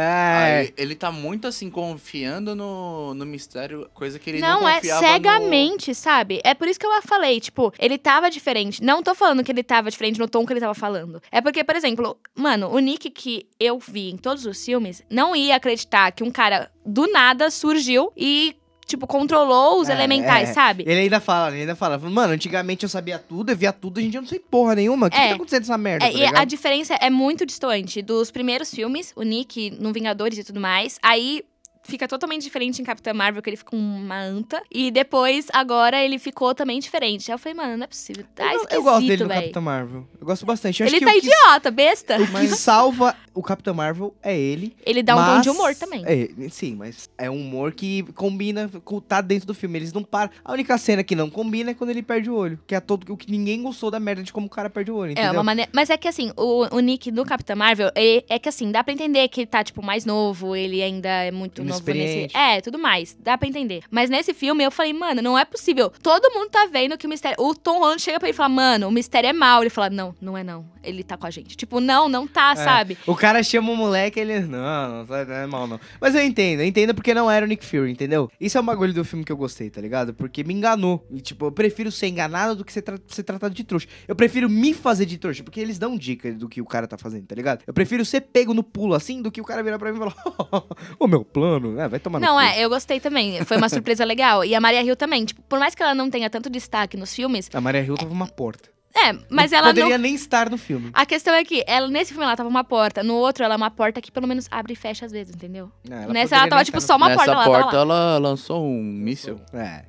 Aí 0.62 0.74
ele 0.78 0.96
tá 0.96 1.12
muito 1.12 1.46
assim, 1.46 1.70
confiando 1.70 2.56
no, 2.56 3.14
no 3.14 3.26
mistério, 3.26 3.90
coisa 3.94 4.18
que 4.18 4.30
ele 4.30 4.40
não, 4.40 4.62
Não, 4.62 4.70
é 4.70 4.76
confiava 4.76 5.02
no- 5.02 5.08
cegamente, 5.14 5.94
sabe? 5.94 6.40
É 6.42 6.54
por 6.54 6.70
isso 6.70 6.80
que 6.80 6.86
eu 6.86 7.02
falei, 7.02 7.42
tipo, 7.42 7.74
ele 7.78 7.98
tava 7.98 8.30
diferente. 8.30 8.82
Não 8.82 9.04
tô 9.04 9.14
falando 9.14 9.44
que 9.44 9.52
ele 9.52 9.62
tava 9.62 9.92
diferente 9.92 10.20
no 10.20 10.28
tom 10.30 10.46
que 10.46 10.54
ele 10.54 10.62
tava 10.62 10.74
falando. 10.74 11.22
É 11.30 11.42
porque, 11.42 11.66
por 11.66 11.76
exemplo, 11.76 12.18
mano, 12.34 12.70
o 12.70 12.80
Nick 12.80 13.10
que 13.10 13.46
eu 13.60 13.80
vi 13.80 14.10
em 14.12 14.18
todos 14.18 14.46
os 14.46 14.64
filmes 14.64 15.04
não 15.10 15.36
ia 15.36 15.58
acreditar 15.58 16.12
que 16.14 16.24
um 16.24 16.32
cara 16.32 16.72
do 16.86 17.12
nada 17.12 17.52
surgiu 17.52 18.14
e, 18.16 18.56
tipo, 18.88 19.06
controlou 19.06 19.82
os 19.82 19.90
É, 19.90 19.94
elementais, 19.94 20.50
é. 20.50 20.54
sabe? 20.54 20.84
Ele 20.88 21.02
ainda 21.02 21.20
fala, 21.20 21.52
ele 21.52 21.62
ainda 21.62 21.76
fala, 21.76 21.98
mano, 22.00 22.34
antigamente 22.34 22.84
eu 22.84 22.90
sabia 22.90 23.20
tudo, 23.20 23.52
eu 23.52 23.58
via 23.58 23.74
tudo, 23.74 23.98
hoje 23.98 24.08
em 24.08 24.10
dia 24.10 24.18
eu 24.20 24.22
não 24.22 24.30
sei 24.30 24.40
porra 24.40 24.74
nenhuma. 24.76 25.08
O 25.08 25.10
que, 25.10 25.18
É. 25.18 25.22
que 25.24 25.28
tá 25.30 25.36
acontecendo 25.36 25.60
nessa 25.60 25.78
merda, 25.78 26.06
É, 26.06 26.12
tá 26.12 26.18
e 26.18 26.26
a 26.26 26.46
diferença 26.46 26.94
é 26.96 27.10
muito 27.10 27.46
distante 27.46 28.02
dos 28.02 28.32
primeiros 28.32 28.74
filmes, 28.74 29.12
o 29.16 29.24
Nick 29.24 29.72
no 29.80 29.92
Vingadores 29.92 30.38
e 30.40 30.44
tudo 30.44 30.60
mais. 30.62 30.98
Aí 31.04 31.44
fica 31.88 32.08
totalmente 32.08 32.44
diferente 32.44 32.82
em 32.82 32.86
Capitã 32.86 33.14
Marvel, 33.14 33.42
que 33.42 33.50
ele 33.50 33.58
fica 33.58 33.76
uma 33.76 34.20
anta. 34.22 34.62
E 34.72 34.92
depois, 34.92 35.48
agora, 35.54 36.04
ele 36.04 36.20
ficou 36.20 36.54
também 36.54 36.80
diferente. 36.80 37.32
Aí 37.32 37.36
eu 37.36 37.40
falei, 37.40 37.56
mano, 37.56 37.78
não 37.78 37.84
é 37.86 37.88
possível. 37.88 38.26
Tá 38.36 38.44
eu, 38.44 38.50
esquisito, 38.62 38.74
eu 38.74 38.84
gosto 38.84 39.08
dele 39.08 39.24
no 39.24 39.30
velho. 39.30 39.42
Capitão 39.42 39.62
Marvel. 39.62 40.08
Eu 40.20 40.26
gosto 40.28 40.46
bastante. 40.46 40.82
Eu 40.82 40.88
Ele 40.88 41.00
tá 41.00 41.12
que, 41.12 41.18
idiota, 41.20 41.72
besta. 41.72 42.18
o 42.22 42.28
que 42.28 42.48
salva 42.56 43.16
o 43.34 43.42
Capitão 43.42 43.74
Marvel 43.74 44.14
é 44.22 44.38
ele. 44.38 44.76
Ele 44.86 45.02
dá 45.04 45.16
um 45.16 45.20
tom 45.20 45.26
mas- 45.36 45.42
de 45.44 45.50
humor 45.50 45.76
também. 45.76 46.04
É, 46.06 46.50
sim, 46.50 46.76
mas 46.76 47.10
é 47.18 47.30
um 47.30 47.36
humor 47.40 47.72
que 47.72 48.04
combina, 48.14 48.70
com- 48.84 49.00
tá 49.00 49.22
dentro 49.22 49.48
do 49.48 49.54
filme. 49.54 49.78
Eles 49.80 49.94
não 49.94 50.04
param. 50.04 50.32
A 50.44 50.52
única 50.54 50.78
cena 50.78 51.04
que 51.04 51.16
não 51.16 51.30
combina 51.30 51.72
é 51.72 51.74
quando 51.74 51.92
ele 51.92 52.02
perde 52.04 52.30
o 52.30 52.36
olho. 52.36 52.60
Que 52.68 52.76
é 52.76 52.80
todo 52.80 53.12
o 53.14 53.18
que 53.18 53.32
ninguém 53.32 53.62
gostou 53.62 53.90
da 53.92 54.00
merda 54.00 54.24
de 54.24 54.34
como 54.34 54.48
o 54.48 54.50
cara 54.50 54.70
perde 54.70 54.92
o 54.92 54.96
olho, 54.96 55.10
É, 55.10 55.14
entendeu? 55.14 55.34
uma 55.34 55.44
maneira. 55.44 55.70
Mas 55.74 55.90
é 55.90 55.98
que 55.98 56.08
assim, 56.08 56.32
o, 56.36 56.68
o 56.76 56.80
Nick 56.80 57.12
do 57.12 57.24
Capitã 57.24 57.56
Marvel, 57.56 57.92
ele- 57.96 58.26
é 58.28 58.40
que 58.40 58.50
assim, 58.50 58.72
dá 58.72 58.84
pra 58.84 58.92
entender 58.94 59.28
que 59.28 59.42
ele 59.42 59.48
tá, 59.48 59.64
tipo, 59.64 59.84
mais 59.84 60.04
novo, 60.06 60.56
ele 60.56 60.82
ainda 60.82 61.08
é 61.10 61.32
muito 61.32 61.64
novo 61.64 61.77
nesse. 61.80 61.92
Inexperiente. 61.92 62.38
É, 62.38 62.62
tudo 62.62 62.78
mais. 62.80 63.18
Dá 63.20 63.38
pra 63.38 63.48
entender. 63.48 63.84
Mas 63.92 64.10
nesse 64.10 64.34
filme 64.34 64.64
eu 64.64 64.72
falei, 64.72 64.94
mano, 64.94 65.22
não 65.22 65.38
é 65.38 65.46
possível. 65.46 65.92
Todo 66.02 66.32
mundo 66.34 66.50
tá 66.50 66.68
vendo 66.72 66.98
que 66.98 67.06
o 67.06 67.10
mistério. 67.10 67.38
O 67.40 67.54
Tom 67.56 67.80
Holland 67.80 68.02
chega 68.02 68.20
pra 68.20 68.28
ele 68.30 68.34
e 68.34 68.38
fala, 68.38 68.50
mano, 68.50 68.88
o 68.88 68.92
mistério 68.92 69.30
é 69.30 69.34
mau. 69.34 69.62
Ele 69.62 69.70
fala, 69.70 69.90
não, 69.90 70.16
não 70.22 70.38
é 70.38 70.44
não. 70.44 70.66
Ele 70.84 71.04
tá 71.04 71.18
com 71.18 71.26
a 71.28 71.30
gente. 71.30 71.56
Tipo, 71.58 71.80
não, 71.80 72.08
não 72.08 72.26
tá, 72.28 72.52
É. 72.52 72.56
sabe? 72.56 72.98
O 73.06 73.16
cara 73.16 73.44
chama 73.44 73.72
o 73.72 73.76
moleque 73.76 74.20
ele. 74.20 74.40
Não, 74.40 75.06
não, 75.06 75.06
não 75.06 75.16
é 75.36 75.48
mal, 75.48 75.68
não. 75.68 75.80
Mas 76.00 76.16
eu 76.16 76.22
entendo, 76.24 76.62
eu 76.62 76.66
entendo 76.66 76.94
porque 76.96 77.14
não 77.14 77.30
era 77.30 77.46
o 77.46 77.48
Nick 77.50 77.66
Fury, 77.66 77.92
entendeu? 77.92 78.30
Isso 78.40 78.58
é 78.58 78.62
um 78.62 78.66
bagulho 78.66 78.94
do 78.94 79.04
filme 79.04 79.26
que 79.26 79.32
eu 79.32 79.38
gostei, 79.38 79.70
tá 79.70 79.82
ligado? 79.82 80.14
Porque 80.14 80.44
me 80.44 80.54
enganou. 80.54 81.06
E, 81.12 81.20
tipo, 81.20 81.46
eu 81.46 81.52
prefiro 81.52 81.92
ser 81.92 82.08
enganado 82.08 82.56
do 82.56 82.64
que 82.66 82.72
ser, 82.72 82.82
tra 82.82 82.98
ser 83.08 83.24
tratado 83.24 83.54
de 83.54 83.64
trouxa. 83.64 83.88
Eu 84.08 84.16
prefiro 84.16 84.50
me 84.50 84.74
fazer 84.74 85.06
de 85.06 85.18
trouxa, 85.18 85.44
porque 85.44 85.60
eles 85.60 85.78
dão 85.78 85.98
dica 85.98 86.32
do 86.34 86.48
que 86.48 86.62
o 86.62 86.66
cara 86.66 86.88
tá 86.88 86.98
fazendo, 86.98 87.26
tá 87.26 87.36
ligado? 87.36 87.64
Eu 87.68 87.74
prefiro 87.74 88.06
ser 88.06 88.22
pego 88.22 88.54
no 88.54 88.64
pulo 88.64 88.94
assim 88.94 89.22
do 89.22 89.32
que 89.32 89.42
o 89.42 89.44
cara 89.44 89.62
virar 89.64 89.78
pra 89.80 89.92
mim 89.92 89.98
e 89.98 90.00
falar: 90.00 90.64
O 91.00 91.08
meu 91.08 91.24
plano, 91.26 91.67
é, 91.80 91.88
vai 91.88 92.00
tomar 92.00 92.20
no 92.20 92.26
Não, 92.26 92.36
cu." 92.36 92.40
é, 92.42 92.60
eu 92.60 92.70
gostei 92.70 93.00
também. 93.00 93.44
Foi 93.46 93.58
uma 93.58 93.68
surpresa 93.70 94.06
legal. 94.06 94.44
E 94.46 94.54
a 94.56 94.62
Maria 94.62 94.84
Hill 94.84 94.96
também. 94.96 95.26
Tipo, 95.26 95.42
por 95.44 95.60
mais 95.60 95.74
que 95.76 95.82
ela 95.84 95.96
não 95.96 96.10
tenha 96.10 96.30
tanto 96.30 96.50
destaque 96.50 96.96
nos 96.98 97.14
filmes. 97.14 97.50
A 97.54 97.62
Maria 97.62 97.82
Hill 97.82 97.96
tava 97.96 98.12
uma 98.12 98.28
porta. 98.28 98.70
É, 98.96 99.14
mas 99.30 99.52
não 99.52 99.58
ela 99.60 99.68
não. 99.68 99.76
poderia 99.76 99.98
nem 99.98 100.16
estar 100.16 100.50
no 100.50 100.58
filme. 100.58 100.90
A 100.92 101.06
questão 101.06 101.34
é 101.34 101.44
que 101.44 101.64
ela, 101.68 101.88
nesse 101.88 102.12
filme 102.14 102.26
ela 102.26 102.36
tava 102.36 102.50
uma 102.50 102.64
porta, 102.64 103.04
no 103.04 103.14
outro 103.16 103.44
ela 103.44 103.54
é 103.54 103.58
uma 103.58 103.70
porta 103.70 104.02
que 104.02 104.12
pelo 104.12 104.28
menos 104.28 104.48
abre 104.50 104.74
e 104.74 104.76
fecha 104.76 105.06
às 105.06 105.12
vezes, 105.12 105.36
entendeu? 105.36 105.72
Não, 105.88 105.98
Nessa 105.98 106.08
poderia 106.08 106.22
ela 106.22 106.42
nem 106.42 106.50
tava 106.50 106.62
estar 106.62 106.66
tipo 106.66 106.78
no 106.78 106.82
só 106.82 106.96
uma 106.96 107.10
Nessa 107.10 107.18
porta, 107.26 107.32
ela 107.32 107.44
porta, 107.46 107.72
tava 107.72 107.84
lá. 107.84 107.96
ela 108.16 108.18
lançou 108.18 108.66
um 108.66 108.82
míssil. 108.82 109.40
É. 109.54 109.84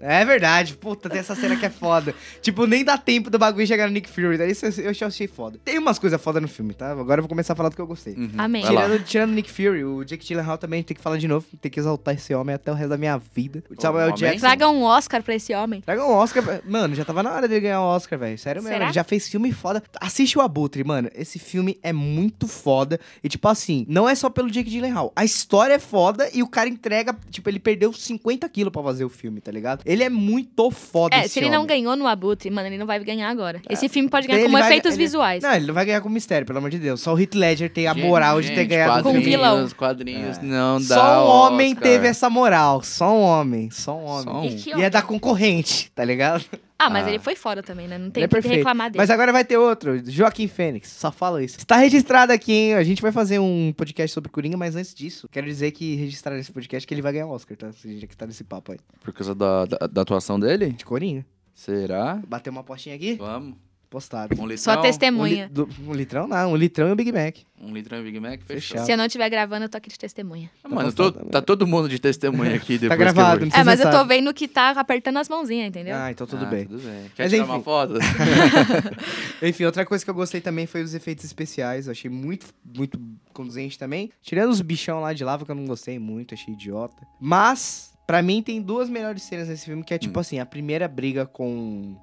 É. 0.00 0.22
É 0.22 0.24
verdade, 0.24 0.76
puta, 0.76 1.08
tem 1.08 1.18
essa 1.18 1.34
cena 1.34 1.56
que 1.56 1.66
é 1.66 1.70
foda. 1.70 2.14
tipo, 2.40 2.66
nem 2.66 2.84
dá 2.84 2.96
tempo 2.96 3.30
do 3.30 3.38
bagulho 3.38 3.66
chegar 3.66 3.86
no 3.86 3.92
Nick 3.92 4.08
Fury. 4.08 4.38
Daí 4.38 4.50
isso 4.52 4.66
eu 4.66 5.06
achei 5.06 5.26
foda. 5.26 5.58
Tem 5.64 5.78
umas 5.78 5.98
coisas 5.98 6.20
foda 6.20 6.40
no 6.40 6.48
filme, 6.48 6.74
tá? 6.74 6.92
Agora 6.92 7.18
eu 7.18 7.22
vou 7.22 7.28
começar 7.28 7.52
a 7.54 7.56
falar 7.56 7.68
do 7.68 7.74
que 7.74 7.80
eu 7.80 7.86
gostei. 7.86 8.14
Uhum. 8.14 8.30
Amém. 8.38 8.64
Tirando, 8.64 9.04
tirando 9.04 9.30
o 9.30 9.34
Nick 9.34 9.50
Fury, 9.50 9.84
o 9.84 10.04
Jake 10.04 10.24
Gyllenhaal 10.24 10.58
também 10.58 10.82
tem 10.82 10.96
que 10.96 11.02
falar 11.02 11.16
de 11.16 11.26
novo. 11.26 11.46
Tem 11.60 11.70
que 11.70 11.80
exaltar 11.80 12.14
esse 12.14 12.34
homem 12.34 12.54
até 12.54 12.70
o 12.70 12.74
resto 12.74 12.90
da 12.90 12.96
minha 12.98 13.18
vida. 13.18 13.62
O 13.70 13.80
Samuel 13.80 14.06
homem? 14.08 14.16
Jackson. 14.18 14.40
Traga 14.40 14.68
um 14.68 14.82
Oscar 14.82 15.22
pra 15.22 15.34
esse 15.34 15.54
homem. 15.54 15.80
Traga 15.80 16.04
um 16.04 16.10
Oscar. 16.10 16.60
Mano, 16.66 16.94
já 16.94 17.04
tava 17.04 17.22
na 17.22 17.32
hora 17.32 17.48
dele 17.48 17.60
ganhar 17.60 17.80
um 17.80 17.84
Oscar, 17.84 18.18
velho. 18.18 18.38
Sério 18.38 18.62
mesmo. 18.62 18.74
Será? 18.74 18.86
Ele 18.86 18.94
já 18.94 19.04
fez 19.04 19.28
filme 19.28 19.52
foda. 19.52 19.82
Assiste 20.00 20.38
o 20.38 20.40
Abutre, 20.40 20.84
mano. 20.84 21.10
Esse 21.14 21.38
filme 21.38 21.78
é 21.82 21.92
muito 21.92 22.46
foda. 22.46 23.00
E, 23.22 23.28
tipo 23.28 23.48
assim, 23.48 23.84
não 23.88 24.08
é 24.08 24.14
só 24.14 24.28
pelo 24.30 24.50
Jake 24.50 24.70
Gyllenhaal. 24.70 25.12
A 25.16 25.24
história 25.24 25.74
é 25.74 25.78
foda 25.78 26.28
e 26.32 26.42
o 26.42 26.48
cara 26.48 26.68
entrega. 26.68 27.16
Tipo, 27.30 27.48
ele 27.48 27.58
perdeu 27.58 27.92
50 27.92 28.48
quilos 28.48 28.72
pra 28.72 28.82
fazer 28.82 29.04
o 29.04 29.08
filme, 29.08 29.40
tá 29.40 29.50
ligado? 29.50 29.63
Ele 29.84 30.02
é 30.04 30.08
muito 30.08 30.70
foda. 30.70 31.16
É, 31.16 31.20
esse 31.20 31.30
se 31.30 31.38
ele 31.40 31.48
não 31.48 31.62
homem. 31.62 31.68
ganhou 31.68 31.96
no 31.96 32.06
Abutre, 32.06 32.50
mano, 32.50 32.68
ele 32.68 32.78
não 32.78 32.86
vai 32.86 32.98
ganhar 33.02 33.28
agora. 33.30 33.60
Esse 33.68 33.88
filme 33.88 34.08
pode 34.08 34.26
ganhar 34.26 34.40
Ele 34.40 34.46
como 34.48 34.58
vai- 34.58 34.68
efeitos 34.68 34.92
ele- 34.94 35.02
visuais. 35.04 35.42
Não, 35.42 35.52
ele 35.54 35.66
não 35.66 35.74
vai 35.74 35.84
ganhar 35.84 36.00
com 36.00 36.08
mistério, 36.08 36.46
pelo 36.46 36.58
amor 36.58 36.70
de 36.70 36.78
Deus. 36.78 37.00
Só 37.00 37.14
o 37.14 37.18
Heath 37.20 37.34
Ledger 37.34 37.70
tem 37.70 37.86
a 37.86 37.94
Gente, 37.94 38.04
moral 38.06 38.40
de 38.40 38.50
ter 38.54 38.64
ganhado 38.66 39.02
Com 39.02 39.10
quadrinhos, 39.12 39.24
vilão. 39.24 39.68
Quadrinhos, 39.76 40.38
É. 40.38 40.42
não 40.42 40.80
dá. 40.80 40.94
Só 40.94 41.24
um 41.26 41.30
homem 41.30 41.68
Oscar. 41.72 41.82
teve 41.82 42.06
essa 42.08 42.28
moral. 42.30 42.82
Só 42.82 43.14
um 43.16 43.22
homem. 43.22 43.70
Só 43.70 43.96
um 43.96 44.04
homem. 44.04 44.58
Só 44.58 44.70
um. 44.74 44.78
E 44.78 44.80
E 44.80 44.82
é 44.84 44.90
da 44.90 45.02
concorrente, 45.02 45.90
tá 45.94 46.04
ligado? 46.04 46.44
Ah, 46.84 46.90
mas 46.90 47.06
Ah. 47.06 47.10
ele 47.10 47.18
foi 47.18 47.34
fora 47.34 47.62
também, 47.62 47.88
né? 47.88 47.96
Não 47.98 48.10
tem 48.10 48.20
Ele 48.22 48.26
é 48.26 48.28
que 48.28 48.34
perfeito. 48.34 48.56
reclamar 48.58 48.90
dele. 48.90 48.98
Mas 49.00 49.10
agora 49.10 49.32
vai 49.32 49.44
ter 49.44 49.56
outro, 49.56 50.00
Joaquim 50.10 50.46
Fênix. 50.48 50.88
Só 50.90 51.10
falo 51.10 51.40
isso. 51.40 51.58
Está 51.58 51.76
registrado 51.76 52.32
aqui, 52.32 52.52
hein? 52.52 52.74
A 52.74 52.82
gente 52.84 53.00
vai 53.00 53.10
fazer 53.12 53.38
um 53.38 53.72
podcast 53.76 54.12
sobre 54.12 54.30
Coringa, 54.30 54.56
mas 54.56 54.76
antes 54.76 54.94
disso, 54.94 55.28
quero 55.30 55.46
dizer 55.46 55.70
que 55.70 55.94
registrar 55.96 56.36
esse 56.38 56.52
podcast 56.52 56.86
que 56.86 56.92
ele 56.94 57.02
vai 57.02 57.12
ganhar 57.12 57.26
o 57.26 57.30
Oscar, 57.30 57.56
tá? 57.56 57.72
Se 57.72 57.88
a 57.88 57.90
gente 57.92 58.04
aqui 58.04 58.16
tá 58.16 58.26
nesse 58.26 58.44
papo 58.44 58.72
aí. 58.72 58.78
Por 59.02 59.12
causa 59.12 59.34
da, 59.34 59.64
da, 59.64 59.86
da 59.86 60.02
atuação 60.02 60.38
dele? 60.38 60.70
De 60.70 60.84
Coringa. 60.84 61.24
Será? 61.54 62.20
Bater 62.26 62.50
uma 62.50 62.60
apostinha 62.62 62.94
aqui? 62.96 63.14
Vamos. 63.14 63.63
Postado. 63.94 64.34
Um 64.42 64.44
litrão? 64.46 64.74
Só 64.74 64.80
Um, 64.80 64.82
testemunha. 64.82 65.44
li- 65.44 65.50
do- 65.52 65.68
um 65.86 65.92
litrão 65.94 66.26
não, 66.26 66.50
um 66.50 66.56
litrão 66.56 66.88
e 66.88 66.92
um 66.92 66.96
Big 66.96 67.12
Mac. 67.12 67.36
Um 67.62 67.72
litrão 67.72 68.00
e 68.00 68.02
Big 68.02 68.18
Mac, 68.18 68.40
fechou. 68.40 68.72
Fechado. 68.72 68.86
Se 68.86 68.92
eu 68.92 68.96
não 68.96 69.04
estiver 69.06 69.30
gravando, 69.30 69.66
eu 69.66 69.68
tô 69.68 69.78
aqui 69.78 69.88
de 69.88 69.96
testemunha. 69.96 70.50
Ah, 70.64 70.68
Mano, 70.68 70.92
postado 70.92 71.12
tô- 71.24 71.30
tá 71.30 71.40
todo 71.40 71.64
mundo 71.64 71.88
de 71.88 72.00
testemunha 72.00 72.56
aqui 72.56 72.76
depois 72.78 72.98
gravado, 72.98 73.38
que 73.38 73.42
eu... 73.44 73.46
não 73.46 73.52
sei 73.52 73.60
É, 73.60 73.64
mas 73.64 73.78
eu 73.80 73.90
tô 73.92 74.04
vendo 74.04 74.34
que 74.34 74.48
tá 74.48 74.70
apertando 74.70 75.18
as 75.18 75.28
mãozinhas, 75.28 75.68
entendeu? 75.68 75.94
Ah, 75.94 76.10
então 76.10 76.26
tudo 76.26 76.44
Ah, 76.44 76.48
bem. 76.48 76.66
Tudo 76.66 76.82
bem. 76.82 77.04
Quer 77.14 77.22
Mas 77.22 77.30
tirar 77.32 77.44
enfim. 77.44 77.52
uma 77.52 77.62
foto? 77.62 77.94
Enfim, 79.42 79.64
outra 79.64 79.84
coisa 79.86 80.04
que 80.04 80.10
eu 80.10 80.14
gostei 80.14 80.40
também 80.40 80.66
foi 80.66 80.82
os 80.82 80.94
efeitos 80.94 81.24
especiais. 81.24 81.86
Eu 81.86 81.92
achei 81.92 82.10
muito, 82.10 82.46
muito 82.76 82.98
conduzente 83.32 83.78
também. 83.78 84.10
Tirando 84.22 84.50
os 84.50 84.60
bichão 84.60 85.00
lá 85.00 85.12
de 85.12 85.24
lava, 85.24 85.44
que 85.44 85.50
eu 85.50 85.54
não 85.54 85.66
gostei 85.66 85.98
muito, 85.98 86.34
achei 86.34 86.52
idiota. 86.54 87.06
Mas, 87.20 87.92
pra 88.06 88.22
mim, 88.22 88.42
tem 88.42 88.60
duas 88.60 88.88
melhores 88.88 89.22
cenas 89.22 89.48
nesse 89.48 89.66
filme, 89.66 89.82
que 89.84 89.94
é 89.94 89.98
tipo 89.98 90.18
Hum. 90.18 90.20
assim, 90.20 90.38
a 90.38 90.46
primeira 90.46 90.88
briga 90.88 91.26
com, 91.26 91.96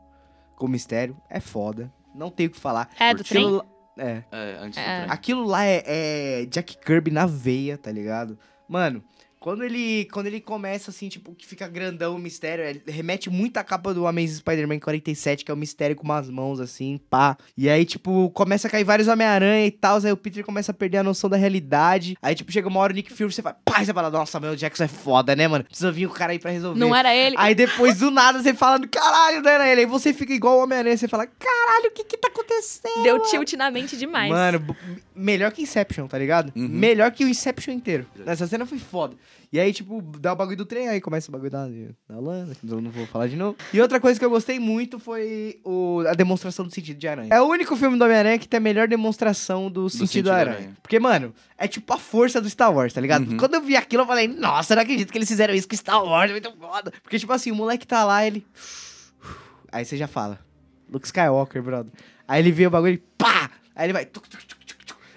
com 0.62 0.68
o 0.68 0.70
mistério 0.70 1.18
é 1.28 1.40
foda. 1.40 1.92
Não 2.14 2.30
tenho 2.30 2.50
o 2.50 2.52
que 2.54 2.60
falar. 2.60 2.88
É, 3.00 3.14
do 3.16 3.24
trem? 3.24 3.42
Aquilo 3.44 3.58
lá- 3.58 3.66
É. 3.98 4.24
É, 4.32 4.58
antes 4.62 4.78
É. 4.78 4.82
do 4.82 5.02
trem. 5.06 5.12
Aquilo 5.12 5.44
lá 5.44 5.66
é, 5.66 5.84
é 5.86 6.46
Jack 6.46 6.78
Kirby 6.78 7.10
na 7.10 7.26
veia, 7.26 7.78
tá 7.80 7.92
ligado? 7.92 8.38
Mano, 8.68 9.04
quando 9.42 9.64
ele, 9.64 10.08
quando 10.14 10.28
ele 10.28 10.40
começa 10.40 10.92
assim, 10.92 11.10
tipo, 11.10 11.34
que 11.34 11.48
fica 11.48 11.68
grandão 11.68 12.16
o 12.16 12.20
mistério, 12.20 12.64
ele 12.64 12.84
remete 12.88 13.28
muito 13.28 13.58
à 13.58 13.64
capa 13.64 13.92
do 13.92 14.06
Amazing 14.06 14.36
Spider-Man 14.36 14.78
47, 14.78 15.44
que 15.44 15.50
é 15.50 15.54
o 15.54 15.58
mistério 15.58 15.96
com 15.96 16.04
umas 16.04 16.30
mãos 16.30 16.60
assim, 16.60 17.02
pá. 17.10 17.36
E 17.58 17.68
aí, 17.68 17.84
tipo, 17.84 18.30
começa 18.36 18.68
a 18.68 18.72
cair 18.72 18.84
vários 18.84 19.08
Homem-Aranha 19.08 19.66
e 19.66 19.72
tal, 19.72 19.98
aí 19.98 20.12
o 20.12 20.16
Peter 20.16 20.46
começa 20.46 20.72
a 20.72 20.76
perder 20.76 21.00
a 21.00 21.04
noção 21.04 21.28
da 21.28 21.38
realidade. 21.38 22.16
Aí, 22.22 22.36
tipo, 22.36 22.52
chega 22.52 22.68
uma 22.68 22.80
hora 22.80 22.94
o 22.94 22.96
Nick 22.96 23.12
Fury, 23.12 23.34
você 23.34 23.42
vai, 23.42 23.56
pá, 23.66 23.84
você 23.84 23.92
fala, 23.92 24.12
nossa, 24.12 24.40
meu, 24.40 24.52
o 24.52 24.56
Jackson 24.56 24.84
é 24.84 24.88
foda, 24.88 25.36
né, 25.36 25.48
mano? 25.48 25.64
Precisa 25.64 25.92
vir 25.92 26.06
o 26.06 26.12
cara 26.12 26.34
aí 26.34 26.40
pra 26.40 26.52
resolver. 26.52 26.80
Não 26.80 26.96
era 26.96 27.12
ele. 27.16 27.36
Aí 27.40 27.56
depois 27.56 27.98
do 27.98 28.12
nada 28.12 28.44
você 28.44 28.54
fala, 28.54 28.80
caralho, 28.88 29.42
não 29.42 29.50
era 29.50 29.68
ele. 29.68 29.82
Aí 29.82 29.88
você 29.88 30.14
fica 30.14 30.34
igual 30.34 30.60
o 30.60 30.64
Homem-Aranha, 30.64 30.96
você 30.96 31.08
fala, 31.08 31.26
caralho, 31.26 31.88
o 31.88 31.92
que 31.92 32.04
que 32.04 32.16
tá 32.16 32.28
acontecendo? 32.28 33.02
Deu 33.02 33.18
tilt 33.24 33.54
na 33.54 33.72
mente 33.72 33.98
demais. 33.98 34.30
Mano, 34.30 34.78
melhor 35.16 35.52
que 35.52 35.64
Inception, 35.64 36.06
tá 36.06 36.20
ligado? 36.20 36.54
Uhum. 36.56 36.68
Melhor 36.68 37.10
que 37.12 37.26
o 37.26 37.28
Inception 37.28 37.74
inteiro. 37.74 38.06
Essa 38.24 38.46
cena 38.46 38.68
foi 38.68 38.78
foda. 38.78 39.16
E 39.52 39.60
aí, 39.60 39.74
tipo, 39.74 40.02
dá 40.18 40.32
o 40.32 40.36
bagulho 40.36 40.58
do 40.58 40.66
trem, 40.66 40.88
aí 40.88 41.02
começa 41.02 41.30
o 41.30 41.32
bagulho 41.32 41.52
da, 41.52 41.68
da 42.08 42.20
lana, 42.20 42.56
que 42.56 42.66
eu 42.66 42.80
não 42.80 42.90
vou 42.90 43.06
falar 43.06 43.28
de 43.28 43.36
novo. 43.36 43.58
E 43.74 43.82
outra 43.82 44.00
coisa 44.00 44.18
que 44.18 44.24
eu 44.26 44.30
gostei 44.30 44.60
muito 44.60 44.98
foi 44.98 45.60
o, 45.66 46.04
a 46.08 46.14
demonstração 46.14 46.66
do 46.66 46.74
sentido 46.74 46.98
de 46.98 47.08
aranha. 47.08 47.28
É 47.34 47.42
o 47.42 47.46
único 47.46 47.76
filme 47.76 47.98
do 47.98 48.06
Homem-Aranha 48.06 48.40
que 48.40 48.48
tem 48.48 48.60
a 48.60 48.62
melhor 48.62 48.88
demonstração 48.88 49.70
do, 49.70 49.90
sentido, 49.90 50.08
sentido 50.08 50.26
da 50.26 50.36
aranha. 50.38 50.58
aranha. 50.58 50.78
Porque, 50.82 50.98
mano, 51.00 51.34
é 51.58 51.68
tipo 51.68 51.94
a 51.94 51.98
força 51.98 52.40
do 52.40 52.50
Star 52.50 52.74
Wars, 52.74 52.94
tá 52.94 53.02
ligado? 53.02 53.30
Uhum. 53.30 53.38
Quando 53.38 53.56
eu 53.56 53.62
vi 53.62 53.76
aquilo, 53.76 54.04
eu 54.04 54.08
falei, 54.08 54.28
nossa, 54.28 54.74
não 54.74 54.84
acredito 54.84 55.12
que 55.12 55.18
eles 55.18 55.28
fizeram 55.28 55.54
isso 55.54 55.68
com 55.68 55.76
Star 55.76 56.02
Wars, 56.02 56.30
é 56.30 56.34
muito 56.34 56.52
foda. 56.58 56.94
Porque, 57.04 57.20
tipo 57.20 57.34
assim, 57.34 57.52
o 57.52 57.56
moleque 57.56 57.86
tá 57.86 58.06
lá, 58.06 58.26
ele. 58.26 58.46
Aí 59.70 59.84
você 59.84 59.98
já 59.98 60.08
fala. 60.08 60.40
Luke 60.90 61.06
Skywalker, 61.06 61.62
brother. 61.62 61.92
Aí 62.26 62.42
ele 62.42 62.52
vê 62.52 62.68
o 62.68 62.72
bagulho 62.72 62.94
e 62.94 63.04
pá! 63.18 63.52
Aí 63.76 63.86
ele 63.86 63.94
vai. 63.94 64.06
tuc, 64.06 64.28
tuc, 64.30 64.46
tuc. 64.46 64.61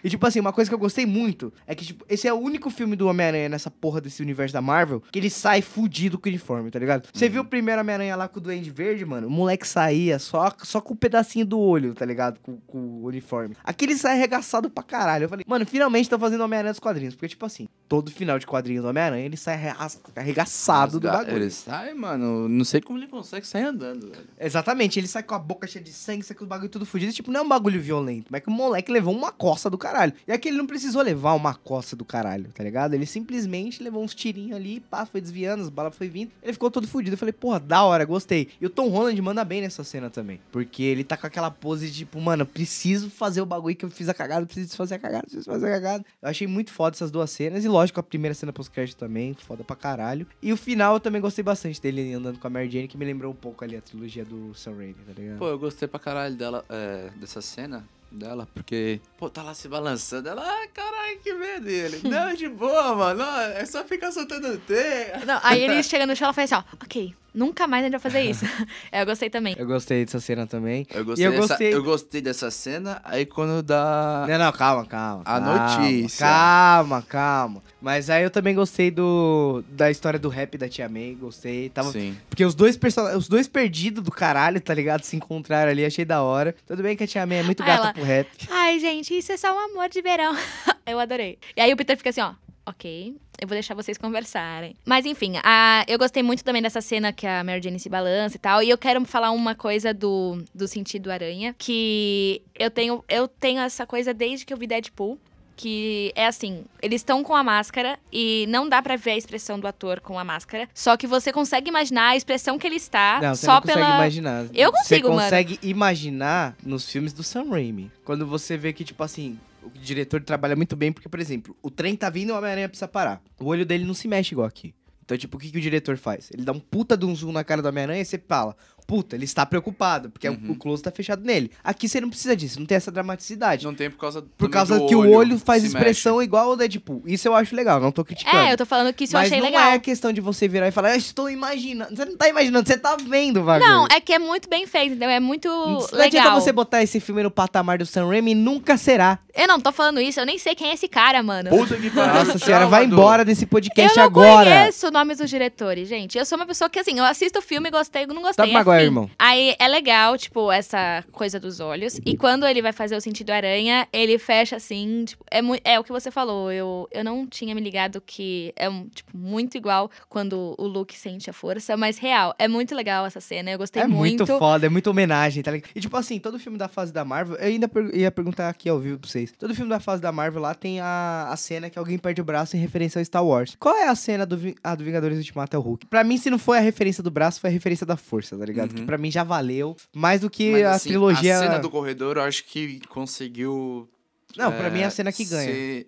E 0.05 0.11
tipo 0.11 0.27
assim, 0.27 0.39
uma 0.39 0.53
coisa 0.53 0.71
que 0.71 0.75
eu 0.75 0.79
gostei 0.79 1.07
muito 1.07 1.53
é 1.67 1.75
que, 1.75 1.85
tipo, 1.85 2.05
esse 2.09 2.29
é 2.29 2.33
o 2.33 2.37
único 2.37 2.69
filme 2.69 2.95
do 2.95 3.09
Homem-Aranha 3.09 3.49
nessa 3.49 3.71
porra 3.71 4.01
desse 4.01 4.23
universo 4.23 4.53
da 4.53 4.61
Marvel 4.61 5.03
que 5.11 5.19
ele 5.19 5.31
sai 5.31 5.63
fudido 5.63 6.19
com 6.19 6.29
o 6.29 6.31
uniforme, 6.31 6.71
tá 6.71 6.79
ligado? 6.79 7.09
Você 7.13 7.29
viu 7.29 7.41
o 7.43 7.45
primeiro 7.45 7.81
Homem-Aranha 7.81 8.15
lá 8.15 8.29
com 8.29 8.39
o 8.39 8.43
Duende 8.43 8.71
Verde, 8.71 9.05
mano? 9.05 9.27
O 9.27 9.31
moleque 9.31 9.67
saía 9.67 10.19
só, 10.19 10.53
só 10.63 10.81
com 10.81 10.93
o 10.93 10.97
pedacinho 10.97 11.47
do 11.47 11.59
olho, 11.59 11.95
tá 11.95 12.05
ligado? 12.05 12.39
Com, 12.41 12.59
com 12.67 12.79
o 12.79 13.07
uniforme. 13.07 13.57
Aqui 13.65 13.87
ele 13.87 13.97
sai 13.97 14.13
arregaçado 14.17 14.69
pra 14.69 14.83
caralho. 14.85 15.25
Eu 15.25 15.29
falei, 15.29 15.45
mano, 15.49 15.65
finalmente 15.65 16.11
tô 16.11 16.19
fazendo 16.19 16.43
Homem-Aranha 16.43 16.73
dos 16.73 16.81
quadrinhos. 16.81 17.15
Porque, 17.15 17.29
tipo 17.29 17.47
assim, 17.47 17.67
todo 17.89 18.11
final 18.11 18.39
de 18.39 18.47
quadrinho 18.47 18.83
do 18.83 18.89
Homem-Aranha 18.89 19.25
ele 19.25 19.37
sai 19.39 19.55
arrega- 19.55 19.89
arregaçado 20.17 21.01
do 21.01 21.09
bagulho. 21.25 21.37
Ele 21.37 21.51
sai, 21.51 21.95
mano. 21.95 22.49
Não 22.49 22.65
sei 22.65 22.81
como 22.81 22.99
ele 22.99 23.07
consegue 23.07 23.47
sair 23.47 23.65
andando, 23.65 24.11
velho. 24.11 24.25
Exatamente, 24.39 24.99
ele 24.99 25.07
sai 25.07 25.23
com 25.23 25.35
a 25.35 25.39
boca 25.39 25.67
cheia 25.67 25.85
de 25.85 25.93
sangue, 25.93 26.23
sai 26.23 26.37
com 26.37 26.45
o 26.45 26.49
bagulho 26.49 26.69
tudo 26.69 26.85
fudido. 26.85 27.13
Tipo, 27.13 27.31
não 27.31 27.41
é 27.41 27.43
um 27.43 27.49
bagulho 27.49 27.81
violento, 27.81 28.27
mas 28.31 28.43
que 28.43 28.49
o 28.49 28.53
moleque 28.53 28.91
levou 28.93 29.15
uma 29.15 29.33
coça 29.33 29.71
do 29.71 29.79
caralho. 29.95 30.13
E 30.27 30.33
aqui 30.33 30.49
ele 30.49 30.57
não 30.57 30.67
precisou 30.67 31.01
levar 31.03 31.35
uma 31.35 31.55
coça 31.55 31.95
do 31.95 32.05
caralho, 32.05 32.51
tá 32.53 32.65
ligado? 32.65 32.95
Ele 32.95 33.07
simplesmente 33.07 33.83
levou 33.83 34.03
uns 34.03 34.15
tirinhos 34.15 34.57
ali, 34.57 34.81
pá, 34.81 35.07
foi 35.07 35.21
desviando, 35.21 35.63
as 35.63 35.69
balas 35.69 35.95
foi 35.95 36.09
vindo. 36.09 36.33
Ele 36.43 36.53
ficou 36.53 36.71
todo 36.71 36.89
fudido. 36.89 37.15
Eu 37.15 37.19
falei, 37.19 37.33
porra, 37.33 37.61
da 37.61 37.85
hora, 37.85 38.05
gostei. 38.05 38.49
E 38.61 38.67
o 38.67 38.71
Tom 38.71 38.89
Holland 38.89 39.21
manda 39.23 39.45
bem 39.45 39.61
nessa 39.61 39.85
cena 39.85 40.11
também. 40.11 40.41
Porque 40.51 40.83
ele 40.83 41.05
tá 41.05 41.17
com 41.17 41.27
aquela 41.27 41.51
pose 41.51 41.91
de, 41.91 41.99
tipo, 41.99 42.21
mano, 42.21 42.45
preciso 42.45 43.09
fazer 43.09 43.41
o 43.41 43.47
bagulho 43.47 43.77
que 43.77 43.85
eu 43.85 43.91
fiz 43.91 44.09
a 44.09 44.15
cagada, 44.15 44.45
preciso 44.45 44.77
fazer 44.77 44.97
a 44.97 44.99
cagada, 44.99 45.23
preciso 45.23 45.45
fazer 45.45 45.67
a 45.67 45.71
cagada. 45.71 46.05
Eu 46.21 46.29
achei 46.29 46.47
muito 46.47 46.73
foda 46.73 46.97
essas 46.97 47.11
duas 47.11 47.31
cenas. 47.31 47.65
E 47.65 47.69
lógico, 47.69 48.01
a 48.01 48.03
primeira 48.03 48.35
cena 48.35 48.53
pós-crédito 48.53 48.99
também, 48.99 49.35
foda 49.35 49.63
pra 49.63 49.77
caralho. 49.77 50.27
E 50.43 50.53
o 50.53 50.57
final 50.57 50.95
eu 50.95 51.01
também 51.01 51.21
gostei 51.21 51.45
bastante 51.45 51.81
dele 51.81 52.13
andando 52.15 52.39
com 52.39 52.47
a 52.47 52.51
Mary 52.51 52.71
Jane, 52.71 52.89
que 52.89 52.99
me 52.99 53.05
lembrou 53.05 53.33
um 53.33 53.37
pouco 53.37 53.63
ali 53.63 53.77
a 53.77 53.81
trilogia 53.81 54.25
do 54.25 54.55
Sam 54.55 54.77
Raimi, 54.77 54.95
tá 54.95 55.13
ligado? 55.17 55.39
Pô, 55.39 55.49
eu 55.49 55.59
gostei 55.59 55.87
pra 55.87 56.01
caralho 56.01 56.35
dela, 56.35 56.65
é, 56.69 57.11
dessa 57.17 57.41
cena 57.41 57.85
dela, 58.15 58.49
porque, 58.55 59.01
pô, 59.19 59.29
tá 59.29 59.43
lá 59.43 59.55
se 59.55 59.69
balançando. 59.69 60.29
Ela, 60.29 60.43
ah, 60.43 60.69
caralho, 60.73 61.19
que 61.23 61.33
medo 61.35 61.65
dele. 61.65 62.01
Não, 62.05 62.35
de 62.35 62.49
boa, 62.49 62.95
mano. 62.95 63.23
É 63.23 63.65
só 63.67 63.85
ficar 63.85 64.13
soltando 64.13 64.57
teia. 64.59 65.23
Não, 65.27 65.41
aí 65.43 65.63
ele 65.63 65.83
chega 65.83 66.07
no 66.07 66.15
chão 66.15 66.25
e 66.25 66.27
ela 66.27 66.33
faz 66.33 66.53
assim, 66.53 66.65
ó, 66.71 66.77
ok, 66.85 67.15
nunca 67.35 67.67
mais 67.67 67.83
a 67.83 67.87
gente 67.87 67.93
vai 67.93 68.01
fazer 68.01 68.23
isso. 68.23 68.45
É, 68.93 69.01
eu 69.03 69.07
gostei 69.07 69.29
também. 69.31 69.55
Eu 69.59 69.67
gostei 69.67 70.05
dessa 70.05 70.21
cena 70.21 70.47
também. 70.47 70.87
Eu 70.93 71.05
gostei, 71.05 71.27
eu 71.27 71.31
dessa, 71.33 71.47
gostei- 71.49 71.75
eu 71.75 71.83
gostei 71.83 72.21
dessa 72.23 72.51
cena, 72.51 73.01
aí 73.05 73.27
quando 73.27 73.63
dá... 73.63 74.27
Não, 74.29 74.39
não, 74.39 74.53
calma, 74.53 74.87
calma. 74.87 75.23
A 75.25 75.41
calma, 75.41 75.69
notícia. 75.77 76.27
Calma, 76.27 77.03
calma. 77.03 77.63
Mas 77.85 78.09
aí 78.09 78.23
eu 78.23 78.31
também 78.31 78.55
gostei 78.55 78.91
do 78.91 79.63
da 79.69 79.91
história 79.91 80.19
do 80.19 80.31
rap 80.31 80.57
da 80.57 80.67
Tia 80.67 80.89
May, 80.89 81.15
gostei. 81.21 81.69
Tava, 81.69 81.93
Sim. 81.93 82.17
porque 82.31 82.43
os 82.43 82.55
dois 82.55 82.79
person... 82.79 83.15
os 83.15 83.29
dois 83.29 83.47
perdidos 83.47 84.03
do 84.03 84.11
caralho, 84.11 84.59
tá 84.59 84.73
ligado? 84.73 85.03
Se 85.03 85.15
encontraram 85.15 85.71
ali, 85.71 85.85
achei 85.85 86.03
da 86.03 86.23
hora. 86.23 86.55
Tudo 86.67 86.83
bem 86.83 86.97
que 86.97 87.05
a 87.05 87.07
Tia 87.07 87.27
May 87.27 87.41
é 87.41 87.43
muito 87.43 87.63
Ah, 87.63 87.67
gata 87.67 87.83
ela- 87.83 87.93
pro 87.93 88.03
rap. 88.03 88.27
Ai, 88.51 88.79
gente, 88.79 89.15
isso 89.15 89.33
é 89.33 89.37
só 89.37 89.55
um 89.55 89.59
amor 89.71 89.91
de 89.91 90.01
verão. 90.01 90.35
eu 90.87 90.99
adorei. 90.99 91.39
E 91.55 91.61
aí 91.61 91.71
o 91.75 91.77
Peter 91.77 91.95
fica 91.95 92.09
assim, 92.09 92.23
ó, 92.23 92.33
ok, 92.65 93.15
eu 93.39 93.47
vou 93.47 93.55
deixar 93.55 93.75
vocês 93.75 93.99
conversarem. 93.99 94.75
Mas 94.87 95.05
enfim, 95.05 95.35
a, 95.45 95.85
eu 95.87 95.99
gostei 95.99 96.23
muito 96.23 96.43
também 96.43 96.63
dessa 96.63 96.81
cena 96.81 97.13
que 97.13 97.27
a 97.27 97.45
Mary 97.45 97.61
Jane 97.63 97.79
se 97.79 97.91
balança 97.91 98.37
e 98.37 98.39
tal. 98.41 98.63
E 98.63 98.71
eu 98.71 98.79
quero 98.79 99.05
falar 99.05 99.31
uma 99.31 99.55
coisa 99.55 99.93
do, 99.93 100.43
do 100.55 100.67
sentido 100.67 101.11
aranha, 101.11 101.55
que 101.59 102.41
eu 102.59 102.71
tenho, 102.71 103.05
eu 103.11 103.29
tenho 103.29 103.61
essa 103.61 103.87
coisa 103.87 104.15
desde 104.15 104.47
que 104.47 104.55
eu 104.55 104.57
vi 104.57 104.67
Deadpool. 104.67 105.19
Que 105.57 106.13
é 106.17 106.27
assim, 106.27 106.65
eles 106.83 107.01
estão 107.01 107.23
com 107.23 107.35
a 107.35 107.43
máscara 107.45 107.99
e 108.13 108.45
não 108.49 108.69
dá 108.69 108.83
pra 108.83 108.97
ver 108.97 109.13
a 109.13 109.17
expressão 109.17 109.59
do 109.59 109.67
ator 109.67 110.01
com 110.01 110.19
a 110.19 110.25
máscara. 110.25 110.69
Só 110.75 110.97
que 110.97 111.07
você 111.07 111.33
consegue 111.33 111.69
imaginar 111.69 112.09
a 112.09 112.17
expressão 112.17 112.59
que 112.59 112.67
ele 112.67 112.77
está 112.77 113.21
Não, 113.23 113.35
você 113.35 113.47
só 113.47 113.55
não 113.55 113.61
consegue 113.63 113.79
pela. 113.79 113.95
imaginar. 113.97 114.47
Eu 114.53 114.73
consigo, 114.73 115.09
Você 115.09 115.15
mano. 115.15 115.23
consegue 115.23 115.59
imaginar 115.63 116.57
nos 116.63 116.89
filmes 116.91 117.13
do 117.13 117.23
Sam 117.23 117.51
Raimi. 117.51 117.91
Quando 118.05 118.27
você 118.27 118.57
vê 118.57 118.73
que, 118.73 118.83
tipo 118.85 119.03
assim, 119.03 119.39
o 119.63 119.71
diretor 119.71 120.21
trabalha 120.23 120.57
muito 120.57 120.75
bem, 120.75 120.93
porque, 120.93 121.09
por 121.09 121.21
exemplo, 121.21 121.57
o 121.63 121.71
trem 121.71 121.95
tá 121.95 122.11
vindo 122.11 122.31
e 122.31 122.33
o 122.33 122.37
Homem-Aranha 122.37 122.69
precisa 122.69 122.89
parar. 122.89 123.23
O 123.39 123.47
olho 123.47 123.65
dele 123.65 123.85
não 123.85 123.95
se 123.95 124.09
mexe 124.09 124.35
igual 124.35 124.47
aqui. 124.49 124.75
Então, 125.05 125.17
tipo, 125.19 125.37
o 125.37 125.41
que, 125.41 125.51
que 125.51 125.59
o 125.59 125.61
diretor 125.61 125.99
faz? 125.99 126.31
Ele 126.33 126.43
dá 126.45 126.53
um 126.53 126.59
puta 126.59 126.97
de 126.97 127.05
um 127.05 127.15
zoom 127.15 127.31
na 127.31 127.45
cara 127.45 127.61
do 127.61 127.69
Homem-Aranha 127.69 128.01
e 128.01 128.05
você 128.07 128.19
fala, 128.19 128.57
puta, 128.87 129.17
ele 129.17 129.25
está 129.25 129.45
preocupado, 129.47 130.11
porque 130.11 130.29
Uhum. 130.29 130.51
o 130.51 130.57
close 130.57 130.83
tá 130.83 130.91
fechado 130.91 131.25
nele. 131.25 131.51
Aqui 131.63 131.89
você 131.89 132.01
não 132.01 132.09
precisa 132.09 132.37
disso, 132.37 132.59
não 132.61 132.67
tem 132.67 132.77
essa 132.77 132.91
dramaticidade. 132.91 133.65
Não 133.65 133.75
tem 133.75 133.91
por 133.91 133.99
causa 133.99 134.23
Por 134.37 134.51
causa 134.51 134.79
do 134.79 134.87
que 134.87 134.95
o 134.95 135.11
olho 135.11 135.39
faz 135.39 135.65
expressão 135.65 136.23
igual 136.23 136.51
ao 136.51 136.57
Deadpool. 136.57 137.03
Isso 137.07 137.27
eu 137.29 137.35
acho 137.35 137.55
legal, 137.55 137.81
não 137.81 137.91
tô 137.93 138.05
criticando. 138.05 138.37
É, 138.37 138.53
eu 138.53 138.57
tô 138.57 138.67
falando 138.67 138.93
que 138.93 139.05
isso 139.05 139.15
Mas 139.15 139.31
eu 139.31 139.37
achei 139.39 139.41
não 139.41 139.47
legal. 139.59 139.73
é 139.73 139.79
questão 139.79 140.13
de 140.13 140.21
você 140.21 140.47
virar 140.49 140.69
e 140.69 140.71
falar, 140.71 140.91
eu 140.93 140.97
estou 140.99 141.31
imaginando. 141.31 141.95
Você 141.97 142.05
não 142.05 142.17
tá 142.17 142.29
imaginando, 142.29 142.67
você 142.67 142.77
tá 142.77 142.97
vendo 142.97 143.41
o 143.41 143.45
bagulho. 143.45 143.69
Não, 143.71 143.87
é 143.91 144.01
que 144.01 144.13
é 144.13 144.19
muito 144.19 144.49
bem 144.49 144.67
feito, 144.67 144.91
entendeu? 144.91 145.09
É 145.11 145.21
muito 145.21 145.49
Não 145.49 145.79
adianta 145.79 145.95
legal. 146.11 146.41
você 146.41 146.53
botar 146.53 146.83
esse 146.83 147.01
filme 147.01 147.23
no 147.23 147.31
patamar 147.31 147.79
do 147.79 147.87
Sam 147.87 148.09
Raimi, 148.09 148.35
nunca 148.35 148.77
será. 148.77 149.19
Eu 149.35 149.49
não 149.49 149.59
tô 149.61 149.73
falando 149.73 150.01
isso, 150.01 150.21
eu 150.21 150.27
nem 150.27 150.39
sei 150.39 150.55
quem 150.55 150.71
é 150.71 150.75
esse 150.75 150.87
cara, 150.89 151.23
mano. 151.23 151.51
Puta 151.51 151.77
que 151.77 151.91
pariu. 151.91 152.15
Nossa 152.15 152.39
senhora, 152.39 152.67
vai 152.67 152.85
embora 152.85 153.25
desse 153.25 153.45
Eu 153.45 153.49
podcast 153.49 153.97
não 153.99 154.05
agora. 154.05 154.49
conheço 154.51 154.91
nomes 154.91 155.19
dos 155.19 155.29
diretores, 155.31 155.89
gente. 155.89 156.17
Eu 156.17 156.25
sou 156.25 156.37
uma 156.37 156.47
pessoa 156.47 156.69
que, 156.71 156.79
assim, 156.79 156.99
eu 156.99 157.05
assisto 157.05 157.39
o 157.39 157.43
filme, 157.43 157.71
gostei, 157.71 158.07
não 158.07 158.23
gostei. 158.23 158.45
Tobey 158.45 158.53
Maguire, 158.53 158.74
fim. 158.79 158.85
irmão. 158.85 159.11
Aí 159.19 159.55
é 159.59 159.69
legal, 159.69 160.17
tipo, 160.19 160.51
essa 160.51 161.05
coisa 161.13 161.39
dos 161.41 161.61
olhos. 161.61 162.01
E 162.05 162.17
quando 162.17 162.47
ele 162.47 162.63
vai 162.63 162.73
fazer 162.73 162.97
o 162.97 163.01
sentido 163.01 163.31
aranha, 163.31 163.87
ele 163.93 164.19
fecha 164.19 164.57
assim, 164.57 165.05
tipo, 165.05 165.25
é, 165.31 165.41
é 165.75 165.79
o 165.81 165.85
que 165.85 165.93
você 165.93 166.11
falou. 166.11 166.51
Eu, 166.53 166.89
eu 166.91 167.05
não 167.05 167.27
tinha 167.27 167.55
me 167.55 167.61
ligado 167.61 168.01
que 168.01 168.53
é, 168.57 168.69
um, 168.69 168.87
tipo, 168.89 169.17
muito 169.17 169.57
igual 169.57 169.91
quando 170.09 170.55
o 170.59 170.67
Luke 170.67 170.97
sente 170.97 171.29
a 171.29 171.33
força, 171.33 171.77
mas 171.77 171.99
real, 171.99 172.35
é 172.39 172.47
muito 172.49 172.75
legal 172.75 173.07
essa 173.07 173.21
cena. 173.21 173.51
Eu 173.51 173.59
gostei 173.59 173.83
É 173.83 173.87
muito. 173.87 174.27
muito. 174.27 174.39
foda, 174.39 174.67
é 174.67 174.69
muita 174.69 174.91
homenagem, 174.91 175.43
tá 175.43 175.51
ligado? 175.51 175.71
E 175.75 175.81
tipo 175.81 175.97
assim, 175.97 176.19
todo 176.19 176.39
filme 176.39 176.59
da 176.59 176.69
fase 176.69 176.93
da 176.93 177.05
Marvel, 177.05 177.37
eu 177.37 177.47
ainda 177.47 177.69
per- 177.69 177.91
ia 177.95 178.11
perguntar 178.11 178.49
aqui 178.49 178.69
ao 178.69 178.79
vivo 178.79 178.99
pra 178.99 179.09
vocês. 179.11 179.33
Todo 179.39 179.55
filme 179.55 179.69
da 179.71 179.81
fase 179.81 180.01
da 180.03 180.13
Marvel 180.13 180.41
lá 180.43 180.55
tem 180.55 180.81
a, 180.81 181.29
a 181.31 181.37
cena 181.37 181.69
que 181.71 181.79
alguém 181.79 181.99
perde 181.99 182.21
o 182.21 182.25
braço 182.25 182.57
em 182.57 182.61
referência 182.61 182.99
ao 182.99 183.05
Star 183.05 183.25
Wars. 183.25 183.57
Qual 183.59 183.75
é 183.77 183.89
a 183.89 183.95
cena 183.95 184.25
do, 184.27 184.39
a 184.63 184.75
do 184.75 184.85
Vingadores 184.85 185.19
Ultimato 185.19 185.57
é 185.57 185.59
o 185.59 185.63
Hulk? 185.63 185.87
Pra 185.87 186.05
mim, 186.05 186.17
se 186.19 186.31
não 186.31 186.39
foi 186.39 186.59
a 186.59 186.61
referência 186.61 187.03
do 187.03 187.11
braço, 187.11 187.41
foi 187.41 187.51
a 187.51 187.53
referência 187.53 187.87
da 187.87 187.97
força, 187.97 188.37
tá 188.37 188.45
ligado? 188.45 188.64
Uhum. 188.65 188.75
Que 188.75 188.83
pra 188.83 188.99
mim 188.99 189.11
já 189.11 189.25
valeu 189.25 189.77
mais 189.93 190.21
do 190.21 190.31
que 190.31 190.53
Mas, 190.53 190.63
a 190.65 190.71
assim, 190.73 190.89
trilogia. 190.91 191.37
A 191.37 191.41
cena 191.41 191.59
do 191.59 191.71
corredor, 191.71 192.17
eu 192.17 192.23
acho 192.23 192.45
que 192.45 192.81
conseguiu. 192.89 193.89
Não, 194.37 194.51
pra 194.51 194.67
é, 194.67 194.71
mim 194.71 194.81
é 194.81 194.85
a 194.85 194.91
cena 194.91 195.13
que 195.13 195.25
ganha. 195.25 195.53
Ser, 195.53 195.87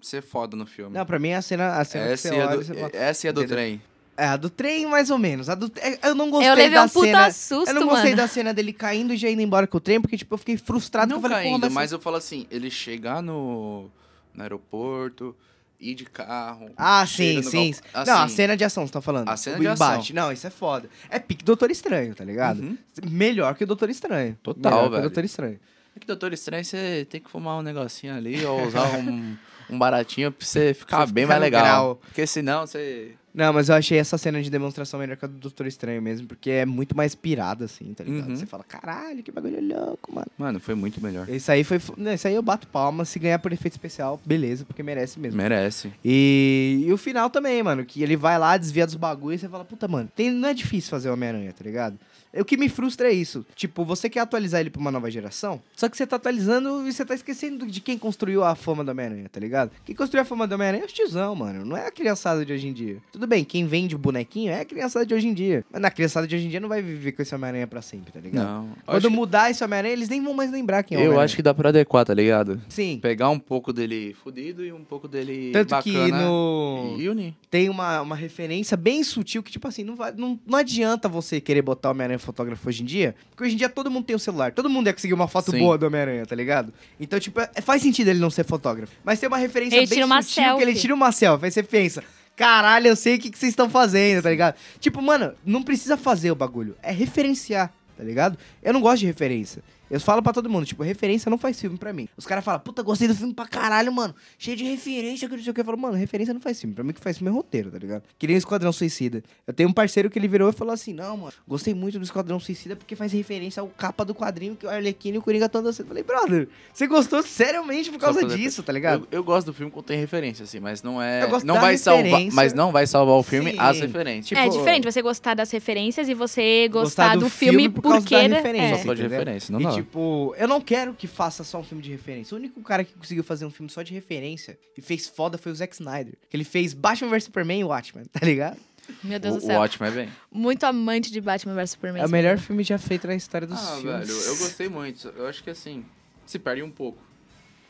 ser 0.00 0.22
foda 0.22 0.56
no 0.56 0.66
filme. 0.66 0.96
Não, 0.96 1.06
pra 1.06 1.18
mim 1.18 1.28
é 1.28 1.36
a 1.36 1.42
cena, 1.42 1.76
a 1.76 1.84
cena 1.84 2.06
que 2.06 2.12
essa, 2.12 2.28
você 2.28 2.34
e 2.34 2.40
a 2.40 2.46
olha 2.46 2.56
do, 2.56 2.62
e 2.62 2.64
você 2.64 2.74
fala, 2.74 2.90
essa 2.92 3.26
e 3.26 3.28
a 3.28 3.32
do 3.32 3.40
Entendeu? 3.40 3.56
trem. 3.56 3.82
É, 4.16 4.26
a 4.26 4.36
do 4.36 4.48
trem, 4.48 4.86
mais 4.86 5.10
ou 5.10 5.18
menos. 5.18 5.48
A 5.48 5.54
do, 5.54 5.70
é, 5.76 6.08
eu 6.08 6.14
não 6.14 6.30
gostei 6.30 6.50
Eu 6.50 6.54
levei 6.54 6.70
da 6.74 6.84
um 6.84 6.88
puta 6.88 7.06
cena. 7.06 7.30
susto, 7.32 7.68
eu 7.68 7.74
não 7.74 7.88
gostei 7.88 8.10
mano. 8.10 8.16
da 8.16 8.28
cena 8.28 8.54
dele 8.54 8.72
caindo 8.72 9.12
e 9.12 9.16
já 9.16 9.28
indo 9.28 9.42
embora 9.42 9.66
com 9.66 9.76
o 9.76 9.80
trem, 9.80 10.00
porque, 10.00 10.16
tipo, 10.16 10.34
eu 10.34 10.38
fiquei 10.38 10.56
frustrado. 10.56 11.10
Não 11.10 11.20
que 11.20 11.26
eu 11.26 11.30
falei, 11.30 11.50
caindo, 11.50 11.70
mas 11.70 11.90
eu 11.90 11.98
falo 11.98 12.16
assim, 12.16 12.46
ele 12.50 12.70
chegar 12.70 13.20
no, 13.20 13.90
no 14.32 14.42
aeroporto, 14.42 15.34
ir 15.80 15.94
de 15.94 16.04
carro. 16.04 16.70
Ah, 16.76 17.04
sim, 17.06 17.42
sim. 17.42 17.74
gal- 17.92 18.06
Não, 18.06 18.14
a 18.18 18.24
assim, 18.24 18.36
cena 18.36 18.56
de 18.56 18.64
ação, 18.64 18.86
você 18.86 18.92
tá 18.92 19.00
falando. 19.00 19.28
A 19.28 19.36
cena 19.36 19.56
o 19.56 19.60
de 19.60 19.66
embate. 19.66 20.12
ação. 20.12 20.24
Não, 20.26 20.32
isso 20.32 20.46
é 20.46 20.50
foda. 20.50 20.88
É 21.10 21.18
pique 21.18 21.44
Doutor 21.44 21.70
Estranho, 21.70 22.14
tá 22.14 22.24
ligado? 22.24 22.60
Uhum. 22.60 22.78
Melhor 23.10 23.54
que 23.54 23.64
o 23.64 23.66
Doutor 23.66 23.90
Estranho. 23.90 24.36
Total, 24.42 24.62
Melhor 24.72 24.82
que 24.82 24.88
o 24.88 24.90
velho. 24.92 25.02
Doutor 25.02 25.24
Estranho. 25.24 25.60
É 25.96 26.00
que 26.00 26.06
Doutor 26.06 26.32
Estranho, 26.32 26.64
você 26.64 27.06
tem 27.08 27.20
que 27.20 27.30
fumar 27.30 27.56
um 27.58 27.62
negocinho 27.62 28.14
ali 28.16 28.44
ou 28.44 28.66
usar 28.66 28.82
um, 28.98 29.36
um 29.70 29.78
baratinho 29.78 30.30
pra 30.32 30.46
você 30.46 30.74
ficar 30.74 31.06
Você 31.06 31.12
bem 31.12 31.24
ficar 31.24 31.34
mais 31.34 31.42
legal. 31.42 31.62
grau. 31.64 32.00
Porque 32.04 32.26
senão 32.26 32.66
você. 32.66 33.12
Não, 33.34 33.52
mas 33.52 33.68
eu 33.68 33.74
achei 33.74 33.98
essa 33.98 34.16
cena 34.16 34.40
de 34.40 34.48
demonstração 34.48 35.00
melhor 35.00 35.16
que 35.16 35.24
a 35.24 35.28
do 35.28 35.36
Doutor 35.38 35.66
Estranho 35.66 36.00
mesmo, 36.00 36.24
porque 36.28 36.50
é 36.50 36.64
muito 36.64 36.96
mais 36.96 37.16
pirada, 37.16 37.64
assim, 37.64 37.92
tá 37.92 38.04
ligado? 38.04 38.28
Uhum. 38.28 38.36
Você 38.36 38.46
fala, 38.46 38.62
caralho, 38.62 39.24
que 39.24 39.32
bagulho 39.32 39.60
louco, 39.60 40.14
mano. 40.14 40.28
Mano, 40.38 40.60
foi 40.60 40.76
muito 40.76 41.02
melhor. 41.02 41.28
Isso 41.28 41.50
aí 41.50 41.64
foi. 41.64 41.80
Não, 41.96 42.12
isso 42.14 42.28
aí 42.28 42.34
eu 42.36 42.42
bato 42.42 42.68
palma. 42.68 43.04
Se 43.04 43.18
ganhar 43.18 43.40
por 43.40 43.52
efeito 43.52 43.74
especial, 43.74 44.20
beleza, 44.24 44.64
porque 44.64 44.84
merece 44.84 45.18
mesmo. 45.18 45.36
Merece. 45.36 45.92
E, 46.04 46.84
e 46.86 46.92
o 46.92 46.96
final 46.96 47.28
também, 47.28 47.60
mano, 47.60 47.84
que 47.84 48.04
ele 48.04 48.16
vai 48.16 48.38
lá, 48.38 48.56
desvia 48.56 48.86
dos 48.86 48.94
bagulhos 48.94 49.40
e 49.40 49.46
você 49.46 49.48
fala, 49.48 49.64
puta, 49.64 49.88
mano, 49.88 50.08
tem, 50.14 50.30
não 50.30 50.48
é 50.48 50.54
difícil 50.54 50.90
fazer 50.90 51.10
Homem-Aranha, 51.10 51.52
tá 51.52 51.64
ligado? 51.64 51.98
O 52.40 52.44
que 52.44 52.56
me 52.56 52.68
frustra 52.68 53.08
é 53.08 53.12
isso. 53.12 53.44
Tipo, 53.54 53.84
você 53.84 54.08
quer 54.10 54.20
atualizar 54.20 54.60
ele 54.60 54.70
pra 54.70 54.80
uma 54.80 54.90
nova 54.90 55.10
geração, 55.10 55.60
só 55.76 55.88
que 55.88 55.96
você 55.96 56.06
tá 56.06 56.16
atualizando 56.16 56.86
e 56.86 56.92
você 56.92 57.04
tá 57.04 57.14
esquecendo 57.14 57.66
de 57.66 57.80
quem 57.80 57.96
construiu 57.98 58.42
a 58.44 58.54
fama 58.54 58.84
do 58.84 58.90
Homem-Aranha, 58.90 59.28
tá 59.30 59.38
ligado? 59.40 59.70
Quem 59.84 59.94
construiu 59.94 60.22
a 60.22 60.24
fama 60.24 60.46
do 60.46 60.54
Homem-Aranha 60.54 60.82
é 60.82 60.86
os 60.86 60.92
tiozão, 60.92 61.34
mano. 61.34 61.64
Não 61.64 61.76
é 61.76 61.86
a 61.86 61.90
criançada 61.90 62.44
de 62.44 62.52
hoje 62.52 62.66
em 62.68 62.72
dia. 62.72 62.96
Tudo 63.12 63.26
bem, 63.26 63.44
quem 63.44 63.66
vende 63.66 63.94
o 63.94 63.98
bonequinho 63.98 64.50
é 64.52 64.60
a 64.60 64.64
criançada 64.64 65.06
de 65.06 65.14
hoje 65.14 65.28
em 65.28 65.34
dia. 65.34 65.64
Mas 65.70 65.80
na 65.80 65.90
criançada 65.90 66.26
de 66.26 66.34
hoje 66.34 66.46
em 66.46 66.50
dia 66.50 66.60
não 66.60 66.68
vai 66.68 66.82
viver 66.82 67.12
com 67.12 67.22
esse 67.22 67.34
Homem-Aranha 67.34 67.66
pra 67.66 67.80
sempre, 67.82 68.12
tá 68.12 68.20
ligado? 68.20 68.44
Não. 68.46 68.68
Quando 68.84 68.96
Acho 68.98 69.08
que- 69.08 69.14
mudar 69.14 69.50
esse 69.50 69.62
Homem-Aranha, 69.64 69.92
eles 69.92 70.08
nem 70.08 70.22
vão 70.22 70.34
mais 70.34 70.50
lembrar 70.50 70.82
quem 70.82 70.98
é 70.98 71.00
o 71.00 71.04
eu 71.04 71.20
acho 71.20 71.36
que 71.36 71.42
dá 71.42 71.54
pra 71.54 71.68
adequar, 71.68 72.04
tá 72.04 72.14
ligado? 72.14 72.60
Sim. 72.68 72.98
Pegar 73.00 73.28
um 73.30 73.38
pouco 73.38 73.72
dele 73.72 74.14
fudido 74.22 74.64
e 74.64 74.72
um 74.72 74.82
pouco 74.84 75.06
dele 75.08 75.50
Tanto 75.52 75.70
bacana 75.70 76.04
que 76.06 76.12
no. 76.12 76.96
e 76.98 77.08
unir. 77.08 77.34
tem 77.50 77.68
uma, 77.68 78.00
uma 78.00 78.16
referência 78.16 78.76
bem 78.76 79.02
sutil 79.04 79.42
que, 79.42 79.52
tipo 79.52 79.68
assim, 79.68 79.84
não, 79.84 79.94
vai, 79.96 80.12
não, 80.12 80.38
não 80.46 80.58
adianta 80.58 81.08
você 81.08 81.40
querer 81.40 81.62
botar 81.62 81.88
o 81.88 81.92
Homem-Aranha 81.92 82.18
fotógrafo 82.24 82.68
hoje 82.68 82.82
em 82.82 82.86
dia, 82.86 83.14
porque 83.30 83.44
hoje 83.44 83.54
em 83.54 83.56
dia 83.58 83.68
todo 83.68 83.90
mundo 83.90 84.04
tem 84.04 84.16
o 84.16 84.18
celular, 84.18 84.52
todo 84.52 84.68
mundo 84.70 84.86
ia 84.88 84.92
conseguir 84.92 85.14
uma 85.14 85.28
foto 85.28 85.50
Sim. 85.50 85.58
boa 85.58 85.76
do 85.78 85.86
Homem-Aranha, 85.86 86.26
tá 86.26 86.34
ligado? 86.34 86.72
Então, 86.98 87.20
tipo, 87.20 87.40
é- 87.40 87.50
faz 87.62 87.82
sentido 87.82 88.08
ele 88.08 88.18
não 88.18 88.30
ser 88.30 88.44
fotógrafo. 88.44 88.92
Mas 89.04 89.20
tem 89.20 89.28
uma 89.28 89.38
referência 89.38 89.76
Ele 89.76 89.86
bem 89.86 89.94
tira 89.94 90.06
uma 90.06 90.22
sutil 90.22 90.42
que 90.42 90.48
ele 90.50 90.64
selfie. 90.72 90.80
tira 90.80 90.94
uma 90.94 91.12
selfie. 91.12 91.44
Aí 91.46 91.50
você 91.52 91.62
pensa, 91.62 92.02
caralho, 92.34 92.88
eu 92.88 92.96
sei 92.96 93.16
o 93.16 93.18
que, 93.18 93.30
que 93.30 93.38
vocês 93.38 93.50
estão 93.50 93.68
fazendo, 93.70 94.22
tá 94.22 94.30
ligado? 94.30 94.56
Tipo, 94.80 95.00
mano, 95.02 95.32
não 95.44 95.62
precisa 95.62 95.96
fazer 95.96 96.30
o 96.30 96.34
bagulho, 96.34 96.74
é 96.82 96.90
referenciar. 96.90 97.72
tá 97.96 98.02
ligado? 98.02 98.36
Eu 98.60 98.72
não 98.72 98.80
gosto 98.80 98.98
de 99.00 99.06
referência. 99.06 99.62
Eu 99.90 100.00
falo 100.00 100.22
pra 100.22 100.32
todo 100.32 100.48
mundo, 100.48 100.66
tipo, 100.66 100.82
referência 100.82 101.30
não 101.30 101.38
faz 101.38 101.60
filme 101.60 101.76
pra 101.76 101.92
mim. 101.92 102.08
Os 102.16 102.26
caras 102.26 102.44
falam, 102.44 102.60
puta, 102.60 102.82
gostei 102.82 103.08
do 103.08 103.14
filme 103.14 103.34
pra 103.34 103.46
caralho, 103.46 103.92
mano. 103.92 104.14
Cheio 104.38 104.56
de 104.56 104.64
referência, 104.64 105.28
que 105.28 105.36
não 105.36 105.42
sei 105.42 105.50
o 105.50 105.54
que. 105.54 105.60
Eu 105.60 105.64
falo, 105.64 105.78
mano, 105.78 105.96
referência 105.96 106.32
não 106.32 106.40
faz 106.40 106.60
filme. 106.60 106.74
Pra 106.74 106.82
mim, 106.82 106.90
o 106.90 106.94
que 106.94 107.00
faz 107.00 107.18
filme 107.18 107.30
é 107.30 107.34
roteiro, 107.34 107.70
tá 107.70 107.78
ligado? 107.78 108.02
Que 108.18 108.26
nem 108.26 108.36
o 108.36 108.38
Esquadrão 108.38 108.72
Suicida. 108.72 109.22
Eu 109.46 109.54
tenho 109.54 109.68
um 109.68 109.72
parceiro 109.72 110.10
que 110.10 110.18
ele 110.18 110.28
virou 110.28 110.48
e 110.48 110.52
falou 110.52 110.72
assim: 110.72 110.92
não, 110.92 111.16
mano, 111.16 111.32
gostei 111.46 111.74
muito 111.74 111.98
do 111.98 112.04
Esquadrão 112.04 112.40
Suicida 112.40 112.76
porque 112.76 112.96
faz 112.96 113.12
referência 113.12 113.60
ao 113.60 113.68
capa 113.68 114.04
do 114.04 114.14
quadrinho 114.14 114.56
que 114.56 114.66
o 114.66 114.70
Arlequino 114.70 115.16
e 115.16 115.18
o 115.18 115.22
Coringa 115.22 115.46
estão 115.46 115.62
dançando. 115.62 115.86
Eu 115.86 115.88
falei, 115.88 116.02
brother, 116.02 116.48
você 116.72 116.86
gostou 116.86 117.22
seriamente 117.22 117.90
por 117.90 117.98
causa 117.98 118.24
disso, 118.24 118.62
tá 118.62 118.72
ligado? 118.72 119.06
Eu, 119.10 119.18
eu 119.18 119.24
gosto 119.24 119.46
do 119.46 119.54
filme 119.54 119.70
quando 119.70 119.86
tem 119.86 119.98
referência, 119.98 120.44
assim, 120.44 120.60
mas 120.60 120.82
não 120.82 121.00
é. 121.00 121.24
Eu 121.24 121.28
gosto 121.28 121.46
não 121.46 121.54
da 121.54 121.60
vai 121.60 121.76
salvar, 121.76 122.20
mas 122.32 122.52
não 122.52 122.72
vai 122.72 122.86
salvar 122.86 123.16
o 123.16 123.22
filme 123.22 123.52
Sim. 123.52 123.58
as 123.58 123.80
referências. 123.80 124.26
Tipo, 124.28 124.40
é 124.40 124.48
diferente 124.48 124.84
você 124.84 125.02
gostar 125.02 125.34
das 125.34 125.50
referências 125.50 126.08
e 126.08 126.14
você 126.14 126.68
Gostar 126.68 126.84
gostar, 126.84 127.16
do 127.16 127.24
do, 127.24 127.30
filme, 127.30 127.62
filme 127.62 127.68
por 127.68 127.82
causa 127.82 128.00
porque... 128.00 128.14
da 128.14 128.28
né? 128.28 128.36
referência. 128.36 128.74
É. 128.74 128.78
Só 128.78 128.84
pode 128.84 129.00
entendeu? 129.00 129.18
referência, 129.18 129.52
não 129.52 129.60
dá. 129.60 129.70
Tipo, 129.76 130.34
eu 130.38 130.48
não 130.48 130.60
quero 130.60 130.94
que 130.94 131.06
faça 131.06 131.44
só 131.44 131.58
um 131.60 131.64
filme 131.64 131.82
de 131.82 131.90
referência. 131.90 132.34
O 132.34 132.38
único 132.38 132.60
cara 132.62 132.84
que 132.84 132.92
conseguiu 132.94 133.24
fazer 133.24 133.44
um 133.46 133.50
filme 133.50 133.70
só 133.70 133.82
de 133.82 133.92
referência 133.94 134.58
e 134.76 134.82
fez 134.82 135.08
foda 135.08 135.36
foi 135.38 135.52
o 135.52 135.54
Zack 135.54 135.74
Snyder. 135.74 136.14
Que 136.28 136.36
ele 136.36 136.44
fez 136.44 136.72
Batman 136.74 137.10
vs 137.10 137.24
Superman 137.24 137.60
e 137.60 137.64
Watchmen, 137.64 138.04
tá 138.12 138.24
ligado? 138.24 138.58
Meu 139.02 139.18
Deus 139.18 139.36
o, 139.36 139.38
do 139.38 139.44
o 139.44 139.46
céu. 139.46 139.60
ótimo 139.60 139.86
é 139.86 139.90
bem. 139.90 140.08
Muito 140.30 140.64
amante 140.64 141.10
de 141.10 141.20
Batman 141.20 141.54
vs 141.54 141.70
Superman. 141.70 142.02
É 142.02 142.06
o 142.06 142.10
melhor 142.10 142.38
filme 142.38 142.62
já 142.62 142.76
feito 142.78 143.06
na 143.06 143.14
história 143.14 143.46
dos 143.46 143.58
Ah, 143.58 143.76
filmes. 143.80 144.06
velho, 144.08 144.20
eu 144.26 144.36
gostei 144.36 144.68
muito. 144.68 145.08
Eu 145.16 145.26
acho 145.26 145.42
que 145.42 145.50
assim, 145.50 145.84
se 146.26 146.38
perde 146.38 146.62
um 146.62 146.70
pouco. 146.70 146.98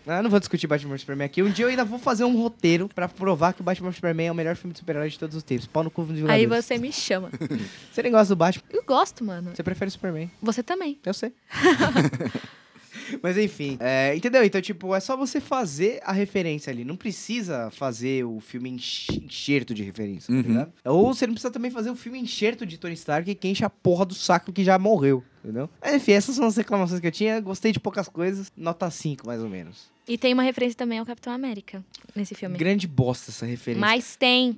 Ah, 0.07 0.19
eu 0.19 0.23
não 0.23 0.31
vou 0.31 0.39
discutir 0.39 0.67
Batman 0.67 0.99
Superman 0.99 1.27
aqui. 1.27 1.43
Um 1.43 1.51
dia 1.51 1.65
eu 1.65 1.69
ainda 1.71 1.85
vou 1.85 1.99
fazer 1.99 2.25
um 2.25 2.37
roteiro 2.41 2.89
pra 2.95 3.09
provar 3.09 3.55
que 3.55 3.61
o 3.61 3.65
Batman 3.65 3.91
Superman 3.91 4.27
é 4.29 4.33
o 4.33 4.35
melhor 4.35 4.55
filme 4.55 4.73
de 4.73 4.79
super-herói 4.81 5.09
de 5.09 5.19
todos 5.19 5.35
os 5.35 5.43
tempos. 5.43 5.67
Pau 5.67 5.83
no 5.83 5.91
cu 5.91 6.05
dos 6.05 6.29
Aí 6.29 6.47
você 6.47 6.77
me 6.79 6.93
chama. 6.93 7.31
Você 7.91 8.03
nem 8.03 8.13
gosta 8.13 8.35
do 8.35 8.37
Batman, 8.39 8.65
Eu 8.71 8.83
gosto, 8.85 9.25
mano. 9.25 9.53
você 9.55 9.63
prefere 9.63 9.89
o 9.89 9.93
Superman. 9.93 10.31
Você 10.43 10.63
também. 10.63 10.99
Eu 11.05 11.15
sei. 11.15 11.33
Mas 13.23 13.37
enfim, 13.39 13.77
é, 13.81 14.15
entendeu? 14.17 14.43
Então, 14.45 14.61
tipo, 14.61 14.95
é 14.95 15.01
só 15.01 15.17
você 15.17 15.41
fazer 15.41 16.01
a 16.05 16.13
referência 16.13 16.71
ali. 16.71 16.85
Não 16.85 16.97
precisa 16.97 17.71
fazer 17.71 18.25
o 18.25 18.41
filme 18.41 18.71
enx- 18.71 19.07
enxerto 19.23 19.75
de 19.75 19.83
referência, 19.83 20.29
tá 20.29 20.33
Uhum. 20.35 20.43
ligado? 20.43 20.73
Ou 20.85 21.15
você 21.15 21.27
não 21.27 21.35
precisa 21.35 21.53
também 21.53 21.71
fazer 21.71 21.91
o 21.91 21.97
filme 21.97 22.19
enxerto 22.19 22.65
de 22.67 22.79
Tony 22.79 22.95
Stark 22.95 23.35
que 23.35 23.49
enche 23.49 23.65
a 23.65 23.71
porra 23.71 24.05
do 24.05 24.15
saco 24.15 24.53
que 24.53 24.65
já 24.65 24.79
morreu, 24.79 25.23
entendeu? 25.43 25.69
Mas, 25.81 25.95
enfim, 25.95 26.13
essas 26.13 26.37
são 26.37 26.47
as 26.47 26.57
reclamações 26.57 27.01
que 27.01 27.07
eu 27.07 27.13
tinha. 27.13 27.41
Gostei 27.41 27.73
de 27.73 27.81
poucas 27.81 28.09
coisas. 28.09 28.51
Nota 28.57 28.91
5, 28.91 29.27
mais 29.27 29.41
ou 29.43 29.49
menos. 29.49 29.93
E 30.07 30.19
tem 30.19 30.35
uma 30.35 30.43
referência 30.43 30.77
também 30.77 30.99
ao 30.99 31.07
Capitão 31.07 31.33
América 31.33 31.83
nesse 32.15 32.35
filme. 32.35 32.59
Grande 32.59 32.87
bosta 32.87 33.31
essa 33.31 33.47
referência. 33.47 33.81
Mas 33.81 34.17
tem. 34.17 34.55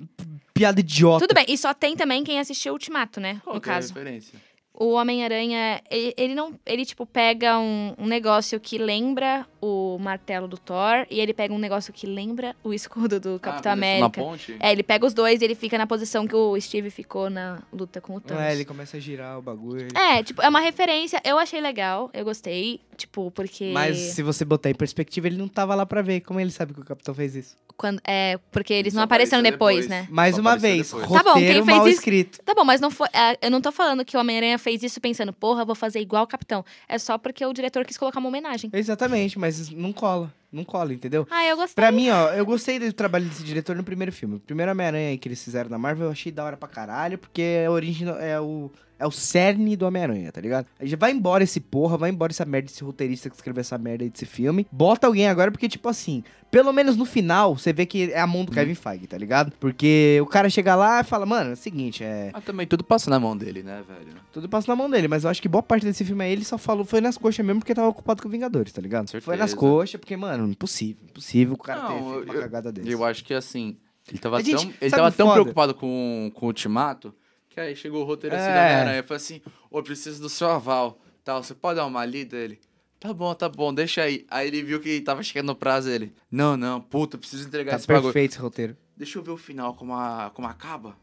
Piada 0.53 0.79
idiota. 0.81 1.25
Tudo 1.25 1.35
bem, 1.35 1.45
e 1.47 1.57
só 1.57 1.73
tem 1.73 1.95
também 1.95 2.23
quem 2.23 2.37
assistiu 2.39 2.73
Ultimato, 2.73 3.19
né? 3.21 3.39
Qual 3.43 3.55
no 3.55 3.61
que 3.61 3.69
é 3.69 3.71
a 3.71 3.75
caso. 3.75 3.93
referência? 3.93 4.37
O 4.79 4.91
Homem-Aranha, 4.91 5.81
ele, 5.89 6.13
ele 6.15 6.35
não. 6.35 6.53
Ele, 6.63 6.85
tipo, 6.85 7.03
pega 7.05 7.57
um, 7.57 7.95
um 7.97 8.05
negócio 8.05 8.59
que 8.59 8.77
lembra 8.77 9.43
o 9.59 9.97
martelo 9.99 10.47
do 10.47 10.55
Thor 10.55 11.07
e 11.09 11.19
ele 11.19 11.33
pega 11.33 11.51
um 11.51 11.57
negócio 11.57 11.91
que 11.91 12.05
lembra 12.05 12.55
o 12.63 12.71
escudo 12.71 13.19
do 13.19 13.39
Capitão 13.39 13.71
ah, 13.71 13.75
isso 13.75 13.81
Na 13.81 13.87
América. 13.87 14.21
ponte? 14.21 14.55
É, 14.59 14.71
ele 14.71 14.83
pega 14.83 15.03
os 15.05 15.15
dois 15.15 15.41
e 15.41 15.45
ele 15.45 15.55
fica 15.55 15.79
na 15.79 15.87
posição 15.87 16.27
que 16.27 16.35
o 16.35 16.59
Steve 16.61 16.91
ficou 16.91 17.27
na 17.27 17.59
luta 17.73 17.99
com 17.99 18.15
o 18.15 18.21
Thanos. 18.21 18.43
é, 18.43 18.51
ele 18.53 18.65
começa 18.65 18.97
a 18.97 18.99
girar 18.99 19.39
o 19.39 19.41
bagulho. 19.41 19.87
É, 19.95 20.21
tipo, 20.21 20.43
é 20.43 20.47
uma 20.47 20.59
referência. 20.59 21.19
Eu 21.25 21.39
achei 21.39 21.59
legal, 21.59 22.11
eu 22.13 22.23
gostei, 22.23 22.79
tipo, 22.95 23.31
porque. 23.31 23.71
Mas 23.73 23.97
se 23.97 24.21
você 24.21 24.45
botar 24.45 24.69
em 24.69 24.75
perspectiva, 24.75 25.25
ele 25.25 25.37
não 25.37 25.47
tava 25.47 25.73
lá 25.73 25.87
pra 25.87 26.03
ver. 26.03 26.21
Como 26.21 26.39
ele 26.39 26.51
sabe 26.51 26.75
que 26.75 26.81
o 26.81 26.85
Capitão 26.85 27.15
fez 27.15 27.35
isso? 27.35 27.55
Quando, 27.75 27.99
é, 28.07 28.39
porque 28.51 28.73
eles 28.73 28.93
Só 28.93 28.97
não 28.97 29.03
apareceram 29.03 29.41
depois, 29.43 29.87
depois. 29.87 29.89
né? 29.89 30.07
Mais 30.11 30.35
Só 30.35 30.41
uma 30.41 30.57
vez, 30.57 30.87
depois. 30.91 31.07
Tá 31.11 31.23
bom, 31.23 31.33
quem 31.33 31.43
roteiro 31.43 31.65
fez 31.65 31.77
mal 31.77 31.87
isso- 31.87 31.97
escrito. 31.97 32.39
Tá 32.43 32.53
bom, 32.55 32.63
mas 32.63 32.81
não 32.81 32.89
foi. 32.91 33.07
é, 33.13 33.37
Eu 33.41 33.51
não 33.51 33.61
tô 33.61 33.71
falando 33.71 34.03
que 34.05 34.17
o 34.17 34.19
Homem-Aranha 34.19 34.57
fez 34.67 34.83
isso 34.83 34.99
pensando, 34.99 35.31
porra, 35.31 35.63
vou 35.63 35.75
fazer 35.75 36.01
igual 36.01 36.25
o 36.25 36.27
Capitão. 36.27 36.65
É 36.89 36.99
só 36.99 37.17
porque 37.17 37.45
o 37.45 37.53
diretor 37.53 37.85
quis 37.85 37.97
colocar 37.97 38.19
uma 38.19 38.27
homenagem. 38.27 38.69
Exatamente, 38.73 39.39
mas 39.39 39.69
não 39.69 39.93
cola. 39.93 40.33
Não 40.51 40.65
cola, 40.65 40.93
entendeu? 40.93 41.25
Ah, 41.31 41.45
eu 41.45 41.55
gostei. 41.55 41.75
Pra 41.75 41.89
mim, 41.89 42.09
ó, 42.09 42.33
eu 42.33 42.45
gostei 42.45 42.77
do 42.77 42.91
trabalho 42.91 43.25
desse 43.25 43.43
diretor 43.43 43.77
no 43.77 43.83
primeiro 43.83 44.11
filme. 44.11 44.35
O 44.35 44.39
primeiro 44.41 44.71
Homem-Aranha 44.73 45.17
que 45.17 45.29
eles 45.29 45.41
fizeram 45.41 45.69
na 45.69 45.77
Marvel 45.77 46.07
eu 46.07 46.11
achei 46.11 46.33
da 46.33 46.43
hora 46.43 46.57
pra 46.57 46.67
caralho, 46.67 47.17
porque 47.17 47.41
é 47.41 47.69
origem, 47.69 48.09
é 48.19 48.39
o, 48.41 48.69
é 48.99 49.05
o 49.05 49.11
cerne 49.11 49.75
do 49.75 49.85
Homem-Aranha, 49.85 50.31
tá 50.31 50.41
ligado? 50.41 50.65
Aí 50.79 50.87
já 50.87 50.97
vai 50.97 51.11
embora 51.11 51.43
esse 51.43 51.59
porra, 51.59 51.97
vai 51.97 52.09
embora 52.09 52.31
essa 52.31 52.45
merda, 52.45 52.69
esse 52.71 52.83
roteirista 52.83 53.29
que 53.29 53.35
escreveu 53.35 53.61
essa 53.61 53.77
merda 53.77 54.03
aí 54.03 54.09
desse 54.09 54.25
filme. 54.25 54.65
Bota 54.71 55.05
alguém 55.07 55.27
agora, 55.27 55.51
porque, 55.51 55.69
tipo 55.69 55.87
assim, 55.87 56.23
pelo 56.49 56.71
menos 56.73 56.95
no 56.97 57.05
final, 57.05 57.55
você 57.57 57.71
vê 57.71 57.85
que 57.85 58.11
é 58.11 58.19
a 58.19 58.25
mão 58.27 58.43
do 58.45 58.51
Kevin 58.51 58.73
Feige, 58.75 59.05
tá 59.07 59.17
ligado? 59.17 59.51
Porque 59.59 60.17
o 60.21 60.25
cara 60.25 60.49
chega 60.49 60.75
lá 60.75 61.01
e 61.01 61.03
fala, 61.03 61.25
mano, 61.25 61.51
é 61.51 61.53
o 61.53 61.57
seguinte, 61.57 62.03
é. 62.03 62.31
Ah, 62.33 62.41
também 62.41 62.65
tudo 62.65 62.83
passa 62.83 63.09
na 63.09 63.19
mão 63.19 63.35
dele, 63.37 63.61
né, 63.63 63.83
velho? 63.87 64.17
Tudo 64.31 64.49
passa 64.49 64.71
na 64.71 64.75
mão 64.75 64.89
dele, 64.89 65.07
mas 65.07 65.23
eu 65.23 65.29
acho 65.29 65.41
que 65.41 65.47
boa 65.49 65.61
parte 65.63 65.85
desse 65.85 66.03
filme 66.03 66.23
aí 66.23 66.31
ele 66.31 66.43
só 66.45 66.57
falou, 66.57 66.83
foi 66.85 66.99
nas 67.01 67.17
coxas 67.17 67.45
mesmo 67.45 67.59
porque 67.59 67.75
tava 67.75 67.89
ocupado 67.89 68.21
com 68.23 68.29
Vingadores, 68.29 68.71
tá 68.73 68.81
ligado? 68.81 69.07
Certeza. 69.09 69.25
Foi 69.25 69.37
nas 69.37 69.53
coxas, 69.53 69.99
porque, 69.99 70.17
mano, 70.17 70.47
impossível, 70.49 71.03
impossível 71.09 71.53
o 71.53 71.57
cara 71.57 71.81
ter 71.81 71.93
Não, 71.93 72.13
feito 72.13 72.23
uma 72.25 72.33
eu- 72.33 72.41
cagada 72.41 72.71
dessa. 72.71 72.89
Eu 72.89 73.03
acho 73.05 73.23
que 73.23 73.33
assim, 73.33 73.77
ele 74.09 74.17
tava 74.19 74.41
gente- 74.41 74.55
tão, 74.65 74.73
ele 74.81 74.89
tava 74.91 75.11
tão 75.11 75.27
foda? 75.27 75.41
preocupado 75.41 75.73
com, 75.75 76.31
com 76.33 76.45
o 76.45 76.49
ultimato 76.49 77.13
que 77.57 77.61
aí 77.61 77.75
chegou 77.75 78.03
o 78.03 78.05
roteiro 78.05 78.35
assim 78.35 78.45
É. 78.45 78.53
da 78.53 78.61
Homem-Aranha. 78.61 79.03
Falei 79.03 79.17
assim, 79.17 79.41
ô, 79.71 79.81
preciso 79.81 80.21
do 80.21 80.29
seu 80.29 80.47
aval. 80.47 80.99
Tal, 81.23 81.41
você 81.43 81.55
pode 81.55 81.77
dar 81.77 81.85
uma 81.87 82.05
lida? 82.05 82.37
Ele, 82.37 82.59
tá 82.99 83.11
bom, 83.11 83.33
tá 83.33 83.49
bom, 83.49 83.73
deixa 83.73 84.03
aí. 84.03 84.25
Aí 84.29 84.47
ele 84.47 84.61
viu 84.61 84.79
que 84.79 85.01
tava 85.01 85.23
chegando 85.23 85.47
no 85.47 85.55
prazo 85.55 85.89
ele, 85.89 86.13
não, 86.31 86.55
não, 86.55 86.79
puta, 86.79 87.17
preciso 87.17 87.47
entregar 87.47 87.71
Tá 87.71 87.77
esse 87.77 87.87
bagulho. 87.87 88.13
perfeito 88.13 88.33
esse 88.33 88.39
roteiro. 88.41 88.77
Deixa 88.95 89.17
eu 89.17 89.23
ver 89.23 89.31
o 89.31 89.37
final 89.37 89.73
como, 89.73 89.93
a, 89.95 90.31
como 90.35 90.47
acaba. 90.47 90.95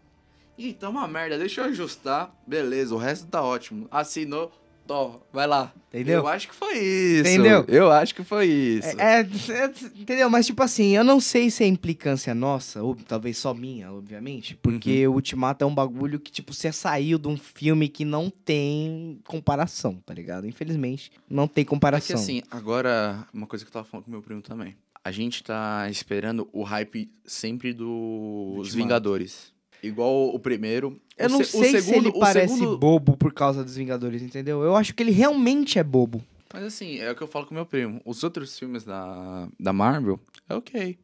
Ih, 0.56 0.72
tá 0.72 0.88
uma 0.88 1.08
merda, 1.08 1.36
deixa 1.36 1.60
eu 1.60 1.64
ajustar. 1.66 2.32
Beleza, 2.46 2.94
o 2.94 2.98
resto 2.98 3.26
tá 3.26 3.42
ótimo. 3.42 3.88
Assinou, 3.90 4.52
Tó, 4.86 5.22
vai 5.32 5.46
lá. 5.46 5.72
Entendeu? 5.88 6.18
Eu 6.18 6.26
acho 6.28 6.46
que 6.48 6.54
foi 6.54 6.78
isso. 6.78 7.20
Entendeu? 7.30 7.64
Eu 7.68 7.90
acho 7.90 8.14
que 8.14 8.22
foi 8.22 8.46
isso. 8.46 9.00
É, 9.00 9.20
é- 9.22 9.70
entendeu? 9.98 10.28
Mas, 10.28 10.44
tipo 10.44 10.62
assim, 10.62 10.94
eu 10.94 11.02
não 11.02 11.20
sei 11.20 11.50
se 11.50 11.64
é 11.64 11.66
implicância 11.66 12.34
nossa, 12.34 12.82
ou 12.82 12.94
talvez 12.94 13.38
só 13.38 13.54
minha, 13.54 13.90
obviamente, 13.90 14.54
porque 14.56 15.06
Uhum. 15.06 15.12
o 15.12 15.16
Ultimato 15.16 15.64
é 15.64 15.66
um 15.66 15.74
bagulho 15.74 16.20
que, 16.20 16.30
tipo, 16.30 16.52
você 16.52 16.70
saiu 16.70 17.18
de 17.18 17.28
um 17.28 17.36
filme 17.38 17.88
que 17.88 18.04
não 18.04 18.28
tem 18.28 19.18
comparação, 19.24 19.94
tá 20.04 20.12
ligado? 20.12 20.46
Infelizmente, 20.46 21.10
não 21.30 21.48
tem 21.48 21.62
É 21.62 21.64
que 21.64 21.70
comparação. 21.70 22.16
assim, 22.16 22.42
agora, 22.50 23.26
uma 23.32 23.46
coisa 23.46 23.64
que 23.64 23.68
eu 23.70 23.72
tava 23.72 23.86
falando 23.86 24.04
com 24.04 24.10
meu 24.10 24.20
primo 24.20 24.42
também. 24.42 24.76
A 25.02 25.10
gente 25.10 25.42
tá 25.42 25.88
esperando 25.90 26.48
o 26.52 26.62
hype 26.62 27.10
sempre 27.24 27.72
dos 27.72 27.88
Ultimato. 27.88 28.76
Vingadores. 28.76 29.53
Igual 29.86 30.34
o 30.34 30.38
primeiro. 30.38 31.00
eu 31.18 31.26
O 31.28 31.30
não 31.32 31.38
se- 31.44 31.50
sei 31.58 31.72
se 31.80 31.82
segundo- 31.82 32.08
ele 32.08 32.16
o 32.16 32.20
parece 32.20 32.54
segundo- 32.54 32.78
bobo 32.78 33.16
por 33.16 33.32
causa 33.32 33.62
dos 33.62 33.76
Vingadores, 33.76 34.22
entendeu? 34.22 34.62
Eu 34.62 34.74
acho 34.76 34.94
que 34.94 35.02
ele 35.02 35.10
realmente 35.12 35.78
é 35.78 35.84
bobo. 35.84 36.24
Mas 36.52 36.62
assim, 36.64 36.98
é 36.98 37.10
o 37.10 37.14
que 37.16 37.22
eu 37.22 37.26
falo 37.28 37.46
com 37.46 37.54
meu 37.54 37.66
primo. 37.66 38.00
Os 38.04 38.22
outros 38.24 38.58
filmes 38.58 38.84
da, 38.84 39.48
da 39.58 39.72
Marvel, 39.72 40.18
é 40.48 40.54
ok. 40.54 40.98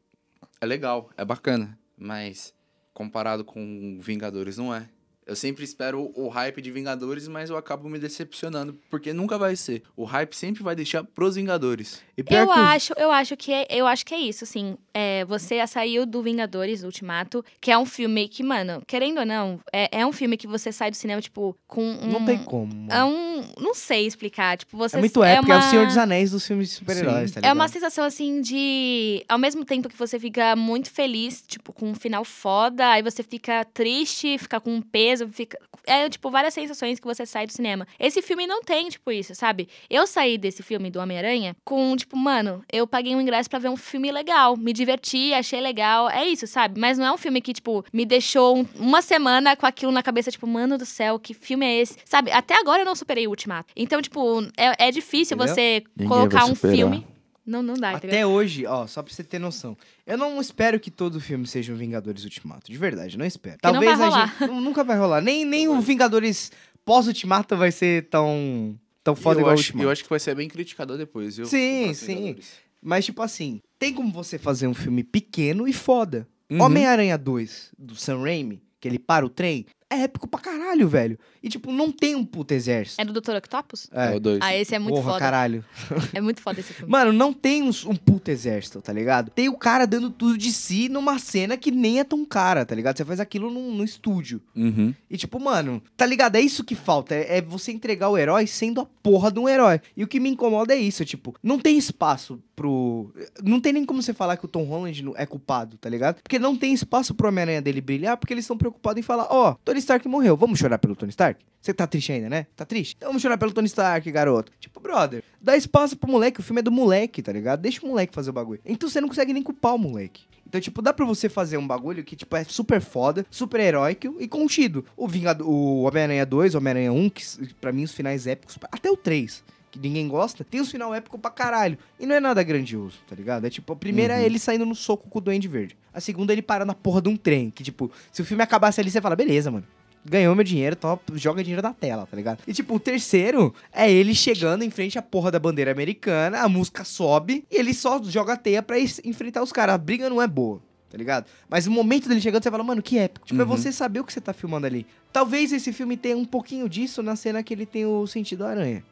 É 0.61 0.67
legal, 0.67 1.11
é 1.17 1.25
bacana. 1.25 1.79
Mas 1.99 2.55
comparado 2.95 3.45
com 3.45 3.99
Vingadores, 4.01 4.57
não 4.57 4.75
é. 4.75 4.89
Eu 5.31 5.37
sempre 5.37 5.63
espero 5.63 6.11
o 6.17 6.29
hype 6.29 6.61
de 6.61 6.73
Vingadores, 6.73 7.29
mas 7.29 7.51
eu 7.51 7.57
acabo 7.57 7.89
me 7.89 8.01
decepcionando, 8.01 8.77
porque 8.91 9.13
nunca 9.13 9.39
vai 9.39 9.55
ser. 9.55 9.83
O 9.97 10.05
hype 10.05 10.35
sempre 10.35 10.61
vai 10.61 10.75
deixar 10.75 11.05
pros 11.05 11.37
Vingadores. 11.37 12.03
E 12.19 12.21
Eu 12.21 12.25
que 12.27 12.35
acho, 12.35 12.93
eu 12.97 13.13
acho 13.13 13.37
que 13.37 13.53
é, 13.53 13.65
eu 13.71 13.87
acho 13.87 14.05
que 14.05 14.13
é 14.13 14.19
isso, 14.19 14.43
assim. 14.43 14.77
É, 14.93 15.25
você 15.25 15.65
saiu 15.69 16.05
do 16.05 16.21
Vingadores, 16.21 16.81
do 16.81 16.87
Ultimato, 16.87 17.45
que 17.61 17.71
é 17.71 17.79
um 17.79 17.87
filme 17.87 18.29
que, 18.29 18.43
mano, 18.43 18.83
querendo 18.87 19.19
ou 19.21 19.25
não, 19.25 19.61
é, 19.73 20.01
é 20.01 20.05
um 20.05 20.11
filme 20.13 20.37
que 20.37 20.49
você 20.49 20.73
sai 20.73 20.91
do 20.91 20.97
cinema, 20.97 21.21
tipo, 21.23 21.57
com 21.69 21.81
um. 21.81 22.07
Não 22.11 22.25
tem 22.25 22.39
como. 22.39 22.89
É 22.91 23.05
um. 23.05 23.45
Não 23.59 23.73
sei 23.73 24.07
explicar. 24.09 24.59
Tipo, 24.59 24.77
você. 24.77 24.97
É 24.97 24.99
muito 24.99 25.23
épico, 25.23 25.53
é, 25.53 25.55
uma- 25.57 25.65
o 25.67 25.71
Senhor 25.71 25.87
dos 25.87 25.97
Anéis 25.97 26.33
dos 26.33 26.45
filmes 26.45 26.71
de 26.71 26.75
super-heróis, 26.75 27.31
tá 27.31 27.41
ligado? 27.41 27.51
É 27.51 27.55
uma 27.55 27.69
sensação 27.69 28.05
assim 28.05 28.41
de. 28.41 29.25
Ao 29.29 29.39
mesmo 29.39 29.65
tempo 29.65 29.89
que 29.89 29.97
você 29.97 30.19
fica 30.19 30.57
muito 30.57 30.91
feliz, 30.91 31.43
tipo, 31.47 31.73
com 31.73 31.89
um 31.91 31.95
final 31.95 32.25
foda, 32.25 32.89
aí 32.91 33.01
você 33.03 33.23
fica 33.23 33.65
triste, 33.65 34.37
fica 34.39 34.61
com 34.61 34.75
um 34.75 34.83
peso, 34.83 35.20
fica. 35.29 35.59
É, 35.87 36.09
tipo, 36.09 36.31
várias 36.31 36.55
sensações 36.55 37.01
que 37.01 37.07
você 37.07 37.25
sai 37.27 37.47
do 37.47 37.53
cinema. 37.53 37.87
Esse 37.99 38.21
filme 38.23 38.47
não 38.47 38.63
tem, 38.63 38.89
tipo, 38.89 39.11
isso, 39.11 39.35
sabe? 39.35 39.69
Eu 39.89 40.07
saí 40.07 40.37
desse 40.39 40.63
filme 40.63 40.91
do 40.91 41.01
Homem-Aranha 41.01 41.57
com, 41.65 41.97
tipo, 41.97 42.17
mano, 42.17 42.63
eu 42.73 42.87
paguei 42.87 43.15
um 43.15 43.21
ingresso 43.21 43.49
pra 43.51 43.59
ver 43.59 43.69
um 43.69 43.77
filme 43.77 44.11
legal, 44.13 44.57
me 44.57 44.73
diverti, 44.73 45.33
achei 45.35 45.61
legal. 45.61 46.09
É 46.11 46.25
isso, 46.27 46.47
sabe? 46.47 46.79
Mas 46.79 46.99
não 46.99 47.07
é 47.07 47.13
um 47.13 47.19
filme 47.19 47.41
que, 47.41 47.53
tipo, 47.53 47.85
me 47.93 48.05
deixou 48.05 48.59
um- 48.59 48.67
uma 48.77 49.03
semana 49.03 49.57
com 49.57 49.67
aquilo 49.67 49.93
na 49.93 50.03
cabeça, 50.03 50.31
tipo, 50.31 50.47
mano 50.47 50.77
do 50.79 50.87
céu, 50.87 51.19
que 51.19 51.35
filme 51.35 51.67
é 51.67 51.81
esse? 51.81 51.97
Sabe? 52.05 52.31
Até 52.31 52.59
agora 52.59 52.83
eu 52.83 52.87
não 52.87 52.95
superei 52.95 53.27
o 53.27 53.31
Ultimato. 53.31 53.73
Então, 53.77 54.01
tipo, 54.03 54.43
é, 54.57 54.89
é 54.89 54.91
difícil 54.91 55.37
Entendeu? 55.37 55.55
você 55.55 55.83
Ninguém 55.97 56.09
colocar 56.09 56.45
um 56.45 56.55
filme. 56.55 57.07
Não, 57.45 57.63
não 57.63 57.75
dá, 57.75 57.93
entendeu? 57.95 58.11
Até 58.17 58.27
hoje, 58.27 58.67
ó, 58.67 58.87
só 58.87 59.03
pra 59.03 59.13
você 59.13 59.25
ter 59.25 59.39
noção. 59.39 59.77
Eu 60.07 60.17
não 60.19 60.41
espero 60.41 60.79
que 60.79 60.91
todo 60.91 61.21
filme 61.21 61.47
seja 61.47 61.73
um 61.73 61.77
Vingadores 61.77 62.23
Ultimato. 62.25 62.71
De 62.71 62.77
verdade, 62.79 63.17
não 63.19 63.25
espero. 63.27 63.59
Que 63.59 63.73
não 63.73 63.81
vai 63.81 63.89
a 63.95 64.27
gente. 64.27 64.47
nu- 64.51 64.61
Nunca 64.61 64.85
vai 64.85 64.99
rolar. 64.99 65.21
Nem, 65.21 65.45
nem 65.45 65.67
o 65.69 65.81
Vingadores 65.81 66.53
pós-Ultimato 66.85 67.57
vai 67.57 67.73
ser 67.73 68.09
tão. 68.09 68.79
tão 69.03 69.17
foda 69.17 69.37
eu 69.39 69.43
igual 69.43 69.55
o 69.55 69.59
acho, 69.59 69.69
Ultimato. 69.69 69.85
eu 69.87 69.91
acho 69.91 70.03
que 70.05 70.11
vai 70.11 70.21
ser 70.21 70.35
bem 70.35 70.49
criticador 70.49 70.97
depois, 70.99 71.37
viu? 71.37 71.47
Sim, 71.47 71.93
sim. 71.95 72.37
Mas, 72.83 73.05
tipo 73.05 73.21
assim, 73.23 73.61
tem 73.79 73.93
como 73.93 74.13
você 74.13 74.39
fazer 74.39 74.67
um 74.67 74.75
filme 74.75 75.03
pequeno 75.05 75.67
e 75.69 75.73
foda. 75.73 76.27
Uhum. 76.51 76.61
Homem-Aranha 76.63 77.17
2, 77.19 77.71
do 77.79 77.95
Sam 77.95 78.23
Raimi, 78.23 78.63
que 78.81 78.89
ele 78.89 78.99
para 78.99 79.25
o 79.25 79.29
trem, 79.29 79.67
é 79.91 80.03
épico 80.03 80.27
pra 80.29 80.41
caralho, 80.41 80.89
velho. 80.89 81.19
E, 81.43 81.49
tipo, 81.49 81.73
não 81.73 81.91
tem 81.91 82.15
um 82.15 82.25
puto 82.25 82.55
exército. 82.55 83.01
É 83.01 83.05
do 83.05 83.13
Dr. 83.21 83.37
Octopus? 83.37 83.89
É, 83.93 84.15
o 84.15 84.21
2. 84.21 84.39
Ah, 84.43 84.55
esse 84.55 84.75
é 84.75 84.79
muito 84.79 84.95
Porra, 84.95 85.13
foda. 85.13 85.19
caralho. 85.19 85.65
É 86.15 86.21
muito 86.21 86.41
foda 86.41 86.61
esse 86.61 86.73
filme. 86.73 86.91
Mano, 86.91 87.13
não 87.13 87.33
tem 87.33 87.63
um, 87.63 87.71
um 87.87 87.97
puto 87.97 88.31
exército, 88.31 88.81
tá 88.83 88.93
ligado? 88.93 89.31
Tem 89.31 89.49
o 89.49 89.57
cara 89.57 89.87
dando 89.87 90.11
tudo 90.11 90.37
de 90.39 90.53
si 90.53 90.89
numa 90.89 91.19
cena 91.19 91.57
que 91.57 91.71
nem 91.71 91.99
é 92.01 92.05
tão 92.05 92.25
cara, 92.25 92.65
tá 92.65 92.75
ligado? 92.75 92.97
Você 92.97 93.05
faz 93.05 93.21
aquilo 93.21 93.51
num, 93.51 93.75
num 93.75 93.85
estúdio. 93.85 94.41
Uhum. 94.55 94.95
E 95.11 95.17
tipo, 95.17 95.39
mano, 95.41 95.83
tá 95.97 96.05
ligado? 96.07 96.37
É 96.37 96.41
isso 96.41 96.65
que 96.65 96.75
falta. 96.75 97.15
É, 97.15 97.39
é 97.39 97.43
você 97.43 97.73
entregar 97.73 98.09
o 98.11 98.19
herói 98.19 98.47
sendo 98.47 98.81
a 98.81 98.87
porra 99.03 99.31
de 99.31 99.39
um 99.39 99.49
herói. 99.49 99.81
E 99.97 100.05
o 100.05 100.09
que 100.09 100.21
me 100.21 100.29
incomoda 100.31 100.75
é 100.75 100.79
isso, 100.79 101.05
tipo, 101.05 101.35
não 101.43 101.59
tem 101.59 101.77
espaço 101.79 102.41
pro. 102.55 103.13
Não 103.43 103.61
tem 103.61 103.73
nem 103.73 103.85
como 103.85 104.03
você 104.03 104.13
falar 104.13 104.37
que 104.37 104.45
o 104.45 104.49
Tom 104.49 104.65
Holland 104.65 105.03
não- 105.03 105.15
é 105.17 105.25
culpado, 105.27 105.77
tá 105.79 105.89
ligado? 105.89 106.21
Porque 106.23 106.39
não 106.39 106.57
tem 106.57 106.73
espaço 106.75 107.15
pro 107.15 107.29
Homem-Aranha 107.29 107.63
dele 107.63 107.81
brilhar, 107.81 108.17
porque 108.17 108.35
eles 108.35 108.45
estão 108.45 108.59
preocupados 108.59 108.99
em 109.01 109.03
falar, 109.03 109.27
ó, 109.31 109.55
Tony 109.65 109.80
Stark 109.81 110.07
morreu, 110.09 110.37
vamos 110.37 110.59
chorar 110.59 110.79
pelo 110.79 110.95
Tony 110.95 111.11
Stark? 111.11 111.45
Você 111.61 111.75
tá 111.75 111.87
triste 111.87 112.13
ainda, 112.13 112.29
né? 112.29 112.47
Tá 112.57 112.65
triste? 112.65 112.95
Então 112.97 113.09
vamos 113.09 113.21
chorar 113.21 113.37
pelo 113.37 113.53
Tony 113.53 113.67
Stark, 113.67 114.11
garoto. 114.11 114.53
Tipo, 114.61 114.81
brother, 114.81 115.23
dá 115.41 115.57
espaço 115.57 115.97
pro 115.97 116.11
moleque, 116.11 116.41
o 116.41 116.43
filme 116.43 116.61
é 116.61 116.63
do 116.63 116.71
moleque, 116.71 117.23
tá 117.23 117.33
ligado? 117.33 117.61
Deixa 117.61 117.85
o 117.85 117.89
moleque 117.89 118.15
fazer 118.15 118.31
o 118.31 118.33
bagulho. 118.33 118.61
Então 118.65 118.89
você 118.89 119.01
não 119.01 119.09
consegue 119.09 119.33
nem 119.33 119.43
culpar 119.43 119.75
o 119.75 119.79
moleque. 119.79 120.23
Então, 120.47 120.61
tipo, 120.61 120.83
dá 120.83 120.93
pra 120.93 121.07
você 121.07 121.29
fazer 121.29 121.59
um 121.59 121.67
bagulho 121.67 122.03
que, 122.03 122.17
tipo, 122.17 122.35
é 122.35 122.43
super 122.43 122.81
foda, 122.81 123.25
super 123.31 123.61
heróico 123.61 124.17
e 124.19 124.27
contido. 124.27 124.85
O 124.97 125.07
Vingado, 125.07 125.49
o 125.49 125.83
Homem-Aranha 125.83 126.27
2, 126.27 126.55
o 126.55 126.59
Homem-Aranha 126.59 126.93
1, 126.93 127.09
que 127.11 127.55
pra 127.61 127.71
mim 127.71 127.85
os 127.85 127.93
finais 127.93 128.27
épicos, 128.27 128.59
até 128.73 128.91
o 128.91 128.97
3, 128.97 129.45
que 129.71 129.79
ninguém 129.79 130.09
gosta, 130.09 130.43
tem 130.45 130.61
os 130.61 130.71
final 130.71 130.93
épico 130.95 131.19
pra 131.19 131.31
caralho. 131.31 131.79
E 131.99 132.07
não 132.07 132.15
é 132.15 132.21
nada 132.21 132.43
grandioso, 132.43 132.99
tá 133.09 133.15
ligado? 133.15 133.47
É 133.47 133.51
tipo, 133.51 133.73
a 133.73 133.77
primeira 133.77 134.21
é 134.21 134.25
ele 134.25 134.39
saindo 134.39 134.67
no 134.67 134.75
soco 134.75 135.09
com 135.09 135.19
o 135.19 135.21
Duende 135.23 135.47
Verde. 135.49 135.77
A 135.95 136.01
segunda 136.01 136.33
é 136.33 136.35
ele 136.35 136.43
para 136.43 136.65
na 136.65 136.75
porra 136.75 137.01
de 137.01 137.09
um 137.09 137.17
trem, 137.17 137.51
que 137.51 137.63
tipo, 137.63 137.91
se 138.13 138.21
o 138.21 138.25
filme 138.25 138.43
acabasse 138.43 138.81
ali, 138.81 138.91
você 138.91 139.01
fala, 139.01 139.15
beleza, 139.15 139.51
mano. 139.51 139.67
Ganhou 140.05 140.35
meu 140.35 140.43
dinheiro, 140.43 140.75
top, 140.77 141.13
joga 141.19 141.43
dinheiro 141.43 141.63
na 141.63 141.75
tela, 141.75 142.07
tá 142.07 142.17
ligado? 142.17 142.43
E 142.49 142.55
tipo, 142.55 142.75
o 142.75 142.81
terceiro 142.81 143.55
é 143.71 143.91
ele 143.93 144.15
chegando 144.15 144.63
em 144.65 144.71
frente 144.71 144.99
à 144.99 145.03
porra 145.03 145.31
da 145.31 145.39
bandeira 145.39 145.71
americana, 145.71 146.41
a 146.41 146.49
música 146.49 146.85
sobe 146.85 147.45
e 147.51 147.57
ele 147.57 147.75
só 147.75 148.03
joga 148.03 148.33
a 148.33 148.37
teia 148.37 148.63
pra 148.63 148.79
enfrentar 148.81 149.43
os 149.43 149.53
caras. 149.53 149.75
A 149.75 149.79
briga 149.79 150.09
não 150.09 150.23
é 150.23 150.27
boa, 150.27 150.63
tá 150.89 150.97
ligado? 150.97 151.27
Mas 151.51 151.67
o 151.67 151.71
momento 151.71 152.09
dele 152.09 152.21
chegando, 152.21 152.43
você 152.43 152.51
fala, 152.51 152.65
mano, 152.65 152.81
que 152.83 152.97
épico. 152.99 153.27
Tipo, 153.27 153.41
é 153.43 153.45
Uhum. 153.45 153.51
você 153.51 153.71
saber 153.71 154.01
o 154.01 154.05
que 154.05 154.13
você 154.13 154.23
tá 154.23 154.33
filmando 154.33 154.67
ali. 154.67 154.87
Talvez 155.13 155.53
esse 155.53 155.71
filme 155.71 155.99
tenha 155.99 156.17
um 156.17 156.25
pouquinho 156.25 156.67
disso 156.67 157.03
na 157.03 157.15
cena 157.15 157.43
que 157.43 157.53
ele 157.53 157.67
tem 157.67 157.85
o 157.85 158.07
sentido 158.07 158.47
aranha. 158.47 158.83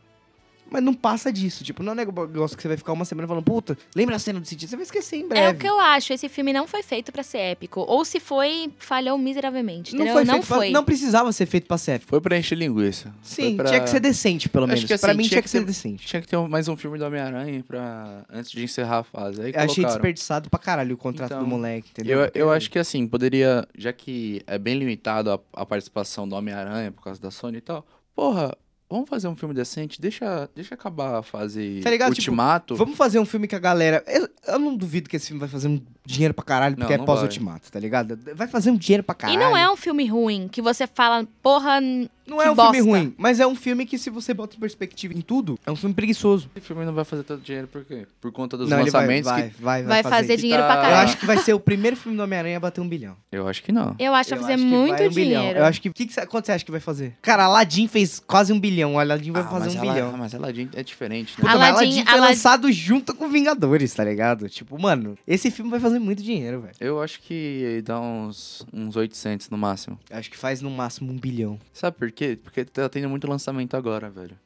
Mas 0.71 0.83
não 0.83 0.93
passa 0.95 1.33
disso. 1.33 1.65
Tipo, 1.65 1.83
não 1.83 1.93
é 1.93 1.95
um 1.95 1.97
negócio 1.97 2.57
que 2.57 2.63
você 2.63 2.69
vai 2.69 2.77
ficar 2.77 2.93
uma 2.93 3.05
semana 3.05 3.27
falando, 3.27 3.45
puta, 3.45 3.77
lembra 3.95 4.17
a 4.17 4.19
cena 4.19 4.39
do 4.41 4.47
sentido? 4.47 4.69
Você 4.69 4.77
vai 4.77 4.85
esquecer 4.85 5.17
em 5.17 5.27
breve. 5.29 5.47
É 5.47 5.51
o 5.51 5.55
que 5.57 5.67
eu 5.67 5.79
acho. 5.81 6.13
Esse 6.13 6.29
filme 6.29 6.53
não 6.53 6.67
foi 6.67 6.83
feito 6.83 7.11
pra 7.11 7.23
ser 7.23 7.39
épico. 7.39 7.81
Ou 7.81 8.05
se 8.05 8.21
foi, 8.21 8.73
falhou 8.79 9.17
miseravelmente. 9.17 9.95
Não 9.95 10.01
entendeu? 10.05 10.15
foi 10.15 10.25
não 10.25 10.35
feito 10.35 10.47
pra- 10.47 10.57
foi. 10.57 10.71
não 10.71 10.85
precisava 10.85 11.33
ser 11.33 11.47
feito 11.47 11.67
pra 11.67 11.79
ser 11.79 11.93
épico. 11.93 12.11
Foi 12.11 12.21
pra 12.21 12.37
encher 12.39 12.57
linguiça. 12.57 13.15
Sim, 13.23 13.43
Foi 13.43 13.55
pra- 13.57 13.65
tinha 13.67 13.81
que 13.81 13.91
ser 13.91 14.01
decente, 14.01 14.49
pelo 14.49 14.65
Acho 14.65 14.75
menos. 14.75 14.85
que 14.87 14.93
assim, 14.93 15.01
pra 15.07 15.15
mim 15.15 15.23
tinha 15.23 15.29
tinha 15.31 15.39
que 15.43 15.45
que 15.45 15.51
ser 15.51 15.61
ter- 15.61 15.65
decente. 15.67 16.07
Tinha 16.07 16.23
que 16.23 16.29
ter 16.29 16.37
mais 16.49 16.69
um 16.69 16.77
filme 16.77 16.99
do 16.99 17.05
Homem-Aranha 17.05 17.65
pra... 17.67 18.25
antes 18.31 18.51
de 18.51 18.63
encerrar 18.63 18.99
a 18.99 19.05
fase. 19.05 19.41
Aí 19.41 19.53
Eu 19.53 19.61
achei 19.61 19.67
colocaram. 19.77 19.89
desperdiçado 19.95 20.51
pra 20.51 20.59
caralho 20.59 20.95
o 20.95 20.99
contrato 20.99 21.31
Então, 21.33 21.41
do 21.43 21.47
moleque, 21.47 21.89
entendeu? 21.91 22.21
Eu, 22.21 22.31
eu 22.35 22.53
acho 22.53 22.71
que 22.71 22.79
assim, 22.79 23.07
poderia, 23.07 23.67
já 23.77 23.93
que 23.93 24.43
é 24.47 24.59
bem 24.59 24.79
limitado 24.79 25.31
a, 25.33 25.41
a 25.55 25.65
participação 25.67 26.29
do 26.29 26.35
Homem-Aranha 26.37 26.93
por 26.93 27.03
causa 27.03 27.21
da 27.21 27.31
Sony 27.31 27.59
e 27.59 27.61
tal, 27.61 27.87
porra, 28.15 28.55
vamos 28.91 29.09
fazer 29.09 29.29
um 29.29 29.37
filme 29.37 29.55
decente, 29.55 30.01
deixa, 30.01 30.49
deixa 30.55 30.75
acabar 30.75 31.17
a 31.19 31.23
fase 31.23 31.81
Tá 31.83 31.91
ligado? 31.91 32.15
Tipo, 32.15 32.21
Ultimato. 32.31 32.75
Vamos 32.77 32.97
fazer 32.97 33.19
um 33.19 33.25
filme 33.27 33.47
que 33.47 33.55
a 33.55 33.59
galera. 33.59 34.03
Eu, 34.07 34.29
eu 34.47 34.59
não 34.59 34.77
duvido 34.77 35.09
que 35.09 35.17
esse 35.17 35.27
filme 35.29 35.41
vai 35.41 35.49
fazer 35.49 35.69
um 35.69 35.81
dinheiro 36.05 36.33
pra 36.35 36.45
caralho, 36.45 36.75
porque 36.77 36.89
Não, 36.89 36.95
é 36.95 36.99
não 36.99 37.05
pós-ultimato, 37.05 37.71
tá 37.71 37.79
ligado? 37.79 38.19
Vai 38.35 38.49
fazer 38.49 38.71
um 38.71 38.77
dinheiro 38.77 39.03
pra 39.03 39.15
E 39.15 39.17
caralho. 39.19 39.41
não 39.41 39.57
é 39.57 39.71
um 39.71 39.77
filme 39.77 40.07
ruim, 40.07 40.49
que 40.49 40.63
você 40.63 40.87
fala, 40.87 41.27
porra, 41.43 41.81
Não 42.29 42.41
é 42.43 42.51
um 42.51 42.55
bosta. 42.55 42.75
filme 42.75 42.91
ruim, 42.91 43.15
mas 43.17 43.41
é 43.41 43.47
um 43.47 43.55
filme 43.55 43.85
que, 43.87 43.99
se 43.99 44.11
você 44.11 44.33
bota 44.35 44.57
em 44.57 44.61
perspectiva 44.61 45.15
em 45.15 45.21
tudo, 45.21 45.59
é 45.67 45.71
um 45.71 45.77
filme 45.77 45.95
preguiçoso. 45.95 46.51
Esse 46.55 46.67
filme 46.67 46.85
não 46.85 46.93
vai 46.95 47.05
fazer 47.05 47.23
tanto 47.23 47.43
dinheiro 47.43 47.67
por 47.69 47.85
quê? 47.85 48.07
Por 48.21 48.31
conta 48.33 48.57
dos 48.57 48.69
não, 48.69 48.81
ele 48.81 48.91
vai, 48.91 49.01
lançamentos 49.03 49.31
vai, 49.31 49.51
que... 49.51 49.63
vai, 49.63 49.83
vai 49.83 50.03
fazer 50.03 50.35
isso. 50.35 50.43
dinheiro 50.43 50.63
tá- 50.63 50.69
pra 50.69 50.77
Eu 50.77 50.83
caralho. 50.83 51.09
acho 51.09 51.17
que 51.19 51.27
vai 51.27 51.39
ser 51.39 51.55
o 51.55 51.61
primeiro 51.61 51.97
filme 51.97 52.17
do 52.17 52.23
Homem-Aranha 52.23 52.57
a 52.57 52.61
bater 52.61 52.81
um 52.81 52.89
bilhão. 52.89 53.17
Eu 53.33 53.49
acho 53.49 53.63
que 53.63 53.73
não. 53.73 53.95
Eu 53.99 54.15
acho 54.15 54.29
que 54.31 54.35
vai 54.37 54.43
fazer 54.43 54.55
acho 54.55 54.65
muito 54.65 54.97
vai 54.99 55.09
um 55.09 55.13
bilhão. 55.13 55.41
dinheiro. 55.41 55.59
Eu 55.61 55.65
acho 55.65 55.81
que. 55.81 55.91
que 55.91 56.07
que 56.07 56.13
você- 56.13 56.27
quanto 56.27 56.47
você 56.47 56.53
acha 56.53 56.65
que 56.65 56.71
vai 56.71 56.81
fazer? 56.81 57.15
Cara, 57.23 57.45
Aladdin 57.45 57.87
fez 57.89 58.21
quase 58.21 58.53
um 58.53 58.61
bilhão. 58.61 58.95
O 58.95 58.99
Aladdin 58.99 59.31
vai 59.33 59.43
Ah, 59.43 59.47
fazer 59.47 59.77
um 59.77 59.81
Ala- 59.83 59.93
bilhão. 59.93 60.17
Mas 60.17 60.35
Aladdin 60.35 60.69
é 60.75 60.83
diferente, 60.83 61.31
né? 61.33 61.37
Puta, 61.41 61.51
Aladdin- 61.53 61.75
Aladdin 61.85 62.05
foi 62.05 62.13
Aladdin- 62.15 62.29
lançado 62.35 62.73
junto 62.73 63.15
com 63.15 63.29
Vingadores, 63.29 63.93
tá 63.95 64.05
ligado? 64.05 64.49
Tipo, 64.49 64.81
mano, 64.81 65.17
esse 65.27 65.51
filme 65.51 65.71
vai 65.71 65.81
fazer 65.81 65.99
muito 65.99 66.23
dinheiro, 66.23 66.61
velho. 66.63 66.75
Eu 66.81 67.01
acho 67.03 67.21
que 67.21 67.83
dá 67.85 68.01
uns, 68.01 68.67
uns 68.73 68.97
800 68.97 69.49
no 69.51 69.57
máximo. 69.59 69.99
Acho 70.11 70.31
que 70.31 70.37
faz 70.37 70.61
no 70.61 70.71
máximo 70.71 71.13
um 71.13 71.17
bilhão. 71.17 71.59
Sabe 71.73 71.97
por 71.97 72.11
quê? 72.11 72.18
Porque 72.43 72.65
tá 72.65 72.89
tendo 72.89 73.09
muito 73.09 73.29
lançamento 73.29 73.77
agora, 73.77 74.11
velho. 74.11 74.37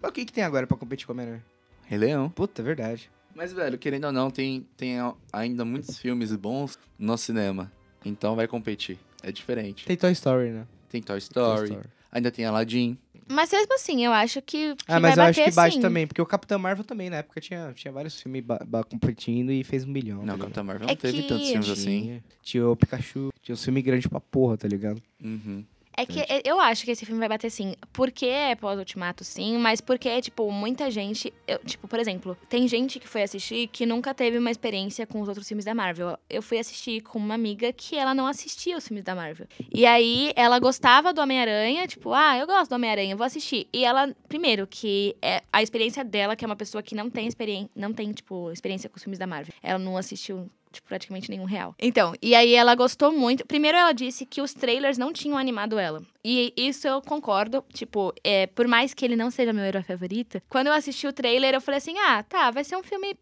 Mas 0.00 0.10
o 0.10 0.12
que, 0.14 0.24
que 0.24 0.32
tem 0.32 0.44
agora 0.44 0.66
pra 0.66 0.76
competir 0.76 1.06
com 1.06 1.12
a 1.12 1.14
Homem-Aranha? 1.14 1.44
Rei 1.86 1.98
Leão. 1.98 2.30
Puta, 2.30 2.62
é 2.62 2.64
verdade. 2.64 3.10
Mas, 3.34 3.52
velho, 3.52 3.76
querendo 3.78 4.04
ou 4.06 4.12
não, 4.12 4.30
tem, 4.30 4.66
tem 4.76 4.96
ainda 5.32 5.64
muitos 5.64 5.98
filmes 5.98 6.34
bons 6.34 6.78
no 6.98 7.16
cinema. 7.18 7.70
Então 8.04 8.34
vai 8.36 8.46
competir. 8.48 8.98
É 9.22 9.30
diferente. 9.32 9.84
Tem 9.86 9.96
Toy 9.96 10.12
Story, 10.12 10.50
né? 10.50 10.66
Tem 10.88 11.02
Toy 11.02 11.18
Story, 11.18 11.78
ainda 12.10 12.30
tem 12.30 12.44
Aladdin. 12.44 12.96
Mas 13.30 13.52
mesmo 13.52 13.74
assim, 13.74 14.04
eu 14.04 14.12
acho 14.12 14.40
que, 14.40 14.74
que 14.76 14.84
Ah, 14.88 14.98
mas 14.98 15.14
vai 15.16 15.26
eu 15.26 15.30
acho 15.30 15.44
que 15.44 15.50
bate 15.50 15.74
sim. 15.74 15.80
também, 15.82 16.06
porque 16.06 16.22
o 16.22 16.24
Capitão 16.24 16.58
Marvel 16.58 16.82
também, 16.84 17.10
na 17.10 17.16
época, 17.16 17.40
tinha, 17.42 17.72
tinha 17.74 17.92
vários 17.92 18.18
filmes 18.20 18.42
competindo 18.88 19.52
e 19.52 19.62
fez 19.62 19.84
um 19.84 19.92
bilhão. 19.92 20.24
Não, 20.24 20.34
tá? 20.34 20.44
Capitão 20.44 20.64
Marvel 20.64 20.86
É 20.88 20.92
não 20.92 20.96
teve 20.96 21.22
que- 21.22 21.28
tantos 21.28 21.48
filmes 21.48 21.68
assim. 21.68 22.00
Tinha, 22.02 22.24
tinha 22.42 22.68
o 22.68 22.74
Pikachu, 22.76 23.28
tinha 23.42 23.54
um 23.54 23.58
filme 23.58 23.82
grande 23.82 24.08
pra 24.08 24.18
porra, 24.20 24.56
tá 24.56 24.66
ligado? 24.66 25.02
Uhum. 25.22 25.62
É 26.00 26.06
que 26.06 26.20
é- 26.20 26.42
eu 26.44 26.60
acho 26.60 26.84
que 26.84 26.90
esse 26.92 27.04
filme 27.04 27.18
vai 27.18 27.28
bater 27.28 27.50
sim. 27.50 27.74
Porque 27.92 28.26
é 28.26 28.54
pós-ultimato, 28.54 29.24
sim, 29.24 29.58
mas 29.58 29.80
porque, 29.80 30.20
tipo, 30.20 30.50
muita 30.52 30.90
gente. 30.90 31.32
eu- 31.46 31.58
tipo, 31.64 31.88
por 31.88 31.98
exemplo, 31.98 32.36
tem 32.48 32.68
gente 32.68 33.00
que 33.00 33.08
foi 33.08 33.22
assistir 33.22 33.66
que 33.68 33.84
nunca 33.84 34.14
teve 34.14 34.38
uma 34.38 34.50
experiência 34.50 35.06
com 35.06 35.20
os 35.20 35.28
outros 35.28 35.46
filmes 35.48 35.64
da 35.64 35.74
Marvel. 35.74 36.16
Eu 36.30 36.40
fui 36.42 36.58
assistir 36.58 37.00
com 37.00 37.18
uma 37.18 37.34
amiga 37.34 37.72
que 37.72 37.96
ela 37.96 38.14
não 38.14 38.26
assistia 38.26 38.76
os 38.76 38.86
filmes 38.86 39.02
da 39.04 39.14
Marvel. 39.14 39.46
E 39.74 39.84
aí 39.86 40.32
ela 40.36 40.58
gostava 40.58 41.12
do 41.12 41.20
Homem-Aranha, 41.20 41.86
tipo, 41.86 42.12
ah, 42.12 42.36
eu 42.38 42.46
gosto 42.46 42.70
do 42.70 42.74
Homem-Aranha, 42.76 43.16
vou 43.16 43.24
assistir. 43.26 43.66
E 43.72 43.84
ela, 43.84 44.14
primeiro, 44.28 44.66
que 44.66 45.16
é 45.20 45.42
a 45.52 45.62
experiência 45.62 46.04
dela, 46.04 46.36
que 46.36 46.44
é 46.44 46.46
uma 46.46 46.56
pessoa 46.56 46.82
que 46.82 46.94
não 46.94 47.10
tem 47.10 47.26
experiência, 47.26 47.70
não 47.74 47.92
tem, 47.92 48.12
tipo, 48.12 48.50
experiência 48.52 48.88
com 48.88 48.96
os 48.96 49.02
filmes 49.02 49.18
da 49.18 49.26
Marvel. 49.26 49.52
Ela 49.62 49.78
não 49.78 49.96
assistiu 49.96 50.48
tipo, 50.72 50.88
praticamente 50.88 51.30
nenhum 51.30 51.44
real. 51.44 51.74
Então, 51.78 52.14
e 52.20 52.34
aí 52.34 52.54
ela 52.54 52.74
gostou 52.74 53.12
muito. 53.12 53.46
Primeiro 53.46 53.76
ela 53.76 53.92
disse 53.92 54.26
que 54.26 54.40
os 54.40 54.54
trailers 54.54 54.98
não 54.98 55.12
tinham 55.12 55.38
animado 55.38 55.78
ela. 55.78 56.02
E 56.24 56.52
isso 56.56 56.86
eu 56.86 57.00
concordo. 57.00 57.64
Tipo, 57.72 58.12
é, 58.22 58.46
por 58.46 58.66
mais 58.66 58.94
que 58.94 59.04
ele 59.04 59.16
não 59.16 59.30
seja 59.30 59.52
meu 59.52 59.64
herói 59.64 59.82
favorito, 59.82 60.40
quando 60.48 60.68
eu 60.68 60.72
assisti 60.72 61.06
o 61.06 61.12
trailer, 61.12 61.54
eu 61.54 61.60
falei 61.60 61.78
assim: 61.78 61.96
ah, 61.98 62.22
tá, 62.22 62.50
vai 62.50 62.64
ser 62.64 62.76
um 62.76 62.82
filme 62.82 63.16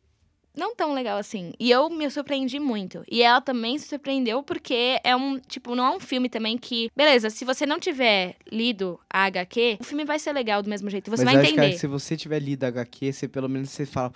não 0.56 0.74
tão 0.74 0.94
legal 0.94 1.18
assim. 1.18 1.52
E 1.60 1.70
eu 1.70 1.90
me 1.90 2.10
surpreendi 2.10 2.58
muito. 2.58 3.04
E 3.10 3.22
ela 3.22 3.40
também 3.40 3.78
se 3.78 3.86
surpreendeu 3.86 4.42
porque 4.42 4.98
é 5.04 5.14
um, 5.14 5.38
tipo, 5.38 5.74
não 5.74 5.84
é 5.84 5.90
um 5.96 6.00
filme 6.00 6.28
também 6.28 6.56
que, 6.56 6.90
beleza, 6.96 7.28
se 7.28 7.44
você 7.44 7.66
não 7.66 7.78
tiver 7.78 8.36
lido 8.50 8.98
a 9.10 9.24
HQ, 9.24 9.78
o 9.80 9.84
filme 9.84 10.04
vai 10.04 10.18
ser 10.18 10.32
legal 10.32 10.62
do 10.62 10.70
mesmo 10.70 10.88
jeito, 10.88 11.10
você 11.10 11.24
Mas 11.24 11.34
vai 11.34 11.42
eu 11.42 11.46
acho 11.46 11.54
que 11.54 11.60
entender. 11.60 11.78
se 11.78 11.86
você 11.86 12.16
tiver 12.16 12.40
lido 12.40 12.64
a 12.64 12.68
HQ, 12.68 13.12
você 13.12 13.28
pelo 13.28 13.48
menos 13.48 13.70
você 13.70 13.84
fala. 13.84 14.12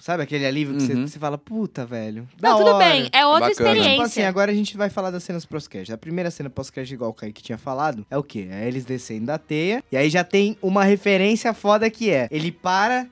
Sabe 0.00 0.22
aquele 0.22 0.46
alívio 0.46 0.74
que 0.76 0.82
você, 0.82 0.92
Uhum. 0.94 1.06
você 1.06 1.18
fala, 1.18 1.36
puta, 1.36 1.84
velho. 1.84 2.26
Não, 2.40 2.58
tudo 2.58 2.70
hora. 2.70 2.84
bem, 2.88 3.10
é 3.12 3.26
outra 3.26 3.48
Bacana. 3.48 3.50
experiência. 3.70 3.90
Tipo 3.90 4.02
assim, 4.02 4.22
agora 4.22 4.50
a 4.52 4.54
gente 4.54 4.76
vai 4.76 4.88
falar 4.88 5.10
das 5.10 5.22
cenas 5.24 5.44
pós-crédito. 5.44 5.92
A 5.92 5.98
primeira 5.98 6.30
cena 6.30 6.48
pós-crédito, 6.48 6.94
igual 6.94 7.10
o 7.10 7.14
Kaique 7.14 7.42
tinha 7.42 7.58
falado, 7.58 8.06
é 8.10 8.16
o 8.16 8.22
quê? 8.22 8.46
É 8.50 8.66
eles 8.66 8.84
descendo 8.84 9.26
da 9.26 9.36
teia. 9.38 9.82
E 9.90 9.96
aí 9.96 10.08
já 10.08 10.22
tem 10.24 10.56
uma 10.62 10.84
referência 10.84 11.52
foda 11.52 11.90
que 11.90 12.10
é: 12.10 12.28
ele 12.30 12.52
para 12.52 13.06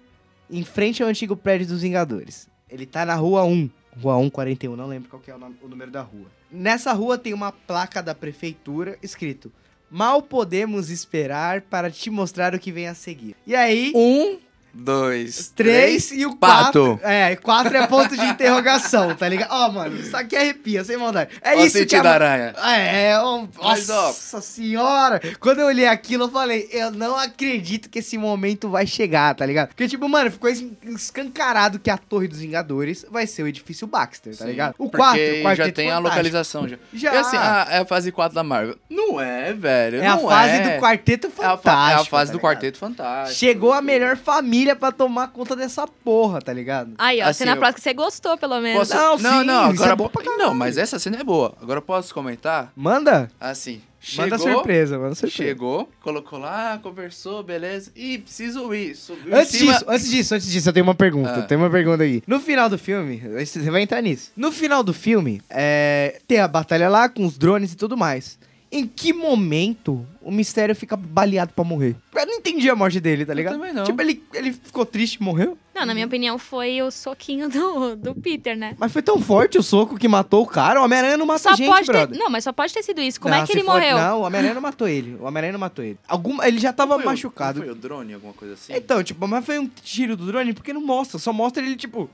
em 0.48 0.64
frente 0.64 1.02
ao 1.02 1.08
antigo 1.08 1.36
prédio 1.36 1.66
dos 1.66 1.82
Vingadores. 1.82 2.48
Ele 2.70 2.86
tá 2.86 3.04
na 3.04 3.14
rua 3.14 3.44
1. 3.44 3.68
Rua 4.00 4.16
141, 4.22 4.76
não 4.76 4.86
lembro 4.86 5.08
qual 5.08 5.20
que 5.20 5.30
é 5.30 5.34
o, 5.34 5.38
nome- 5.38 5.56
o 5.62 5.68
número 5.68 5.90
da 5.90 6.02
rua. 6.02 6.26
Nessa 6.50 6.92
rua 6.92 7.16
tem 7.18 7.32
uma 7.34 7.50
placa 7.50 8.02
da 8.02 8.14
prefeitura 8.14 8.96
escrito: 9.02 9.52
Mal 9.90 10.22
podemos 10.22 10.90
esperar 10.90 11.62
para 11.62 11.90
te 11.90 12.08
mostrar 12.10 12.54
o 12.54 12.58
que 12.58 12.70
vem 12.70 12.86
a 12.88 12.94
seguir. 12.94 13.34
E 13.46 13.54
aí. 13.54 13.92
Um, 13.94 14.38
dois, 14.76 15.52
Três 15.54 16.10
e 16.12 16.24
o 16.26 16.36
pato. 16.36 16.96
quatro. 16.96 17.00
É, 17.02 17.36
quatro 17.36 17.76
é 17.76 17.86
ponto 17.86 18.16
de 18.16 18.24
interrogação, 18.24 19.14
tá 19.14 19.28
ligado? 19.28 19.48
Ó, 19.50 19.70
mano, 19.72 19.96
isso 19.96 20.16
aqui 20.16 20.36
arrepia, 20.36 20.84
sem 20.84 20.96
maldade. 20.96 21.30
É 21.42 21.54
Ó 21.54 21.60
o 21.60 21.64
isso 21.66 21.84
que 21.86 21.96
a... 21.96 22.02
aranha. 22.10 22.54
É, 22.62 23.10
é, 23.10 23.18
ó, 23.18 23.44
Mas, 23.62 23.88
ó. 23.90 23.94
nossa 24.06 24.40
senhora. 24.40 25.20
Quando 25.40 25.60
eu 25.60 25.66
olhei 25.66 25.86
aquilo, 25.86 26.24
eu 26.24 26.28
falei, 26.30 26.68
eu 26.72 26.90
não 26.90 27.16
acredito 27.16 27.88
que 27.88 27.98
esse 28.00 28.16
momento 28.18 28.68
vai 28.68 28.86
chegar, 28.86 29.34
tá 29.34 29.44
ligado? 29.46 29.68
Porque, 29.68 29.88
tipo, 29.88 30.08
mano, 30.08 30.30
ficou 30.30 30.50
es- 30.50 30.64
escancarado 30.84 31.78
que 31.78 31.90
a 31.90 31.96
Torre 31.96 32.28
dos 32.28 32.38
Vingadores 32.38 33.04
vai 33.10 33.26
ser 33.26 33.42
o 33.42 33.48
edifício 33.48 33.86
Baxter, 33.86 34.36
tá 34.36 34.44
Sim, 34.44 34.50
ligado? 34.50 34.74
O 34.78 34.90
quarto, 34.90 35.18
o 35.20 35.42
quarteto 35.42 35.56
já 35.56 35.72
tem 35.72 35.86
a 35.90 35.96
Fantástico. 35.96 36.08
localização. 36.08 36.68
Já. 36.68 36.76
Já. 36.92 37.14
E 37.14 37.16
assim, 37.18 37.36
ah, 37.36 37.66
é 37.70 37.78
a 37.78 37.84
fase 37.86 38.10
4 38.12 38.34
da 38.34 38.42
Marvel. 38.42 38.76
Não 38.90 39.20
é, 39.20 39.52
velho. 39.52 40.00
É 40.00 40.06
a 40.06 40.16
não 40.16 40.28
fase 40.28 40.52
é. 40.56 40.74
do 40.76 40.80
Quarteto 40.80 41.26
É 41.26 41.30
a, 41.30 41.32
fa- 41.32 41.42
é 41.42 41.46
a 41.46 41.56
Fantástico. 41.56 42.10
fase 42.10 42.30
tá 42.30 42.32
do 42.32 42.38
ligado? 42.38 42.52
Quarteto 42.56 42.78
Fantástico. 42.78 43.38
Chegou 43.38 43.72
a 43.72 43.80
melhor 43.82 44.16
família 44.16 44.65
pra 44.74 44.90
tomar 44.90 45.28
conta 45.28 45.54
dessa 45.54 45.86
porra, 45.86 46.40
tá 46.40 46.52
ligado? 46.52 46.94
Aí, 46.98 47.20
ó, 47.20 47.26
Assim, 47.26 47.38
cena 47.40 47.52
eu- 47.52 47.56
próxima 47.58 47.74
que 47.74 47.80
você 47.82 47.94
gostou, 47.94 48.36
pelo 48.38 48.60
menos. 48.60 48.88
Posso... 48.88 48.94
Não, 48.94 49.18
não, 49.18 49.40
sim, 49.40 49.46
não, 49.46 49.72
isso 49.72 49.82
agora 49.82 49.92
é 49.92 49.96
bom 49.96 50.08
pra 50.08 50.24
Não, 50.36 50.54
mas 50.54 50.76
essa 50.76 50.98
cena 50.98 51.18
é 51.20 51.24
boa. 51.24 51.54
Agora 51.60 51.80
posso 51.80 52.12
comentar? 52.12 52.72
Manda. 52.74 53.30
Assim, 53.38 53.80
Manda 54.16 54.38
Chegou, 54.38 54.54
surpresa, 54.54 54.98
manda 54.98 55.14
surpresa. 55.16 55.36
Chegou, 55.36 55.88
colocou 56.00 56.38
lá, 56.38 56.78
conversou, 56.80 57.42
beleza. 57.42 57.90
E 57.96 58.18
preciso 58.18 58.72
ir. 58.72 58.94
Subiu 58.94 59.32
em 59.32 59.40
Antes 59.40 59.50
cima. 59.58 59.72
disso, 59.72 59.84
antes 59.88 60.08
disso, 60.10 60.34
antes 60.36 60.46
disso, 60.48 60.68
eu 60.68 60.72
tenho 60.72 60.84
uma 60.86 60.94
pergunta. 60.94 61.32
Ah. 61.34 61.38
Eu 61.38 61.46
tenho 61.46 61.60
uma 61.60 61.70
pergunta 61.70 62.04
aí. 62.04 62.22
No 62.24 62.38
final 62.38 62.68
do 62.68 62.78
filme, 62.78 63.18
você 63.18 63.68
vai 63.68 63.82
entrar 63.82 64.00
nisso. 64.00 64.30
No 64.36 64.52
final 64.52 64.84
do 64.84 64.92
filme, 64.94 65.42
é, 65.50 66.20
tem 66.28 66.38
a 66.38 66.46
batalha 66.46 66.88
lá 66.88 67.08
com 67.08 67.26
os 67.26 67.36
drones 67.36 67.72
e 67.72 67.76
tudo 67.76 67.96
mais. 67.96 68.38
Em 68.78 68.86
que 68.86 69.10
momento 69.12 70.06
o 70.20 70.30
mistério 70.30 70.74
fica 70.74 70.96
baleado 70.96 71.52
pra 71.54 71.64
morrer? 71.64 71.96
Eu 72.14 72.26
não 72.26 72.34
entendi 72.34 72.68
a 72.68 72.76
morte 72.76 73.00
dele, 73.00 73.24
tá 73.24 73.32
Eu 73.32 73.36
ligado? 73.36 73.52
também 73.54 73.72
não. 73.72 73.84
Tipo, 73.84 74.02
ele, 74.02 74.22
ele 74.34 74.52
ficou 74.52 74.84
triste 74.84 75.14
e 75.14 75.22
morreu? 75.22 75.56
Não, 75.74 75.86
na 75.86 75.94
minha 75.94 76.04
opinião, 76.06 76.36
foi 76.38 76.82
o 76.82 76.90
soquinho 76.90 77.48
do, 77.48 77.96
do 77.96 78.14
Peter, 78.14 78.56
né? 78.56 78.74
Mas 78.78 78.92
foi 78.92 79.00
tão 79.02 79.18
forte 79.20 79.56
o 79.56 79.62
soco 79.62 79.96
que 79.98 80.06
matou 80.08 80.42
o 80.42 80.46
cara. 80.46 80.80
O 80.80 80.84
Homem-Aranha 80.84 81.16
não 81.16 81.24
mata 81.24 81.38
Só 81.40 81.54
gente, 81.54 81.68
pode 81.68 81.86
ter. 81.86 81.92
brother. 81.92 82.18
Não, 82.18 82.28
mas 82.28 82.44
só 82.44 82.52
pode 82.52 82.74
ter 82.74 82.82
sido 82.82 83.00
isso. 83.00 83.18
Como 83.20 83.34
Não, 83.34 83.42
é 83.42 83.46
que 83.46 83.52
se 83.52 83.58
ele 83.58 83.64
for- 83.64 83.72
morreu? 83.72 83.96
Não, 83.96 84.20
o 84.20 84.24
Homem-Aranha 84.24 84.54
não 84.54 84.60
matou 84.62 84.88
ele. 84.88 85.14
O 85.18 85.24
Homem-Aranha 85.24 85.52
não 85.52 85.60
matou 85.60 85.84
ele. 85.84 85.98
Algum, 86.06 86.42
ele 86.42 86.58
já 86.58 86.72
tava 86.72 86.94
Foi 86.96 87.02
o- 87.02 87.06
machucado. 87.06 87.60
Foi 87.60 87.70
o 87.70 87.74
drone, 87.74 88.12
alguma 88.14 88.32
coisa 88.34 88.54
assim? 88.54 88.74
Então, 88.74 89.02
tipo, 89.02 89.26
mas 89.26 89.44
foi 89.44 89.58
um 89.58 89.66
tiro 89.66 90.16
do 90.16 90.26
drone 90.26 90.52
porque 90.52 90.72
não 90.72 90.84
mostra. 90.84 91.18
Só 91.18 91.32
mostra 91.32 91.62
ele, 91.62 91.76
tipo... 91.76 92.10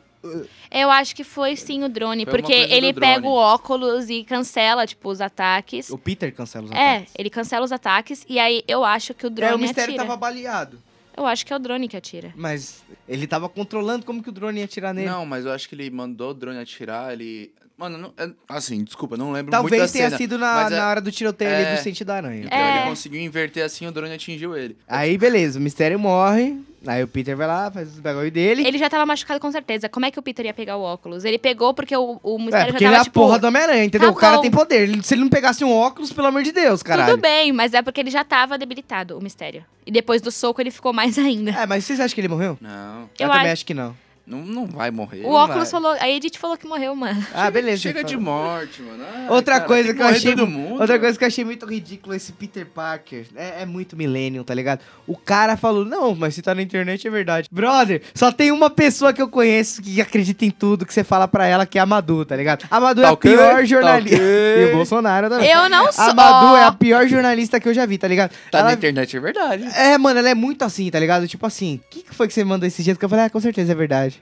Eu 0.71 0.91
acho 0.91 1.15
que 1.17 1.25
foi 1.25 1.57
sim 1.57 1.83
o 1.85 1.89
drone, 1.89 2.25
Foi 2.25 2.33
porque 2.35 2.53
ele 2.53 2.93
do 2.93 3.01
pega 3.01 3.21
drone. 3.23 3.35
o 3.35 3.39
óculos 3.39 4.09
e 4.09 4.25
cancela, 4.25 4.87
tipo, 4.87 5.09
os 5.11 5.21
ataques. 5.21 5.91
O 5.91 5.99
Peter 5.99 6.33
cancela 6.35 6.65
os 6.67 6.71
É, 6.73 6.97
ataques. 6.97 7.13
ele 7.19 7.31
cancela 7.31 7.65
os 7.65 7.73
ataques 7.73 8.25
e 8.29 8.39
aí 8.39 8.63
eu 8.69 8.85
acho 8.85 9.13
que 9.15 9.27
o 9.27 9.31
drone 9.31 9.53
É, 9.53 9.55
o 9.55 9.59
mistério 9.59 9.91
atira. 9.95 10.05
tava 10.07 10.17
baleado. 10.17 10.79
Eu 11.17 11.27
acho 11.27 11.45
que 11.45 11.53
é 11.53 11.57
o 11.57 11.59
drone 11.59 11.89
que 11.89 11.97
atira. 11.97 12.33
Mas 12.35 12.83
ele 13.07 13.27
tava 13.27 13.47
controlando 13.49 14.07
como 14.07 14.23
que 14.23 14.31
o 14.31 14.33
drone 14.33 14.61
ia 14.61 14.65
atirar 14.65 14.95
nele. 14.95 15.11
Não, 15.11 15.27
mas 15.27 15.45
eu 15.45 15.53
acho 15.53 15.69
que 15.69 15.75
ele 15.75 15.91
mandou 15.91 16.31
o 16.31 16.35
drone 16.35 16.59
atirar, 16.59 17.13
ele... 17.13 17.53
Mano, 17.83 17.99
não, 17.99 18.13
é- 18.17 18.31
assim, 18.49 18.85
desculpa, 18.85 19.17
não 19.17 19.33
lembro 19.33 19.51
muito 19.53 19.71
Talvez 19.71 19.83
da 19.83 19.89
tenha 19.89 20.05
cena. 20.07 20.17
sido 20.17 20.39
na, 20.39 20.55
mas 20.55 20.73
é- 20.73 20.77
na 20.77 20.89
hora 20.89 21.01
do 21.01 21.11
tiroteio 21.11 21.51
ali 21.53 21.65
é- 21.65 21.75
do 21.77 21.83
sentido 21.83 22.07
da 22.07 22.15
aranha. 22.17 22.45
Então 22.45 22.57
É. 22.59 22.79
ele 22.81 22.89
conseguiu 22.91 23.21
inverter 23.21 23.65
assim, 23.65 23.87
o 23.87 23.91
drone 23.93 24.15
atingiu 24.15 24.57
ele. 24.57 24.77
Aí, 24.87 25.19
beleza, 25.19 25.59
o 25.59 25.63
mistério 25.63 25.99
morre. 25.99 26.57
Aí 26.87 27.01
o 27.03 27.07
Peter 27.07 27.37
vai 27.37 27.47
lá, 27.47 27.71
faz 27.71 27.93
os 27.93 28.01
bagulho 28.01 28.29
dele. 28.31 28.67
Ele 28.67 28.77
já 28.77 28.91
tava 28.91 29.07
machucado 29.07 29.39
com 29.39 29.51
certeza. 29.53 29.89
Como 29.89 30.05
é 30.05 30.11
que 30.11 30.19
o 30.19 30.23
Peter 30.23 30.45
ia 30.47 30.53
pegar 30.55 30.77
o 30.77 30.83
óculos? 30.83 31.25
Ele 31.25 31.39
pegou 31.39 31.73
porque 31.73 31.97
o, 31.97 32.19
o 32.23 32.37
É, 32.37 32.43
mistério 32.43 32.73
porque 32.73 32.85
já 32.85 32.89
ele 32.91 32.95
é 32.95 32.99
tava, 32.99 33.01
a 33.01 33.05
tipo... 33.05 33.21
porra 33.21 33.39
do 33.39 33.47
Homem-Aranha, 33.47 33.85
entendeu? 33.85 34.09
tá 34.09 34.13
o 34.13 34.17
cara 34.19 34.37
bom. 34.37 34.43
tem 34.43 34.51
poder. 34.51 34.83
Ele- 34.83 35.03
se 35.03 35.15
ele 35.15 35.21
não 35.23 35.29
pegasse 35.29 35.65
um 35.65 35.71
óculos, 35.73 36.13
pelo 36.13 36.27
amor 36.27 36.43
de 36.43 36.51
Deus, 36.51 36.83
caralho. 36.83 37.13
Tudo 37.13 37.21
bem, 37.23 37.53
mas 37.53 37.73
é 37.73 37.83
porque 37.83 38.01
ele 38.01 38.11
já 38.11 38.25
tava 38.25 38.59
debilitado, 38.59 39.17
o 39.17 39.23
mistério. 39.23 39.65
E 39.87 39.93
depois 39.93 40.21
do 40.21 40.33
soco 40.33 40.61
ele 40.61 40.73
ficou 40.73 40.93
mais 40.93 41.17
ainda. 41.21 41.53
É, 41.53 41.67
mas 41.67 41.85
vocês 41.85 42.01
acham 42.01 42.15
que 42.15 42.21
ele 42.21 42.29
morreu? 42.29 42.59
Não, 42.61 43.03
Eu, 43.03 43.27
Eu 43.27 43.29
também 43.29 43.43
acho- 43.45 43.53
acho 43.53 43.67
que 43.67 43.75
não. 43.75 43.97
Não, 44.33 44.41
não 44.41 44.67
vai 44.67 44.91
morrer. 44.91 45.23
O 45.25 45.31
óculos 45.33 45.71
vai. 45.71 45.81
falou... 45.83 45.97
A 46.01 46.09
Edith 46.09 46.37
falou 46.39 46.57
que 46.57 46.67
morreu, 46.67 46.95
mano. 46.97 47.25
Ah, 47.35 47.51
beleza. 47.51 47.83
Chega 47.83 48.01
então. 48.01 48.11
de 48.11 48.17
morte, 48.17 48.83
mano. 48.83 49.05
Ai, 49.15 49.29
Outra 49.29 49.55
cara, 49.57 49.67
coisa 49.67 49.95
que 49.95 50.01
eu 50.03 50.07
achei. 50.07 50.35
todo 50.35 50.47
mundo, 50.47 50.73
outra 50.73 50.87
mano. 50.89 51.01
coisa 51.01 51.19
que 51.19 51.25
eu 51.25 51.29
achei 51.29 51.45
muito 51.45 51.67
ridículo 51.67 52.15
esse 52.15 52.33
Peter 52.33 52.67
Parker. 52.67 53.27
É, 53.37 53.63
é 53.63 53.67
muito 53.67 53.97
millennium, 53.97 54.43
tá 54.45 54.55
ligado? 54.55 54.81
O 55.07 55.17
cara 55.17 55.57
falou: 55.57 55.85
Não, 55.85 56.15
mas 56.15 56.35
se 56.35 56.43
tá 56.43 56.55
na 56.55 56.63
internet 56.63 57.07
é 57.07 57.11
verdade. 57.11 57.49
Brother, 57.53 58.03
só 58.15 58.31
tem 58.33 58.51
uma 58.51 58.71
pessoa 58.71 59.13
que 59.13 59.21
eu 59.23 59.29
conheço 59.29 59.83
que 59.83 60.01
acredita 60.01 60.45
em 60.45 60.51
tudo 60.51 60.87
que 60.87 60.93
você 60.95 61.05
fala 61.05 61.27
pra 61.29 61.47
ela, 61.47 61.67
que 61.67 61.79
é 61.79 61.83
a 61.83 61.87
Madu, 61.87 62.25
tá 62.25 62.35
ligado? 62.37 62.65
A 62.71 62.81
Madu 62.81 63.01
é 63.01 63.05
Tá 63.05 63.09
a 63.11 63.13
ok, 63.13 63.31
pior 63.31 63.55
tá 63.57 63.65
jornalista. 63.65 64.17
ok. 64.17 64.23
E 64.63 64.65
o 64.67 64.77
Bolsonaro 64.77 65.29
também. 65.29 65.51
Eu 65.51 65.69
não 65.69 65.91
sou... 65.93 66.05
A 66.05 66.15
Madu 66.15 66.57
é 66.57 66.65
a 66.65 66.73
pior 66.73 67.07
jornalista 67.07 67.59
que 67.59 67.69
eu 67.69 67.75
já 67.75 67.85
vi, 67.87 67.99
tá 67.99 68.07
ligado? 68.09 68.31
Tá 68.51 68.59
Ela- 68.59 68.69
na 68.69 68.75
internet, 68.75 69.17
é 69.17 69.21
verdade. 69.21 69.65
É, 69.75 69.97
mano, 69.99 70.19
ela 70.19 70.29
é 70.29 70.35
muito 70.35 70.63
assim, 70.65 70.91
tá 70.91 70.99
ligado? 70.99 71.27
Tipo 71.27 71.47
assim, 71.47 71.77
o 71.77 71.91
que, 71.91 72.03
que 72.03 72.15
foi 72.15 72.29
que 72.29 72.35
você 72.35 72.45
mandou 72.45 72.67
esse 72.67 72.83
jeito? 72.83 72.99
Que 72.99 73.05
eu 73.05 73.09
falei, 73.09 73.25
ah, 73.27 73.31
com 73.31 73.41
certeza 73.41 73.73
é 73.73 73.75
verdade. 73.75 74.22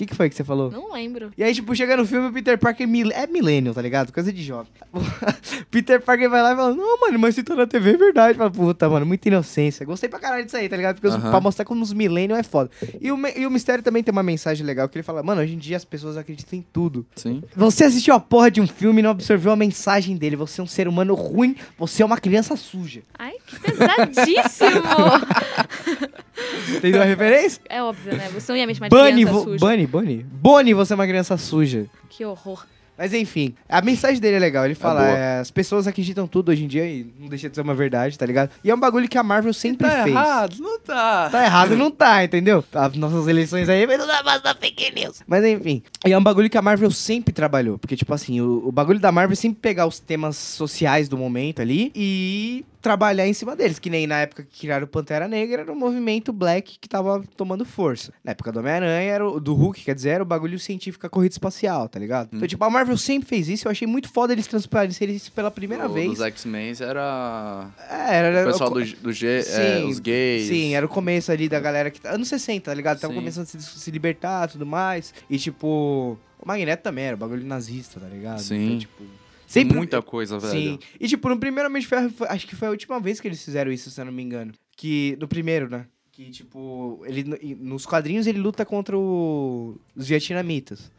O 0.00 0.02
que, 0.02 0.06
que 0.06 0.14
foi 0.16 0.30
que 0.30 0.34
você 0.34 0.42
falou? 0.42 0.70
Não 0.70 0.94
lembro. 0.94 1.30
E 1.36 1.44
aí, 1.44 1.54
tipo, 1.54 1.74
chega 1.76 1.94
no 1.94 2.06
filme, 2.06 2.28
o 2.28 2.32
Peter 2.32 2.56
Parker 2.56 2.88
mil- 2.88 3.10
é 3.12 3.26
millennial, 3.26 3.74
tá 3.74 3.82
ligado? 3.82 4.10
Coisa 4.14 4.32
de 4.32 4.42
jovem. 4.42 4.72
Peter 5.70 6.00
Parker 6.00 6.30
vai 6.30 6.40
lá 6.42 6.52
e 6.54 6.56
fala, 6.56 6.74
não, 6.74 6.98
mano, 7.00 7.18
mas 7.18 7.34
se 7.34 7.42
tá 7.42 7.54
na 7.54 7.66
TV 7.66 7.90
é 7.90 7.96
verdade. 7.98 8.38
Fala, 8.38 8.50
puta, 8.50 8.88
mano, 8.88 9.04
muita 9.04 9.28
inocência. 9.28 9.84
Gostei 9.84 10.08
pra 10.08 10.18
caralho 10.18 10.42
disso 10.46 10.56
aí, 10.56 10.70
tá 10.70 10.76
ligado? 10.76 10.94
Porque 10.94 11.08
os- 11.08 11.14
Aham. 11.16 11.30
pra 11.30 11.38
mostrar 11.40 11.66
como 11.66 11.82
os 11.82 11.92
millennials 11.92 12.40
é 12.40 12.42
foda. 12.42 12.70
E 12.98 13.12
o, 13.12 13.18
e 13.36 13.46
o 13.46 13.50
Mistério 13.50 13.84
também 13.84 14.02
tem 14.02 14.10
uma 14.10 14.22
mensagem 14.22 14.64
legal, 14.64 14.88
que 14.88 14.96
ele 14.96 15.02
fala, 15.02 15.22
mano, 15.22 15.42
hoje 15.42 15.52
em 15.52 15.58
dia 15.58 15.76
as 15.76 15.84
pessoas 15.84 16.16
acreditam 16.16 16.58
em 16.58 16.64
tudo. 16.72 17.04
Sim. 17.14 17.42
Você 17.54 17.84
assistiu 17.84 18.14
a 18.14 18.20
porra 18.20 18.50
de 18.50 18.62
um 18.62 18.66
filme 18.66 19.00
e 19.00 19.02
não 19.02 19.10
absorveu 19.10 19.52
a 19.52 19.56
mensagem 19.56 20.16
dele. 20.16 20.34
Você 20.36 20.62
é 20.62 20.64
um 20.64 20.66
ser 20.66 20.88
humano 20.88 21.12
ruim, 21.14 21.54
você 21.78 22.02
é 22.02 22.06
uma 22.06 22.16
criança 22.16 22.56
suja. 22.56 23.02
Ai, 23.18 23.34
que 23.46 23.60
pesadíssimo! 23.60 24.80
Entendeu 26.76 27.02
a 27.02 27.04
referência? 27.04 27.60
é 27.68 27.82
óbvio, 27.82 28.16
né? 28.16 28.30
Você 28.32 28.50
não 28.52 28.56
ia 28.58 28.66
me 28.66 28.74
chamar 28.74 28.88
de 28.88 28.96
Bunny, 28.96 29.24
criança 29.24 29.44
suja. 29.44 29.58
Bunny, 29.66 29.86
Bunny. 29.90 30.24
Bunny, 30.24 30.72
você 30.72 30.92
é 30.92 30.96
uma 30.96 31.06
criança 31.06 31.36
suja. 31.36 31.86
Que 32.08 32.24
horror. 32.24 32.64
Mas 33.00 33.14
enfim, 33.14 33.54
a 33.66 33.80
mensagem 33.80 34.20
dele 34.20 34.36
é 34.36 34.38
legal. 34.38 34.66
Ele 34.66 34.74
fala, 34.74 35.00
boa. 35.00 35.16
é, 35.16 35.38
as 35.40 35.50
pessoas 35.50 35.86
acreditam 35.86 36.26
tudo 36.26 36.50
hoje 36.50 36.64
em 36.64 36.68
dia 36.68 36.84
e 36.86 37.10
não 37.18 37.28
deixa 37.28 37.48
de 37.48 37.54
ser 37.54 37.62
uma 37.62 37.74
verdade, 37.74 38.18
tá 38.18 38.26
ligado? 38.26 38.50
E 38.62 38.70
é 38.70 38.74
um 38.74 38.78
bagulho 38.78 39.08
que 39.08 39.16
a 39.16 39.22
Marvel 39.22 39.54
sempre 39.54 39.88
Tá 39.88 40.02
fez. 40.04 40.14
errado, 40.14 40.56
não 40.60 40.78
tá. 40.78 41.30
Tá 41.30 41.42
errado, 41.42 41.76
não 41.76 41.90
tá, 41.90 42.22
entendeu? 42.22 42.62
As 42.74 42.94
nossas 42.96 43.26
eleições 43.26 43.70
aí, 43.70 43.86
mas 43.86 43.98
não 43.98 44.06
dá 44.06 44.22
mais 44.22 44.42
da 44.42 44.54
fake 44.54 44.92
news. 44.94 45.22
Mas 45.26 45.42
enfim, 45.46 45.82
e 46.06 46.12
é 46.12 46.18
um 46.18 46.22
bagulho 46.22 46.50
que 46.50 46.58
a 46.58 46.62
Marvel 46.62 46.90
sempre 46.90 47.32
trabalhou. 47.32 47.78
Porque, 47.78 47.96
tipo 47.96 48.12
assim, 48.12 48.42
o, 48.42 48.68
o 48.68 48.70
bagulho 48.70 49.00
da 49.00 49.10
Marvel 49.10 49.32
é 49.32 49.36
sempre 49.36 49.60
pegar 49.62 49.86
os 49.86 49.98
temas 49.98 50.36
sociais 50.36 51.08
do 51.08 51.16
momento 51.16 51.62
ali 51.62 51.90
e 51.96 52.66
trabalhar 52.82 53.26
em 53.26 53.32
cima 53.32 53.54
deles. 53.56 53.78
Que 53.78 53.88
nem 53.90 54.06
na 54.06 54.20
época 54.20 54.42
que 54.42 54.60
criaram 54.60 54.84
o 54.84 54.88
Pantera 54.88 55.26
Negra, 55.28 55.62
era 55.62 55.72
o 55.72 55.76
movimento 55.76 56.32
black 56.32 56.78
que 56.78 56.88
tava 56.88 57.22
tomando 57.36 57.64
força. 57.64 58.12
Na 58.24 58.32
época 58.32 58.52
do 58.52 58.58
Homem-Aranha, 58.60 59.10
era 59.10 59.26
o, 59.28 59.40
do 59.40 59.54
Hulk, 59.54 59.82
quer 59.84 59.94
dizer, 59.94 60.10
era 60.10 60.22
o 60.22 60.26
bagulho 60.26 60.58
científico, 60.58 61.06
a 61.06 61.10
corrida 61.10 61.32
espacial, 61.32 61.88
tá 61.88 61.98
ligado? 61.98 62.30
Então, 62.32 62.46
tipo, 62.48 62.62
a 62.64 62.70
Marvel 62.70 62.89
sempre 62.96 63.28
fez 63.28 63.48
isso. 63.48 63.66
Eu 63.66 63.72
achei 63.72 63.86
muito 63.86 64.08
foda 64.08 64.32
eles 64.32 64.46
transparecerem 64.46 65.14
isso 65.16 65.30
pela 65.32 65.50
primeira 65.50 65.88
O 65.88 65.92
vez. 65.92 66.08
Dos 66.10 66.20
X-Men 66.20 66.72
era. 66.80 67.70
É, 67.88 68.16
era, 68.16 68.28
era 68.28 68.48
O 68.48 68.52
pessoal 68.52 68.70
co- 68.70 68.80
do, 68.80 68.86
do 68.96 69.12
G, 69.12 69.26
é, 69.38 69.42
Sim, 69.42 69.84
os 69.88 69.98
gays. 69.98 70.48
Sim, 70.48 70.74
era 70.74 70.84
o 70.84 70.88
começo 70.88 71.30
ali 71.32 71.48
da 71.48 71.60
galera 71.60 71.90
que. 71.90 72.00
tá- 72.00 72.10
Anos 72.10 72.28
60, 72.28 72.64
tá 72.66 72.74
ligado? 72.74 73.00
Tava 73.00 73.12
Sim. 73.12 73.18
começando 73.18 73.44
a 73.44 73.46
se, 73.46 73.60
se 73.60 73.90
libertar 73.90 74.48
e 74.48 74.52
tudo 74.52 74.66
mais. 74.66 75.12
E 75.28 75.38
tipo. 75.38 76.18
O 76.38 76.46
Magneto 76.48 76.82
também 76.82 77.04
era, 77.04 77.16
o 77.16 77.18
bagulho 77.18 77.44
nazista, 77.44 78.00
tá 78.00 78.06
ligado? 78.08 78.40
Sim. 78.40 78.66
Então, 78.66 78.78
tipo. 78.78 79.04
Sempre. 79.46 79.76
muita 79.76 80.00
coisa, 80.00 80.38
velho. 80.38 80.52
Sim. 80.52 80.78
E 80.98 81.08
tipo, 81.08 81.28
no 81.28 81.36
primeiro 81.38 81.68
Homem 81.68 81.82
de 81.82 81.88
Ferro, 81.88 82.08
foi- 82.10 82.28
acho 82.28 82.46
que 82.46 82.54
foi 82.54 82.68
a 82.68 82.70
última 82.70 83.00
vez 83.00 83.18
que 83.20 83.26
eles 83.28 83.44
fizeram 83.44 83.70
isso, 83.72 83.90
se 83.90 84.00
eu 84.00 84.04
não 84.04 84.12
me 84.12 84.22
engano. 84.22 84.52
Que. 84.76 85.16
No 85.20 85.26
primeiro, 85.28 85.68
né? 85.68 85.86
Que, 86.12 86.30
tipo, 86.30 87.02
ele, 87.06 87.24
no- 87.24 87.38
nos 87.68 87.86
quadrinhos 87.86 88.26
ele 88.26 88.38
luta 88.38 88.64
contra 88.64 88.96
o- 88.96 89.76
os 89.96 90.06
vietnamitas. 90.08 90.90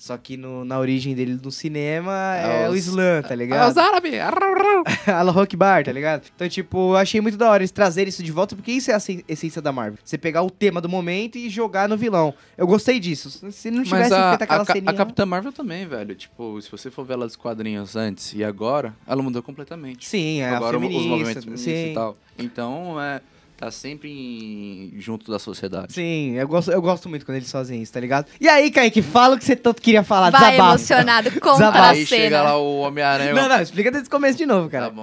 Só 0.00 0.16
que 0.16 0.34
no- 0.34 0.64
na 0.64 0.78
origem 0.78 1.14
dele 1.14 1.38
no 1.44 1.50
cinema 1.52 2.34
é, 2.34 2.62
É 2.64 2.68
o 2.70 2.72
os- 2.72 2.78
Islã, 2.78 3.20
tá 3.20 3.28
Ah, 3.32 3.34
ligado? 3.34 3.70
os 3.70 3.76
árabes! 3.76 4.14
Alô 5.14 5.30
Rock 5.30 5.54
Bar, 5.56 5.84
tá 5.84 5.92
ligado? 5.92 6.22
Então, 6.34 6.48
tipo, 6.48 6.92
eu 6.92 6.96
achei 6.96 7.20
muito 7.20 7.36
da 7.36 7.50
hora 7.50 7.62
eles 7.62 7.70
trazerem 7.70 8.08
isso 8.08 8.22
de 8.22 8.32
volta, 8.32 8.56
porque 8.56 8.72
isso 8.72 8.90
é 8.90 8.94
a 8.94 8.98
essência 9.28 9.60
da 9.60 9.70
Marvel. 9.70 9.98
Você 10.02 10.16
pegar 10.16 10.42
o 10.42 10.50
tema 10.50 10.80
do 10.80 10.88
momento 10.88 11.36
e 11.36 11.50
jogar 11.50 11.86
no 11.86 11.98
vilão. 11.98 12.32
Eu 12.56 12.66
gostei 12.66 12.98
disso. 12.98 13.28
Se 13.52 13.70
não 13.70 13.82
tivesse 13.82 14.14
a, 14.14 14.30
feito 14.30 14.42
aquela 14.42 14.62
a, 14.62 14.64
ceninha... 14.64 14.90
a 14.90 14.94
Capitã 14.94 15.26
Marvel 15.26 15.52
também, 15.52 15.86
velho. 15.86 16.14
Tipo, 16.14 16.58
se 16.62 16.70
você 16.70 16.90
for 16.90 17.04
ver 17.04 17.12
ela 17.12 17.26
dos 17.26 17.36
quadrinhos 17.36 17.94
antes 17.94 18.32
e 18.32 18.42
agora, 18.42 18.94
ela 19.06 19.22
mudou 19.22 19.42
completamente. 19.42 20.08
Sim, 20.08 20.40
é 20.40 20.48
agora 20.48 20.78
o- 20.78 20.86
os 20.86 21.04
movimentos 21.06 21.60
sim, 21.60 21.90
e 21.90 21.94
tal. 21.94 22.16
Então, 22.38 22.98
é, 22.98 23.20
tá 23.60 23.70
sempre 23.70 24.10
em- 24.10 24.92
junto 24.98 25.30
da 25.30 25.38
sociedade. 25.38 25.92
sim 25.92 26.32
eu, 26.36 26.48
gosto, 26.48 26.70
eu 26.72 26.80
gosto 26.80 27.08
muito 27.08 27.26
quando 27.26 27.36
eles 27.36 27.50
fazem 27.52 27.82
isso, 27.82 27.92
tá 27.92 28.00
ligado? 28.00 28.26
E 28.40 28.48
aí, 28.48 28.70
Kaique, 28.70 29.02
fala 29.02 29.36
o 29.36 29.38
que 29.38 29.44
você 29.44 29.54
tanto 29.54 29.82
queria 29.82 30.02
falar. 30.02 30.30
Vai 30.30 30.52
Desabafo. 30.52 30.70
emocionado. 30.76 31.30
Conta 31.32 31.52
Desabafo. 31.56 31.78
a 31.78 31.88
Aí 31.90 32.06
chega 32.06 32.22
cena. 32.38 32.42
lá 32.42 32.56
o 32.56 32.78
Homem-Aranha. 32.80 33.34
Não, 33.34 33.48
não, 33.48 33.60
explica 33.60 33.90
desde 33.90 34.08
o 34.08 34.10
começo 34.10 34.38
de 34.38 34.46
novo, 34.46 34.68
cara. 34.70 34.86
Tá 34.86 34.90
bom. 34.90 35.02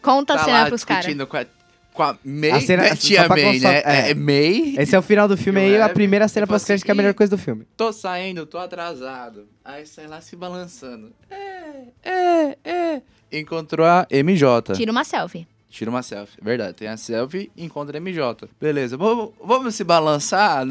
Conta 0.00 0.34
a 0.34 0.36
tá 0.38 0.44
cena 0.44 0.62
lá 0.62 0.66
pros 0.66 0.84
caras. 0.84 1.06
com 1.28 1.36
a, 1.36 1.46
com 1.92 2.02
a 2.02 2.16
May, 2.24 2.50
A 2.50 2.60
cena- 2.60 2.82
né? 2.84 2.96
Tia 2.96 3.28
May, 3.28 3.42
constar- 3.52 3.72
né? 3.72 3.82
é. 3.84 4.00
É, 4.06 4.10
é 4.10 4.14
May. 4.14 4.74
Esse 4.78 4.94
é 4.94 4.98
o 4.98 5.02
final 5.02 5.26
do 5.26 5.36
filme 5.36 5.60
aí, 5.60 5.76
a 5.76 5.80
levo, 5.86 5.94
primeira 5.94 6.28
cena 6.28 6.46
tipo 6.46 6.54
pós-crédito 6.54 6.84
que 6.84 6.90
é 6.90 6.92
a 6.92 6.94
assim, 6.94 6.98
melhor 7.02 7.14
coisa 7.14 7.30
do 7.36 7.38
filme. 7.38 7.66
Tô 7.76 7.92
saindo, 7.92 8.46
tô 8.46 8.58
atrasado. 8.58 9.46
Aí 9.64 9.86
sai 9.86 10.06
lá 10.06 10.20
se 10.20 10.36
balançando. 10.36 11.10
É, 11.30 12.08
é, 12.10 12.58
é. 12.64 13.02
Encontrou 13.32 13.86
a 13.86 14.06
MJ. 14.10 14.74
Tira 14.74 14.92
uma 14.92 15.02
selfie. 15.04 15.46
Tira 15.74 15.90
uma 15.90 16.04
selfie. 16.04 16.38
Verdade, 16.40 16.74
tem 16.74 16.86
a 16.86 16.96
selfie 16.96 17.50
e 17.56 17.64
encontra 17.64 17.98
a 17.98 18.00
MJ. 18.00 18.48
Beleza, 18.60 18.96
vamos, 18.96 19.30
vamos 19.42 19.74
se 19.74 19.82
balançar. 19.82 20.64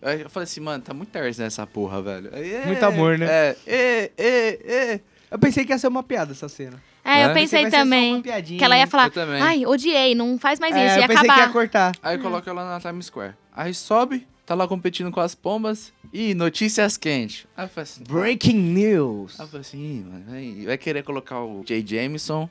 Aí 0.00 0.20
eu 0.20 0.30
falei 0.30 0.44
assim, 0.44 0.60
mano, 0.60 0.84
tá 0.84 0.94
muito 0.94 1.08
tarde 1.10 1.36
nessa 1.40 1.66
porra, 1.66 2.00
velho. 2.00 2.30
Aí, 2.32 2.54
é, 2.54 2.64
Muito 2.66 2.82
amor, 2.84 3.18
né? 3.18 3.26
É, 3.26 3.56
é, 3.66 4.12
é, 4.16 4.72
é. 4.94 5.00
Eu 5.32 5.36
pensei 5.40 5.64
que 5.64 5.72
ia 5.72 5.78
ser 5.78 5.88
uma 5.88 6.04
piada 6.04 6.30
essa 6.30 6.48
cena. 6.48 6.80
É, 7.04 7.24
eu 7.24 7.30
É? 7.30 7.34
pensei 7.34 7.62
vai 7.62 7.70
ser 7.72 7.76
só 7.78 7.82
também. 7.82 8.14
uma 8.14 8.22
piadinha. 8.22 8.56
Que 8.58 8.64
ela 8.64 8.78
ia 8.78 8.86
falar, 8.86 9.06
Eu 9.06 9.10
também. 9.10 9.42
ai, 9.42 9.66
odiei, 9.66 10.14
não 10.14 10.38
faz 10.38 10.60
mais 10.60 10.76
É, 10.76 10.86
isso, 10.86 10.94
eu 10.96 11.00
ia 11.02 11.08
pensei 11.08 11.28
que 11.28 11.38
ia 11.40 11.48
cortar. 11.48 11.92
Aí 12.00 12.16
coloca 12.18 12.48
ela 12.48 12.64
na 12.64 12.78
Times 12.80 13.06
Square. 13.06 13.34
Aí 13.52 13.74
sobe, 13.74 14.28
tá 14.46 14.54
lá 14.54 14.68
competindo 14.68 15.10
com 15.10 15.18
as 15.18 15.34
pombas. 15.34 15.92
E 16.12 16.34
notícias 16.34 16.96
quentes. 16.96 17.48
Aí 17.56 17.64
eu 17.64 17.68
falei 17.68 17.82
assim, 17.82 18.04
Breaking 18.04 18.56
news. 18.56 19.40
Aí 19.40 19.44
eu 19.46 19.48
falei 19.50 19.60
assim, 19.62 19.78
"Ih, 19.78 20.04
mano, 20.04 20.24
aí 20.32 20.64
vai 20.66 20.78
querer 20.78 21.02
colocar 21.02 21.40
o 21.40 21.64
Jay 21.66 21.84
Jameson, 21.84 22.48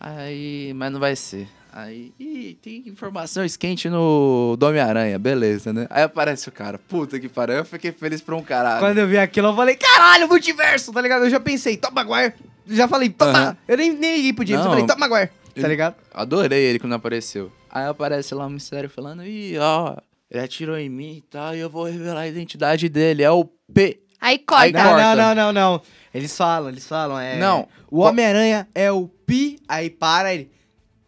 aí, 0.00 0.72
mas 0.74 0.90
não 0.92 0.98
vai 0.98 1.14
ser. 1.14 1.46
Aí, 1.72 2.12
ih, 2.18 2.58
tem 2.60 2.82
informação 2.88 3.46
quente 3.56 3.88
no 3.88 4.56
do 4.58 4.66
Homem-Aranha, 4.66 5.16
beleza, 5.20 5.72
né? 5.72 5.86
Aí 5.88 6.02
aparece 6.02 6.48
o 6.48 6.52
cara, 6.52 6.78
puta 6.78 7.20
que 7.20 7.28
pariu, 7.28 7.56
eu 7.58 7.64
fiquei 7.64 7.92
feliz 7.92 8.20
pra 8.20 8.34
um 8.34 8.42
caralho. 8.42 8.80
Quando 8.80 8.98
eu 8.98 9.06
vi 9.06 9.16
aquilo, 9.16 9.48
eu 9.48 9.54
falei, 9.54 9.76
caralho, 9.76 10.26
multiverso, 10.26 10.92
tá 10.92 11.00
ligado? 11.00 11.26
Eu 11.26 11.30
já 11.30 11.38
pensei, 11.38 11.76
Tom 11.76 11.92
Maguire. 11.92 12.34
Já 12.66 12.88
falei, 12.88 13.08
toma. 13.08 13.30
Aham. 13.38 13.56
Eu 13.68 13.76
nem, 13.76 13.92
nem 13.92 14.16
liguei 14.16 14.32
pro 14.32 14.44
James, 14.44 14.64
eu 14.64 14.68
Não. 14.70 14.76
falei, 14.78 14.86
Tom 14.86 14.98
Maguire. 14.98 15.30
tá 15.60 15.68
ligado? 15.68 15.94
Adorei 16.12 16.60
ele 16.64 16.78
quando 16.80 16.94
apareceu. 16.94 17.52
Aí 17.70 17.86
aparece 17.86 18.34
lá 18.34 18.46
o 18.46 18.50
mistério 18.50 18.90
falando, 18.90 19.24
ih, 19.24 19.56
ó, 19.58 19.96
ele 20.28 20.42
atirou 20.42 20.76
em 20.76 20.88
mim 20.88 21.18
e 21.18 21.22
tal, 21.22 21.54
e 21.54 21.60
eu 21.60 21.70
vou 21.70 21.84
revelar 21.84 22.22
a 22.22 22.28
identidade 22.28 22.88
dele. 22.88 23.22
É 23.22 23.30
o 23.30 23.44
P. 23.44 24.00
Aí 24.20 24.38
corta. 24.38 24.64
Aí 24.64 24.72
Não, 24.72 24.82
corta. 24.82 25.04
não, 25.04 25.16
não, 25.16 25.34
não, 25.34 25.52
não. 25.52 25.82
Eles 26.12 26.36
falam, 26.36 26.68
eles 26.68 26.86
falam, 26.86 27.18
é... 27.18 27.38
Não. 27.38 27.68
O 27.90 28.00
Homem-Aranha 28.00 28.66
é 28.74 28.90
o 28.90 29.08
Pi, 29.26 29.58
aí 29.68 29.88
para 29.88 30.34
ele... 30.34 30.50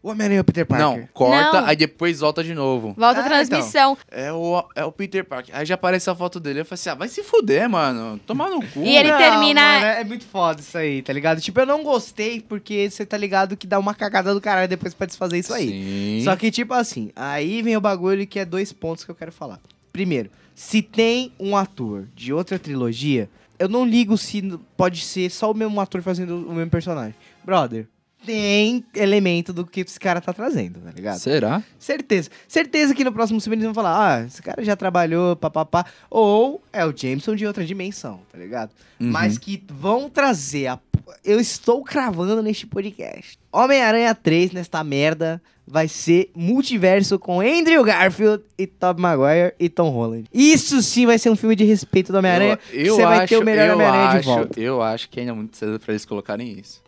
O 0.01 0.11
Homem-Aranha 0.11 0.39
é 0.39 0.41
o 0.41 0.45
Peter 0.45 0.67
Parker. 0.67 0.85
Não, 0.85 1.09
corta, 1.15 1.61
Não. 1.61 1.69
aí 1.69 1.77
depois 1.77 2.19
volta 2.19 2.43
de 2.43 2.55
novo. 2.55 2.93
Volta 2.99 3.21
a 3.21 3.25
Ah, 3.25 3.29
transmissão. 3.29 3.97
É 4.11 4.33
o, 4.33 4.65
é 4.75 4.85
o 4.85 4.91
Peter 4.91 5.25
Parker. 5.25 5.55
Aí 5.57 5.65
já 5.65 5.77
aparece 5.77 6.11
a 6.11 6.15
foto 6.15 6.41
dele. 6.41 6.59
Eu 6.59 6.65
falei 6.65 6.75
assim, 6.75 6.91
ah, 6.91 6.95
vai 6.97 7.07
se 7.09 7.23
fuder, 7.23 7.71
mano. 7.71 8.19
Tomar 8.27 8.51
no 8.51 8.61
cu. 8.67 8.81
E 8.81 8.97
ele 8.97 9.13
Não, 9.13 9.19
termina- 9.19 9.61
mano, 9.61 9.87
é 9.87 10.03
muito 10.03 10.25
foda 10.25 10.61
isso 10.61 10.77
aí, 10.77 11.03
tá 11.03 11.13
ligado? 11.13 11.41
Tipo, 11.41 11.61
eu 11.61 11.67
não 11.67 11.85
gostei 11.85 12.41
porque 12.41 12.91
você 12.91 13.07
tá 13.07 13.17
ligado 13.17 13.57
que 13.57 13.65
dá 13.65 13.79
uma 13.79 13.95
cagada 13.95 14.35
do 14.35 14.41
caralho 14.41 14.67
depois 14.69 14.93
pra 14.93 15.07
desfazer 15.07 15.39
isso 15.39 15.55
aí. 15.55 15.69
Sim. 15.69 16.25
Só 16.25 16.35
que, 16.35 16.51
tipo 16.51 16.75
assim, 16.75 17.13
aí 17.15 17.63
vem 17.63 17.77
o 17.77 17.81
bagulho 17.81 18.27
que 18.27 18.41
é 18.41 18.45
dois 18.45 18.73
pontos 18.73 19.05
que 19.05 19.11
eu 19.13 19.15
quero 19.15 19.31
falar. 19.31 19.61
Primeiro, 19.93 20.31
se 20.55 20.83
tem 20.83 21.33
um 21.39 21.57
ator 21.57 22.09
de 22.15 22.33
outra 22.33 22.59
trilogia, 22.59 23.29
eu 23.59 23.69
não 23.69 23.85
ligo 23.85 24.17
se 24.17 24.43
pode 24.77 25.03
ser 25.03 25.31
só 25.31 25.51
o 25.51 25.55
mesmo 25.55 25.81
ator 25.81 26.03
fazendo 26.03 26.49
o 26.49 26.55
mesmo 26.55 26.71
personagem. 26.71 27.15
Brother, 27.45 27.87
tem 28.25 28.85
elemento 28.95 29.53
do 29.53 29.67
que 29.67 29.81
esse 29.81 29.99
cara 29.99 30.21
tá 30.21 30.33
trazendo, 30.33 30.81
tá 30.81 30.91
ligado? 30.93 31.19
Será? 31.19 31.63
Certeza. 31.79 32.31
Certeza 32.47 32.95
que 32.95 33.05
no 33.05 33.13
próximo 33.13 33.41
filme 33.41 33.57
eles 33.57 33.65
vão 33.65 33.75
falar, 33.75 34.21
ah, 34.21 34.27
esse 34.27 34.41
cara 34.41 34.65
já 34.65 34.77
trabalhou, 34.77 35.37
papapá. 35.37 35.85
Ou 36.09 36.63
é 36.73 36.85
o 36.85 36.97
Jameson 36.97 37.35
de 37.35 37.47
outra 37.47 37.65
dimensão, 37.65 38.21
tá 38.31 38.39
ligado? 38.39 38.71
Uhum. 39.01 39.11
Mas 39.11 39.39
que 39.39 39.63
vão 39.69 40.09
trazer 40.09 40.69
a... 40.69 40.79
Eu 41.25 41.41
estou 41.41 41.83
cravando 41.83 42.43
neste 42.43 42.67
podcast. 42.67 43.39
Homem-Aranha 43.51 44.15
3, 44.15 44.53
nesta 44.53 44.83
merda, 44.85 45.43
vai 45.73 45.89
ser 45.89 46.31
multiverso 46.37 47.19
com 47.19 47.41
Andrew 47.41 47.83
Garfield 47.83 48.45
e 48.59 48.67
Tobey 48.67 49.01
Maguire 49.01 49.55
e 49.59 49.71
Tom 49.71 49.89
Holland. 49.89 50.27
Isso 50.31 50.83
sim 50.83 51.07
vai 51.07 51.19
ser 51.19 51.31
um 51.31 51.37
filme 51.37 51.57
de 51.57 51.65
respeito 51.65 52.13
do 52.13 52.19
Homem-Aranha. 52.19 52.59
Você 52.71 53.03
vai 53.03 53.27
ter 53.27 53.39
o 53.39 53.43
melhor 53.43 53.71
Homem-Aranha 53.71 54.21
de 54.21 54.27
volta. 54.27 54.61
Eu 54.61 54.83
acho 54.83 55.09
que 55.09 55.19
ainda 55.19 55.33
é 55.33 55.35
muito 55.35 55.57
cedo 55.57 55.81
pra 55.81 55.95
eles 55.95 56.05
colocarem 56.05 56.59
isso. 56.59 56.83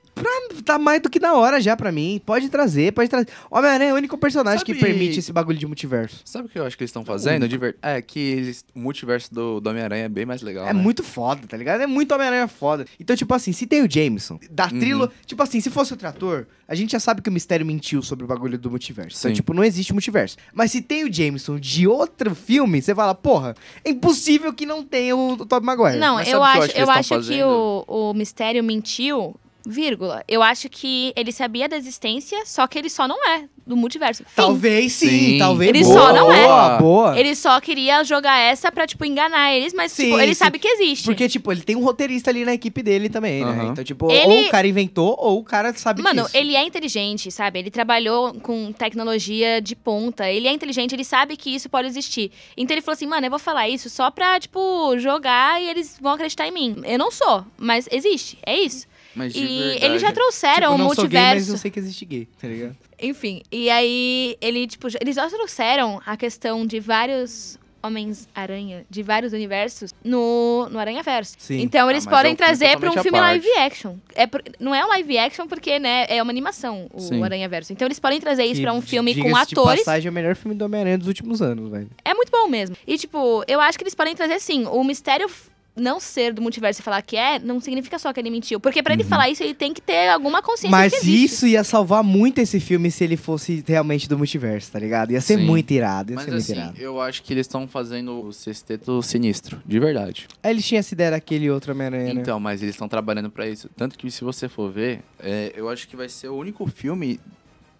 Tá 0.64 0.78
mais 0.78 1.00
do 1.02 1.10
que 1.10 1.18
na 1.20 1.34
hora 1.34 1.60
já 1.60 1.76
pra 1.76 1.90
mim. 1.92 2.20
Pode 2.24 2.48
trazer, 2.48 2.92
pode 2.92 3.08
trazer. 3.08 3.28
Homem-Aranha 3.50 3.90
é 3.90 3.92
o 3.94 3.96
único 3.96 4.16
personagem 4.18 4.60
Sabe- 4.60 4.74
que 4.74 4.80
permite 4.80 5.18
esse 5.18 5.32
bagulho 5.32 5.58
de 5.58 5.66
multiverso. 5.66 6.20
Sabe 6.24 6.46
o 6.46 6.48
que 6.48 6.58
eu 6.58 6.64
acho 6.66 6.76
que 6.76 6.82
eles 6.82 6.90
estão 6.90 7.04
fazendo? 7.04 7.48
De 7.48 7.56
ver- 7.56 7.76
É 7.82 8.00
que 8.02 8.18
eles, 8.18 8.64
o 8.74 8.78
multiverso 8.78 9.32
do, 9.34 9.60
do 9.60 9.70
Homem-Aranha 9.70 10.04
é 10.04 10.08
bem 10.08 10.24
mais 10.26 10.42
legal. 10.42 10.66
É 10.66 10.72
né? 10.72 10.80
muito 10.80 11.02
foda, 11.02 11.46
tá 11.46 11.56
ligado? 11.56 11.80
É 11.82 11.86
muito 11.86 12.12
Homem-Aranha 12.14 12.48
foda. 12.48 12.86
Então, 12.98 13.14
tipo 13.16 13.32
assim, 13.34 13.52
se 13.52 13.66
tem 13.66 13.82
o 13.82 13.90
Jameson, 13.90 14.38
da 14.50 14.64
Uhum. 14.64 14.78
trilo... 14.80 15.10
Tipo 15.26 15.42
assim, 15.42 15.60
se 15.60 15.70
fosse 15.70 15.92
outro 15.92 16.06
ator, 16.08 16.46
a 16.68 16.74
gente 16.74 16.92
já 16.92 17.00
sabe 17.00 17.20
que 17.22 17.28
o 17.28 17.32
Mistério 17.32 17.64
mentiu 17.66 18.02
sobre 18.02 18.24
o 18.24 18.28
bagulho 18.28 18.58
do 18.58 18.70
multiverso. 18.70 19.16
Então, 19.18 19.30
Sim. 19.30 19.34
tipo, 19.34 19.52
não 19.54 19.64
existe 19.64 19.92
multiverso. 19.92 20.36
Mas 20.52 20.70
se 20.70 20.80
tem 20.80 21.04
o 21.04 21.12
Jameson 21.12 21.58
de 21.58 21.86
outro 21.86 22.34
filme, 22.34 22.80
você 22.80 22.94
fala, 22.94 23.14
porra, 23.14 23.54
é 23.84 23.90
impossível 23.90 24.52
que 24.52 24.66
não 24.66 24.82
tenha 24.82 25.16
o, 25.16 25.32
o 25.32 25.46
Tobey 25.46 25.66
Maguire. 25.66 25.98
Não, 25.98 26.16
Mas 26.16 26.28
eu 26.28 26.40
sabe 26.40 26.58
o 26.58 26.60
que 26.60 26.60
eu 26.60 26.62
acho, 26.64 26.64
acho 26.64 26.72
que 26.74 26.78
eu 26.78 26.84
eles 26.84 26.96
acho 26.96 27.08
que 27.08 27.14
fazendo? 27.14 27.84
o, 27.88 28.10
o 28.10 28.14
Mistério 28.14 28.62
mentiu, 28.64 29.34
vírgula. 29.66 30.22
Eu 30.28 30.42
acho 30.42 30.68
que 30.68 31.12
ele 31.16 31.32
sabia 31.32 31.68
da 31.68 31.76
existência, 31.76 32.44
só 32.46 32.66
que 32.66 32.78
ele 32.78 32.88
só 32.90 33.06
não 33.08 33.16
é 33.28 33.44
do 33.66 33.76
multiverso. 33.76 34.22
Fim. 34.24 34.30
Talvez 34.36 34.92
sim, 34.92 35.08
Sim. 35.08 35.38
talvez. 35.38 35.70
Ele 35.70 35.82
boa, 35.82 35.94
só 35.94 36.12
não 36.12 36.30
é. 36.32 36.42
Boa, 36.44 36.78
boa. 36.78 37.18
Ele 37.18 37.34
só 37.34 37.58
queria 37.60 38.04
jogar 38.04 38.38
essa 38.38 38.70
pra, 38.70 38.86
tipo, 38.86 39.04
enganar 39.06 39.54
eles, 39.54 39.72
mas, 39.72 39.92
Sim, 39.92 40.04
tipo, 40.04 40.20
ele 40.20 40.34
sim. 40.34 40.38
sabe 40.38 40.58
que 40.58 40.68
existe. 40.68 41.04
Porque, 41.06 41.26
tipo, 41.28 41.50
ele 41.50 41.62
tem 41.62 41.74
um 41.74 41.82
roteirista 41.82 42.30
ali 42.30 42.44
na 42.44 42.52
equipe 42.52 42.82
dele 42.82 43.08
também, 43.08 43.42
né? 43.44 43.50
Aham. 43.52 43.72
Então, 43.72 43.82
tipo, 43.82 44.10
Ele- 44.10 44.26
ou 44.34 44.42
o 44.44 44.50
cara 44.50 44.66
inventou, 44.66 45.16
ou 45.18 45.38
o 45.38 45.44
cara 45.44 45.72
sabe 45.74 46.02
Mano, 46.02 46.24
disso. 46.24 46.36
ele 46.36 46.54
é 46.54 46.62
inteligente, 46.62 47.30
sabe? 47.30 47.58
Ele 47.60 47.70
trabalhou 47.70 48.34
com 48.34 48.70
tecnologia 48.72 49.62
de 49.62 49.74
ponta. 49.74 50.30
Ele 50.30 50.46
é 50.46 50.52
inteligente, 50.52 50.94
ele 50.94 51.04
sabe 51.04 51.34
que 51.36 51.54
isso 51.54 51.68
pode 51.70 51.88
existir. 51.88 52.30
Então 52.56 52.74
ele 52.74 52.82
falou 52.82 52.94
assim, 52.96 53.06
mano, 53.06 53.26
eu 53.26 53.30
vou 53.30 53.38
falar 53.38 53.66
isso 53.68 53.88
só 53.88 54.10
pra, 54.10 54.38
tipo, 54.38 54.98
jogar 54.98 55.62
e 55.62 55.70
eles 55.70 55.96
vão 56.00 56.12
acreditar 56.12 56.46
em 56.46 56.50
mim. 56.52 56.76
Eu 56.84 56.98
não 56.98 57.10
sou, 57.10 57.44
mas 57.56 57.88
existe. 57.90 58.36
É 58.44 58.58
isso. 58.58 58.86
Mas 59.14 59.34
E 59.34 59.40
verdade- 59.46 59.84
eles 59.84 60.02
já 60.02 60.12
trouxeram 60.12 60.72
tipo, 60.72 60.74
o 60.74 60.78
não 60.78 60.94
sou 60.94 61.06
gay, 61.06 61.20
mas 61.20 61.24
multiverso. 61.30 61.52
eu 61.52 61.58
sei 61.58 61.70
que 61.70 61.78
existe 61.78 62.04
gay, 62.04 62.28
tá 62.40 62.48
ligado? 62.48 62.76
Enfim, 63.00 63.42
e 63.52 63.70
aí 63.70 64.36
ele, 64.40 64.66
tipo, 64.66 64.88
eles 65.00 65.14
já 65.16 65.28
trouxeram 65.28 66.00
a 66.04 66.16
questão 66.16 66.66
de 66.66 66.80
vários 66.80 67.58
Homens-Aranha, 67.82 68.84
de 68.88 69.02
vários 69.02 69.32
universos, 69.34 69.92
no, 70.02 70.68
no 70.70 70.78
Aranha-Verso. 70.78 71.34
Sim. 71.38 71.60
Então 71.60 71.90
eles 71.90 72.06
Ah, 72.06 72.10
é 72.10 72.12
podem 72.12 72.34
filme 72.34 72.36
trazer 72.36 72.78
pra 72.78 72.90
um 72.90 73.02
filme 73.02 73.20
live 73.20 73.46
action. 73.58 73.96
É 74.14 74.26
por- 74.26 74.42
não 74.58 74.74
é 74.74 74.84
um 74.84 74.88
live 74.88 75.18
action 75.18 75.46
porque, 75.46 75.78
né, 75.78 76.06
é 76.08 76.22
uma 76.22 76.32
animação, 76.32 76.88
o 76.92 76.98
Sim. 77.00 77.22
Aranha-Verso. 77.22 77.72
Então 77.72 77.86
eles 77.86 77.98
podem 78.00 78.18
trazer 78.20 78.44
isso 78.44 78.62
pra 78.62 78.72
um 78.72 78.80
filme 78.80 79.14
com 79.14 79.24
diga-se 79.28 79.48
de 79.48 79.54
atores. 79.54 79.80
passagem, 79.84 80.08
é 80.08 80.10
o 80.10 80.14
melhor 80.14 80.34
filme 80.34 80.56
do 80.56 80.64
Homem-Aranha 80.64 80.98
dos 80.98 81.08
últimos 81.08 81.42
anos, 81.42 81.70
velho. 81.70 81.88
É 82.04 82.14
muito 82.14 82.30
bom 82.32 82.48
mesmo. 82.48 82.74
E, 82.86 82.96
tipo, 82.96 83.44
eu 83.46 83.60
acho 83.60 83.76
que 83.78 83.84
eles 83.84 83.94
podem 83.94 84.14
trazer, 84.16 84.40
sim, 84.40 84.64
o 84.66 84.82
mistério 84.82 85.28
não 85.76 85.98
ser 85.98 86.32
do 86.32 86.40
multiverso 86.40 86.80
e 86.80 86.84
falar 86.84 87.02
que 87.02 87.16
é, 87.16 87.38
não 87.38 87.60
significa 87.60 87.98
só 87.98 88.12
que 88.12 88.20
ele 88.20 88.30
mentiu. 88.30 88.60
Porque 88.60 88.82
pra 88.82 88.94
ele 88.94 89.02
falar 89.02 89.28
isso, 89.28 89.42
ele 89.42 89.54
tem 89.54 89.74
que 89.74 89.80
ter 89.80 90.08
alguma 90.08 90.40
consciência 90.40 90.70
Mas 90.70 90.92
de 90.92 91.00
que 91.00 91.06
existe. 91.06 91.24
isso 91.24 91.46
ia 91.48 91.64
salvar 91.64 92.02
muito 92.04 92.38
esse 92.38 92.60
filme 92.60 92.90
se 92.90 93.02
ele 93.02 93.16
fosse 93.16 93.64
realmente 93.66 94.08
do 94.08 94.16
multiverso, 94.16 94.70
tá 94.70 94.78
ligado? 94.78 95.10
Ia 95.10 95.20
ser 95.20 95.36
Sim. 95.38 95.44
muito 95.44 95.70
irado, 95.72 96.12
ia 96.12 96.16
Mas 96.16 96.24
ser 96.26 96.30
muito 96.30 96.42
assim, 96.42 96.52
irado. 96.52 96.78
eu 96.80 97.00
acho 97.00 97.22
que 97.22 97.32
eles 97.32 97.46
estão 97.46 97.66
fazendo 97.66 98.24
o 98.24 98.32
sexteto 98.32 99.02
sinistro, 99.02 99.60
de 99.66 99.80
verdade. 99.80 100.28
Aí 100.42 100.52
eles 100.52 100.64
tinham 100.64 100.78
essa 100.78 100.94
ideia 100.94 101.10
daquele 101.10 101.50
outro 101.50 101.72
Homem-Aranha, 101.72 102.14
né? 102.14 102.20
Então, 102.20 102.38
mas 102.38 102.62
eles 102.62 102.74
estão 102.76 102.88
trabalhando 102.88 103.28
pra 103.30 103.48
isso. 103.48 103.68
Tanto 103.76 103.98
que 103.98 104.08
se 104.10 104.22
você 104.22 104.48
for 104.48 104.70
ver, 104.70 105.00
é, 105.18 105.52
eu 105.56 105.68
acho 105.68 105.88
que 105.88 105.96
vai 105.96 106.08
ser 106.08 106.28
o 106.28 106.36
único 106.36 106.66
filme 106.68 107.18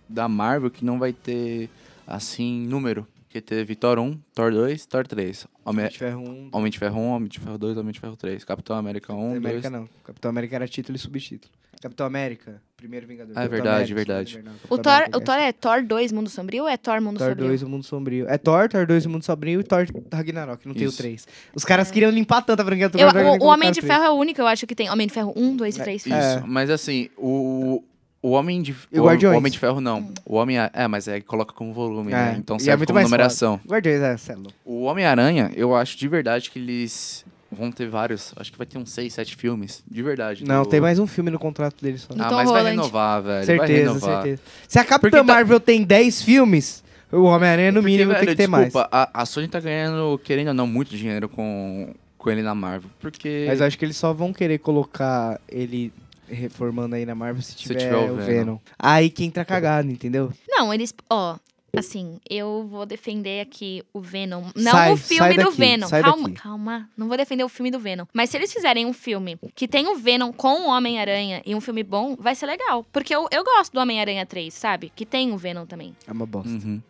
da 0.08 0.28
Marvel 0.28 0.70
que 0.70 0.84
não 0.84 0.98
vai 0.98 1.12
ter, 1.12 1.70
assim, 2.06 2.66
número. 2.66 3.06
Porque 3.34 3.40
teve 3.40 3.74
Thor 3.74 3.98
1, 3.98 4.16
Thor 4.32 4.52
2, 4.52 4.86
Thor 4.86 5.04
3. 5.04 5.48
Homem, 5.64 5.88
de 5.88 5.98
Ferro 5.98 6.22
1, 6.22 6.50
Homem 6.52 6.70
de 6.70 6.78
Ferro 6.78 7.00
1, 7.00 7.08
Homem 7.08 7.28
de 7.28 7.40
Ferro 7.40 7.58
2, 7.58 7.76
Homem 7.76 7.92
de 7.92 7.98
Ferro 7.98 8.16
3. 8.16 8.44
Capitão 8.44 8.76
América 8.76 9.12
1, 9.12 9.16
Capitão 9.16 9.32
2... 9.32 9.44
América 9.44 9.70
não. 9.70 9.88
Capitão 10.04 10.28
América 10.28 10.54
era 10.54 10.68
título 10.68 10.94
e 10.94 10.98
subtítulo. 11.00 11.52
Capitão 11.82 12.06
América, 12.06 12.62
primeiro 12.76 13.08
Vingador. 13.08 13.32
Ah, 13.36 13.42
é 13.42 13.48
verdade, 13.48 13.92
América, 13.92 14.14
verdade. 14.14 14.44
O 14.70 14.78
Thor, 14.78 14.92
América, 14.92 15.18
o 15.18 15.20
Thor 15.20 15.34
é 15.34 15.52
Thor 15.52 15.82
2 15.82 16.12
Mundo 16.12 16.30
Sombrio 16.30 16.62
ou 16.62 16.68
é 16.68 16.76
Thor 16.76 17.00
Mundo 17.00 17.18
Thor 17.18 17.30
Sombrio? 17.30 17.48
2, 17.48 17.62
o 17.64 17.68
Mundo 17.68 17.82
Sombrio. 17.84 18.28
É 18.28 18.38
Thor, 18.38 18.68
Thor 18.68 18.86
2, 18.86 19.06
o 19.06 19.10
Mundo 19.10 19.24
Sombrio 19.24 19.60
e 19.60 19.64
Thor 19.64 19.84
Ragnarok, 20.12 20.68
não 20.68 20.74
tem 20.74 20.86
o 20.86 20.90
Isso. 20.90 20.98
3. 20.98 21.26
Os 21.56 21.64
caras 21.64 21.90
queriam 21.90 22.12
limpar 22.12 22.40
tanto 22.42 22.60
a 22.60 22.64
franquia 22.64 22.88
do 22.88 22.96
Thor, 22.96 23.16
o, 23.16 23.44
o 23.44 23.48
Homem 23.48 23.72
de. 23.72 23.82
Ferro 23.82 24.04
é 24.04 24.10
o 24.10 24.14
único, 24.14 24.40
eu 24.40 24.46
acho 24.46 24.64
que 24.64 24.76
tem. 24.76 24.88
Homem 24.88 25.08
de 25.08 25.12
Ferro 25.12 25.32
1, 25.34 25.56
2 25.56 25.76
e 25.76 25.82
3. 25.82 26.06
Isso, 26.06 26.14
É. 26.14 26.44
mas 26.46 26.70
assim, 26.70 27.10
o... 27.18 27.82
O 28.26 28.30
Homem 28.30 28.62
de... 28.62 28.74
O, 28.90 29.02
Guardiões? 29.04 29.36
Homem 29.36 29.52
de 29.52 29.58
Ferro 29.58 29.82
não. 29.82 30.10
O 30.24 30.36
Homem... 30.36 30.56
É, 30.72 30.88
mas 30.88 31.06
é 31.08 31.20
que 31.20 31.26
coloca 31.26 31.52
como 31.52 31.74
volume, 31.74 32.10
É, 32.10 32.14
né? 32.16 32.36
Então 32.38 32.56
e 32.56 32.60
é 32.62 32.64
serve 32.64 32.78
muito 32.78 32.86
como 32.88 32.94
mais 33.00 33.06
numeração. 33.10 33.60
Guardiões, 33.68 34.00
é, 34.00 34.16
céu. 34.16 34.38
O 34.64 34.84
Homem-Aranha, 34.84 35.50
eu 35.54 35.76
acho 35.76 35.98
de 35.98 36.08
verdade 36.08 36.50
que 36.50 36.58
eles 36.58 37.22
vão 37.52 37.70
ter 37.70 37.86
vários. 37.86 38.32
Acho 38.36 38.50
que 38.50 38.56
vai 38.56 38.66
ter 38.66 38.78
uns 38.78 38.90
6, 38.92 39.12
7 39.12 39.36
filmes. 39.36 39.84
De 39.86 40.02
verdade. 40.02 40.42
Não, 40.42 40.62
do- 40.62 40.68
tem 40.70 40.80
mais 40.80 40.98
um 40.98 41.06
filme 41.06 41.30
no 41.30 41.38
contrato 41.38 41.76
dele 41.84 41.98
só. 41.98 42.14
Do 42.14 42.22
Ah, 42.22 42.28
Tom 42.30 42.36
mas 42.36 42.50
vai 42.50 42.62
renovar, 42.64 43.22
velho. 43.22 43.34
vai 43.36 43.44
certeza, 43.44 43.78
renovar. 43.90 44.22
certeza. 44.22 44.42
Se 44.68 44.78
a 44.78 44.84
Capitã 44.84 45.00
Porque 45.00 45.16
tá- 45.18 45.22
Marvel 45.34 45.60
tem 45.60 45.82
10 45.84 46.22
filmes, 46.22 46.82
o 47.12 47.24
Homem-Aranha 47.24 47.72
no 47.72 47.80
Porque, 47.80 47.92
mínimo 47.92 48.10
tem 48.12 48.20
velho, 48.22 48.30
que 48.32 48.36
ter 48.36 48.46
mais. 48.48 48.64
desculpa, 48.72 48.88
A, 49.12 49.26
Sony 49.26 49.48
tá 49.48 49.60
ganhando, 49.60 50.18
querendo 50.24 50.48
ou 50.48 50.54
não, 50.54 50.66
muito 50.66 50.96
dinheiro 50.96 51.28
com, 51.28 51.94
com 52.16 52.30
ele 52.30 52.40
na 52.42 52.54
Marvel. 52.54 52.88
Porque. 52.98 53.44
Mas 53.46 53.60
eu 53.60 53.66
acho 53.66 53.78
que 53.78 53.84
eles 53.84 53.98
só 53.98 54.14
vão 54.14 54.32
querer 54.32 54.58
colocar 54.60 55.38
ele 55.46 55.92
reformando 56.28 56.94
aí 56.94 57.04
na 57.06 57.14
Marvel 57.14 57.42
se 57.42 57.54
tiver, 57.56 57.76
tiver 57.76 57.96
o 57.96 58.12
o 58.14 58.16
Venom. 58.16 58.26
Venom. 58.26 58.58
Aí 58.78 59.10
que 59.10 59.24
entra 59.24 59.44
cagado, 59.44 59.90
entendeu? 59.90 60.32
Não, 60.48 60.72
eles. 60.72 60.94
Ó, 61.10 61.36
assim, 61.76 62.18
eu 62.30 62.66
vou 62.70 62.86
defender 62.86 63.40
aqui 63.40 63.82
o 63.92 64.00
Venom. 64.00 64.44
Não 64.54 64.72
Sai, 64.72 64.92
o 64.92 64.96
filme 64.96 65.18
sai 65.18 65.36
do 65.36 65.44
daqui, 65.44 65.56
Venom. 65.56 65.86
sai 65.88 66.02
calma, 66.02 66.28
daqui. 66.28 66.40
calma. 66.40 66.88
Não 66.96 67.08
vou 67.08 67.16
defender 67.16 67.44
o 67.44 67.48
filme 67.48 67.70
do 67.70 67.78
Venom. 67.78 68.04
Mas 68.12 68.30
se 68.30 68.36
eles 68.36 68.52
fizerem 68.52 68.86
um 68.86 68.92
filme 68.92 69.38
que 69.54 69.66
tem 69.68 69.88
o 69.88 69.96
Venom 69.96 70.32
com 70.32 70.62
o 70.62 70.68
Homem-Aranha 70.68 71.42
e 71.44 71.54
um 71.54 71.60
filme 71.60 71.82
bom, 71.82 72.16
vai 72.16 72.34
ser 72.34 72.46
legal. 72.46 72.84
Porque 72.92 73.14
eu, 73.14 73.26
eu 73.30 73.42
gosto 73.44 73.72
do 73.72 73.80
Homem-Aranha 73.80 74.24
3, 74.24 74.52
sabe? 74.54 74.92
Que 74.94 75.04
tem 75.04 75.32
o 75.32 75.36
Venom 75.36 75.66
também. 75.66 75.94
É 76.06 76.12
uma 76.12 76.26
bosta. 76.26 76.50
Uhum. 76.50 76.80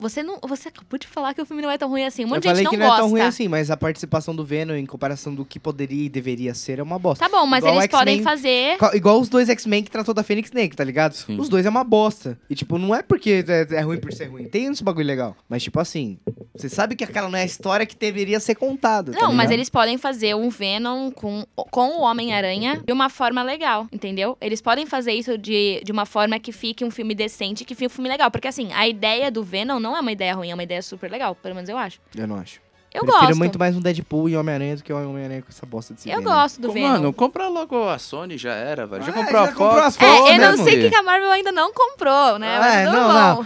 Você 0.00 0.22
não. 0.22 0.38
Você 0.48 0.68
acabou 0.68 0.98
de 0.98 1.06
falar 1.06 1.34
que 1.34 1.42
o 1.42 1.46
filme 1.46 1.62
não 1.62 1.70
é 1.70 1.78
tão 1.78 1.88
ruim 1.88 2.04
assim. 2.04 2.22
Um 2.24 2.28
eu 2.28 2.28
monte 2.30 2.42
de 2.42 2.48
falei 2.48 2.62
gente 2.64 2.70
que 2.70 2.76
não 2.76 2.86
não 2.86 2.90
gosta. 2.90 3.00
é 3.00 3.04
tão 3.04 3.10
ruim 3.10 3.20
assim, 3.20 3.48
mas 3.48 3.70
a 3.70 3.76
participação 3.76 4.34
do 4.34 4.44
Venom 4.44 4.74
em 4.74 4.86
comparação 4.86 5.34
do 5.34 5.44
que 5.44 5.58
poderia 5.60 6.06
e 6.06 6.08
deveria 6.08 6.54
ser 6.54 6.78
é 6.78 6.82
uma 6.82 6.98
bosta. 6.98 7.28
Tá 7.28 7.30
bom, 7.30 7.46
mas 7.46 7.64
Igual 7.64 7.76
eles 7.76 7.86
podem 7.88 8.22
fazer. 8.22 8.76
Igual 8.94 9.20
os 9.20 9.28
dois 9.28 9.48
X-Men 9.48 9.82
que 9.84 9.90
tratou 9.90 10.14
da 10.14 10.22
Phoenix 10.22 10.48
Snake, 10.48 10.74
tá 10.74 10.82
ligado? 10.84 11.12
Sim. 11.12 11.38
Os 11.38 11.48
dois 11.48 11.66
é 11.66 11.68
uma 11.70 11.84
bosta. 11.84 12.38
E, 12.48 12.54
tipo, 12.54 12.78
não 12.78 12.94
é 12.94 13.02
porque 13.02 13.44
é, 13.46 13.74
é 13.76 13.80
ruim 13.82 13.98
por 13.98 14.12
ser 14.12 14.26
ruim. 14.26 14.44
Tem 14.44 14.66
esse 14.66 14.82
bagulho 14.82 15.06
legal. 15.06 15.36
Mas, 15.48 15.62
tipo 15.62 15.78
assim, 15.78 16.18
você 16.56 16.68
sabe 16.68 16.96
que 16.96 17.04
aquela 17.04 17.28
não 17.28 17.38
é 17.38 17.42
a 17.42 17.46
história 17.46 17.84
que 17.86 17.96
deveria 17.96 18.40
ser 18.40 18.54
contada. 18.54 19.12
tá 19.12 19.18
Não, 19.20 19.28
mas 19.28 19.44
ligado? 19.44 19.52
eles 19.52 19.68
podem 19.68 19.98
fazer 19.98 20.34
um 20.34 20.48
Venom 20.48 21.10
com, 21.10 21.44
com 21.54 21.98
o 21.98 22.00
Homem-Aranha 22.02 22.82
de 22.84 22.92
uma 22.92 23.08
forma 23.08 23.42
legal, 23.42 23.86
entendeu? 23.92 24.36
Eles 24.40 24.60
podem 24.60 24.86
fazer 24.86 25.12
isso 25.12 25.36
de, 25.36 25.80
de 25.84 25.92
uma 25.92 26.06
forma 26.06 26.38
que 26.38 26.52
fique 26.52 26.84
um 26.84 26.90
filme 26.90 27.14
decente, 27.14 27.64
que 27.64 27.74
fique 27.74 27.86
um 27.86 27.90
filme 27.90 28.08
legal. 28.08 28.30
Porque, 28.30 28.48
assim, 28.48 28.72
a 28.72 28.88
ideia 28.88 29.30
do 29.30 29.42
Venom 29.42 29.78
não 29.78 29.89
é 29.96 30.00
uma 30.00 30.12
ideia 30.12 30.34
ruim, 30.34 30.50
é 30.50 30.54
uma 30.54 30.62
ideia 30.62 30.82
super 30.82 31.10
legal. 31.10 31.34
Pelo 31.34 31.54
menos 31.54 31.68
eu 31.68 31.76
acho. 31.78 32.00
Eu 32.16 32.26
não 32.26 32.36
acho. 32.36 32.60
Eu 32.92 33.02
Prefiro 33.02 33.26
gosto. 33.28 33.38
muito 33.38 33.56
mais 33.56 33.76
um 33.76 33.80
Deadpool 33.80 34.28
e 34.28 34.36
Homem-Aranha 34.36 34.74
do 34.76 34.82
que 34.82 34.92
o 34.92 34.96
Homem-Aranha 35.10 35.42
com 35.42 35.48
essa 35.48 35.64
bosta 35.64 35.94
de 35.94 36.10
Eu 36.10 36.18
Venom. 36.18 36.28
gosto 36.34 36.60
do 36.60 36.66
Pô, 36.68 36.74
Venom. 36.74 36.88
Mano, 36.88 37.12
compra 37.12 37.46
logo 37.48 37.88
a 37.88 37.96
Sony 38.00 38.36
já 38.36 38.52
era, 38.52 38.84
velho. 38.84 39.04
Já 39.04 39.10
É, 39.10 39.14
comprou 39.14 39.42
já 39.44 39.44
a 39.44 39.52
comprou 39.52 39.78
a 39.78 39.90
Fox. 39.92 39.96
Fox. 39.96 40.28
É, 40.30 40.34
eu 40.34 40.38
né, 40.40 40.50
não 40.50 40.56
sei 40.56 40.64
o 40.64 40.66
que 40.70 40.76
mulher? 40.76 40.90
que 40.90 40.96
a 40.96 41.02
Marvel 41.04 41.30
ainda 41.30 41.52
não 41.52 41.72
comprou, 41.72 42.36
né? 42.40 42.58
Mas 42.58 42.74
É, 42.74 42.84
tudo 42.86 42.96
não, 42.96 43.36
bom. 43.36 43.44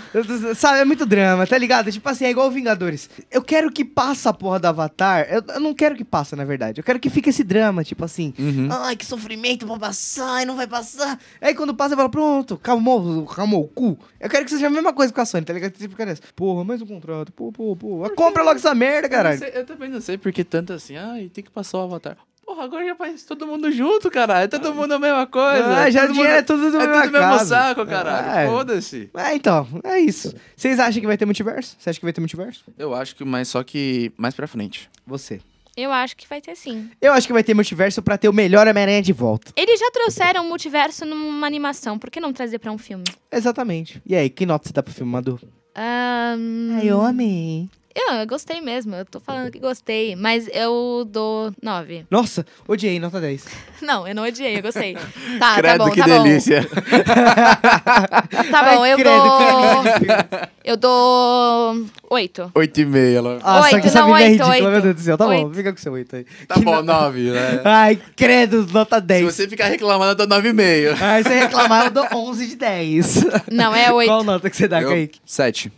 não. 0.48 0.54
Sabe, 0.54 0.78
é 0.78 0.84
muito 0.86 1.04
drama, 1.04 1.46
tá 1.46 1.58
ligado? 1.58 1.92
Tipo 1.92 2.08
assim, 2.08 2.24
é 2.24 2.30
igual 2.30 2.46
o 2.46 2.50
Vingadores. 2.50 3.10
Eu 3.30 3.42
quero 3.42 3.70
que 3.70 3.84
passe 3.84 4.26
a 4.26 4.32
porra 4.32 4.58
do 4.58 4.64
Avatar. 4.66 5.26
Eu, 5.28 5.42
eu 5.46 5.60
não 5.60 5.74
quero 5.74 5.94
que 5.94 6.04
passe, 6.06 6.34
na 6.34 6.44
verdade. 6.46 6.80
Eu 6.80 6.84
quero 6.84 6.98
que 6.98 7.10
fique 7.10 7.28
esse 7.28 7.44
drama, 7.44 7.84
tipo 7.84 8.02
assim. 8.02 8.32
Uhum. 8.38 8.68
Ai, 8.70 8.96
que 8.96 9.04
sofrimento 9.04 9.66
pra 9.66 9.76
passar 9.78 10.42
e 10.42 10.46
não 10.46 10.56
vai 10.56 10.66
passar. 10.66 11.18
Aí 11.42 11.54
quando 11.54 11.74
passa, 11.74 11.92
eu 11.92 11.98
falo, 11.98 12.08
pronto, 12.08 12.56
calmou, 12.56 13.26
calmou 13.26 13.64
o 13.64 13.68
cu. 13.68 13.98
Eu 14.18 14.30
quero 14.30 14.46
que 14.46 14.50
seja 14.50 14.68
a 14.68 14.70
mesma 14.70 14.94
coisa 14.94 15.12
com 15.12 15.20
a 15.20 15.26
Sony, 15.26 15.44
tá 15.44 15.52
ligado? 15.52 15.72
Tipo, 15.72 15.94
cara, 15.96 16.14
porra, 16.34 16.64
mais 16.64 16.80
um 16.80 16.86
contrato, 16.86 17.30
pô, 17.30 17.52
pô, 17.52 17.76
pô. 17.76 18.08
Compra 18.16 18.42
logo 18.42 18.56
essa 18.56 18.74
merda, 18.74 19.06
Eu, 19.33 19.33
sei- 19.38 19.52
eu 19.54 19.64
também 19.66 19.88
não 19.88 20.00
sei 20.00 20.16
porque 20.18 20.42
tanto 20.44 20.72
assim, 20.72 20.96
ai, 20.96 21.30
tem 21.32 21.42
que 21.44 21.50
passar 21.50 21.78
o 21.78 21.82
Avatar. 21.82 22.16
Porra, 22.44 22.64
agora 22.64 22.84
já 22.84 22.94
faz 22.94 23.24
todo 23.24 23.46
mundo 23.46 23.72
junto, 23.72 24.10
caralho. 24.10 24.48
Todo 24.50 24.74
mundo 24.74 24.92
a 24.92 24.98
mesma 24.98 25.26
coisa. 25.26 25.66
Ah, 25.78 25.90
já 25.90 26.02
todo 26.02 26.10
o 26.10 26.12
dinheiro 26.12 26.32
mundo- 26.34 26.38
é 26.38 26.42
tudo 26.42 26.70
do 26.70 26.76
É 26.80 26.86
mesma 26.86 27.02
tudo 27.04 27.12
mesmo 27.12 27.38
saco, 27.46 27.86
caralho. 27.86 28.38
É. 28.38 28.46
Foda-se. 28.46 29.10
É, 29.14 29.34
então, 29.34 29.66
é 29.82 29.98
isso. 29.98 30.34
Vocês 30.54 30.78
acham 30.78 31.00
que 31.00 31.06
vai 31.06 31.16
ter 31.16 31.24
multiverso? 31.24 31.74
Você 31.78 31.88
acha 31.88 31.98
que 31.98 32.04
vai 32.04 32.12
ter 32.12 32.20
multiverso? 32.20 32.62
Eu 32.78 32.94
acho 32.94 33.16
que, 33.16 33.24
mas 33.24 33.48
só 33.48 33.62
que 33.64 34.12
mais 34.18 34.34
pra 34.34 34.46
frente. 34.46 34.90
Você. 35.06 35.40
Eu 35.74 35.90
acho 35.90 36.16
que 36.16 36.28
vai 36.28 36.40
ter 36.40 36.54
sim. 36.54 36.88
Eu 37.00 37.12
acho 37.14 37.26
que 37.26 37.32
vai 37.32 37.42
ter 37.42 37.54
multiverso 37.54 38.00
pra 38.02 38.16
ter 38.18 38.28
o 38.28 38.32
melhor 38.32 38.68
Homem-Aranha 38.68 39.02
de 39.02 39.12
volta. 39.12 39.50
Eles 39.56 39.80
já 39.80 39.90
trouxeram 39.90 40.44
o 40.44 40.48
multiverso 40.48 41.04
numa 41.06 41.46
animação. 41.46 41.98
Por 41.98 42.10
que 42.10 42.20
não 42.20 42.32
trazer 42.32 42.58
pra 42.58 42.70
um 42.70 42.78
filme? 42.78 43.04
Exatamente. 43.32 44.00
E 44.06 44.14
aí, 44.14 44.28
que 44.30 44.44
nota 44.46 44.68
você 44.68 44.72
dá 44.74 44.82
pro 44.82 44.92
filme, 44.92 45.10
Madu? 45.10 45.40
Ahn, 45.74 46.76
Ai, 46.76 46.88
eu 46.90 47.00
amei. 47.00 47.68
Eu, 47.94 48.14
eu 48.14 48.26
gostei 48.26 48.60
mesmo. 48.60 48.94
Eu 48.94 49.04
tô 49.04 49.20
falando 49.20 49.50
que 49.50 49.58
gostei. 49.58 50.16
Mas 50.16 50.48
eu 50.52 51.06
dou 51.08 51.52
9. 51.62 52.06
Nossa, 52.10 52.44
odiei, 52.66 52.98
nota 52.98 53.20
10. 53.20 53.44
Não, 53.82 54.08
eu 54.08 54.14
não 54.14 54.22
odiei, 54.24 54.56
eu 54.58 54.62
gostei. 54.62 54.96
Tá, 55.38 55.56
Credo, 55.56 55.78
tá 55.78 55.84
bom, 55.84 55.90
que 55.90 56.00
tá 56.00 56.06
delícia. 56.06 56.62
bom. 56.62 56.68
Tá 58.50 58.62
bom, 58.74 58.82
Ai, 58.82 58.92
eu 58.92 58.96
credo, 58.96 59.22
dou. 59.22 60.48
Eu 60.64 60.76
dou 60.76 61.86
8. 62.10 62.52
Oito 62.54 62.80
e 62.80 62.84
meia, 62.86 63.20
lá. 63.20 63.38
Nossa, 63.38 63.62
Oito, 63.66 63.80
que 63.82 63.86
essa 63.88 64.00
não, 64.00 64.06
vida 64.14 64.20
é 64.20 64.28
oito, 64.30 64.38
Tá 64.38 64.44
ridícula, 64.44 64.54
oito. 64.54 64.70
meu 64.72 64.82
Deus 64.82 64.94
do 64.94 65.00
céu. 65.00 65.18
Tá 65.18 65.26
bom, 65.26 65.30
Oito. 65.44 65.54
fica 65.54 65.72
com 65.72 65.78
seu 65.78 65.92
8 65.92 66.16
aí. 66.16 66.26
Tá 66.48 66.54
Que 66.54 66.60
bom, 66.62 66.76
no- 66.76 66.82
nove, 66.82 67.30
né? 67.30 67.60
Ai, 67.64 67.98
credo, 68.16 68.66
nota 68.72 68.96
Se 68.96 69.02
10. 69.02 69.24
você 69.24 69.48
ficar 69.48 69.66
reclamando, 69.66 70.12
eu 70.12 70.14
dou 70.14 70.26
nove 70.26 70.48
e 70.48 70.52
meio. 70.52 70.96
Ai, 71.00 71.22
se 71.22 71.28
você 71.28 71.38
reclamar, 71.40 71.86
eu 71.86 71.90
dou 71.90 72.06
11 72.14 72.46
de 72.46 72.56
10. 72.56 73.24
Não, 73.50 73.74
é 73.74 73.92
8. 73.92 74.08
Qual 74.08 74.24
nota 74.24 74.48
que 74.48 74.56
você 74.56 74.66
dá, 74.68 74.80
Eu- 74.80 74.88
Kaique? 74.90 75.18
Sete. 75.26 75.72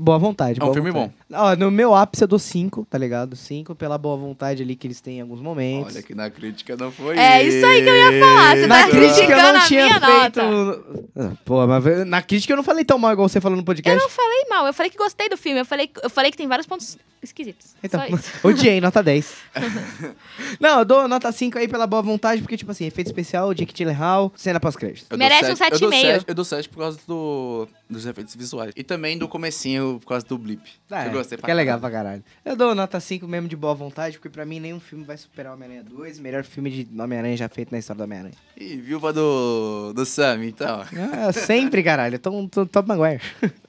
Boa 0.00 0.18
vontade. 0.18 0.60
É 0.60 0.62
um 0.62 0.66
boa 0.66 0.74
filme 0.74 0.90
vontade. 0.90 1.14
Ó, 1.32 1.56
no 1.56 1.70
meu 1.70 1.94
ápice 1.94 2.22
eu 2.24 2.28
dou 2.28 2.38
5, 2.38 2.86
tá 2.88 2.96
ligado? 2.98 3.34
5 3.36 3.74
pela 3.74 3.96
boa 3.98 4.16
vontade 4.16 4.62
ali 4.62 4.76
que 4.76 4.86
eles 4.86 5.00
têm 5.00 5.18
em 5.18 5.20
alguns 5.22 5.40
momentos. 5.40 5.94
Olha 5.94 6.02
que 6.02 6.14
na 6.14 6.30
crítica 6.30 6.76
não 6.76 6.90
foi 6.92 7.18
É 7.18 7.42
isso 7.42 7.64
aí 7.66 7.82
que 7.82 7.88
eu 7.88 7.94
ia 7.96 8.20
falar, 8.20 8.56
você 8.56 8.66
na 8.66 8.82
tá 8.84 8.88
crítica 8.90 9.32
eu 9.32 9.36
não 9.52 9.56
a 9.60 9.66
tinha 9.66 9.84
minha 9.86 10.00
feito. 10.00 10.42
nota. 10.42 11.36
Pô, 11.44 11.66
mas 11.66 12.06
na 12.06 12.22
crítica 12.22 12.52
eu 12.52 12.56
não 12.56 12.64
falei 12.64 12.84
tão 12.84 12.98
mal 12.98 13.12
igual 13.12 13.28
você 13.28 13.40
falou 13.40 13.56
no 13.56 13.62
Eu 13.62 13.66
podcast. 13.66 14.00
não 14.02 14.08
falei 14.08 14.44
mal, 14.50 14.66
eu 14.66 14.72
falei 14.74 14.90
que 14.90 14.96
gostei 14.98 15.28
do 15.28 15.36
filme. 15.36 15.60
Eu 15.60 15.64
falei, 15.64 15.90
eu 16.02 16.10
falei 16.10 16.30
que 16.30 16.36
tem 16.36 16.46
vários 16.46 16.66
pontos 16.66 16.96
esquisitos. 17.22 17.74
Então, 17.82 18.00
Só 18.00 18.06
isso. 18.14 18.30
odiei, 18.46 18.80
nota 18.80 19.02
10. 19.02 19.34
não, 20.60 20.78
eu 20.80 20.84
dou 20.84 21.08
nota 21.08 21.30
5 21.32 21.58
aí 21.58 21.66
pela 21.68 21.86
boa 21.86 22.02
vontade, 22.02 22.40
porque, 22.42 22.56
tipo 22.56 22.70
assim, 22.70 22.86
efeito 22.86 23.08
especial, 23.08 23.52
Jake 23.54 23.72
Gyllenhaal, 23.74 24.32
cena 24.36 24.60
pós-crédito. 24.60 25.06
Eu 25.10 25.18
Merece 25.18 25.50
um 25.52 25.56
sete- 25.56 25.72
eu 25.74 25.80
dou 25.80 25.90
7,5. 25.90 26.00
sete- 26.12 26.24
Eu 26.28 26.34
dou 26.34 26.44
7 26.44 26.68
por 26.68 26.78
causa 26.80 26.98
do, 27.06 27.66
dos 27.88 28.06
efeitos 28.06 28.34
visuais. 28.34 28.72
E 28.76 28.82
também 28.84 29.18
do 29.18 29.26
comecinho 29.28 29.85
por 29.94 30.08
causa 30.08 30.26
do 30.26 30.36
blip. 30.36 30.62
Ah, 30.90 31.02
que 31.02 31.08
eu 31.08 31.10
é, 31.10 31.14
gostei 31.14 31.38
pra 31.38 31.46
que 31.46 31.50
é 31.50 31.54
legal 31.54 31.80
pra 31.80 31.90
caralho. 31.90 32.22
Eu 32.44 32.56
dou 32.56 32.74
nota 32.74 33.00
5 33.00 33.26
mesmo 33.26 33.48
de 33.48 33.56
boa 33.56 33.74
vontade, 33.74 34.18
porque 34.18 34.28
pra 34.28 34.44
mim 34.44 34.60
nenhum 34.60 34.80
filme 34.80 35.04
vai 35.04 35.16
superar 35.16 35.54
Homem-Aranha 35.54 35.84
2, 35.84 36.18
melhor 36.18 36.44
filme 36.44 36.70
de 36.70 37.00
Homem-Aranha 37.00 37.36
já 37.36 37.48
feito 37.48 37.72
na 37.72 37.78
história 37.78 37.98
do 37.98 38.04
Homem-Aranha. 38.04 38.34
E 38.56 38.76
viúva 38.76 39.12
do, 39.12 39.92
do 39.94 40.04
Sam, 40.04 40.44
então. 40.44 40.82
Ah, 41.12 41.32
sempre, 41.32 41.82
caralho. 41.82 42.18
Tom, 42.18 42.46
Tom, 42.48 42.66
Tom 42.66 42.84
Maguire. 42.86 43.20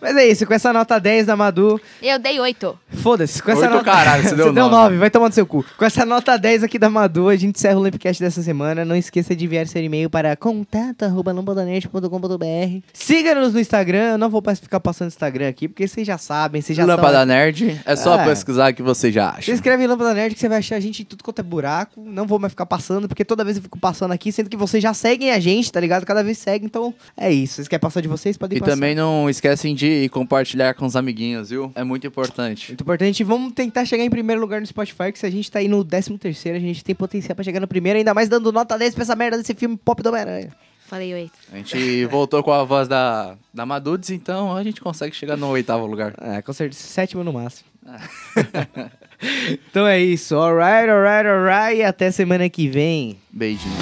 Mas 0.00 0.16
é 0.16 0.26
isso, 0.26 0.46
com 0.46 0.54
essa 0.54 0.72
nota 0.72 0.98
10 0.98 1.26
da 1.26 1.36
Madu, 1.36 1.78
Eu 2.02 2.18
dei 2.18 2.40
8. 2.40 2.78
foda-se. 2.94 3.42
Com 3.42 3.50
essa 3.50 3.60
Oito, 3.62 3.72
nota... 3.72 3.84
caralho, 3.84 4.22
você 4.22 4.34
deu 4.34 4.46
Você 4.48 4.54
deu 4.54 4.68
nove. 4.70 4.94
9, 4.94 4.98
vai 4.98 5.10
tomar 5.10 5.28
no 5.28 5.34
seu 5.34 5.44
cu. 5.46 5.64
Com 5.76 5.84
essa 5.84 6.04
nota 6.06 6.36
10 6.38 6.64
aqui 6.64 6.78
da 6.78 6.88
Madu, 6.88 7.28
a 7.28 7.36
gente 7.36 7.56
encerra 7.58 7.76
o 7.78 7.82
Lampcast 7.82 8.22
dessa 8.22 8.42
semana. 8.42 8.84
Não 8.84 8.96
esqueça 8.96 9.34
de 9.36 9.44
enviar 9.44 9.66
seu 9.66 9.82
e-mail 9.82 10.08
para 10.08 10.34
contato.lampodanerd.com.br 10.36 12.80
Siga-nos 12.92 13.52
no 13.52 13.60
Instagram. 13.60 14.12
Eu 14.12 14.18
não 14.18 14.30
vou 14.30 14.42
ficar 14.60 14.80
passando 14.80 15.08
Instagram 15.08 15.48
aqui, 15.48 15.68
porque 15.68 15.86
vocês 15.86 16.06
já 16.06 16.18
sabem, 16.18 16.60
vocês 16.62 16.76
já 16.76 16.84
Lâmpada 16.84 17.18
tão... 17.18 17.26
Nerd, 17.26 17.80
é 17.84 17.96
só 17.96 18.18
É. 18.20 18.24
pesquisar 18.24 18.72
que 18.72 18.82
você 18.82 19.10
já 19.12 19.32
Você 19.32 19.38
acha. 19.38 19.52
escreve 19.52 19.86
Lâmpada 19.86 20.14
Nerd 20.14 20.34
que 20.34 20.40
você 20.40 20.48
vai 20.48 20.58
achar 20.58 20.76
a 20.76 20.80
gente 20.80 21.02
em 21.02 21.04
tudo 21.04 21.22
quanto 21.22 21.40
é 21.40 21.42
buraco. 21.42 22.02
Não 22.04 22.26
vou 22.26 22.38
mais 22.38 22.52
ficar 22.52 22.66
passando, 22.66 23.08
porque 23.08 23.24
toda 23.24 23.44
vez 23.44 23.56
eu 23.56 23.62
fico 23.62 23.78
passando 23.78 24.12
aqui, 24.12 24.32
sendo 24.32 24.48
que 24.48 24.56
vocês 24.56 24.82
já 24.82 24.94
seguem 24.94 25.30
a 25.32 25.38
gente, 25.40 25.70
tá 25.70 25.80
ligado? 25.80 26.04
Cada 26.06 26.22
vez 26.24 26.38
segue, 26.38 26.64
então 26.64 26.94
é 27.16 27.30
isso. 27.30 27.54
Vocês 27.56 27.68
querem 27.68 27.80
passar 27.80 28.00
de 28.00 28.08
vocês, 28.08 28.36
podem 28.36 28.58
E 28.58 28.60
passar. 28.60 28.72
também 28.72 28.94
não 28.94 29.28
esquecem 29.50 29.74
de 29.74 30.08
compartilhar 30.10 30.74
com 30.74 30.86
os 30.86 30.94
amiguinhos, 30.94 31.50
viu? 31.50 31.72
É 31.74 31.82
muito 31.82 32.06
importante. 32.06 32.68
Muito 32.68 32.82
importante, 32.82 33.24
vamos 33.24 33.52
tentar 33.52 33.84
chegar 33.84 34.04
em 34.04 34.10
primeiro 34.10 34.40
lugar 34.40 34.60
no 34.60 34.66
Spotify, 34.66 35.12
que 35.12 35.18
se 35.18 35.26
a 35.26 35.30
gente 35.30 35.50
tá 35.50 35.58
aí 35.58 35.68
no 35.68 35.84
13 35.84 36.18
terceiro, 36.18 36.58
a 36.58 36.60
gente 36.60 36.84
tem 36.84 36.94
potencial 36.94 37.34
pra 37.34 37.44
chegar 37.44 37.60
no 37.60 37.66
primeiro, 37.66 37.98
ainda 37.98 38.14
mais 38.14 38.28
dando 38.28 38.52
nota 38.52 38.78
10 38.78 38.94
pra 38.94 39.02
essa 39.02 39.16
merda 39.16 39.38
desse 39.38 39.54
filme 39.54 39.76
pop 39.76 40.02
do 40.02 40.08
Homem-Aranha. 40.08 40.50
Falei 40.86 41.14
8. 41.14 41.32
A 41.52 41.56
gente 41.56 42.04
voltou 42.06 42.42
com 42.42 42.52
a 42.52 42.64
voz 42.64 42.88
da, 42.88 43.36
da 43.54 43.64
Madudes, 43.64 44.10
então 44.10 44.56
a 44.56 44.62
gente 44.62 44.80
consegue 44.80 45.14
chegar 45.14 45.36
no 45.36 45.48
oitavo 45.48 45.86
lugar. 45.86 46.14
É, 46.20 46.42
com 46.42 46.52
certeza, 46.52 46.82
sétimo 46.82 47.22
no 47.22 47.32
máximo. 47.32 47.68
então 49.70 49.86
é 49.86 50.00
isso, 50.00 50.36
alright, 50.36 50.88
alright, 50.88 51.28
alright, 51.28 51.78
e 51.78 51.82
até 51.84 52.10
semana 52.10 52.48
que 52.48 52.68
vem. 52.68 53.18
Beijinho. 53.30 53.76